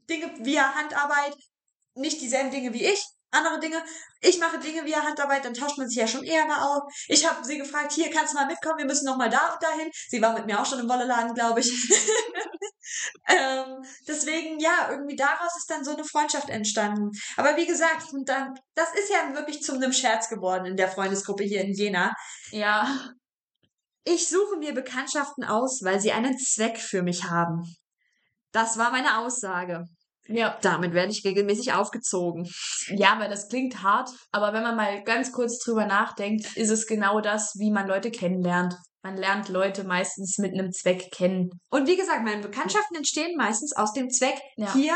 Dinge 0.09 0.31
via 0.45 0.75
Handarbeit, 0.75 1.35
nicht 1.95 2.21
dieselben 2.21 2.51
Dinge 2.51 2.73
wie 2.73 2.85
ich, 2.85 3.05
andere 3.31 3.61
Dinge. 3.61 3.83
Ich 4.21 4.39
mache 4.39 4.59
Dinge 4.59 4.85
via 4.85 5.03
Handarbeit, 5.03 5.45
dann 5.45 5.55
tauscht 5.55 5.79
man 5.79 5.89
sich 5.89 5.99
ja 5.99 6.07
schon 6.07 6.25
eher 6.25 6.47
mal 6.47 6.63
auf. 6.63 6.93
Ich 7.09 7.29
habe 7.29 7.45
sie 7.45 7.59
gefragt, 7.59 7.93
hier 7.93 8.11
kannst 8.11 8.33
du 8.33 8.39
mal 8.39 8.47
mitkommen, 8.47 8.79
wir 8.79 8.87
müssen 8.87 9.07
noch 9.07 9.17
mal 9.17 9.31
da 9.31 9.53
und 9.53 9.63
dahin. 9.63 9.91
Sie 10.09 10.21
war 10.21 10.33
mit 10.35 10.47
mir 10.47 10.61
auch 10.61 10.67
schon 10.67 10.81
im 10.81 10.89
Wolleladen, 10.89 11.35
glaube 11.35 11.61
ich. 11.61 11.71
ähm, 13.29 13.85
deswegen, 14.07 14.59
ja, 14.59 14.89
irgendwie 14.91 15.17
daraus 15.17 15.57
ist 15.57 15.71
dann 15.71 15.85
so 15.85 15.93
eine 15.93 16.05
Freundschaft 16.05 16.49
entstanden. 16.49 17.11
Aber 17.37 17.57
wie 17.57 17.67
gesagt, 17.67 18.13
und 18.13 18.29
dann, 18.29 18.55
das 18.75 18.93
ist 18.95 19.11
ja 19.11 19.35
wirklich 19.35 19.63
zu 19.63 19.75
einem 19.75 19.93
Scherz 19.93 20.29
geworden 20.29 20.67
in 20.67 20.77
der 20.77 20.89
Freundesgruppe 20.89 21.45
hier 21.45 21.63
in 21.63 21.73
Jena. 21.73 22.15
Ja. 22.51 23.15
Ich 24.05 24.29
suche 24.29 24.57
mir 24.57 24.75
Bekanntschaften 24.75 25.45
aus, 25.45 25.81
weil 25.83 26.01
sie 26.01 26.13
einen 26.13 26.39
Zweck 26.39 26.79
für 26.79 27.03
mich 27.03 27.25
haben. 27.25 27.63
Das 28.53 28.79
war 28.79 28.91
meine 28.91 29.19
Aussage. 29.19 29.87
Ja. 30.29 30.59
Damit 30.63 30.95
werde 30.95 31.11
ich 31.13 31.25
regelmäßig 31.25 31.73
aufgezogen. 31.73 32.49
Ja, 32.89 33.19
weil 33.19 33.29
das 33.31 33.49
klingt 33.49 33.83
hart, 33.83 34.11
aber 34.31 34.53
wenn 34.53 34.63
man 34.63 34.77
mal 34.77 35.03
ganz 35.03 35.33
kurz 35.33 35.59
drüber 35.59 35.87
nachdenkt, 35.87 36.57
ist 36.57 36.71
es 36.71 36.87
genau 36.87 37.21
das, 37.21 37.55
wie 37.59 37.71
man 37.71 37.89
Leute 37.89 38.11
kennenlernt. 38.11 38.75
Man 39.03 39.17
lernt 39.17 39.49
Leute 39.49 39.85
meistens 39.85 40.37
mit 40.39 40.53
einem 40.53 40.73
Zweck 40.73 41.11
kennen. 41.11 41.51
Und 41.71 41.89
wie 41.89 41.97
gesagt, 41.97 42.23
meine 42.23 42.43
Bekanntschaften 42.43 42.97
entstehen 42.97 43.35
meistens 43.37 43.75
aus 43.75 43.93
dem 43.93 44.11
Zweck, 44.11 44.39
Ja. 44.57 44.73
hier 44.75 44.95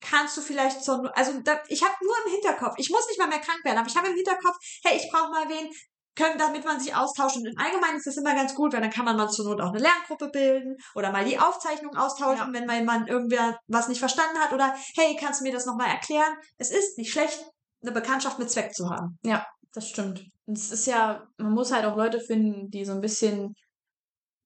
kannst 0.00 0.36
du 0.36 0.42
vielleicht 0.42 0.84
so, 0.84 0.92
also 1.14 1.40
da, 1.42 1.58
ich 1.68 1.82
habe 1.82 1.94
nur 2.02 2.14
im 2.26 2.32
Hinterkopf, 2.32 2.74
ich 2.76 2.90
muss 2.90 3.08
nicht 3.08 3.18
mal 3.18 3.28
mehr 3.28 3.38
krank 3.40 3.64
werden, 3.64 3.78
aber 3.78 3.88
ich 3.88 3.96
habe 3.96 4.08
im 4.08 4.14
Hinterkopf, 4.14 4.56
hey, 4.84 4.98
ich 4.98 5.10
brauche 5.10 5.30
mal 5.30 5.48
wen, 5.48 5.70
können, 6.16 6.38
damit 6.38 6.64
man 6.64 6.80
sich 6.80 6.94
austauscht. 6.94 7.36
Und 7.36 7.46
im 7.46 7.58
Allgemeinen 7.58 7.98
ist 7.98 8.06
das 8.06 8.16
immer 8.16 8.34
ganz 8.34 8.54
gut, 8.54 8.72
weil 8.72 8.80
dann 8.80 8.90
kann 8.90 9.04
man 9.04 9.16
mal 9.16 9.28
zur 9.28 9.44
Not 9.44 9.60
auch 9.60 9.70
eine 9.70 9.78
Lerngruppe 9.78 10.28
bilden 10.30 10.76
oder 10.94 11.12
mal 11.12 11.24
die 11.24 11.38
Aufzeichnung 11.38 11.94
austauschen, 11.96 12.52
wenn 12.52 12.66
mal 12.66 12.82
man 12.84 13.06
irgendwer 13.06 13.58
was 13.68 13.88
nicht 13.88 14.00
verstanden 14.00 14.38
hat 14.38 14.52
oder 14.52 14.74
hey, 14.96 15.16
kannst 15.20 15.40
du 15.40 15.44
mir 15.44 15.52
das 15.52 15.66
nochmal 15.66 15.88
erklären? 15.88 16.34
Es 16.56 16.70
ist 16.70 16.98
nicht 16.98 17.12
schlecht, 17.12 17.44
eine 17.82 17.92
Bekanntschaft 17.92 18.38
mit 18.38 18.50
Zweck 18.50 18.74
zu 18.74 18.88
haben. 18.90 19.18
Ja, 19.22 19.46
das 19.72 19.88
stimmt. 19.88 20.24
Und 20.46 20.56
es 20.56 20.70
ist 20.72 20.86
ja, 20.86 21.26
man 21.36 21.52
muss 21.52 21.72
halt 21.72 21.84
auch 21.84 21.96
Leute 21.96 22.20
finden, 22.20 22.70
die 22.70 22.84
so 22.84 22.92
ein 22.92 23.00
bisschen 23.00 23.54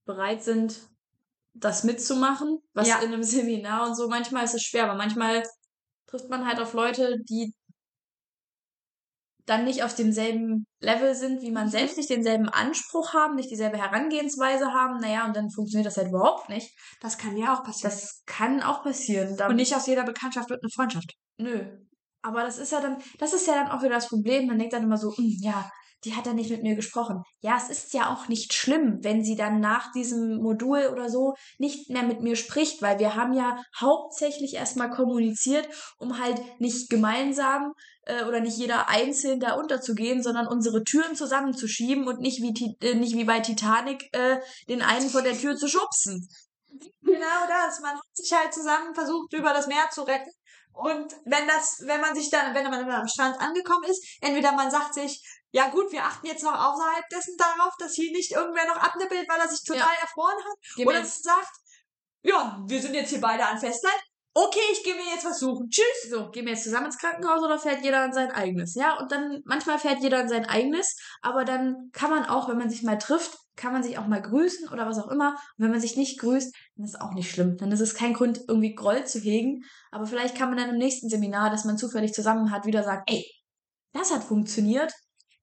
bereit 0.04 0.42
sind, 0.42 0.88
das 1.54 1.84
mitzumachen, 1.84 2.58
was 2.74 2.88
Ja. 2.88 2.98
in 3.00 3.12
einem 3.12 3.22
Seminar 3.22 3.86
und 3.86 3.94
so. 3.94 4.08
Manchmal 4.08 4.44
ist 4.44 4.54
es 4.54 4.62
schwer, 4.62 4.84
aber 4.84 4.94
manchmal 4.94 5.42
trifft 6.06 6.28
man 6.28 6.46
halt 6.46 6.58
auf 6.60 6.72
Leute, 6.72 7.16
die 7.28 7.54
dann 9.50 9.64
nicht 9.64 9.82
auf 9.82 9.94
demselben 9.94 10.64
Level 10.80 11.14
sind 11.14 11.42
wie 11.42 11.50
man 11.50 11.66
Mhm. 11.66 11.70
selbst, 11.70 11.96
nicht 11.96 12.08
denselben 12.08 12.48
Anspruch 12.48 13.12
haben, 13.14 13.34
nicht 13.34 13.50
dieselbe 13.50 13.78
Herangehensweise 13.78 14.72
haben. 14.72 15.00
Naja, 15.00 15.26
und 15.26 15.34
dann 15.36 15.50
funktioniert 15.50 15.86
das 15.86 15.96
halt 15.96 16.08
überhaupt 16.08 16.48
nicht. 16.48 16.70
Das 17.00 17.18
kann 17.18 17.36
ja 17.36 17.54
auch 17.54 17.64
passieren. 17.64 17.90
Das 17.90 18.22
kann 18.26 18.62
auch 18.62 18.82
passieren. 18.82 19.36
Und 19.48 19.56
nicht 19.56 19.74
aus 19.74 19.86
jeder 19.86 20.04
Bekanntschaft 20.04 20.50
wird 20.50 20.62
eine 20.62 20.70
Freundschaft. 20.70 21.14
Nö. 21.38 21.60
Aber 22.22 22.42
das 22.42 22.58
ist 22.58 22.70
ja 22.72 22.80
dann, 22.80 22.98
das 23.18 23.32
ist 23.32 23.46
ja 23.46 23.54
dann 23.54 23.68
auch 23.70 23.82
wieder 23.82 23.94
das 23.94 24.08
Problem. 24.08 24.46
Man 24.46 24.58
denkt 24.58 24.72
dann 24.74 24.84
immer 24.84 24.98
so, 24.98 25.16
"Hm, 25.16 25.36
ja, 25.40 25.70
die 26.04 26.14
hat 26.14 26.26
ja 26.26 26.32
nicht 26.32 26.50
mit 26.50 26.62
mir 26.62 26.74
gesprochen. 26.74 27.22
Ja, 27.40 27.56
es 27.56 27.68
ist 27.68 27.92
ja 27.92 28.12
auch 28.12 28.28
nicht 28.28 28.54
schlimm, 28.54 28.98
wenn 29.02 29.22
sie 29.22 29.36
dann 29.36 29.60
nach 29.60 29.92
diesem 29.92 30.38
Modul 30.38 30.88
oder 30.92 31.10
so 31.10 31.34
nicht 31.58 31.90
mehr 31.90 32.02
mit 32.02 32.20
mir 32.20 32.36
spricht, 32.36 32.82
weil 32.82 32.98
wir 32.98 33.14
haben 33.14 33.32
ja 33.32 33.62
hauptsächlich 33.78 34.54
erstmal 34.54 34.90
kommuniziert, 34.90 35.68
um 35.98 36.18
halt 36.18 36.40
nicht 36.60 36.88
gemeinsam 36.88 37.74
äh, 38.04 38.24
oder 38.24 38.40
nicht 38.40 38.56
jeder 38.56 38.88
einzeln 38.88 39.40
da 39.40 39.54
unterzugehen, 39.54 40.22
sondern 40.22 40.46
unsere 40.46 40.84
Türen 40.84 41.16
zusammenzuschieben 41.16 42.06
und 42.06 42.20
nicht 42.20 42.40
wie, 42.40 42.76
äh, 42.80 42.94
nicht 42.94 43.14
wie 43.14 43.24
bei 43.24 43.40
Titanic 43.40 44.08
äh, 44.12 44.38
den 44.68 44.82
einen 44.82 45.10
vor 45.10 45.22
der 45.22 45.36
Tür 45.36 45.56
zu 45.56 45.68
schubsen. 45.68 46.28
Genau 47.02 47.46
das. 47.48 47.80
Man 47.80 47.96
hat 47.96 48.04
sich 48.12 48.32
halt 48.32 48.54
zusammen 48.54 48.94
versucht, 48.94 49.32
über 49.32 49.52
das 49.52 49.66
Meer 49.66 49.88
zu 49.90 50.02
retten. 50.02 50.30
Und 50.72 51.12
wenn 51.24 51.46
das, 51.46 51.82
wenn 51.84 52.00
man 52.00 52.14
sich 52.14 52.30
dann, 52.30 52.54
wenn 52.54 52.64
man 52.64 52.86
dann 52.86 53.02
am 53.02 53.08
Strand 53.08 53.38
angekommen 53.40 53.84
ist, 53.84 54.18
entweder 54.20 54.52
man 54.52 54.70
sagt 54.70 54.94
sich, 54.94 55.20
ja 55.52 55.68
gut, 55.68 55.90
wir 55.92 56.04
achten 56.04 56.26
jetzt 56.26 56.44
noch 56.44 56.54
außerhalb 56.54 57.08
dessen 57.10 57.36
darauf, 57.36 57.74
dass 57.78 57.94
hier 57.94 58.12
nicht 58.12 58.32
irgendwer 58.32 58.66
noch 58.66 58.76
abnippelt, 58.76 59.28
weil 59.28 59.40
er 59.40 59.48
sich 59.48 59.64
total 59.64 59.94
erfroren 60.00 60.38
hat. 60.38 60.58
Geh 60.76 60.86
Oder 60.86 61.00
man 61.00 61.06
sagt, 61.06 61.52
ja, 62.22 62.62
wir 62.66 62.80
sind 62.80 62.94
jetzt 62.94 63.10
hier 63.10 63.20
beide 63.20 63.46
an 63.46 63.58
Festland. 63.58 64.00
Okay, 64.32 64.60
ich 64.72 64.84
gehe 64.84 64.94
mir 64.94 65.10
jetzt 65.12 65.24
was 65.24 65.40
suchen. 65.40 65.68
Tschüss. 65.70 66.08
So, 66.08 66.30
gehen 66.30 66.44
wir 66.44 66.52
jetzt 66.52 66.62
zusammen 66.62 66.86
ins 66.86 66.98
Krankenhaus 66.98 67.42
oder 67.42 67.58
fährt 67.58 67.82
jeder 67.82 68.02
an 68.02 68.12
sein 68.12 68.30
eigenes? 68.30 68.76
Ja, 68.76 68.96
und 69.00 69.10
dann 69.10 69.42
manchmal 69.44 69.80
fährt 69.80 70.02
jeder 70.02 70.20
an 70.20 70.28
sein 70.28 70.44
eigenes, 70.44 70.96
aber 71.20 71.44
dann 71.44 71.90
kann 71.92 72.10
man 72.10 72.24
auch, 72.26 72.48
wenn 72.48 72.58
man 72.58 72.70
sich 72.70 72.84
mal 72.84 72.98
trifft, 72.98 73.36
kann 73.56 73.72
man 73.72 73.82
sich 73.82 73.98
auch 73.98 74.06
mal 74.06 74.22
grüßen 74.22 74.68
oder 74.68 74.86
was 74.86 74.98
auch 74.98 75.08
immer. 75.08 75.30
Und 75.32 75.64
wenn 75.64 75.72
man 75.72 75.80
sich 75.80 75.96
nicht 75.96 76.20
grüßt, 76.20 76.54
dann 76.76 76.84
ist 76.84 77.00
auch 77.00 77.12
nicht 77.12 77.30
schlimm. 77.30 77.56
Dann 77.56 77.72
ist 77.72 77.80
es 77.80 77.94
kein 77.94 78.14
Grund, 78.14 78.40
irgendwie 78.46 78.74
Groll 78.74 79.04
zu 79.04 79.18
hegen. 79.18 79.64
Aber 79.90 80.06
vielleicht 80.06 80.36
kann 80.36 80.48
man 80.48 80.58
dann 80.58 80.70
im 80.70 80.78
nächsten 80.78 81.08
Seminar, 81.08 81.50
das 81.50 81.64
man 81.64 81.76
zufällig 81.76 82.12
zusammen 82.14 82.52
hat, 82.52 82.66
wieder 82.66 82.84
sagen, 82.84 83.02
ey, 83.06 83.26
das 83.92 84.12
hat 84.12 84.22
funktioniert. 84.22 84.92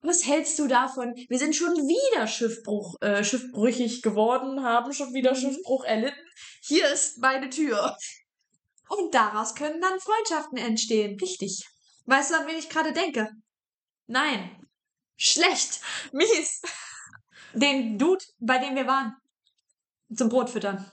Was 0.01 0.25
hältst 0.25 0.59
du 0.59 0.67
davon? 0.67 1.15
Wir 1.27 1.39
sind 1.39 1.55
schon 1.55 1.73
wieder 1.73 2.27
Schiffbruch, 2.27 2.95
äh, 3.01 3.23
schiffbrüchig 3.23 4.01
geworden, 4.01 4.63
haben 4.63 4.93
schon 4.93 5.13
wieder 5.13 5.35
Schiffbruch 5.35 5.83
erlitten. 5.85 6.19
Hier 6.61 6.87
ist 6.91 7.17
meine 7.19 7.49
Tür. 7.49 7.97
Und 8.89 9.13
daraus 9.13 9.55
können 9.55 9.81
dann 9.81 9.99
Freundschaften 9.99 10.57
entstehen. 10.57 11.19
Richtig. 11.19 11.67
Weißt 12.05 12.31
du, 12.31 12.35
an 12.35 12.47
wen 12.47 12.57
ich 12.57 12.69
gerade 12.69 12.93
denke? 12.93 13.29
Nein. 14.05 14.65
Schlecht. 15.17 15.81
Mies. 16.13 16.61
Den 17.53 17.97
Dude, 17.97 18.23
bei 18.39 18.59
dem 18.59 18.75
wir 18.75 18.87
waren. 18.87 19.15
Zum 20.15 20.29
Brot 20.29 20.49
füttern. 20.49 20.89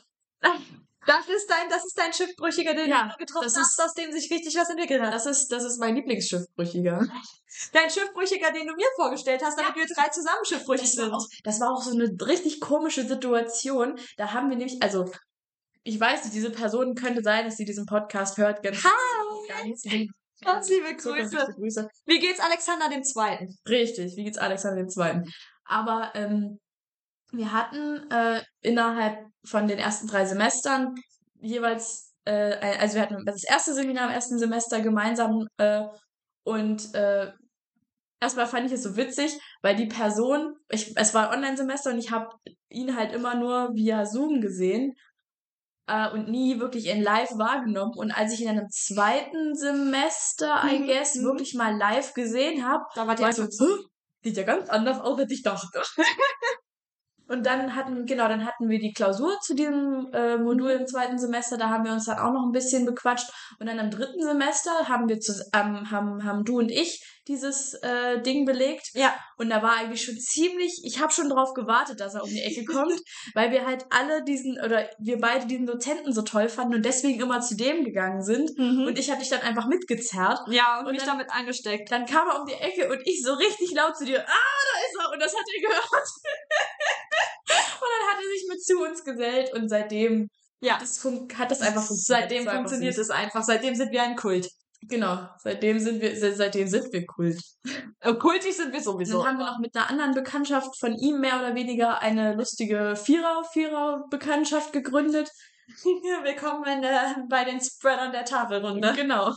Das 1.07 1.29
ist 1.29 1.51
dein, 1.51 1.69
das 1.69 1.85
ist 1.85 1.99
dein 1.99 2.13
Schiffbrüchiger, 2.13 2.75
den 2.75 2.89
Ja, 2.89 3.09
du 3.11 3.17
getroffen 3.19 3.45
das 3.45 3.57
hast, 3.57 3.81
aus 3.81 3.95
dem 3.95 4.11
sich 4.13 4.31
richtig 4.31 4.57
was 4.57 4.71
entwickelt 4.71 5.03
hat. 5.03 5.13
Das 5.13 5.27
ist, 5.27 5.49
das 5.49 5.65
ist 5.65 5.79
mein 5.79 5.97
Lieblingsschiffbrüchiger. 5.97 7.01
Dein 7.73 7.89
Schiffbrüchiger, 7.89 8.51
den 8.51 8.67
du 8.67 8.75
mir 8.75 8.87
vorgestellt 8.97 9.41
hast, 9.45 9.57
damit 9.57 9.77
wir 9.77 9.87
drei 9.87 10.09
zusammen 10.09 10.45
schiffbrüchig 10.45 10.91
Das 10.91 10.97
war, 10.99 11.05
sind. 11.05 11.15
auch, 11.15 11.27
das 11.45 11.61
war 11.61 11.73
auch 11.73 11.83
so 11.83 11.93
eine 11.93 12.11
richtig 12.27 12.61
komische 12.61 13.07
Situation. 13.07 13.97
Da 14.17 14.33
haben 14.33 14.51
wir 14.51 14.57
nämlich, 14.57 14.83
also, 14.83 15.09
ich 15.85 16.01
weiß 16.01 16.25
nicht, 16.25 16.35
diese 16.35 16.51
Person 16.51 16.95
könnte 16.97 17.23
sein, 17.23 17.45
dass 17.45 17.57
sie 17.57 17.65
diesen 17.65 17.87
Podcast 17.87 18.39
hört. 18.39 18.63
Ganz, 18.63 18.83
Hallo. 18.83 19.45
ganz 19.47 19.85
lieb. 19.85 20.11
Ganz 20.43 20.69
liebe 20.69 20.97
Grüße. 20.97 21.55
Grüße. 21.55 21.89
Wie 22.07 22.19
geht's 22.19 22.41
Alexander 22.41 22.89
dem 22.89 23.05
Zweiten? 23.05 23.57
Richtig, 23.69 24.17
wie 24.17 24.25
geht's 24.25 24.39
Alexander 24.39 24.83
II.? 24.83 25.23
Aber 25.65 26.11
ähm, 26.15 26.59
wir 27.37 27.53
hatten 27.53 28.11
äh, 28.11 28.43
innerhalb 28.63 29.27
von 29.45 29.67
den 29.69 29.79
ersten 29.79 30.07
drei 30.07 30.25
Semestern 30.27 30.95
jeweils, 31.41 32.15
äh, 32.25 32.55
ein- 32.57 32.81
also 32.81 32.95
wir 32.97 33.03
hatten 33.03 33.25
das 33.27 33.45
erste 33.45 33.75
Seminar 33.75 34.09
im 34.09 34.15
ersten 34.15 34.39
Semester 34.39 34.81
gemeinsam 34.81 35.47
äh, 35.59 35.85
und 36.45 36.95
äh, 36.95 37.33
erstmal 38.21 38.47
fand 38.47 38.67
ich 38.67 38.73
es 38.73 38.83
so 38.83 38.97
witzig, 38.97 39.39
weil 39.63 39.77
die 39.77 39.87
Person, 39.87 40.55
ich, 40.71 40.97
es 40.97 41.15
war 41.15 41.31
ein 41.31 41.39
Online-Semester 41.39 41.91
und 41.91 41.99
ich 41.99 42.11
habe 42.11 42.29
ihn 42.71 42.97
halt 42.97 43.13
immer 43.13 43.35
nur 43.35 43.71
via 43.75 44.07
Zoom 44.07 44.41
gesehen 44.41 44.95
äh, 45.87 46.11
und 46.11 46.29
nie 46.29 46.61
wirklich 46.61 46.87
in 46.89 47.03
live 47.03 47.31
wahrgenommen. 47.39 47.93
Und 47.97 48.11
als 48.13 48.33
ich 48.33 48.41
ihn 48.41 48.47
dann 48.49 48.59
im 48.59 48.71
zweiten 48.71 49.55
Semester, 49.55 50.63
I 50.67 50.79
Mhm, 50.81 50.87
guess, 50.87 51.15
mhm. 51.17 51.25
wirklich 51.25 51.55
mal 51.55 51.77
live 51.77 52.15
gesehen 52.15 52.67
habe, 52.67 52.85
Da 52.95 53.07
war 53.07 53.15
die 53.15 53.23
war 53.23 53.31
ich 53.31 53.37
so, 53.37 53.45
"Hä? 53.45 53.85
sieht 54.25 54.37
ja 54.37 54.43
ganz 54.45 54.69
anders 54.71 55.01
aus, 55.01 55.19
als 55.19 55.31
ich 55.31 55.43
dachte. 55.43 55.83
Und 57.27 57.47
dann 57.47 57.75
hatten, 57.75 58.05
genau, 58.05 58.29
dann 58.29 58.45
hatten 58.45 58.69
wir 58.69 58.79
die 58.79 58.93
Klausur 58.93 59.39
zu 59.41 59.55
diesem 59.55 60.09
äh, 60.13 60.37
Modul 60.37 60.71
im 60.71 60.87
zweiten 60.87 61.19
Semester, 61.19 61.57
da 61.57 61.71
haben 61.71 61.85
wir 61.85 61.93
uns 61.93 62.05
dann 62.05 62.19
auch 62.19 62.33
noch 62.33 62.45
ein 62.45 62.53
bisschen 62.53 62.85
bequatscht. 62.85 63.31
Und 63.59 63.67
dann 63.67 63.79
im 63.79 63.91
dritten 63.91 64.23
Semester 64.23 64.71
haben 64.89 65.09
wir 65.09 65.21
zus 65.21 65.51
ähm, 65.55 65.91
haben, 65.91 66.25
haben 66.25 66.45
du 66.45 66.59
und 66.59 66.71
ich 66.71 67.03
dieses 67.27 67.75
äh, 67.75 68.21
Ding 68.23 68.45
belegt. 68.45 68.91
Ja. 68.95 69.15
Und 69.39 69.49
da 69.51 69.63
war 69.63 69.77
eigentlich 69.77 70.05
schon 70.05 70.19
ziemlich, 70.19 70.81
ich 70.85 71.01
habe 71.01 71.13
schon 71.13 71.29
drauf 71.31 71.55
gewartet, 71.55 71.99
dass 72.01 72.15
er 72.15 72.23
um 72.23 72.29
die 72.29 72.43
Ecke 72.43 72.65
kommt, 72.73 73.01
weil 73.35 73.51
wir 73.51 73.65
halt 73.67 73.87
alle 73.91 74.23
diesen, 74.25 74.59
oder 74.63 74.89
wir 74.99 75.19
beide 75.19 75.47
diesen 75.47 75.67
Dozenten 75.67 76.13
so 76.13 76.23
toll 76.23 76.49
fanden 76.49 76.75
und 76.77 76.85
deswegen 76.85 77.21
immer 77.21 77.41
zu 77.41 77.57
dem 77.57 77.85
gegangen 77.85 78.23
sind. 78.23 78.51
Und 78.59 78.87
Und 78.89 78.99
ich 78.99 79.11
habe 79.11 79.21
dich 79.21 79.31
dann 79.31 79.41
einfach 79.41 79.67
mitgezerrt. 79.67 80.41
ja, 80.49 80.81
und, 80.81 80.87
und 80.87 80.93
mich 80.93 81.03
dann- 81.03 81.19
damit 81.19 81.31
angesteckt. 81.31 81.91
Dann 81.91 82.07
kam 82.07 82.29
er 82.29 82.41
um 82.41 82.47
die 82.47 82.53
Ecke 82.55 82.91
und 82.91 83.01
ich 83.05 83.23
so 83.25 83.33
richtig 83.35 83.73
laut 83.73 83.97
zu 83.97 84.05
dir, 84.05 84.21
ah, 84.21 84.27
da 84.27 84.81
ist 84.87 84.97
er. 85.01 85.13
Und 85.13 85.21
das 85.21 85.33
hat 85.35 85.45
er 85.57 85.61
gehört. 85.63 85.85
und 87.81 87.89
dann 87.99 88.09
hat 88.11 88.23
er 88.23 88.31
sich 88.31 88.47
mit 88.49 88.63
zu 88.63 88.79
uns 88.81 89.05
gesellt 89.05 89.53
und 89.55 89.69
seitdem 89.69 90.29
Ja. 90.61 90.79
das 90.79 91.03
hat 91.39 91.51
das 91.51 91.61
einfach 91.61 91.83
funktioniert. 91.85 92.29
Seitdem 92.31 92.49
funktioniert 92.49 92.99
es 92.99 93.11
einfach. 93.11 93.43
Seitdem 93.43 93.75
sind 93.75 93.93
wir 93.93 94.03
ein 94.03 94.17
Kult. 94.17 94.49
Genau, 94.87 95.29
seitdem 95.39 95.79
sind 95.79 96.01
wir, 96.03 96.15
se- 96.17 96.35
seitdem 96.35 96.67
sind 96.69 96.93
wir 96.93 97.07
Kult. 97.07 97.41
Äh, 98.01 98.15
Kultig 98.15 98.55
sind 98.55 98.67
wir 98.67 98.75
Dann 98.81 98.83
sowieso. 98.83 99.27
haben 99.27 99.39
wir 99.39 99.47
noch 99.47 99.59
mit 99.59 99.75
einer 99.77 99.89
anderen 99.89 100.13
Bekanntschaft 100.15 100.79
von 100.79 100.93
ihm 100.95 101.21
mehr 101.21 101.39
oder 101.39 101.55
weniger 101.55 102.01
eine 102.01 102.35
lustige 102.35 102.95
Vierer, 102.97 103.45
Vierer-Bekanntschaft 103.53 104.73
gegründet. 104.73 105.31
Willkommen 106.23 106.65
in 106.67 106.83
der, 106.83 107.17
bei 107.31 107.45
den 107.45 107.61
Spreadern 107.61 108.13
der 108.13 108.25
Tafelrunde. 108.25 108.93
Genau. 108.95 109.33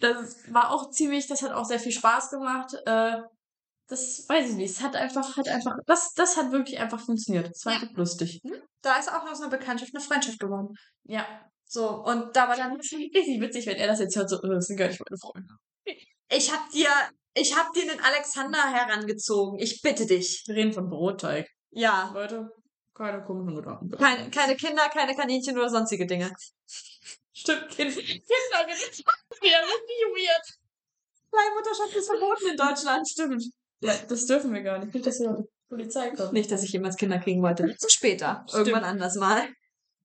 Das 0.00 0.36
war 0.52 0.70
auch 0.70 0.90
ziemlich, 0.90 1.26
das 1.26 1.42
hat 1.42 1.52
auch 1.52 1.64
sehr 1.64 1.80
viel 1.80 1.92
Spaß 1.92 2.30
gemacht. 2.30 2.74
Äh, 2.86 3.18
das 3.88 4.24
weiß 4.28 4.50
ich 4.50 4.56
nicht. 4.56 4.70
Es 4.70 4.82
hat 4.82 4.94
einfach, 4.96 5.36
hat 5.36 5.48
einfach, 5.48 5.76
das, 5.86 6.12
das 6.14 6.36
hat 6.36 6.52
wirklich 6.52 6.78
einfach 6.78 7.00
funktioniert. 7.00 7.50
Es 7.50 7.64
war 7.64 7.72
Ja. 7.74 7.80
einfach 7.80 7.96
lustig. 7.96 8.40
Da 8.82 8.96
ist 8.98 9.12
auch 9.12 9.28
aus 9.28 9.40
einer 9.40 9.50
Bekanntschaft 9.50 9.92
eine 9.94 10.04
Freundschaft 10.04 10.38
geworden. 10.38 10.74
Ja. 11.04 11.26
So, 11.68 12.02
und 12.02 12.34
da 12.34 12.48
war 12.48 12.56
dann 12.56 12.72
Richtig 12.80 13.40
witzig, 13.40 13.66
wenn 13.66 13.76
er 13.76 13.86
das 13.86 14.00
jetzt 14.00 14.16
hört, 14.16 14.30
so, 14.30 14.38
"Oh, 14.42 14.46
das 14.48 14.66
sind 14.66 14.78
gar 14.78 14.88
nicht 14.88 15.00
meine 15.08 15.18
Freunde. 15.18 15.54
Ich 16.30 16.52
hab 16.52 16.70
dir, 16.70 16.88
ich 17.34 17.56
hab 17.56 17.72
dir 17.72 17.86
den 17.86 18.00
Alexander 18.00 18.70
herangezogen. 18.70 19.58
Ich 19.58 19.80
bitte 19.82 20.06
dich. 20.06 20.44
Wir 20.46 20.56
reden 20.56 20.72
von 20.72 20.88
Brotteig. 20.88 21.46
Ja. 21.70 22.10
Leute, 22.12 22.50
keine 22.94 23.22
komischen 23.22 23.54
Gedanken. 23.54 23.90
Keine, 23.90 24.30
keine 24.30 24.56
Kinder, 24.56 24.88
keine 24.88 25.14
Kaninchen 25.14 25.56
oder 25.56 25.68
sonstige 25.68 26.06
Dinge. 26.06 26.32
Stimmt, 27.32 27.68
Kind. 27.68 27.94
Kinder, 27.94 28.66
das 28.66 28.82
ist 28.82 28.98
wieder 28.98 29.60
richtig 29.60 30.02
weird. 30.12 30.58
Leihmutterschaft 31.32 31.94
ist 31.94 32.06
verboten 32.06 32.50
in 32.50 32.56
Deutschland. 32.56 33.08
Stimmt. 33.08 33.44
Ja, 33.80 33.94
das 34.08 34.26
dürfen 34.26 34.52
wir 34.52 34.62
gar 34.62 34.78
nicht. 34.78 34.92
Nicht, 34.92 35.06
dass 35.06 35.18
die 35.18 35.28
Polizei 35.68 36.10
kommt. 36.10 36.32
Nicht, 36.32 36.50
dass 36.50 36.62
ich 36.62 36.72
jemals 36.72 36.96
Kinder 36.96 37.18
kriegen 37.18 37.42
wollte. 37.42 37.76
Zu 37.76 37.88
später. 37.90 38.44
Stimmt. 38.48 38.66
Irgendwann 38.68 38.84
anders 38.84 39.14
mal. 39.16 39.48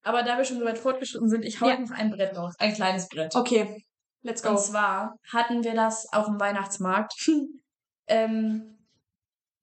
Aber 0.04 0.24
da 0.24 0.38
wir 0.38 0.44
schon 0.46 0.60
so 0.60 0.66
weit 0.66 0.78
fortgeschritten 0.78 1.30
sind, 1.30 1.44
ich 1.46 1.62
hau 1.62 1.68
Ja. 1.68 1.76
einfach 1.76 1.96
ein 1.98 2.12
Brett 2.12 2.38
raus. 2.38 2.54
Ein 2.60 2.74
kleines 2.74 3.08
Brett. 3.08 3.36
Okay. 3.36 3.84
Let's 4.22 4.44
go. 4.44 4.50
Und 4.50 4.60
zwar 4.60 5.16
hatten 5.32 5.64
wir 5.64 5.74
das 5.74 6.12
auf 6.14 6.26
dem 6.26 6.40
Weihnachtsmarkt. 6.40 7.14
ähm, 8.08 8.70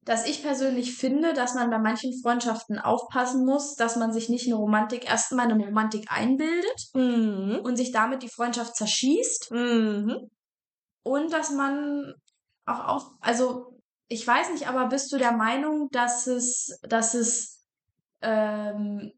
dass 0.03 0.27
ich 0.27 0.43
persönlich 0.43 0.97
finde, 0.97 1.35
dass 1.35 1.55
man 1.55 1.69
bei 1.71 1.79
manchen 1.79 2.19
Freundschaften 2.23 2.79
aufpassen 2.79 3.45
muss, 3.45 3.75
dass 3.77 3.97
man 3.97 4.13
sich 4.15 4.29
nicht 4.31 4.47
eine 4.47 4.57
Romantik, 4.57 5.07
erstmal 5.09 5.51
eine 5.51 5.63
Romantik 5.63 6.07
einbildet 6.11 6.89
Mhm. 6.95 7.61
und 7.63 7.77
sich 7.77 7.93
damit 7.93 8.23
die 8.23 8.31
Freundschaft 8.31 8.77
zerschießt. 8.77 9.51
Mhm. 9.53 10.31
Und 11.03 11.33
dass 11.33 11.51
man 11.51 12.15
auch 12.67 12.87
auf, 12.89 13.03
also 13.21 13.79
ich 14.09 14.27
weiß 14.27 14.51
nicht, 14.53 14.69
aber 14.69 14.89
bist 14.89 15.13
du 15.13 15.19
der 15.19 15.33
Meinung, 15.33 15.89
dass 15.93 16.27
es, 16.27 16.79
dass 16.89 17.15
es, 17.15 17.65
ähm, 18.23 19.13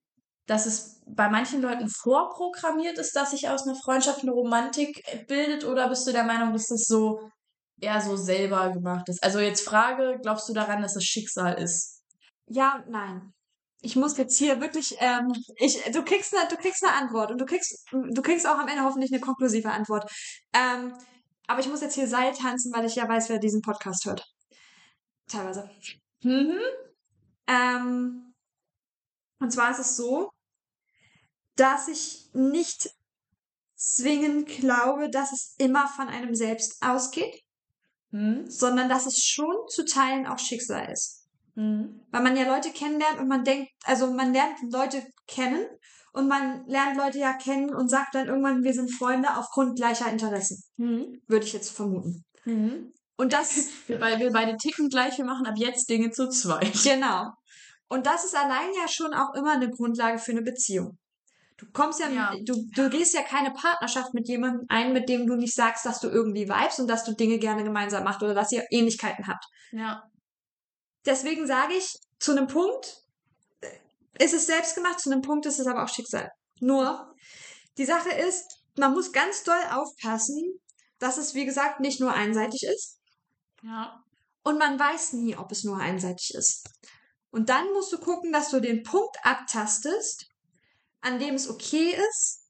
dass 0.47 0.67
es 0.67 1.01
bei 1.07 1.29
manchen 1.29 1.63
Leuten 1.63 1.89
vorprogrammiert 1.89 2.99
ist, 2.99 3.15
dass 3.15 3.31
sich 3.31 3.49
aus 3.49 3.67
einer 3.67 3.77
Freundschaft 3.77 4.23
eine 4.23 4.33
Romantik 4.33 5.03
bildet, 5.29 5.65
oder 5.65 5.89
bist 5.89 6.07
du 6.07 6.13
der 6.13 6.25
Meinung, 6.25 6.53
dass 6.53 6.67
das 6.67 6.85
so 6.85 7.31
eher 7.81 8.01
so 8.01 8.17
selber 8.17 8.71
gemacht 8.71 9.09
ist? 9.09 9.23
Also 9.23 9.39
jetzt 9.41 9.65
Frage, 9.65 10.19
glaubst 10.23 10.49
du 10.49 10.53
daran, 10.53 10.83
dass 10.83 10.97
es 10.97 11.05
Schicksal 11.05 11.61
ist? 11.61 12.03
Ja 12.47 12.77
und 12.77 12.91
nein. 12.91 13.33
Ich 13.85 13.97
muss 13.97 14.17
jetzt 14.17 14.39
hier 14.39 14.61
wirklich, 14.61 14.97
ähm, 15.01 15.33
ich, 15.57 15.83
du 15.93 16.05
kriegst 16.05 16.37
eine, 16.37 16.49
du 16.49 16.57
kriegst 16.57 16.85
eine 16.85 16.95
Antwort 16.95 17.33
und 17.33 17.41
du 17.41 17.45
kriegst, 17.45 17.85
du 17.91 18.23
kriegst 18.23 18.47
auch 18.47 18.59
am 18.59 18.69
Ende 18.69 18.85
hoffentlich 18.85 19.13
eine 19.13 19.21
konklusive 19.21 19.71
Antwort. 19.71 20.09
Ähm, 20.55 20.95
aber 21.49 21.61
ich 21.61 21.69
muss 21.69 21.81
jetzt 21.81 21.97
hier 21.97 22.07
Seil 22.07 22.33
tanzen, 22.33 22.73
weil 22.73 22.85
ich 22.85 22.95
ja 22.95 23.09
weiß, 23.09 23.29
wer 23.29 23.39
diesen 23.39 23.61
Podcast 23.61 24.05
hört. 24.05 24.25
Teilweise. 25.29 25.69
Mhm. 26.23 26.61
Ähm, 27.49 28.32
und 29.43 29.51
zwar 29.51 29.71
ist 29.71 29.79
es 29.81 29.97
so, 29.97 30.31
dass 31.57 31.89
ich 31.89 32.31
nicht 32.33 32.91
zwingend 33.75 34.47
glaube, 34.49 35.11
dass 35.11 35.33
es 35.33 35.55
immer 35.59 35.87
von 35.89 36.09
einem 36.09 36.35
selbst 36.35 36.83
ausgeht, 36.83 37.35
Mhm. 38.15 38.45
sondern 38.49 38.91
dass 38.91 39.07
es 39.07 39.19
schon 39.25 39.55
zu 39.69 39.87
Teilen 39.87 40.27
auch 40.27 40.39
Schicksal 40.39 40.91
ist. 40.93 41.27
Mhm. 41.55 42.03
Weil 42.11 42.23
man 42.23 42.37
ja 42.37 42.47
Leute 42.47 42.71
kennenlernt 42.71 43.19
und 43.19 43.27
man 43.27 43.43
denkt, 43.43 43.71
also 43.85 44.13
man 44.13 44.35
lernt 44.35 44.59
Leute 44.71 45.03
kennen 45.27 45.65
und 46.13 46.29
man 46.29 46.67
lernt 46.67 46.99
Leute 46.99 47.19
ja 47.19 47.33
kennen 47.33 47.75
und 47.75 47.89
sagt 47.89 48.15
dann 48.15 48.29
irgendwann, 48.29 48.63
wir 48.65 48.75
sind 48.75 48.91
Freunde 48.95 49.35
aufgrund 49.37 49.77
gleicher 49.77 50.11
Interessen. 50.11 50.63
Mhm. 50.77 51.23
Würde 51.27 51.47
ich 51.47 51.55
jetzt 51.55 51.71
vermuten. 51.71 52.23
Mhm. 52.45 52.93
Und 53.17 53.33
das, 53.33 53.57
Wir, 53.87 53.99
wir 53.99 54.31
beide 54.31 54.57
ticken 54.59 54.89
gleich, 54.91 55.17
wir 55.17 55.25
machen 55.25 55.47
ab 55.47 55.55
jetzt 55.57 55.89
Dinge 55.89 56.11
zu 56.11 56.29
zweit. 56.29 56.73
genau. 56.85 57.31
Und 57.93 58.07
das 58.07 58.25
ist 58.25 58.35
allein 58.35 58.73
ja 58.75 58.89
schon 58.89 59.13
auch 59.13 59.35
immer 59.35 59.53
eine 59.53 59.69
Grundlage 59.69 60.19
für 60.19 60.31
eine 60.31 60.41
Beziehung. 60.41 60.99
Du 61.59 61.67
kommst 61.73 62.01
ja, 62.01 62.09
Ja. 62.09 62.35
du, 62.43 62.55
du 62.75 62.89
gehst 62.89 63.13
ja 63.13 63.23
keine 63.23 63.53
Partnerschaft 63.53 64.15
mit 64.15 64.27
jemandem 64.29 64.65
ein, 64.71 64.95
mit 64.95 65.11
dem 65.11 65.27
du 65.27 65.37
nicht 65.37 65.55
sagst, 65.55 65.85
dass 65.85 66.01
du 66.01 66.09
irgendwie 66.09 66.49
vibest 66.49 66.81
und 66.81 66.89
dass 66.89 67.05
du 67.05 67.13
Dinge 67.13 67.39
gerne 67.39 67.65
gemeinsam 67.65 68.03
macht 68.05 68.23
oder 68.23 68.33
dass 68.33 68.51
ihr 68.51 68.65
Ähnlichkeiten 68.71 69.27
habt. 69.29 69.45
Ja. 69.73 70.03
Deswegen 71.05 71.47
sage 71.47 71.75
ich, 71.75 71.95
zu 72.19 72.33
einem 72.33 72.47
Punkt 72.47 73.03
äh, 73.61 74.25
ist 74.25 74.33
es 74.33 74.47
selbst 74.47 74.75
gemacht, 74.75 74.99
zu 74.99 75.11
einem 75.11 75.21
Punkt 75.21 75.45
ist 75.45 75.61
es 75.61 75.67
aber 75.67 75.85
auch 75.85 75.89
Schicksal. 75.89 76.31
Nur, 76.61 77.15
die 77.77 77.85
Sache 77.85 78.11
ist, 78.11 78.59
man 78.79 78.95
muss 78.95 79.13
ganz 79.13 79.43
doll 79.45 79.63
aufpassen, 79.71 80.61
dass 80.99 81.19
es, 81.19 81.35
wie 81.35 81.45
gesagt, 81.45 81.81
nicht 81.81 82.01
nur 82.01 82.15
einseitig 82.15 82.63
ist. 82.63 83.01
Ja. 83.63 84.03
Und 84.45 84.59
man 84.59 84.79
weiß 84.79 85.13
nie, 85.13 85.37
ob 85.37 85.53
es 85.53 85.63
nur 85.63 85.77
einseitig 85.77 86.33
ist. 86.35 86.67
Und 87.33 87.49
dann 87.49 87.73
musst 87.73 87.93
du 87.93 87.99
gucken, 87.99 88.33
dass 88.33 88.51
du 88.51 88.61
den 88.61 88.85
Punkt 88.85 89.17
abtastest, 89.25 90.29
an 91.01 91.19
dem 91.19 91.35
es 91.35 91.51
okay 91.51 91.97
ist, 92.11 92.47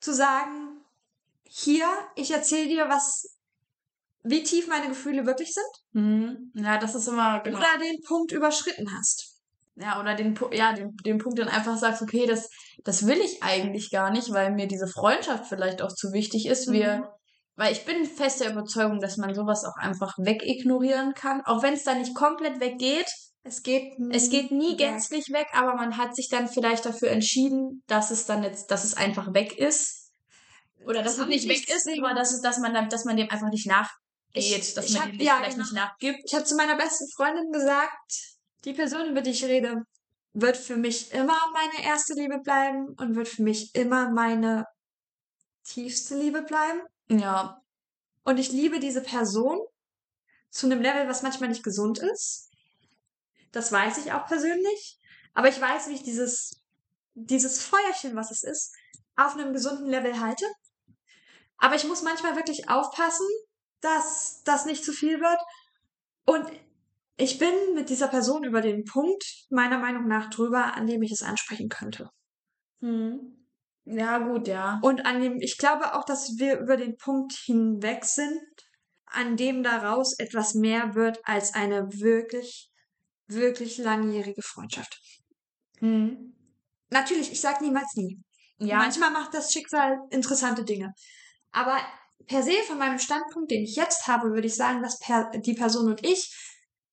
zu 0.00 0.12
sagen, 0.12 0.80
hier, 1.44 1.86
ich 2.16 2.32
erzähle 2.32 2.68
dir, 2.68 2.88
was, 2.88 3.36
wie 4.24 4.42
tief 4.42 4.66
meine 4.66 4.88
Gefühle 4.88 5.24
wirklich 5.26 5.54
sind, 5.54 5.82
Mhm. 5.92 6.52
Ja, 6.54 6.78
das 6.78 6.94
ist 6.94 7.08
immer 7.08 7.40
genau. 7.40 7.58
oder 7.58 7.78
den 7.78 8.00
Punkt 8.06 8.32
überschritten 8.32 8.88
hast. 8.96 9.40
Ja, 9.76 10.00
oder 10.00 10.14
den, 10.14 10.38
ja, 10.52 10.72
den, 10.72 10.96
den 11.04 11.18
Punkt 11.18 11.38
dann 11.38 11.48
einfach 11.48 11.76
sagst, 11.76 12.02
okay, 12.02 12.26
das, 12.26 12.48
das 12.84 13.06
will 13.06 13.18
ich 13.18 13.42
eigentlich 13.42 13.90
gar 13.90 14.10
nicht, 14.10 14.32
weil 14.32 14.52
mir 14.52 14.68
diese 14.68 14.86
Freundschaft 14.86 15.46
vielleicht 15.46 15.80
auch 15.80 15.92
zu 15.92 16.12
wichtig 16.12 16.46
ist. 16.46 16.68
Mhm. 16.68 16.72
Wir, 16.72 17.12
weil 17.56 17.72
ich 17.72 17.84
bin 17.84 18.04
fest 18.04 18.40
der 18.40 18.52
Überzeugung, 18.52 19.00
dass 19.00 19.16
man 19.16 19.34
sowas 19.34 19.64
auch 19.64 19.76
einfach 19.76 20.14
wegignorieren 20.18 21.14
kann. 21.14 21.42
Auch 21.44 21.62
wenn 21.62 21.74
es 21.74 21.84
dann 21.84 22.00
nicht 22.00 22.14
komplett 22.14 22.60
weggeht. 22.60 23.10
Es 23.44 23.62
geht, 23.62 23.94
Es 24.12 24.30
geht 24.30 24.52
nie 24.52 24.76
gänzlich 24.76 25.30
weg, 25.32 25.48
aber 25.52 25.74
man 25.74 25.96
hat 25.96 26.14
sich 26.14 26.28
dann 26.28 26.48
vielleicht 26.48 26.86
dafür 26.86 27.10
entschieden, 27.10 27.82
dass 27.88 28.10
es 28.12 28.24
dann 28.26 28.42
jetzt, 28.44 28.70
dass 28.70 28.84
es 28.84 28.94
einfach 28.94 29.34
weg 29.34 29.58
ist. 29.58 30.12
Oder 30.84 31.02
dass 31.02 31.16
Das 31.16 31.24
es 31.24 31.28
nicht 31.28 31.48
weg 31.48 31.68
ist, 31.68 31.86
nicht 31.86 32.02
aber 32.02 32.14
dass, 32.14 32.32
es, 32.32 32.40
dass, 32.40 32.58
man, 32.58 32.72
dann- 32.72 32.88
dass 32.88 33.04
man 33.04 33.16
dem 33.16 33.30
einfach 33.30 33.50
nicht 33.50 33.66
nachgeht, 33.66 33.90
Ich- 34.34 34.74
dass 34.74 34.86
ich 34.86 34.92
man 34.94 35.02
hab- 35.02 35.10
dem 35.10 35.20
ja, 35.20 35.36
vielleicht 35.36 35.56
genau. 35.56 35.64
nicht 35.64 35.74
nachgibt. 35.74 36.20
Ich 36.24 36.34
habe 36.34 36.44
zu 36.44 36.56
meiner 36.56 36.76
besten 36.76 37.08
Freundin 37.16 37.50
gesagt, 37.50 38.12
die 38.64 38.74
Person, 38.74 39.08
über 39.08 39.22
die 39.22 39.30
ich 39.30 39.44
rede, 39.44 39.82
wird 40.34 40.56
für 40.56 40.76
mich 40.76 41.12
immer 41.12 41.36
meine 41.52 41.84
erste 41.84 42.14
Liebe 42.14 42.38
bleiben 42.38 42.94
und 42.98 43.16
wird 43.16 43.28
für 43.28 43.42
mich 43.42 43.74
immer 43.74 44.10
meine 44.10 44.66
tiefste 45.64 46.16
Liebe 46.16 46.42
bleiben. 46.42 46.80
Ja, 47.10 47.60
Und 48.24 48.38
ich 48.38 48.52
liebe 48.52 48.78
diese 48.78 49.02
Person 49.02 49.58
zu 50.48 50.66
einem 50.66 50.80
Level, 50.80 51.08
was 51.08 51.22
manchmal 51.22 51.48
nicht 51.48 51.64
gesund 51.64 51.98
ist. 51.98 52.51
Das 53.52 53.70
weiß 53.70 53.98
ich 53.98 54.12
auch 54.12 54.26
persönlich. 54.26 54.98
Aber 55.34 55.48
ich 55.48 55.60
weiß, 55.60 55.88
wie 55.88 55.94
ich 55.94 56.02
dieses, 56.02 56.62
dieses 57.14 57.62
Feuerchen, 57.62 58.16
was 58.16 58.30
es 58.30 58.42
ist, 58.42 58.74
auf 59.16 59.34
einem 59.34 59.52
gesunden 59.52 59.86
Level 59.86 60.20
halte. 60.20 60.46
Aber 61.58 61.74
ich 61.76 61.84
muss 61.84 62.02
manchmal 62.02 62.36
wirklich 62.36 62.68
aufpassen, 62.68 63.26
dass 63.80 64.42
das 64.44 64.66
nicht 64.66 64.84
zu 64.84 64.92
viel 64.92 65.20
wird. 65.20 65.40
Und 66.24 66.46
ich 67.16 67.38
bin 67.38 67.52
mit 67.74 67.88
dieser 67.88 68.08
Person 68.08 68.44
über 68.44 68.60
den 68.60 68.84
Punkt, 68.84 69.46
meiner 69.50 69.78
Meinung 69.78 70.08
nach, 70.08 70.30
drüber, 70.30 70.74
an 70.74 70.86
dem 70.86 71.02
ich 71.02 71.12
es 71.12 71.22
ansprechen 71.22 71.68
könnte. 71.68 72.10
Hm. 72.80 73.46
Ja, 73.84 74.18
gut, 74.18 74.48
ja. 74.48 74.80
Und 74.82 75.06
an 75.06 75.20
dem, 75.20 75.40
ich 75.40 75.58
glaube 75.58 75.94
auch, 75.94 76.04
dass 76.04 76.38
wir 76.38 76.58
über 76.58 76.76
den 76.76 76.96
Punkt 76.96 77.32
hinweg 77.32 78.04
sind, 78.04 78.40
an 79.06 79.36
dem 79.36 79.62
daraus 79.62 80.18
etwas 80.18 80.54
mehr 80.54 80.94
wird 80.94 81.20
als 81.24 81.54
eine 81.54 81.88
wirklich, 81.92 82.71
wirklich 83.34 83.78
langjährige 83.78 84.42
Freundschaft. 84.42 85.00
Hm. 85.78 86.34
Natürlich, 86.90 87.32
ich 87.32 87.40
sag 87.40 87.60
niemals 87.60 87.94
nie. 87.94 88.18
Ja, 88.58 88.76
Manchmal 88.76 89.10
macht 89.10 89.34
das 89.34 89.52
Schicksal 89.52 89.98
interessante 90.10 90.64
Dinge. 90.64 90.92
Aber 91.50 91.78
per 92.26 92.42
se 92.42 92.52
von 92.66 92.78
meinem 92.78 92.98
Standpunkt, 92.98 93.50
den 93.50 93.64
ich 93.64 93.76
jetzt 93.76 94.06
habe, 94.06 94.30
würde 94.30 94.46
ich 94.46 94.54
sagen, 94.54 94.82
dass 94.82 94.98
per, 94.98 95.30
die 95.30 95.54
Person 95.54 95.88
und 95.88 96.06
ich, 96.06 96.32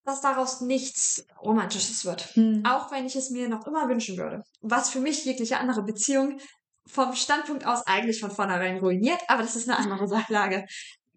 dass 0.05 0.21
daraus 0.21 0.61
nichts 0.61 1.25
Romantisches 1.41 2.05
wird. 2.05 2.21
hm. 2.33 2.63
Auch 2.65 2.91
wenn 2.91 3.05
ich 3.05 3.15
es 3.15 3.29
mir 3.29 3.47
noch 3.47 3.67
immer 3.67 3.87
wünschen 3.87 4.17
würde. 4.17 4.41
Was 4.61 4.89
für 4.89 4.99
mich 4.99 5.23
jegliche 5.25 5.59
andere 5.59 5.83
Beziehung 5.83 6.39
vom 6.87 7.13
Standpunkt 7.13 7.65
aus 7.67 7.85
eigentlich 7.85 8.19
von 8.19 8.31
vornherein 8.31 8.79
ruiniert, 8.79 9.21
aber 9.27 9.43
das 9.43 9.55
ist 9.55 9.69
eine 9.69 9.77
andere 9.77 10.07
Sachlage. 10.07 10.65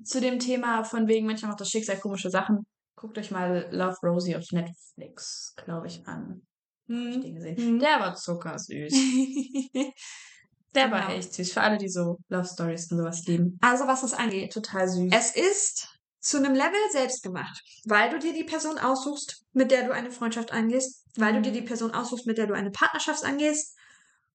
zu 0.04 0.20
dem 0.20 0.38
Thema 0.38 0.84
von 0.84 1.06
wegen 1.08 1.26
manchmal 1.26 1.50
macht 1.52 1.60
das 1.60 1.70
Schicksal 1.70 1.98
komische 1.98 2.28
Sachen. 2.28 2.66
Guckt 3.02 3.18
euch 3.18 3.32
mal 3.32 3.68
Love 3.72 3.96
Rosie 4.04 4.36
auf 4.36 4.44
Netflix, 4.52 5.54
glaube 5.56 5.88
ich, 5.88 6.06
an. 6.06 6.46
Hab 6.88 6.96
ich 6.96 7.20
den 7.20 7.34
gesehen. 7.34 7.74
Mhm. 7.74 7.78
Der 7.80 7.98
war 7.98 8.14
zuckersüß. 8.14 8.92
Der 10.74 10.84
Genau. 10.84 10.96
war 10.96 11.10
echt 11.10 11.34
süß. 11.34 11.52
Für 11.52 11.62
alle, 11.62 11.78
die 11.78 11.88
so 11.88 12.18
Love 12.28 12.46
Stories 12.46 12.92
und 12.92 12.98
sowas 12.98 13.26
lieben. 13.26 13.58
Also 13.60 13.88
was 13.88 14.02
das 14.02 14.14
angeht. 14.14 14.52
Total 14.52 14.88
süß. 14.88 15.12
Es 15.12 15.34
ist 15.34 15.88
zu 16.20 16.36
einem 16.36 16.54
Level 16.54 16.78
selbst 16.92 17.24
gemacht, 17.24 17.60
weil 17.86 18.08
du 18.08 18.20
dir 18.20 18.32
die 18.32 18.44
Person 18.44 18.78
aussuchst, 18.78 19.44
mit 19.52 19.72
der 19.72 19.84
du 19.84 19.92
eine 19.92 20.12
Freundschaft 20.12 20.52
angehst, 20.52 21.04
weil 21.16 21.34
du 21.34 21.42
dir 21.42 21.50
die 21.50 21.62
Person 21.62 21.90
aussuchst, 21.90 22.26
mit 22.28 22.38
der 22.38 22.46
du 22.46 22.54
eine 22.54 22.70
Partnerschaft 22.70 23.24
angehst 23.24 23.76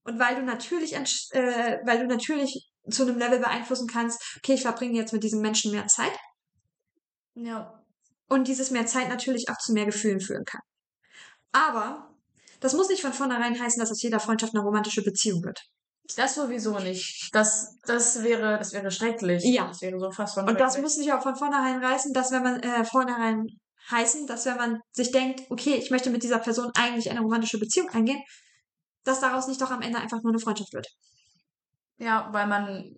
und 0.04 0.20
weil 0.20 0.36
du 0.36 0.42
natürlich, 0.42 0.94
äh, 0.94 1.80
weil 1.86 2.00
du 2.00 2.08
natürlich 2.08 2.70
zu 2.90 3.04
einem 3.04 3.18
Level 3.18 3.40
beeinflussen 3.40 3.88
kannst, 3.88 4.22
okay, 4.38 4.56
ich 4.56 4.64
verbringe 4.64 4.98
jetzt 4.98 5.14
mit 5.14 5.24
diesem 5.24 5.40
Menschen 5.40 5.72
mehr 5.72 5.88
Zeit 5.88 6.12
ja. 7.38 7.77
Und 8.28 8.48
dieses 8.48 8.72
mehr 8.72 8.86
Zeit 8.86 9.10
natürlich 9.10 9.50
auch 9.50 9.58
zu 9.58 9.74
mehr 9.74 9.86
Gefühlen 9.86 10.20
führen 10.20 10.46
kann. 10.46 10.62
Aber 11.52 12.10
das 12.60 12.74
muss 12.74 12.90
nicht 12.90 13.02
von 13.02 13.14
vornherein 13.14 13.60
heißen, 13.60 13.80
dass 13.80 13.92
aus 13.92 14.02
jeder 14.02 14.20
Freundschaft 14.20 14.54
eine 14.56 14.64
romantische 14.64 15.04
Beziehung 15.04 15.44
wird. 15.44 15.60
Das 16.16 16.36
sowieso 16.36 16.80
nicht. 16.80 17.30
Das, 17.34 17.78
das 17.86 18.24
wäre, 18.24 18.58
das 18.58 18.74
wäre 18.74 18.92
schrecklich. 18.92 19.44
Ja. 19.44 19.68
Das 19.68 19.82
wäre 19.82 20.00
so 20.00 20.12
fast 20.12 20.36
von 20.36 20.48
Und 20.48 20.60
das 20.60 20.78
muss 20.78 20.98
nicht 20.98 21.12
auch 21.12 21.22
von 21.22 21.36
vornherein 21.36 21.84
reißen, 21.84 22.14
dass 22.14 22.32
wenn 22.32 22.44
man 22.44 22.60
äh, 22.62 22.86
vornherein 22.86 23.46
heißen, 23.92 24.26
dass 24.28 24.46
wenn 24.46 24.58
man 24.58 24.82
sich 24.92 25.12
denkt, 25.12 25.42
okay, 25.50 25.76
ich 25.76 25.92
möchte 25.92 26.10
mit 26.10 26.24
dieser 26.24 26.40
Person 26.40 26.72
eigentlich 26.76 27.10
eine 27.10 27.22
romantische 27.22 27.60
Beziehung 27.60 27.90
eingehen, 27.90 28.22
dass 29.04 29.20
daraus 29.20 29.48
nicht 29.48 29.62
doch 29.62 29.72
am 29.72 29.82
Ende 29.82 30.00
einfach 30.00 30.22
nur 30.24 30.32
eine 30.32 30.40
Freundschaft 30.40 30.74
wird. 30.74 30.88
Ja, 31.98 32.30
weil 32.32 32.48
man, 32.48 32.96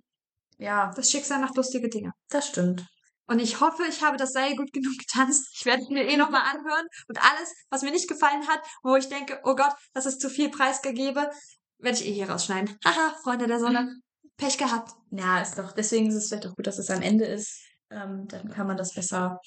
ja, 0.57 0.91
Das 0.95 1.09
Schicksal 1.09 1.39
macht 1.39 1.55
lustige 1.55 1.89
Dinge. 1.89 2.11
das 2.29 2.47
stimmt. 2.47 2.85
Und 3.29 3.39
ich 3.39 3.61
hoffe, 3.61 3.83
ich 3.87 4.03
habe 4.03 4.17
das 4.17 4.33
Seil 4.33 4.55
gut 4.55 4.73
genug 4.73 4.97
getanzt. 4.97 5.47
Ich 5.53 5.65
werde 5.65 5.83
es 5.83 5.89
mir 5.89 6.03
eh 6.07 6.17
nochmal 6.17 6.41
anhören. 6.41 6.85
Und 7.07 7.17
alles, 7.23 7.53
was 7.69 7.83
mir 7.83 7.91
nicht 7.91 8.09
gefallen 8.09 8.47
hat, 8.47 8.61
wo 8.83 8.95
ich 8.95 9.07
denke, 9.07 9.39
oh 9.43 9.55
Gott, 9.55 9.73
das 9.93 10.05
ist 10.05 10.19
zu 10.19 10.29
viel 10.29 10.49
preisgegebe, 10.49 11.29
werde 11.77 11.97
ich 11.97 12.05
eh 12.07 12.11
hier 12.13 12.29
rausschneiden. 12.29 12.77
Haha, 12.85 13.15
Freunde 13.23 13.47
der 13.47 13.59
Sonne. 13.59 13.95
Pech 14.37 14.57
gehabt. 14.57 14.91
Ja, 15.11 15.41
ist 15.41 15.57
doch, 15.57 15.73
deswegen 15.73 16.07
ist 16.07 16.15
es 16.15 16.27
vielleicht 16.29 16.47
auch 16.47 16.55
gut, 16.55 16.65
dass 16.65 16.77
es 16.79 16.89
am 16.89 17.01
Ende 17.01 17.25
ist. 17.25 17.61
Ähm, 17.91 18.25
dann 18.29 18.49
kann 18.49 18.67
man 18.67 18.77
das 18.77 18.93
besser, 18.93 19.37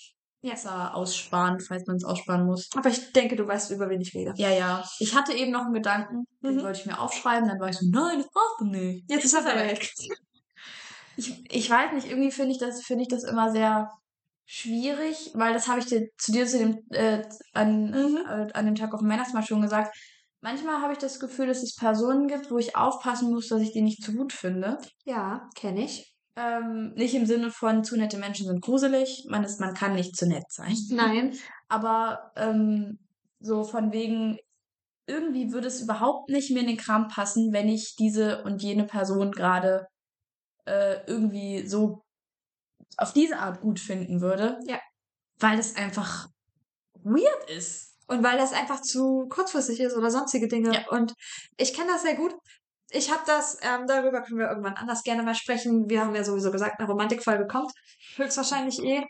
Ja. 0.43 0.53
besser 0.53 0.95
aussparen, 0.95 1.61
falls 1.61 1.87
man 1.87 1.97
es 1.97 2.05
aussparen 2.05 2.45
muss. 2.45 2.69
Aber 2.77 2.91
ich 2.91 3.13
denke, 3.13 3.37
du 3.37 3.47
weißt, 3.47 3.71
über 3.71 3.89
wen 3.89 4.01
ich 4.03 4.15
rede. 4.15 4.35
Ja, 4.37 4.51
ja. 4.51 4.85
Ich 4.99 5.15
hatte 5.15 5.33
eben 5.33 5.51
noch 5.51 5.63
einen 5.65 5.73
Gedanken, 5.73 6.25
den 6.43 6.57
Mhm. 6.57 6.63
wollte 6.63 6.81
ich 6.81 6.87
mir 6.87 6.99
aufschreiben, 7.01 7.49
dann 7.49 7.59
war 7.59 7.71
ich 7.71 7.79
so, 7.79 7.87
nein, 7.91 8.19
das 8.19 8.29
brauchst 8.31 8.61
du 8.61 8.65
nicht. 8.67 9.11
Jetzt 9.11 9.25
ist 9.25 9.33
er 9.35 9.45
weg. 9.47 9.91
Ich, 11.17 11.45
ich 11.51 11.71
weiß 11.71 11.93
nicht, 11.93 12.09
irgendwie 12.09 12.31
finde 12.31 12.53
ich 12.53 12.59
das, 12.59 12.83
finde 12.83 13.03
ich 13.03 13.09
das 13.09 13.25
immer 13.25 13.51
sehr 13.53 13.91
schwierig, 14.45 15.31
weil 15.35 15.53
das 15.53 15.69
habe 15.69 15.81
ich 15.81 15.87
dir, 15.87 16.09
zu 16.19 16.33
dir 16.33 16.47
zu 16.47 16.59
dem, 16.59 16.79
äh, 16.91 17.23
an, 17.53 17.91
Mhm. 17.91 18.17
äh, 18.29 18.53
an 18.53 18.67
dem 18.67 18.75
Tag 18.75 18.93
auf 18.93 19.01
dem 19.01 19.09
Weihnachtsmarkt 19.09 19.49
schon 19.49 19.63
gesagt. 19.63 19.97
Manchmal 20.41 20.81
habe 20.83 20.93
ich 20.93 20.99
das 20.99 21.21
Gefühl, 21.21 21.47
dass 21.47 21.63
es 21.63 21.77
Personen 21.77 22.27
gibt, 22.27 22.51
wo 22.51 22.59
ich 22.59 22.75
aufpassen 22.77 23.31
muss, 23.31 23.49
dass 23.49 23.63
ich 23.63 23.73
die 23.73 23.83
nicht 23.83 24.03
zu 24.03 24.13
gut 24.13 24.33
finde. 24.33 24.79
Ja, 25.05 25.49
kenne 25.55 25.85
ich. 25.85 26.13
Ähm, 26.35 26.93
nicht 26.97 27.15
im 27.15 27.27
Sinne 27.27 27.51
von 27.51 27.85
zu 27.85 27.97
nette 27.97 28.17
Menschen 28.19 28.47
sind 28.47 28.61
gruselig, 28.63 29.27
man 29.29 29.45
ist, 29.45 29.61
man 29.61 29.75
kann 29.75 29.95
nicht 29.95 30.17
zu 30.17 30.27
nett 30.27 30.51
sein. 30.51 30.75
Nein. 30.91 31.37
Aber 31.69 32.33
ähm, 32.37 32.99
so 33.39 33.65
von 33.65 33.93
wegen, 33.93 34.39
irgendwie 35.07 35.53
würde 35.53 35.69
es 35.69 35.83
überhaupt 35.83 36.31
nicht 36.31 36.51
mir 36.51 36.61
in 36.61 36.69
den 36.69 36.77
Kram 36.77 37.09
passen, 37.09 37.53
wenn 37.53 37.69
ich 37.69 37.97
diese 37.97 38.43
und 38.45 38.63
jene 38.63 38.85
Person 38.85 39.31
gerade 39.31 39.87
äh, 40.67 41.05
irgendwie 41.07 41.67
so 41.67 42.03
auf 42.97 43.13
diese 43.13 43.39
Art 43.39 43.61
gut 43.61 43.81
finden 43.81 44.21
würde. 44.21 44.59
Ja. 44.67 44.79
Weil 45.39 45.59
es 45.59 45.77
einfach 45.77 46.29
weird 46.95 47.51
ist. 47.51 47.97
Und 48.09 48.23
weil 48.23 48.37
das 48.37 48.53
einfach 48.53 48.83
zu 48.83 49.27
kurzfristig 49.29 49.81
ist 49.81 49.97
oder 49.97 50.11
sonstige 50.11 50.49
Dinge. 50.49 50.75
Ja. 50.75 50.89
Und 50.91 51.15
ich 51.57 51.73
kenne 51.73 51.93
das 51.93 52.03
sehr 52.03 52.15
gut. 52.17 52.35
Ich 52.91 53.11
habe 53.11 53.23
das, 53.27 53.59
ähm, 53.63 53.87
darüber 53.87 54.21
können 54.23 54.39
wir 54.39 54.49
irgendwann 54.49 54.75
anders 54.75 55.03
gerne 55.03 55.23
mal 55.23 55.35
sprechen. 55.35 55.89
Wir 55.89 56.03
haben 56.03 56.15
ja 56.15 56.25
sowieso 56.25 56.51
gesagt, 56.51 56.79
eine 56.79 56.89
Romantikfolge 56.89 57.47
kommt. 57.47 57.73
Höchstwahrscheinlich 58.17 58.83
eh. 58.83 59.03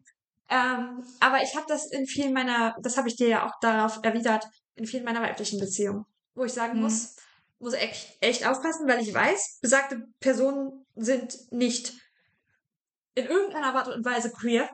Ähm, 0.49 1.03
aber 1.19 1.43
ich 1.43 1.57
habe 1.57 1.67
das 1.67 1.91
in 1.91 2.07
vielen 2.07 2.33
meiner, 2.33 2.77
das 2.81 2.97
habe 2.97 3.09
ich 3.09 3.17
dir 3.17 3.29
ja 3.29 3.47
auch 3.47 3.59
darauf 3.61 3.99
erwidert, 4.03 4.47
in 4.77 4.87
vielen 4.87 5.05
meiner 5.05 5.23
weiblichen 5.23 5.59
Beziehungen. 5.59 6.05
Wo 6.35 6.45
ich 6.45 6.53
sagen 6.53 6.77
Mhm. 6.77 6.83
muss, 6.85 7.17
muss 7.63 7.75
echt, 7.75 8.17
echt 8.21 8.47
aufpassen, 8.47 8.89
weil 8.89 9.01
ich 9.01 9.15
weiß, 9.15 9.59
besagte 9.63 10.05
Personen 10.21 10.85
sind 10.97 11.39
nicht 11.51 11.95
in 13.15 13.27
irgendeiner 13.27 13.75
Art 13.75 13.89
und 13.89 14.05
Weise 14.05 14.31
queer. 14.33 14.69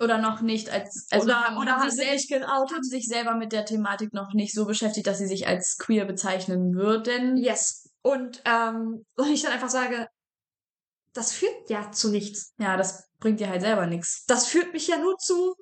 Oder 0.00 0.18
noch 0.18 0.42
nicht 0.42 0.70
als 0.70 1.08
also 1.10 1.24
oder 1.24 1.42
haben, 1.42 1.56
oder 1.56 1.76
haben, 1.76 1.90
sich 1.90 2.06
selbst, 2.06 2.28
geoutet. 2.28 2.76
haben 2.76 2.84
sich 2.84 3.08
selber 3.08 3.34
mit 3.34 3.50
der 3.50 3.64
Thematik 3.64 4.12
noch 4.12 4.32
nicht 4.32 4.54
so 4.54 4.64
beschäftigt, 4.64 5.08
dass 5.08 5.18
sie 5.18 5.26
sich 5.26 5.48
als 5.48 5.76
queer 5.76 6.04
bezeichnen 6.04 6.74
würden. 6.76 7.36
Yes. 7.36 7.90
Und, 8.02 8.40
ähm, 8.44 9.04
und 9.16 9.28
ich 9.28 9.42
dann 9.42 9.50
einfach 9.50 9.70
sage, 9.70 10.06
das 11.14 11.32
führt 11.32 11.68
ja 11.68 11.90
zu 11.90 12.10
nichts. 12.10 12.52
Ja, 12.58 12.76
das 12.76 13.08
bringt 13.18 13.40
dir 13.40 13.48
halt 13.48 13.62
selber 13.62 13.86
nichts. 13.86 14.24
Das 14.26 14.46
führt 14.46 14.72
mich 14.72 14.86
ja 14.86 14.98
nur 14.98 15.16
zu 15.18 15.56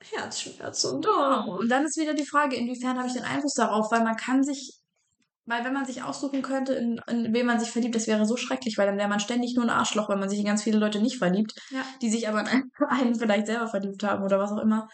Herzschmerz 0.00 0.84
und 0.84 1.06
oh. 1.06 1.58
Und 1.58 1.68
dann 1.68 1.84
ist 1.84 1.96
wieder 1.96 2.14
die 2.14 2.26
Frage, 2.26 2.56
inwiefern 2.56 2.98
habe 2.98 3.08
ich 3.08 3.14
den 3.14 3.24
Einfluss 3.24 3.54
darauf, 3.54 3.90
weil 3.90 4.02
man 4.02 4.16
kann 4.16 4.42
sich, 4.42 4.80
weil 5.48 5.64
wenn 5.64 5.72
man 5.72 5.84
sich 5.86 6.02
aussuchen 6.02 6.42
könnte, 6.42 6.74
in, 6.74 7.00
in 7.08 7.32
wen 7.32 7.46
man 7.46 7.58
sich 7.58 7.70
verliebt, 7.70 7.94
das 7.94 8.06
wäre 8.06 8.26
so 8.26 8.36
schrecklich, 8.36 8.76
weil 8.78 8.86
dann 8.86 8.98
wäre 8.98 9.08
man 9.08 9.20
ständig 9.20 9.54
nur 9.56 9.64
ein 9.64 9.70
Arschloch, 9.70 10.08
weil 10.08 10.18
man 10.18 10.28
sich 10.28 10.38
in 10.40 10.44
ganz 10.44 10.62
viele 10.62 10.78
Leute 10.78 11.00
nicht 11.00 11.18
verliebt, 11.18 11.52
Ja. 11.70 11.82
die 12.02 12.10
sich 12.10 12.28
aber 12.28 12.40
in 12.40 12.46
einen, 12.88 13.14
vielleicht 13.18 13.46
selber 13.46 13.66
verliebt 13.68 14.02
haben 14.04 14.22
oder 14.24 14.38
was 14.38 14.52
auch 14.52 14.58
immer. 14.62 14.88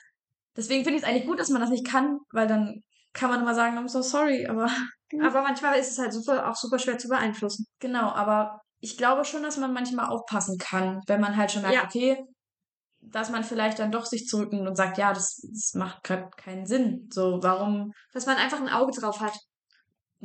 Deswegen 0.57 0.85
finde 0.85 0.99
ich 0.99 1.03
es 1.05 1.09
eigentlich 1.09 1.27
gut, 1.27 1.39
dass 1.41 1.49
man 1.51 1.61
das 1.61 1.71
nicht 1.71 1.87
kann, 1.87 2.19
weil 2.33 2.47
dann 2.47 2.81
kann 3.13 3.31
man 3.31 3.41
immer 3.41 3.55
sagen, 3.55 3.77
I'm 3.79 3.89
so 3.89 4.03
sorry, 4.03 4.47
aber 4.47 4.69
Aber 5.23 5.43
manchmal 5.43 5.79
ist 5.79 5.91
es 5.93 5.99
halt 5.99 6.13
super, 6.13 6.49
auch 6.51 6.57
super 6.57 6.79
schwer 6.79 6.99
zu 6.99 7.09
beeinflussen. 7.09 7.67
genau, 7.81 8.11
aber 8.13 8.61
ich 8.81 8.97
glaube 8.97 9.25
schon, 9.25 9.43
dass 9.43 9.57
man 9.57 9.73
manchmal 9.73 10.07
aufpassen 10.07 10.59
kann, 10.59 11.01
wenn 11.07 11.21
man 11.21 11.37
halt 11.37 11.51
schon 11.53 11.63
merkt, 11.63 11.77
Ja. 11.77 11.85
okay, 11.85 12.25
dass 13.01 13.31
man 13.31 13.45
vielleicht 13.45 13.79
dann 13.79 13.93
doch 13.93 14.07
sich 14.07 14.27
zurücknimmt 14.27 14.67
und 14.67 14.77
sagt, 14.77 14.99
ja, 14.99 15.13
das, 15.13 15.41
das 15.53 15.73
macht 15.75 16.03
gerade 16.05 16.31
keinen 16.37 16.67
Sinn. 16.67 17.09
So, 17.13 17.39
warum 17.43 17.93
Dass 18.13 18.27
man 18.27 18.37
einfach 18.37 18.61
ein 18.61 18.69
Auge 18.69 18.93
drauf 18.99 19.21
hat. 19.21 19.37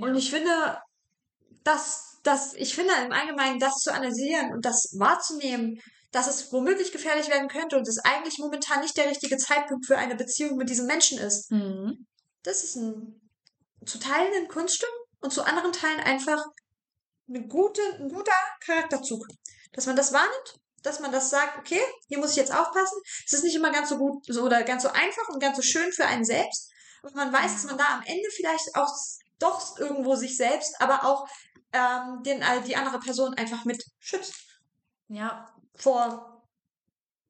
Und 0.02 0.16
ich 0.16 0.30
finde, 0.30 0.80
dass, 1.64 2.20
dass, 2.24 2.54
ich 2.54 2.76
finde 2.76 2.94
im 3.06 3.12
Allgemeinen 3.12 3.60
das 3.60 3.76
zu 3.76 3.94
analysieren 3.94 4.54
und 4.54 4.66
das 4.66 4.96
wahrzunehmen, 4.98 5.80
dass 6.12 6.28
es 6.28 6.52
womöglich 6.52 6.92
gefährlich 6.92 7.30
werden 7.30 7.50
könnte 7.50 7.78
und 7.78 7.88
es 7.88 8.00
eigentlich 8.00 8.40
momentan 8.40 8.82
nicht 8.82 8.98
der 8.98 9.10
richtige 9.10 9.38
Zeitpunkt 9.38 9.86
für 9.86 9.98
eine 9.98 10.16
Beziehung 10.16 10.58
mit 10.58 10.70
diesem 10.70 10.88
Menschen 10.88 11.20
ist. 11.20 11.52
Mhm. 11.52 12.08
Das 12.44 12.64
ist 12.64 12.78
ein, 12.78 13.30
zu 13.86 14.00
Teilen 14.00 14.34
ein 14.34 14.48
Kunststück 14.48 14.90
und 15.22 15.32
zu 15.32 15.44
anderen 15.44 15.72
Teilen 15.72 16.00
einfach 16.00 16.44
eine 17.28 17.48
gute, 17.48 17.82
ein 18.00 18.10
guter 18.10 18.34
Charakterzug. 18.66 19.28
Dass 19.74 19.86
man 19.86 19.96
das 19.96 20.14
wahrnimmt, 20.14 20.60
dass 20.82 21.00
man 21.00 21.12
das 21.12 21.30
sagt, 21.30 21.60
okay, 21.60 21.82
hier 22.08 22.18
muss 22.18 22.32
ich 22.32 22.38
jetzt 22.38 22.54
aufpassen. 22.54 22.98
Es 23.26 23.34
ist 23.34 23.44
nicht 23.44 23.56
immer 23.56 23.72
ganz 23.72 23.90
so 23.90 23.98
gut 23.98 24.26
so, 24.26 24.42
oder 24.42 24.64
ganz 24.64 24.84
so 24.84 24.90
einfach 24.90 25.28
und 25.30 25.40
ganz 25.40 25.58
so 25.58 25.62
schön 25.62 25.92
für 25.92 26.06
einen 26.06 26.26
selbst. 26.26 26.72
Und 27.04 27.16
man 27.16 27.32
weiß, 27.32 27.54
dass 27.54 27.66
man 27.66 27.78
da 27.78 27.86
am 27.94 28.04
Ende 28.06 28.30
vielleicht 28.36 28.76
auch 28.76 28.92
doch 29.40 29.78
irgendwo 29.80 30.16
sich 30.16 30.38
selbst, 30.38 30.80
aber 30.80 31.06
auch 31.06 31.28
ähm, 31.74 32.24
den, 32.24 32.44
die 32.68 32.76
andere 32.76 33.00
Person 33.00 33.34
einfach 33.36 33.66
mit 33.66 33.84
schützt 34.00 34.34
Ja, 35.08 35.50
vor 35.76 36.44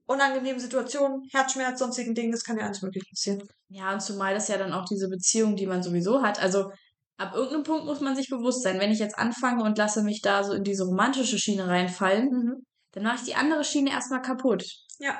unangenehmen 0.05 0.59
Situationen, 0.59 1.27
Herzschmerz, 1.31 1.79
sonstigen 1.79 2.15
Dingen. 2.15 2.31
Das 2.31 2.43
kann 2.43 2.57
ja 2.57 2.65
alles 2.65 2.81
möglich 2.81 3.03
passieren. 3.09 3.47
Ja, 3.67 3.93
und 3.93 4.01
zumal 4.01 4.33
das 4.33 4.47
ja 4.47 4.57
dann 4.57 4.73
auch 4.73 4.85
diese 4.85 5.07
Beziehung, 5.07 5.55
die 5.55 5.67
man 5.67 5.83
sowieso 5.83 6.23
hat. 6.23 6.41
Also 6.41 6.71
ab 7.17 7.35
irgendeinem 7.35 7.63
Punkt 7.63 7.85
muss 7.85 7.99
man 7.99 8.15
sich 8.15 8.29
bewusst 8.29 8.63
sein, 8.63 8.79
wenn 8.79 8.91
ich 8.91 8.99
jetzt 8.99 9.19
anfange 9.19 9.63
und 9.63 9.77
lasse 9.77 10.01
mich 10.01 10.21
da 10.21 10.43
so 10.43 10.53
in 10.53 10.63
diese 10.63 10.85
romantische 10.85 11.37
Schiene 11.37 11.67
reinfallen, 11.67 12.65
dann 12.91 13.03
mache 13.03 13.17
ich 13.17 13.23
die 13.23 13.35
andere 13.35 13.63
Schiene 13.63 13.91
erstmal 13.91 14.23
kaputt. 14.23 14.65
Ja. 14.97 15.19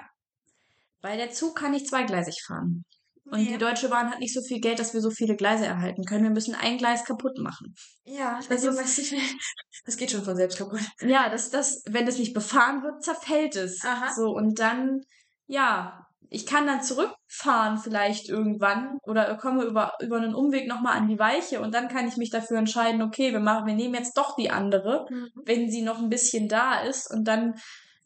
Weil 1.02 1.18
der 1.18 1.32
Zug 1.32 1.56
kann 1.56 1.72
nicht 1.72 1.88
zweigleisig 1.88 2.44
fahren. 2.48 2.84
Und 3.31 3.39
Ja. 3.39 3.51
die 3.53 3.57
Deutsche 3.57 3.89
Bahn 3.89 4.10
hat 4.11 4.19
nicht 4.19 4.34
so 4.34 4.41
viel 4.41 4.60
Geld, 4.60 4.80
dass 4.80 4.93
wir 4.93 5.01
so 5.01 5.11
viele 5.11 5.35
Gleise 5.35 5.65
erhalten 5.65 6.03
können. 6.06 6.23
Wir 6.23 6.31
müssen 6.31 6.56
ein 6.56 6.77
Gleis 6.77 7.06
kaputt 7.06 7.38
machen. 7.39 7.73
Ja, 8.06 8.38
Das 8.38 8.65
also, 8.65 8.81
ist-. 8.81 9.14
Das 9.85 9.97
geht 9.97 10.11
schon 10.11 10.23
von 10.23 10.35
selbst 10.35 10.57
kaputt. 10.57 10.81
Ja, 11.01 11.30
das, 11.30 11.49
das, 11.51 11.81
wenn 11.89 12.07
es 12.07 12.18
nicht 12.19 12.34
befahren 12.34 12.84
wird, 12.84 13.01
zerfällt 13.03 13.56
es. 13.56 13.84
Aha. 13.85 14.11
So, 14.14 14.31
und 14.31 14.60
dann, 14.60 15.01
ja, 15.47 16.06
ich 16.30 16.45
kann 16.45 16.68
dann 16.68 16.84
zurückfahren 16.84 17.77
vielleicht 17.80 18.30
irgendwann 18.30 18.99
oder 19.03 19.35
komme 19.38 19.64
über, 19.64 19.93
über 20.01 20.18
einen 20.18 20.35
Umweg 20.35 20.68
nochmal 20.68 20.97
an 20.97 21.07
die 21.07 21.18
Weiche 21.18 21.60
und 21.61 21.73
dann 21.73 21.88
kann 21.88 22.07
ich 22.07 22.18
mich 22.18 22.30
dafür 22.30 22.57
entscheiden, 22.57 23.01
okay, 23.01 23.31
wir 23.31 23.39
machen, 23.39 23.65
wir 23.65 23.73
nehmen 23.73 23.95
jetzt 23.95 24.15
doch 24.15 24.35
die 24.35 24.51
andere, 24.51 25.07
wenn 25.45 25.72
sie 25.72 25.81
noch 25.81 25.97
ein 25.97 26.10
bisschen 26.10 26.47
da 26.47 26.81
ist 26.81 27.11
und 27.11 27.23
dann 27.27 27.56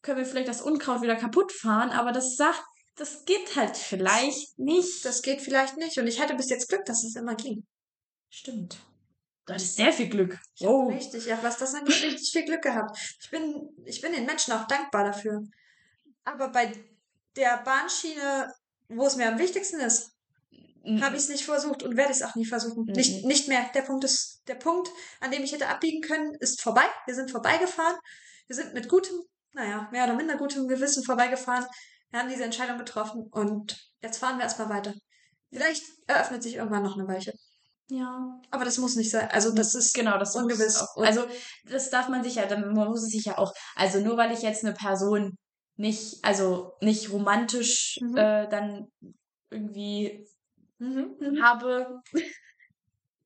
können 0.02 0.20
wir 0.20 0.26
vielleicht 0.26 0.48
das 0.48 0.62
Unkraut 0.62 1.02
wieder 1.02 1.16
kaputt 1.18 1.52
fahren, 1.52 1.90
aber 1.90 2.12
das 2.14 2.36
sagt, 2.38 2.64
das 2.96 3.26
geht 3.26 3.56
halt 3.56 3.76
vielleicht 3.78 4.58
nicht. 4.60 5.04
Das 5.06 5.22
geht 5.22 5.42
vielleicht 5.42 5.78
nicht. 5.78 5.98
Und 5.98 6.08
ich 6.08 6.20
hatte 6.22 6.36
bis 6.36 6.50
jetzt 6.50 6.70
Glück, 6.70 6.86
dass 6.86 7.04
es 7.04 7.16
immer 7.16 7.36
ging. 7.36 7.66
stimmt. 8.30 8.78
Du 9.46 9.54
hattest 9.54 9.76
sehr 9.76 9.92
viel 9.92 10.08
Glück. 10.08 10.40
Ich 10.56 10.66
hab 10.66 10.88
Richtig, 10.88 11.26
ja, 11.26 11.38
was 11.44 11.58
das 11.58 11.74
angeht, 11.76 12.02
richtig 12.02 12.32
viel 12.32 12.46
Glück 12.46 12.62
gehabt. 12.62 12.98
Ich 13.22 13.30
bin, 13.30 13.70
ich 13.84 14.00
bin 14.00 14.14
den 14.14 14.26
Menschen 14.26 14.54
auch 14.54 14.66
dankbar 14.68 15.04
dafür. 15.04 15.42
Aber 16.24 16.48
bei 16.50 16.72
der 17.36 17.58
Bahnschiene, 17.66 18.54
wo 18.88 19.06
es 19.06 19.18
mir 19.18 19.28
am 19.28 19.40
wichtigsten 19.40 19.82
ist, 19.82 20.12
Mhm. 20.86 21.02
habe 21.02 21.16
ich 21.16 21.24
es 21.24 21.30
nicht 21.30 21.46
versucht 21.46 21.82
und 21.84 21.96
werde 21.96 22.12
es 22.12 22.22
auch 22.24 22.36
nie 22.36 22.46
versuchen. 22.46 22.84
Nicht, 22.86 23.22
Mhm. 23.22 23.28
nicht 23.28 23.48
mehr. 23.48 23.70
Der 23.74 23.82
Punkt 23.84 24.04
ist, 24.04 24.42
der 24.48 24.56
Punkt, 24.56 24.90
an 25.22 25.32
dem 25.32 25.44
ich 25.44 25.52
hätte 25.54 25.68
abbiegen 25.70 26.02
können, 26.02 26.34
ist 26.42 26.62
vorbei. 26.62 26.84
Wir 27.06 27.16
sind 27.16 27.32
vorbeigefahren. 27.32 27.98
Wir 28.48 28.56
sind 28.56 28.74
mit 28.74 28.90
gutem, 28.90 29.16
naja, 29.54 29.88
mehr 29.92 30.04
oder 30.06 30.14
minder 30.16 30.38
gutem 30.38 30.68
Gewissen 30.68 31.04
vorbeigefahren. 31.04 31.66
Wir 32.14 32.20
haben 32.20 32.30
diese 32.30 32.44
Entscheidung 32.44 32.78
getroffen 32.78 33.24
und 33.32 33.76
jetzt 34.04 34.20
fahren 34.20 34.38
wir 34.38 34.44
erstmal 34.44 34.70
weiter. 34.70 34.94
Vielleicht 35.52 35.84
eröffnet 36.06 36.44
sich 36.44 36.54
irgendwann 36.58 36.84
noch 36.84 36.96
eine 36.96 37.08
Weiche. 37.08 37.34
Ja. 37.90 38.40
Aber 38.52 38.66
das 38.66 38.78
muss 38.78 38.96
nicht 38.96 39.10
sein. 39.10 39.30
Also 39.32 39.52
das 39.52 39.74
ist 39.74 39.96
Genau, 39.96 40.20
das 40.20 40.36
ungewiss. 40.36 40.78
Auch, 40.78 40.98
also 40.98 41.26
das 41.66 41.90
darf 41.90 42.10
man 42.10 42.24
sich 42.24 42.36
ja, 42.36 42.46
dann 42.46 42.72
man 42.76 42.88
muss 42.88 43.02
es 43.02 43.10
sich 43.10 43.26
ja 43.26 43.40
auch. 43.40 43.52
Also 43.76 44.00
nur 44.00 44.16
weil 44.16 44.32
ich 44.32 44.44
jetzt 44.44 44.64
eine 44.64 44.76
Person 44.76 45.40
nicht, 45.76 46.24
also 46.24 46.74
nicht 46.82 47.12
romantisch 47.12 47.98
Mhm. 48.00 48.16
äh, 48.16 48.48
dann 48.48 48.92
irgendwie 49.50 50.28
Mhm, 50.78 51.16
mhm. 51.20 51.42
habe, 51.44 52.00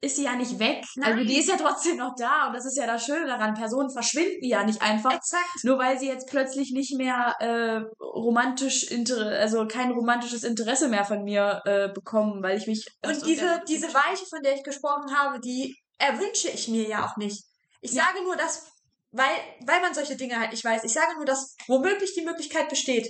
ist 0.01 0.15
sie 0.15 0.25
ja 0.25 0.35
nicht 0.35 0.59
weg. 0.59 0.83
Also 1.01 1.17
Nein. 1.17 1.27
die 1.27 1.39
ist 1.39 1.49
ja 1.49 1.57
trotzdem 1.57 1.97
noch 1.97 2.13
da 2.15 2.47
und 2.47 2.53
das 2.53 2.65
ist 2.65 2.77
ja 2.77 2.85
das 2.85 3.03
Schöne 3.05 3.25
daran. 3.25 3.55
Personen 3.55 3.89
verschwinden 3.89 4.43
ja 4.45 4.63
nicht 4.63 4.81
einfach. 4.81 5.13
Exakt. 5.13 5.63
Nur 5.63 5.79
weil 5.79 5.97
sie 5.99 6.07
jetzt 6.07 6.27
plötzlich 6.29 6.71
nicht 6.71 6.95
mehr 6.97 7.35
äh, 7.39 7.81
romantisch, 8.03 8.83
inter 8.91 9.27
also 9.39 9.67
kein 9.67 9.91
romantisches 9.91 10.43
Interesse 10.43 10.87
mehr 10.87 11.03
von 11.05 11.23
mir 11.23 11.61
äh, 11.65 11.89
bekommen, 11.89 12.43
weil 12.43 12.57
ich 12.57 12.67
mich. 12.67 12.85
Und 13.05 13.25
diese, 13.25 13.61
diese 13.67 13.87
Weiche, 13.93 14.25
von 14.29 14.41
der 14.43 14.53
ich 14.55 14.63
gesprochen 14.63 15.15
habe, 15.17 15.39
die 15.39 15.75
erwünsche 15.97 16.49
ich 16.49 16.67
mir 16.67 16.87
ja 16.87 17.05
auch 17.07 17.17
nicht. 17.17 17.43
Ich 17.81 17.91
Ja. 17.93 18.03
sage 18.03 18.23
nur, 18.23 18.35
dass, 18.35 18.71
weil, 19.11 19.25
weil 19.65 19.81
man 19.81 19.93
solche 19.95 20.15
Dinge 20.15 20.39
halt 20.39 20.51
nicht 20.51 20.63
weiß, 20.63 20.83
ich 20.83 20.93
sage 20.93 21.15
nur, 21.15 21.25
dass 21.25 21.55
womöglich 21.67 22.13
die 22.13 22.23
Möglichkeit 22.25 22.69
besteht. 22.69 23.07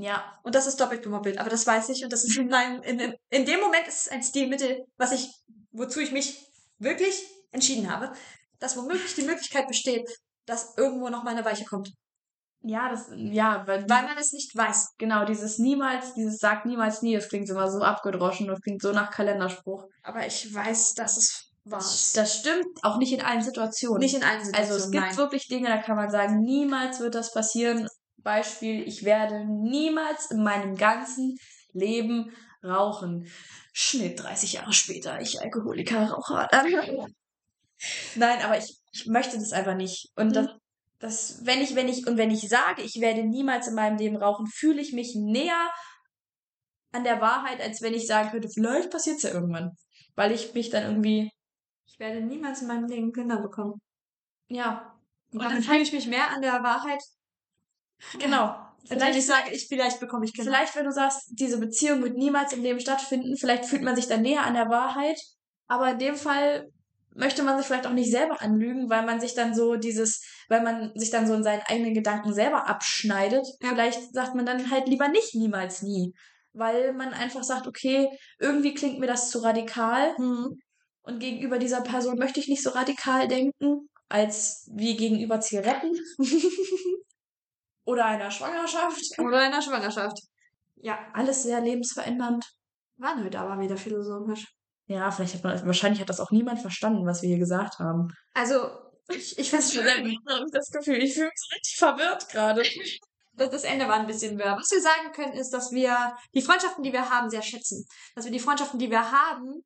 Ja, 0.00 0.38
Und 0.44 0.54
das 0.54 0.68
ist 0.68 0.80
doppelt 0.80 1.02
gemoppelt. 1.02 1.38
Aber 1.38 1.50
das 1.50 1.66
weiß 1.66 1.88
ich. 1.88 2.04
Und 2.04 2.12
das 2.12 2.22
ist 2.22 2.36
in 2.38 2.46
meinem, 2.46 2.80
in, 2.82 3.00
in, 3.00 3.14
in 3.30 3.44
dem 3.44 3.58
Moment 3.58 3.88
ist 3.88 4.02
es 4.06 4.08
ein 4.08 4.22
Stilmittel, 4.22 4.84
was 4.96 5.10
ich, 5.10 5.28
wozu 5.78 6.00
ich 6.00 6.12
mich 6.12 6.44
wirklich 6.78 7.24
entschieden 7.52 7.90
habe, 7.90 8.12
dass 8.58 8.76
womöglich 8.76 9.14
die 9.14 9.22
Möglichkeit 9.22 9.66
besteht, 9.68 10.08
dass 10.46 10.76
irgendwo 10.76 11.08
noch 11.08 11.22
mal 11.24 11.30
eine 11.30 11.44
Weiche 11.44 11.64
kommt. 11.64 11.90
ja, 12.62 12.88
das, 12.90 13.08
ja, 13.14 13.62
weil, 13.66 13.88
Weil 13.88 14.02
man 14.04 14.18
es 14.18 14.32
nicht 14.32 14.54
weiß. 14.56 14.94
genau, 14.98 15.24
dieses 15.24 15.58
niemals, 15.58 16.14
dieses 16.14 16.38
sagt 16.38 16.66
niemals 16.66 17.02
nie, 17.02 17.14
das 17.14 17.28
klingt 17.28 17.48
immer 17.48 17.70
so 17.70 17.80
abgedroschen, 17.80 18.48
das 18.48 18.60
klingt 18.60 18.82
so 18.82 18.92
nach 18.92 19.10
Kalenderspruch. 19.10 19.84
Aber 20.02 20.26
ich 20.26 20.52
weiß, 20.52 20.94
dass 20.94 21.16
es 21.16 21.50
wahr 21.64 21.78
Das, 21.78 21.94
ist. 21.94 22.16
das 22.16 22.38
stimmt 22.38 22.66
auch 22.82 22.96
nicht 22.98 23.12
in 23.12 23.22
allen 23.22 23.42
Situationen. 23.42 24.00
Nicht 24.00 24.14
in 24.16 24.24
allen 24.24 24.44
Situationen. 24.44 24.72
Also 24.72 24.84
es 24.86 24.90
gibt 24.90 25.04
nein. 25.04 25.16
wirklich 25.16 25.46
Dinge, 25.48 25.68
da 25.68 25.78
kann 25.78 25.96
man 25.96 26.10
sagen, 26.10 26.40
niemals 26.40 26.98
wird 27.00 27.14
das 27.14 27.32
passieren. 27.32 27.88
Beispiel, 28.18 28.82
ich 28.88 29.04
werde 29.04 29.44
niemals 29.46 30.30
in 30.30 30.42
meinem 30.42 30.74
ganzen 30.76 31.36
Leben 31.72 32.32
rauchen. 32.64 33.28
Schnitt 33.80 34.18
30 34.18 34.54
Jahre 34.54 34.72
später, 34.72 35.20
ich 35.20 35.40
Alkoholiker, 35.40 36.10
Raucher. 36.10 36.48
Nein, 38.16 38.42
aber 38.42 38.58
ich, 38.58 38.76
ich 38.90 39.06
möchte 39.06 39.38
das 39.38 39.52
einfach 39.52 39.76
nicht. 39.76 40.10
Und 40.16 40.34
das, 40.34 40.48
das, 40.98 41.46
wenn 41.46 41.60
ich, 41.60 41.76
wenn 41.76 41.86
ich, 41.86 42.04
und 42.08 42.16
wenn 42.16 42.32
ich 42.32 42.48
sage, 42.48 42.82
ich 42.82 43.00
werde 43.00 43.22
niemals 43.22 43.68
in 43.68 43.76
meinem 43.76 43.96
Leben 43.96 44.16
rauchen, 44.16 44.48
fühle 44.48 44.80
ich 44.80 44.92
mich 44.92 45.14
näher 45.14 45.70
an 46.90 47.04
der 47.04 47.20
Wahrheit, 47.20 47.60
als 47.60 47.80
wenn 47.80 47.94
ich 47.94 48.08
sagen 48.08 48.30
könnte, 48.30 48.48
vielleicht 48.48 48.90
passiert 48.90 49.18
es 49.18 49.22
ja 49.22 49.30
irgendwann. 49.30 49.70
Weil 50.16 50.32
ich 50.32 50.52
mich 50.54 50.70
dann 50.70 50.82
irgendwie, 50.82 51.30
Ich 51.86 52.00
werde 52.00 52.20
niemals 52.20 52.62
in 52.62 52.66
meinem 52.66 52.88
Leben 52.88 53.12
Kinder 53.12 53.40
bekommen. 53.40 53.80
ja. 54.48 54.92
Und 55.30 55.40
damit 55.40 55.58
dann 55.58 55.62
fühle 55.62 55.82
ich 55.82 55.92
mich 55.92 56.08
mehr 56.08 56.30
an 56.30 56.42
der 56.42 56.64
Wahrheit, 56.64 57.02
Genau. 58.18 58.67
Als 58.80 58.90
wenn 58.90 58.98
Vielleicht, 58.98 59.18
ich 59.18 59.26
sage, 59.26 59.50
ich, 59.52 59.68
vielleicht 59.68 60.00
bekomme 60.00 60.24
ich 60.24 60.34
Kinder. 60.34 60.50
vielleicht, 60.50 60.76
wenn 60.76 60.84
du 60.84 60.92
sagst, 60.92 61.28
diese 61.30 61.58
Beziehung 61.58 62.02
wird 62.02 62.16
niemals 62.16 62.52
im 62.52 62.62
Leben 62.62 62.80
stattfinden, 62.80 63.36
vielleicht 63.36 63.64
fühlt 63.64 63.82
man 63.82 63.96
sich 63.96 64.06
dann 64.06 64.22
näher 64.22 64.44
an 64.44 64.54
der 64.54 64.68
Wahrheit. 64.68 65.20
Aber 65.66 65.90
in 65.90 65.98
dem 65.98 66.16
Fall 66.16 66.70
möchte 67.14 67.42
man 67.42 67.58
sich 67.58 67.66
vielleicht 67.66 67.86
auch 67.86 67.92
nicht 67.92 68.10
selber 68.10 68.40
anlügen, 68.40 68.88
weil 68.88 69.04
man 69.04 69.20
sich 69.20 69.34
dann 69.34 69.54
so 69.54 69.76
dieses, 69.76 70.22
weil 70.48 70.62
man 70.62 70.92
sich 70.94 71.10
dann 71.10 71.26
so 71.26 71.34
in 71.34 71.42
seinen 71.42 71.62
eigenen 71.62 71.94
Gedanken 71.94 72.32
selber 72.32 72.68
abschneidet. 72.68 73.46
Ja. 73.60 73.70
Vielleicht 73.70 74.14
sagt 74.14 74.34
man 74.34 74.46
dann 74.46 74.70
halt 74.70 74.88
lieber 74.88 75.08
nicht 75.08 75.34
niemals 75.34 75.82
nie. 75.82 76.14
Weil 76.52 76.92
man 76.92 77.12
einfach 77.12 77.42
sagt, 77.42 77.66
okay, 77.66 78.08
irgendwie 78.38 78.74
klingt 78.74 79.00
mir 79.00 79.06
das 79.06 79.30
zu 79.30 79.40
radikal. 79.40 80.16
Hm. 80.16 80.58
Und 81.02 81.20
gegenüber 81.20 81.58
dieser 81.58 81.82
Person 81.82 82.18
möchte 82.18 82.40
ich 82.40 82.48
nicht 82.48 82.62
so 82.62 82.70
radikal 82.70 83.28
denken, 83.28 83.88
als 84.08 84.68
wie 84.74 84.96
gegenüber 84.96 85.40
Zigaretten. 85.40 85.92
Oder 87.88 88.04
einer 88.04 88.30
Schwangerschaft. 88.30 89.00
Oder 89.18 89.38
einer 89.38 89.62
Schwangerschaft. 89.62 90.18
Ja, 90.76 90.98
Alles 91.14 91.42
sehr 91.42 91.60
lebensverändernd. 91.60 92.44
waren 92.98 93.24
heute 93.24 93.38
aber 93.40 93.58
wieder 93.60 93.76
philosophisch. 93.78 94.46
Ja, 94.86 95.10
vielleicht 95.10 95.34
hat 95.34 95.44
man, 95.44 95.66
wahrscheinlich 95.66 96.00
hat 96.00 96.08
das 96.10 96.20
auch 96.20 96.30
niemand 96.30 96.60
verstanden, 96.60 97.06
was 97.06 97.22
wir 97.22 97.28
hier 97.30 97.38
gesagt 97.38 97.78
haben. 97.78 98.08
Also, 98.34 98.68
ich, 99.08 99.38
ich 99.38 99.48
finde 99.50 99.64
es 99.64 99.72
das 100.52 100.70
Gefühl, 100.70 100.96
ich 101.02 101.14
fühle 101.14 101.26
mich 101.26 101.34
so 101.36 101.54
richtig 101.54 101.76
verwirrt 101.76 102.28
gerade. 102.28 102.62
das, 103.32 103.50
das 103.50 103.64
Ende 103.64 103.88
war 103.88 103.96
ein 104.00 104.06
bisschen 104.06 104.38
wirr. 104.38 104.56
Was 104.58 104.70
wir 104.70 104.82
sagen 104.82 105.12
können, 105.14 105.32
ist, 105.32 105.50
dass 105.50 105.72
wir 105.72 106.14
die 106.34 106.42
Freundschaften, 106.42 106.82
die 106.84 106.92
wir 106.92 107.08
haben, 107.10 107.30
sehr 107.30 107.42
schätzen. 107.42 107.86
Dass 108.14 108.24
wir 108.26 108.32
die 108.32 108.38
Freundschaften, 108.40 108.78
die 108.78 108.90
wir 108.90 109.10
haben, 109.12 109.64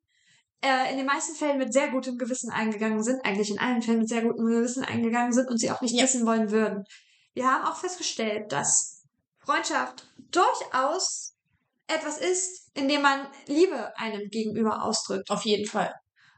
äh, 0.61 0.91
in 0.91 0.97
den 0.97 1.05
meisten 1.05 1.35
Fällen 1.35 1.57
mit 1.57 1.73
sehr 1.73 1.89
gutem 1.89 2.17
Gewissen 2.17 2.51
eingegangen 2.51 3.03
sind, 3.03 3.23
eigentlich 3.25 3.49
in 3.51 3.59
allen 3.59 3.81
Fällen 3.81 3.99
mit 3.99 4.07
sehr 4.09 4.21
gutem 4.23 4.45
Gewissen 4.45 4.83
eingegangen 4.85 5.33
sind 5.33 5.49
und 5.49 5.57
sie 5.57 5.71
auch 5.71 5.81
nicht 5.81 5.93
Ja. 5.93 6.03
wissen 6.03 6.25
wollen 6.25 6.51
würden. 6.51 6.85
Wir 7.33 7.45
haben 7.47 7.65
auch 7.65 7.75
festgestellt, 7.77 8.51
dass 8.51 9.03
Freundschaft 9.39 10.07
durchaus 10.31 11.35
etwas 11.87 12.17
ist, 12.17 12.69
in 12.75 12.87
dem 12.87 13.01
man 13.01 13.27
Liebe 13.47 13.95
einem 13.97 14.29
gegenüber 14.29 14.83
ausdrückt. 14.83 15.29
Auf 15.29 15.43
jeden 15.45 15.67
Fall. 15.67 15.93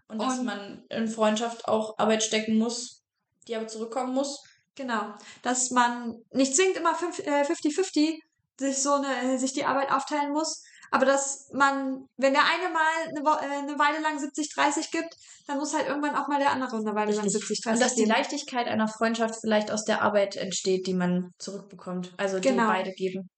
Und 0.07 0.21
dass 0.21 0.39
Und- 0.39 0.45
man 0.45 0.85
in 0.89 1.07
Freundschaft 1.07 1.67
auch 1.67 1.97
Arbeit 1.97 2.23
stecken 2.23 2.57
muss, 2.57 3.03
die 3.47 3.55
aber 3.55 3.67
zurückkommen 3.67 4.13
muss. 4.13 4.43
Genau. 4.75 5.13
Dass 5.41 5.71
man 5.71 6.15
nicht 6.31 6.55
zwingend 6.55 6.77
immer 6.77 6.95
fünf- 6.95 7.19
äh, 7.19 7.43
50-50 7.45 8.21
sich 8.59 8.81
so 8.81 8.93
eine, 8.93 9.37
sich 9.37 9.53
die 9.53 9.65
Arbeit 9.65 9.91
aufteilen 9.91 10.31
muss, 10.31 10.63
aber 10.95 11.05
dass 11.05 11.49
man, 11.51 12.07
wenn 12.15 12.31
der 12.33 12.43
eine 12.45 12.69
mal 12.69 12.81
eine, 13.09 13.19
äh, 13.19 13.57
eine 13.59 13.77
Weile 13.77 13.99
lang 13.99 14.17
70-30 14.17 14.91
gibt, 14.91 15.13
dann 15.45 15.57
muss 15.57 15.73
halt 15.73 15.87
irgendwann 15.87 16.15
auch 16.15 16.27
mal 16.29 16.39
der 16.39 16.51
andere 16.51 16.77
eine 16.77 16.95
Weile 16.95 17.13
lang 17.13 17.25
Richtig. 17.25 17.43
70-30 17.43 17.71
Und 17.73 17.81
dass 17.81 17.95
die 17.95 18.03
geben. 18.03 18.11
Leichtigkeit 18.11 18.67
einer 18.67 18.87
Freundschaft 18.87 19.35
vielleicht 19.41 19.71
aus 19.71 19.83
der 19.83 20.01
Arbeit 20.01 20.37
entsteht, 20.37 20.87
die 20.87 20.93
man 20.93 21.31
zurückbekommt. 21.37 22.13
Also 22.17 22.39
die 22.39 22.47
Genau. 22.47 22.67
beide 22.67 22.91
geben. 22.93 23.29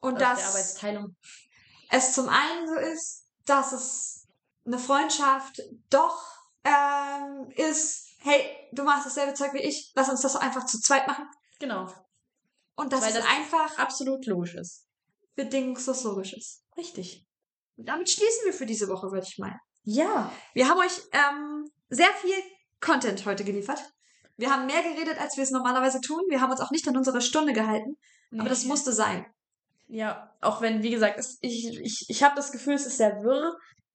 Und 0.00 0.14
aus 0.14 0.18
der 0.20 0.28
dass 0.30 0.46
Arbeitsteilung. 0.48 1.16
es 1.90 2.14
zum 2.14 2.28
einen 2.30 2.66
so 2.66 2.74
ist, 2.76 3.26
dass 3.44 3.72
es 3.72 4.26
eine 4.64 4.78
Freundschaft 4.78 5.60
doch 5.90 6.18
ähm, 6.64 7.50
ist, 7.56 8.06
hey, 8.20 8.40
du 8.72 8.84
machst 8.84 9.04
dasselbe 9.06 9.34
Zeug 9.34 9.52
wie 9.52 9.62
ich, 9.62 9.92
lass 9.94 10.08
uns 10.08 10.22
das 10.22 10.36
einfach 10.36 10.64
zu 10.64 10.80
zweit 10.80 11.06
machen. 11.06 11.26
Genau. 11.58 11.92
Und 12.74 12.92
dass 12.92 13.02
Weil 13.02 13.08
es 13.10 13.16
das 13.16 13.26
einfach 13.26 13.78
Absolut 13.78 14.24
logisch 14.26 14.54
ist. 14.54 14.86
bedingungslos 15.34 16.04
logisch 16.04 16.32
ist. 16.32 16.61
Richtig. 16.76 17.26
Und 17.76 17.88
damit 17.88 18.10
schließen 18.10 18.44
wir 18.44 18.52
für 18.52 18.66
diese 18.66 18.88
Woche, 18.88 19.10
würde 19.10 19.26
ich 19.28 19.38
meinen. 19.38 19.58
Ja. 19.84 20.32
Wir 20.54 20.68
haben 20.68 20.80
euch 20.80 21.00
ähm, 21.12 21.70
sehr 21.90 22.12
viel 22.20 22.34
Content 22.80 23.24
heute 23.26 23.44
geliefert. 23.44 23.80
Wir 24.36 24.50
haben 24.50 24.66
mehr 24.66 24.82
geredet, 24.82 25.18
als 25.20 25.36
wir 25.36 25.44
es 25.44 25.50
normalerweise 25.50 26.00
tun. 26.00 26.22
Wir 26.28 26.40
haben 26.40 26.50
uns 26.50 26.60
auch 26.60 26.70
nicht 26.70 26.86
an 26.88 26.96
unsere 26.96 27.20
Stunde 27.20 27.52
gehalten. 27.52 27.96
Aber 28.38 28.48
das 28.48 28.64
musste 28.64 28.92
sein. 28.92 29.26
Ja, 29.88 30.32
auch 30.40 30.62
wenn, 30.62 30.82
wie 30.82 30.90
gesagt, 30.90 31.18
es, 31.18 31.38
ich, 31.42 31.78
ich, 31.80 32.06
ich 32.08 32.22
habe 32.22 32.34
das 32.34 32.50
Gefühl, 32.50 32.74
es 32.74 32.86
ist 32.86 32.96
sehr 32.96 33.22
wirr, 33.22 33.54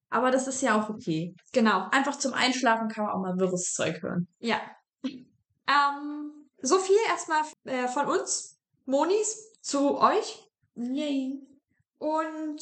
aber 0.09 0.29
das 0.29 0.47
ist 0.47 0.61
ja 0.61 0.79
auch 0.79 0.89
okay. 0.89 1.35
Genau. 1.53 1.87
Einfach 1.91 2.17
zum 2.17 2.33
Einschlafen 2.33 2.87
kann 2.87 3.05
man 3.05 3.13
auch 3.13 3.21
mal 3.21 3.39
wirres 3.39 3.73
Zeug 3.73 4.01
hören. 4.03 4.27
Ja. 4.39 4.61
Ähm, 5.03 6.31
so 6.61 6.77
viel 6.77 6.97
erstmal 7.09 7.41
äh, 7.63 7.87
von 7.87 8.05
uns, 8.05 8.59
Monis, 8.85 9.51
zu 9.61 9.97
euch. 9.97 10.47
Yay. 10.75 11.41
Und 11.97 12.59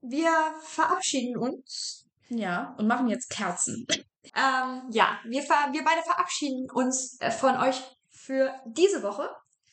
wir 0.00 0.54
verabschieden 0.62 1.36
uns. 1.36 2.06
Ja, 2.28 2.74
und 2.78 2.86
machen 2.86 3.08
jetzt 3.08 3.30
Kerzen. 3.30 3.86
Ähm, 4.34 4.82
ja, 4.90 5.20
wir, 5.24 5.42
ver 5.42 5.68
wir 5.72 5.84
beide 5.84 6.02
verabschieden 6.02 6.68
uns 6.72 7.16
äh, 7.20 7.30
von 7.30 7.56
euch 7.56 7.80
für 8.10 8.52
diese 8.66 9.02
Woche. 9.02 9.30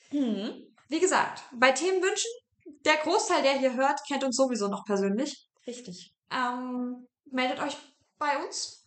Hm. 0.10 0.54
Wie 0.90 1.00
gesagt, 1.00 1.44
bei 1.54 1.72
Themenwünschen, 1.72 2.30
der 2.86 2.98
Großteil, 2.98 3.42
der 3.42 3.54
hier 3.58 3.74
hört, 3.74 4.00
kennt 4.08 4.24
uns 4.24 4.36
sowieso 4.36 4.68
noch 4.68 4.86
persönlich. 4.86 5.48
Richtig. 5.66 6.14
Ähm, 6.30 7.08
meldet 7.32 7.60
euch 7.60 7.76
bei 8.20 8.38
uns. 8.44 8.86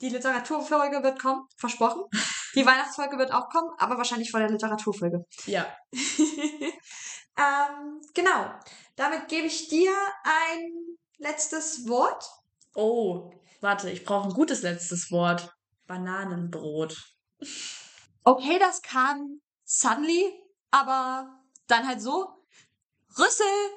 Die 0.00 0.08
Literaturfolge 0.08 1.02
wird 1.02 1.20
kommen, 1.20 1.46
versprochen. 1.56 2.02
Die 2.54 2.66
Weihnachtsfolge 2.66 3.18
wird 3.18 3.32
auch 3.32 3.48
kommen, 3.48 3.70
aber 3.78 3.98
wahrscheinlich 3.98 4.30
vor 4.30 4.40
der 4.40 4.50
Literaturfolge. 4.50 5.24
Ja. 5.46 5.66
ähm, 7.36 8.00
genau. 8.14 8.50
Damit 8.96 9.28
gebe 9.28 9.46
ich 9.46 9.68
dir 9.68 9.92
ein 10.24 10.96
letztes 11.18 11.88
Wort. 11.88 12.24
Oh, 12.74 13.30
warte, 13.60 13.90
ich 13.90 14.04
brauche 14.04 14.28
ein 14.28 14.34
gutes 14.34 14.62
letztes 14.62 15.10
Wort. 15.10 15.52
Bananenbrot. 15.86 16.96
Okay, 18.24 18.58
das 18.58 18.82
kam 18.82 19.40
suddenly, 19.64 20.32
aber 20.70 21.42
dann 21.68 21.86
halt 21.86 22.00
so. 22.00 22.28
Rüssel! 23.18 23.70